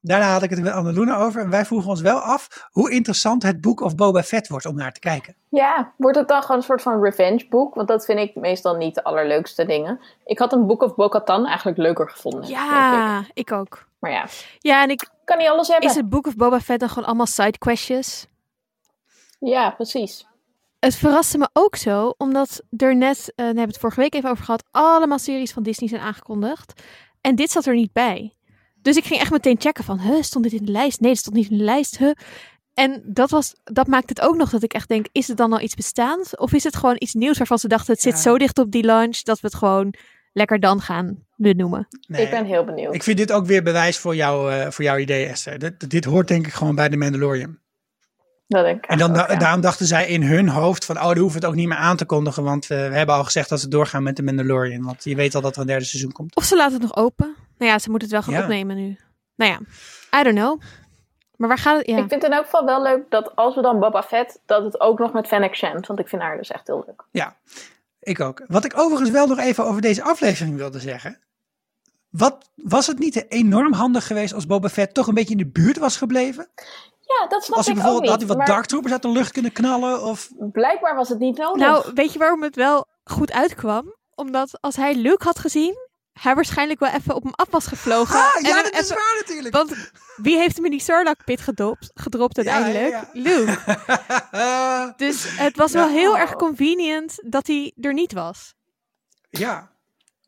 Daarna 0.03 0.33
had 0.33 0.43
ik 0.43 0.51
het 0.51 0.63
met 0.63 0.73
Annaluna 0.73 1.17
over. 1.17 1.43
En 1.43 1.51
wij 1.51 1.65
vroegen 1.65 1.91
ons 1.91 2.01
wel 2.01 2.19
af 2.19 2.69
hoe 2.71 2.91
interessant 2.91 3.43
het 3.43 3.61
boek 3.61 3.81
of 3.81 3.95
Boba 3.95 4.23
Fett 4.23 4.49
wordt 4.49 4.67
om 4.67 4.75
naar 4.75 4.93
te 4.93 5.01
kijken. 5.01 5.35
Ja, 5.49 5.93
wordt 5.97 6.17
het 6.17 6.29
dan 6.29 6.43
gewoon 6.43 6.57
een 6.57 6.63
soort 6.63 6.83
van 6.83 7.03
revenge 7.03 7.47
boek? 7.49 7.75
Want 7.75 7.89
dat 7.89 8.05
vind 8.05 8.19
ik 8.19 8.35
meestal 8.35 8.77
niet 8.77 8.95
de 8.95 9.05
allerleukste 9.05 9.67
dingen. 9.67 10.01
Ik 10.25 10.39
had 10.39 10.53
een 10.53 10.67
Book 10.67 10.83
of 10.83 10.95
Bo-Katan 10.95 11.47
eigenlijk 11.47 11.79
leuker 11.79 12.11
gevonden. 12.11 12.43
ik. 12.43 12.49
Ja, 12.49 13.25
ik 13.33 13.53
ook. 13.53 13.89
Maar 13.99 14.11
ja, 14.11 14.27
Ja, 14.59 14.83
en 14.83 14.91
ik, 14.91 15.09
kan 15.25 15.39
niet 15.39 15.49
alles 15.49 15.69
hebben. 15.69 15.89
is 15.89 15.95
het 15.95 16.09
Book 16.09 16.27
of 16.27 16.37
Boba 16.37 16.61
Fett 16.61 16.81
dan 16.81 16.89
gewoon 16.89 17.05
allemaal 17.05 17.27
sidequestjes? 17.27 18.27
Ja, 19.39 19.71
precies. 19.71 20.27
Het 20.79 20.95
verraste 20.95 21.39
me 21.39 21.49
ook 21.53 21.77
zo, 21.77 22.15
omdat 22.17 22.63
er 22.77 22.97
net, 22.97 23.19
eh, 23.19 23.33
daar 23.37 23.47
hebben 23.47 23.65
we 23.65 23.71
het 23.71 23.79
vorige 23.79 24.01
week 24.01 24.15
even 24.15 24.31
over 24.31 24.45
gehad, 24.45 24.65
allemaal 24.71 25.19
series 25.19 25.53
van 25.53 25.63
Disney 25.63 25.89
zijn 25.89 26.01
aangekondigd. 26.01 26.83
En 27.21 27.35
dit 27.35 27.51
zat 27.51 27.67
er 27.67 27.75
niet 27.75 27.93
bij. 27.93 28.35
Dus 28.83 28.97
ik 28.97 29.05
ging 29.05 29.21
echt 29.21 29.31
meteen 29.31 29.61
checken 29.61 29.85
van, 29.85 30.01
huh, 30.01 30.23
stond 30.23 30.45
dit 30.45 30.53
in 30.61 30.65
de 30.65 30.73
lijst? 30.73 31.01
Nee, 31.01 31.11
het 31.11 31.21
stond 31.21 31.37
niet 31.37 31.51
in 31.51 31.59
de 31.59 31.65
lijst. 31.65 31.99
Huh. 31.99 32.11
En 32.75 33.03
dat, 33.07 33.31
was, 33.31 33.55
dat 33.65 33.87
maakt 33.87 34.09
het 34.09 34.21
ook 34.21 34.37
nog 34.37 34.51
dat 34.51 34.63
ik 34.63 34.73
echt 34.73 34.89
denk, 34.89 35.07
is 35.13 35.29
het 35.29 35.37
dan 35.37 35.53
al 35.53 35.61
iets 35.61 35.75
bestaand? 35.75 36.39
Of 36.39 36.53
is 36.53 36.65
het 36.65 36.77
gewoon 36.77 36.97
iets 36.99 37.15
nieuws 37.15 37.39
waarvan 37.39 37.59
ze 37.59 37.69
dachten, 37.69 37.93
het 37.93 38.03
zit 38.03 38.13
Ja. 38.13 38.19
zo 38.21 38.39
dicht 38.39 38.59
op 38.59 38.71
die 38.71 38.85
launch, 38.85 39.17
dat 39.23 39.41
we 39.41 39.47
het 39.47 39.57
gewoon 39.57 39.95
lekker 40.33 40.61
dan 40.61 40.81
gaan 40.81 41.27
benoemen. 41.37 41.89
Nee, 42.09 42.25
Ik 42.25 42.31
ben 42.31 42.45
heel 42.45 42.65
benieuwd. 42.65 42.95
ik 42.95 43.03
vind 43.03 43.17
dit 43.19 43.33
ook 43.33 43.47
weer 43.47 43.63
bewijs 43.63 43.99
voor, 43.99 44.15
jou, 44.17 44.53
eh, 44.53 44.71
voor 44.71 44.85
jouw 44.85 44.99
idee, 44.99 45.27
Esther. 45.27 45.59
Dit, 45.59 45.91
dit 45.91 46.05
hoort 46.05 46.29
denk 46.29 46.47
ik 46.47 46.53
gewoon 46.53 46.75
bij 46.75 46.89
de 46.89 46.97
Mandalorian. 46.97 47.59
Dat 48.51 48.65
denk 48.65 48.85
ik 48.85 48.91
En 48.91 48.99
dan, 48.99 49.07
eigenlijk 49.07 49.31
ook, 49.31 49.35
ja. 49.39 49.45
daarom 49.45 49.61
dachten 49.61 49.87
zij 49.87 50.09
in 50.09 50.23
hun 50.23 50.49
hoofd 50.49 50.85
van, 50.85 50.97
oh, 50.97 51.03
dan 51.07 51.17
hoeven 51.19 51.41
we 51.41 51.47
het 51.47 51.55
ook 51.55 51.59
niet 51.61 51.69
meer 51.69 51.77
aan 51.77 51.97
te 51.97 52.05
kondigen. 52.05 52.43
Want 52.43 52.63
eh, 52.71 52.89
we 52.89 52.95
hebben 52.97 53.15
al 53.15 53.25
gezegd 53.25 53.49
dat 53.49 53.61
ze 53.61 53.69
doorgaan 53.69 54.03
met 54.03 54.17
de 54.17 54.23
Mandalorian. 54.23 54.83
Want 54.83 55.05
je 55.05 55.15
weet 55.15 55.35
al 55.35 55.41
dat 55.41 55.55
er 55.55 55.61
een 55.61 55.67
derde 55.67 55.85
seizoen 55.85 56.13
komt. 56.13 56.37
Of 56.37 56.45
ze 56.45 56.57
laten 56.57 56.73
het 56.73 56.83
nog 56.83 56.97
open. 56.97 57.35
Nou 57.59 57.71
ja, 57.71 57.79
ze 57.79 57.91
moeten 57.91 58.09
het 58.09 58.17
wel 58.17 58.27
gaan 58.27 58.35
Ja. 58.35 58.43
opnemen 58.43 58.77
nu. 58.77 58.99
Nou 59.37 59.51
ja, 59.53 59.59
I 60.21 60.23
don't 60.23 60.37
know. 60.37 60.61
Maar 61.37 61.49
waar 61.49 61.59
gaat 61.59 61.79
het? 61.79 61.87
Ja. 61.87 61.93
Ik 61.93 61.99
vind 62.09 62.23
het 62.23 62.31
in 62.31 62.37
elk 62.37 62.45
geval 62.45 62.65
wel 62.65 62.83
leuk 62.83 63.11
dat 63.11 63.37
als 63.37 63.55
we 63.55 63.63
dan 63.63 63.79
Boba 63.79 64.03
Fett, 64.03 64.41
dat 64.47 64.65
het 64.65 64.81
ook 64.81 64.99
nog 64.99 65.13
met 65.13 65.27
Fennec 65.27 65.55
Shand. 65.55 65.87
Want 65.87 66.01
ik 66.01 66.09
vind 66.09 66.23
haar 66.23 66.37
dus 66.37 66.51
echt 66.51 66.67
heel 66.67 66.85
leuk. 66.87 67.05
Ja, 67.11 67.37
ik 68.01 68.21
ook. 68.21 68.45
Wat 68.47 68.65
ik 68.65 68.79
overigens 68.79 69.11
wel 69.11 69.27
nog 69.27 69.39
even 69.39 69.65
over 69.65 69.81
deze 69.83 70.03
aflevering 70.03 70.57
wilde 70.57 70.81
zeggen. 70.81 71.19
Wat, 72.11 72.51
was 72.55 72.87
het 72.87 72.99
niet 72.99 73.31
enorm 73.31 73.73
handig 73.73 74.07
geweest 74.07 74.35
als 74.35 74.47
Boba 74.47 74.69
Fett 74.69 74.95
toch 74.95 75.07
een 75.07 75.15
beetje 75.15 75.33
in 75.37 75.39
de 75.39 75.47
buurt 75.47 75.79
was 75.79 75.97
gebleven? 75.97 76.49
Ja, 77.19 77.27
dat 77.29 77.45
snap 77.45 77.57
Als 77.57 77.67
ik 77.67 77.73
ook 77.73 77.79
bijvoorbeeld 77.83 78.03
niet. 78.03 78.11
had 78.11 78.19
hij 78.21 78.29
wat 78.29 78.37
maar 78.37 78.47
Dark 78.47 78.67
Troopers 78.67 78.93
uit 78.93 79.03
de 79.03 79.09
lucht 79.09 79.33
kunnen 79.33 79.53
knallen? 79.53 80.03
Of... 80.03 80.29
blijkbaar 80.53 80.95
was 80.97 81.09
het 81.09 81.19
niet 81.19 81.37
nodig. 81.39 81.57
Nou, 81.67 81.91
weet 81.95 82.13
je 82.13 82.19
waarom 82.19 82.43
het 82.43 82.57
wel 82.57 82.87
goed 83.05 83.33
uitkwam? 83.33 83.95
Omdat 84.15 84.59
als 84.61 84.77
hij 84.77 84.95
Luke 84.95 85.25
had 85.25 85.39
gezien, 85.39 85.75
hij 86.13 86.35
waarschijnlijk 86.35 86.81
wel 86.81 86.91
even 86.91 87.15
op 87.15 87.23
hem 87.23 87.33
af 87.35 87.51
was 87.51 87.67
gevlogen. 87.67 88.19
Ah, 88.19 88.37
En 88.37 88.43
ja, 88.45 88.63
dat 88.63 88.73
is 88.73 88.89
waar 88.89 89.17
natuurlijk. 89.21 89.55
Want 89.55 89.75
wie 90.17 90.37
heeft 90.37 90.57
hem 90.57 90.65
in 90.65 90.71
die 90.71 90.81
Sarlacc 90.81 91.25
pit 91.25 91.41
gedropt, 91.41 91.91
gedropt 91.95 92.37
Ja, 92.37 92.43
ja, 92.43 92.53
uiteindelijk? 92.65 93.05
ja. 93.13 93.21
Luke. 93.23 93.59
Dus 95.05 95.39
het 95.39 95.57
was 95.57 95.73
wel 95.73 95.89
heel 95.89 96.19
erg 96.19 96.35
convenient 96.37 97.23
dat 97.27 97.47
hij 97.47 97.73
er 97.81 97.93
niet 97.93 98.13
was. 98.13 98.55
ja. 99.31 99.70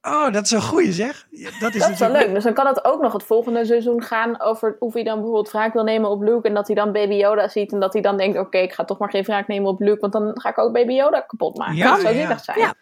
Oh, 0.02 0.32
dat 0.32 0.44
is 0.44 0.50
een 0.50 0.62
goeie 0.62 0.92
zeg. 0.92 1.26
Ja, 1.30 1.50
dat 1.60 1.74
is, 1.74 1.80
dat 1.80 1.90
is 1.90 1.98
wel 1.98 2.10
leuk. 2.10 2.34
Dus 2.34 2.44
dan 2.44 2.54
kan 2.54 2.66
het 2.66 2.84
ook 2.84 3.02
nog 3.02 3.12
het 3.12 3.22
volgende 3.22 3.64
seizoen 3.64 4.02
gaan 4.02 4.40
over 4.40 4.76
of 4.78 4.94
hij 4.94 5.02
dan 5.02 5.14
bijvoorbeeld 5.14 5.50
wraak 5.50 5.72
wil 5.72 5.84
nemen 5.84 6.10
op 6.10 6.22
Luke. 6.22 6.48
En 6.48 6.54
dat 6.54 6.66
hij 6.66 6.76
dan 6.76 6.92
Baby 6.92 7.14
Yoda 7.14 7.48
ziet. 7.48 7.72
En 7.72 7.80
dat 7.80 7.92
hij 7.92 8.02
dan 8.02 8.16
denkt, 8.16 8.38
oké, 8.38 8.58
ik 8.58 8.72
ga 8.72 8.84
toch 8.84 8.98
maar 8.98 9.10
geen 9.10 9.22
wraak 9.22 9.48
nemen 9.48 9.68
op 9.68 9.80
Luke. 9.80 10.00
Want 10.00 10.12
dan 10.12 10.30
ga 10.34 10.48
ik 10.48 10.58
ook 10.58 10.72
Baby 10.72 10.92
Yoda 10.92 11.20
kapot 11.20 11.56
maken. 11.56 11.76
Ja, 11.76 11.90
dat 11.90 12.00
zou 12.00 12.14
ja. 12.14 12.20
zielig 12.20 12.44
zijn. 12.44 12.58
Ja. 12.58 12.74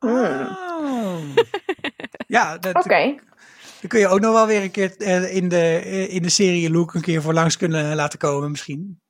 Oh. 0.00 1.18
Ja, 2.26 2.58
dat, 2.58 2.74
Oké. 2.74 3.14
dan 3.80 3.88
kun 3.88 4.00
je 4.00 4.08
ook 4.08 4.20
nog 4.20 4.32
wel 4.32 4.46
weer 4.46 4.62
een 4.62 4.70
keer 4.70 4.96
eh, 4.96 5.36
in, 5.36 5.48
de, 5.48 5.80
eh, 5.84 6.14
in 6.14 6.22
de 6.22 6.28
serie 6.28 6.70
Luke 6.70 6.96
een 6.96 7.02
keer 7.02 7.22
voor 7.22 7.34
langs 7.34 7.56
kunnen 7.56 7.94
laten 7.94 8.18
komen 8.18 8.50
misschien. 8.50 9.00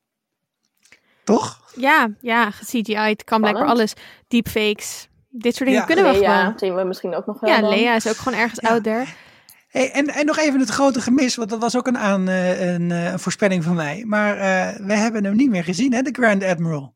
Toch? 1.23 1.61
Ja, 1.75 2.09
ja, 2.21 2.49
CGI, 2.49 2.95
het 2.95 3.23
kan 3.23 3.41
blijkbaar 3.41 3.67
alles. 3.67 3.93
Deepfakes, 4.27 5.07
dit 5.35 5.55
soort 5.55 5.69
dingen 5.69 5.79
Ja. 5.79 5.85
kunnen 5.85 6.05
we 6.13 6.19
Lea 6.19 6.39
gewoon. 6.39 6.59
zien 6.59 6.75
we 6.75 6.83
misschien 6.83 7.15
ook 7.15 7.25
nog 7.25 7.39
wel 7.39 7.49
Ja, 7.49 7.59
dan. 7.61 7.69
Lea 7.69 7.95
is 7.95 8.07
ook 8.07 8.15
gewoon 8.15 8.39
ergens 8.39 8.59
Ja. 8.61 8.69
out 8.69 8.83
there. 8.83 9.05
Hey, 9.67 9.91
en, 9.91 10.07
en 10.07 10.25
nog 10.25 10.37
even 10.37 10.59
het 10.59 10.69
grote 10.69 11.01
gemis, 11.01 11.35
want 11.35 11.49
dat 11.49 11.59
was 11.61 11.77
ook 11.77 11.87
een, 11.87 11.97
aan, 11.97 12.27
eh, 12.27 12.73
een, 12.73 12.91
eh, 12.91 13.11
een 13.11 13.19
voorspelling 13.19 13.63
van 13.63 13.75
mij. 13.75 14.03
Maar 14.07 14.37
eh, 14.37 14.85
we 14.85 14.93
hebben 14.93 15.23
hem 15.23 15.35
niet 15.35 15.49
meer 15.49 15.63
gezien, 15.63 15.93
hè, 15.93 16.01
de 16.01 16.09
Grand 16.11 16.43
Admiral. 16.43 16.95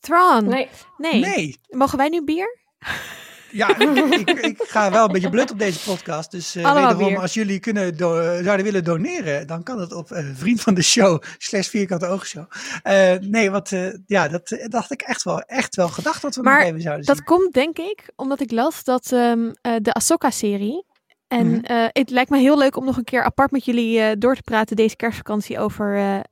Thrawn. 0.00 0.46
Nee. 0.48 0.68
nee. 0.98 1.20
Nee. 1.20 1.60
Mogen 1.68 1.98
wij 1.98 2.08
nu 2.08 2.24
bier? 2.24 2.58
Ja, 3.52 3.78
ik, 4.20 4.30
ik 4.30 4.62
ga 4.62 4.90
wel 4.90 5.04
een 5.06 5.12
beetje 5.12 5.30
blut 5.30 5.50
op 5.50 5.58
deze 5.58 5.78
podcast. 5.90 6.30
Dus 6.30 6.56
Allemaal 6.56 6.74
wederom, 6.88 7.08
bier. 7.08 7.18
als 7.20 7.34
jullie 7.34 7.58
kunnen 7.60 7.96
zouden 8.44 8.62
willen 8.62 8.84
doneren, 8.84 9.46
dan 9.46 9.62
kan 9.62 9.80
het 9.80 9.92
op 9.92 10.10
eh, 10.10 10.24
vriend 10.34 10.60
van 10.60 10.74
de 10.74 10.82
show, 10.82 11.22
slash 11.38 11.68
vierkante 11.68 12.06
oogshow. 12.06 12.44
Eh, 12.82 13.12
nee, 13.20 13.50
wat, 13.50 13.72
eh, 13.72 13.86
ja, 14.06 14.28
dat 14.28 14.58
dacht 14.68 14.92
ik 14.92 15.02
echt 15.02 15.22
wel, 15.22 15.40
echt 15.40 15.76
wel 15.76 15.88
gedacht 15.88 16.22
dat 16.22 16.34
we 16.34 16.42
Maar 16.42 16.58
nog 16.58 16.68
even 16.68 16.80
zouden 16.80 17.06
Dat 17.06 17.16
zien. 17.16 17.24
komt 17.24 17.52
denk 17.52 17.78
ik 17.78 18.10
omdat 18.16 18.40
ik 18.40 18.50
las 18.50 18.84
dat 18.84 19.12
ehm, 19.12 19.50
eh, 19.60 19.72
de 19.82 19.92
Ahsoka-serie... 19.92 20.84
En 21.28 21.46
Mhm. 21.50 21.88
het 21.92 22.10
lijkt 22.10 22.30
me 22.30 22.38
heel 22.38 22.58
leuk 22.58 22.76
om 22.76 22.84
nog 22.84 22.96
een 22.96 23.04
keer 23.04 23.22
apart 23.24 23.50
met 23.50 23.64
jullie 23.64 24.18
door 24.18 24.34
te 24.34 24.42
praten 24.42 24.76
deze 24.76 24.96
kerstvakantie 24.96 25.58
over, 25.58 26.22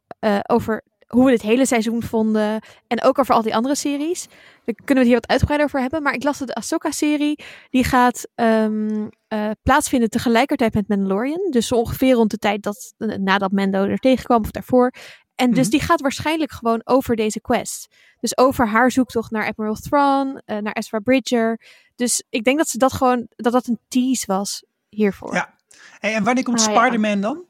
over 0.46 0.82
hoe 1.10 1.24
we 1.24 1.30
dit 1.30 1.42
hele 1.42 1.66
seizoen 1.66 2.02
vonden. 2.02 2.60
En 2.86 3.02
ook 3.02 3.18
over 3.18 3.34
al 3.34 3.42
die 3.42 3.54
andere 3.54 3.74
series. 3.74 4.26
Daar 4.64 4.74
kunnen 4.84 4.86
we 4.86 4.94
het 4.94 5.06
hier 5.06 5.14
wat 5.14 5.28
uitgebreider 5.28 5.66
over 5.66 5.80
hebben. 5.80 6.02
Maar 6.02 6.14
ik 6.14 6.22
las 6.22 6.38
dat 6.38 6.48
de 6.48 6.54
Ahsoka-serie, 6.54 7.38
die 7.70 7.84
gaat 7.84 8.26
ehm, 8.34 9.08
eh, 9.28 9.50
plaatsvinden 9.62 10.10
tegelijkertijd 10.10 10.74
met 10.74 10.88
Mandalorian. 10.88 11.50
Dus 11.50 11.66
zo 11.66 11.74
ongeveer 11.74 12.14
rond 12.14 12.30
de 12.30 12.36
tijd 12.38 12.62
dat, 12.62 12.94
eh, 12.98 13.08
nadat 13.16 13.52
Mando 13.52 13.84
er 13.84 13.98
tegenkwam 13.98 14.40
of 14.42 14.50
daarvoor. 14.50 14.92
En 15.34 15.50
dus 15.50 15.62
Mhm. 15.62 15.70
die 15.70 15.80
gaat 15.80 16.00
waarschijnlijk 16.00 16.52
gewoon 16.52 16.80
over 16.84 17.16
deze 17.16 17.40
quest. 17.40 17.88
Dus 18.20 18.36
over 18.36 18.68
haar 18.68 18.90
zoektocht 18.90 19.30
naar 19.30 19.46
Admiral 19.46 19.74
Thrawn, 19.74 20.40
eh, 20.44 20.58
naar 20.58 20.72
Ezra 20.72 20.98
Bridger. 20.98 21.60
Dus 21.96 22.22
ik 22.30 22.44
denk 22.44 22.58
dat 22.58 22.68
ze 22.68 22.78
dat 22.78 22.92
gewoon, 22.92 23.26
dat 23.36 23.52
dat 23.52 23.66
een 23.66 23.78
tease 23.88 24.24
was 24.26 24.64
hiervoor. 24.88 25.34
Ja. 25.34 25.54
Hey, 25.98 26.14
en 26.14 26.24
wanneer 26.24 26.44
komt 26.44 26.60
Ah, 26.60 26.74
ja. 26.74 26.80
Spider-Man 26.80 27.20
dan? 27.20 27.44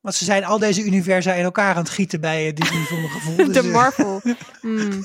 Want 0.00 0.14
ze 0.14 0.24
zijn 0.24 0.44
al 0.44 0.58
deze 0.58 0.82
universa 0.84 1.32
in 1.32 1.44
elkaar 1.44 1.74
aan 1.74 1.82
het 1.82 1.90
gieten 1.90 2.20
bij 2.20 2.46
eh, 2.46 2.54
Disney 2.54 2.82
voor 2.82 2.98
mijn 2.98 3.10
gevoel. 3.10 3.36
Dus, 3.46 3.52
de 3.54 3.60
eh, 3.60 3.72
Marvel. 3.74 4.20
Hmm. 4.60 5.04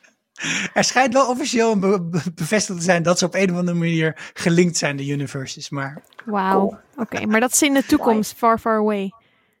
er 0.74 0.84
schijnt 0.84 1.12
wel 1.12 1.28
officieel 1.28 1.78
be- 1.78 2.00
be- 2.02 2.32
bevestigd 2.34 2.78
te 2.78 2.84
zijn 2.84 3.02
dat 3.02 3.18
ze 3.18 3.24
op 3.24 3.34
een 3.34 3.50
of 3.52 3.56
andere 3.56 3.78
manier 3.78 4.30
gelinkt 4.34 4.76
zijn, 4.76 4.96
de 4.96 5.06
universes. 5.06 5.70
Maar 5.70 6.02
Wauw. 6.24 6.78
Oké, 6.96 7.26
maar 7.26 7.40
dat 7.40 7.52
is 7.52 7.62
in 7.62 7.74
de 7.74 7.84
toekomst, 7.86 8.34
far, 8.36 8.58
far 8.58 8.78
away. 8.78 9.12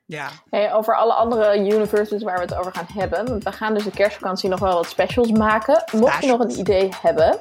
ja, 0.06 0.28
Hey, 0.50 0.72
over 0.72 0.96
alle 0.96 1.12
andere 1.12 1.58
universes 1.58 2.22
waar 2.22 2.34
we 2.36 2.42
het 2.42 2.54
over 2.54 2.72
gaan 2.72 2.86
hebben. 2.94 3.26
Want 3.26 3.44
we 3.44 3.52
gaan 3.52 3.74
dus 3.74 3.84
de 3.84 3.90
kerstvakantie 3.90 4.48
nog 4.48 4.60
wel 4.60 4.74
wat 4.74 4.88
specials 4.88 5.30
maken. 5.30 5.84
Mocht 5.92 6.22
je 6.24 6.30
nog 6.30 6.40
een 6.40 6.58
idee 6.58 6.88
hebben 7.02 7.40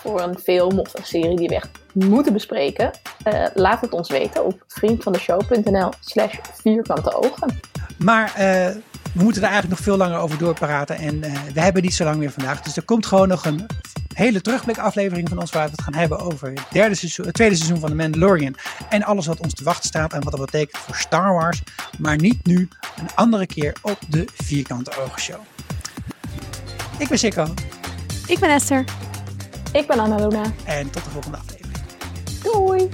voor 0.00 0.20
een 0.20 0.38
film 0.38 0.78
of 0.78 0.94
een 0.94 1.04
serie 1.04 1.36
die 1.36 1.48
we 1.48 1.54
echt 1.54 1.68
moeten 1.92 2.32
bespreken. 2.32 2.90
eh, 3.22 3.44
laat 3.54 3.80
het 3.80 3.92
ons 3.92 4.08
weten 4.08 4.44
op 4.44 4.64
vriendvandeshow.nl 4.66 5.90
slash 6.00 6.34
vierkante 6.62 7.14
ogen. 7.14 7.60
Maar 7.98 8.34
eh, 8.34 8.68
we 9.12 9.22
moeten 9.22 9.42
er 9.42 9.48
eigenlijk 9.48 9.68
nog 9.68 9.80
veel 9.80 9.96
langer 9.96 10.18
over 10.18 10.38
doorpraten. 10.38 10.96
En 10.98 11.22
eh, 11.22 11.32
we 11.54 11.60
hebben 11.60 11.82
niet 11.82 11.94
zo 11.94 12.04
lang 12.04 12.16
meer 12.16 12.30
vandaag. 12.30 12.62
Dus 12.62 12.76
er 12.76 12.82
komt 12.82 13.06
gewoon 13.06 13.28
nog 13.28 13.44
een 13.44 13.66
hele 14.14 14.40
terugblikaflevering 14.40 15.28
van 15.28 15.38
ons 15.38 15.50
waar 15.50 15.64
we 15.64 15.70
het 15.70 15.82
gaan 15.82 15.94
hebben 15.94 16.18
over 16.18 16.48
het, 16.48 16.62
derde 16.70 16.94
seizoen, 16.94 17.26
het 17.26 17.34
tweede 17.34 17.54
seizoen 17.54 17.80
van 17.80 17.88
The 17.88 17.94
Mandalorian. 17.94 18.54
En 18.88 19.02
alles 19.02 19.26
wat 19.26 19.40
ons 19.40 19.54
te 19.54 19.64
wachten 19.64 19.88
staat 19.88 20.12
en 20.12 20.22
wat 20.22 20.32
dat 20.36 20.50
betekent 20.50 20.78
voor 20.82 20.94
Star 20.96 21.32
Wars. 21.32 21.62
Maar 21.98 22.16
niet 22.16 22.46
nu, 22.46 22.68
een 22.96 23.08
andere 23.14 23.46
keer 23.46 23.76
op 23.82 23.98
de 24.08 24.24
Vierkante 24.34 24.90
Ogen 25.04 25.20
Show. 25.20 25.40
Ik 26.98 27.08
ben 27.08 27.18
Sikko 27.18 27.46
Ik 28.26 28.38
ben 28.38 28.50
Esther. 28.50 28.84
Ik 29.76 29.86
ben 29.86 29.98
Annaluna. 29.98 30.42
en 30.64 30.90
tot 30.90 31.04
de 31.04 31.10
volgende 31.10 31.36
aflevering. 31.36 31.76
Doei! 32.42 32.88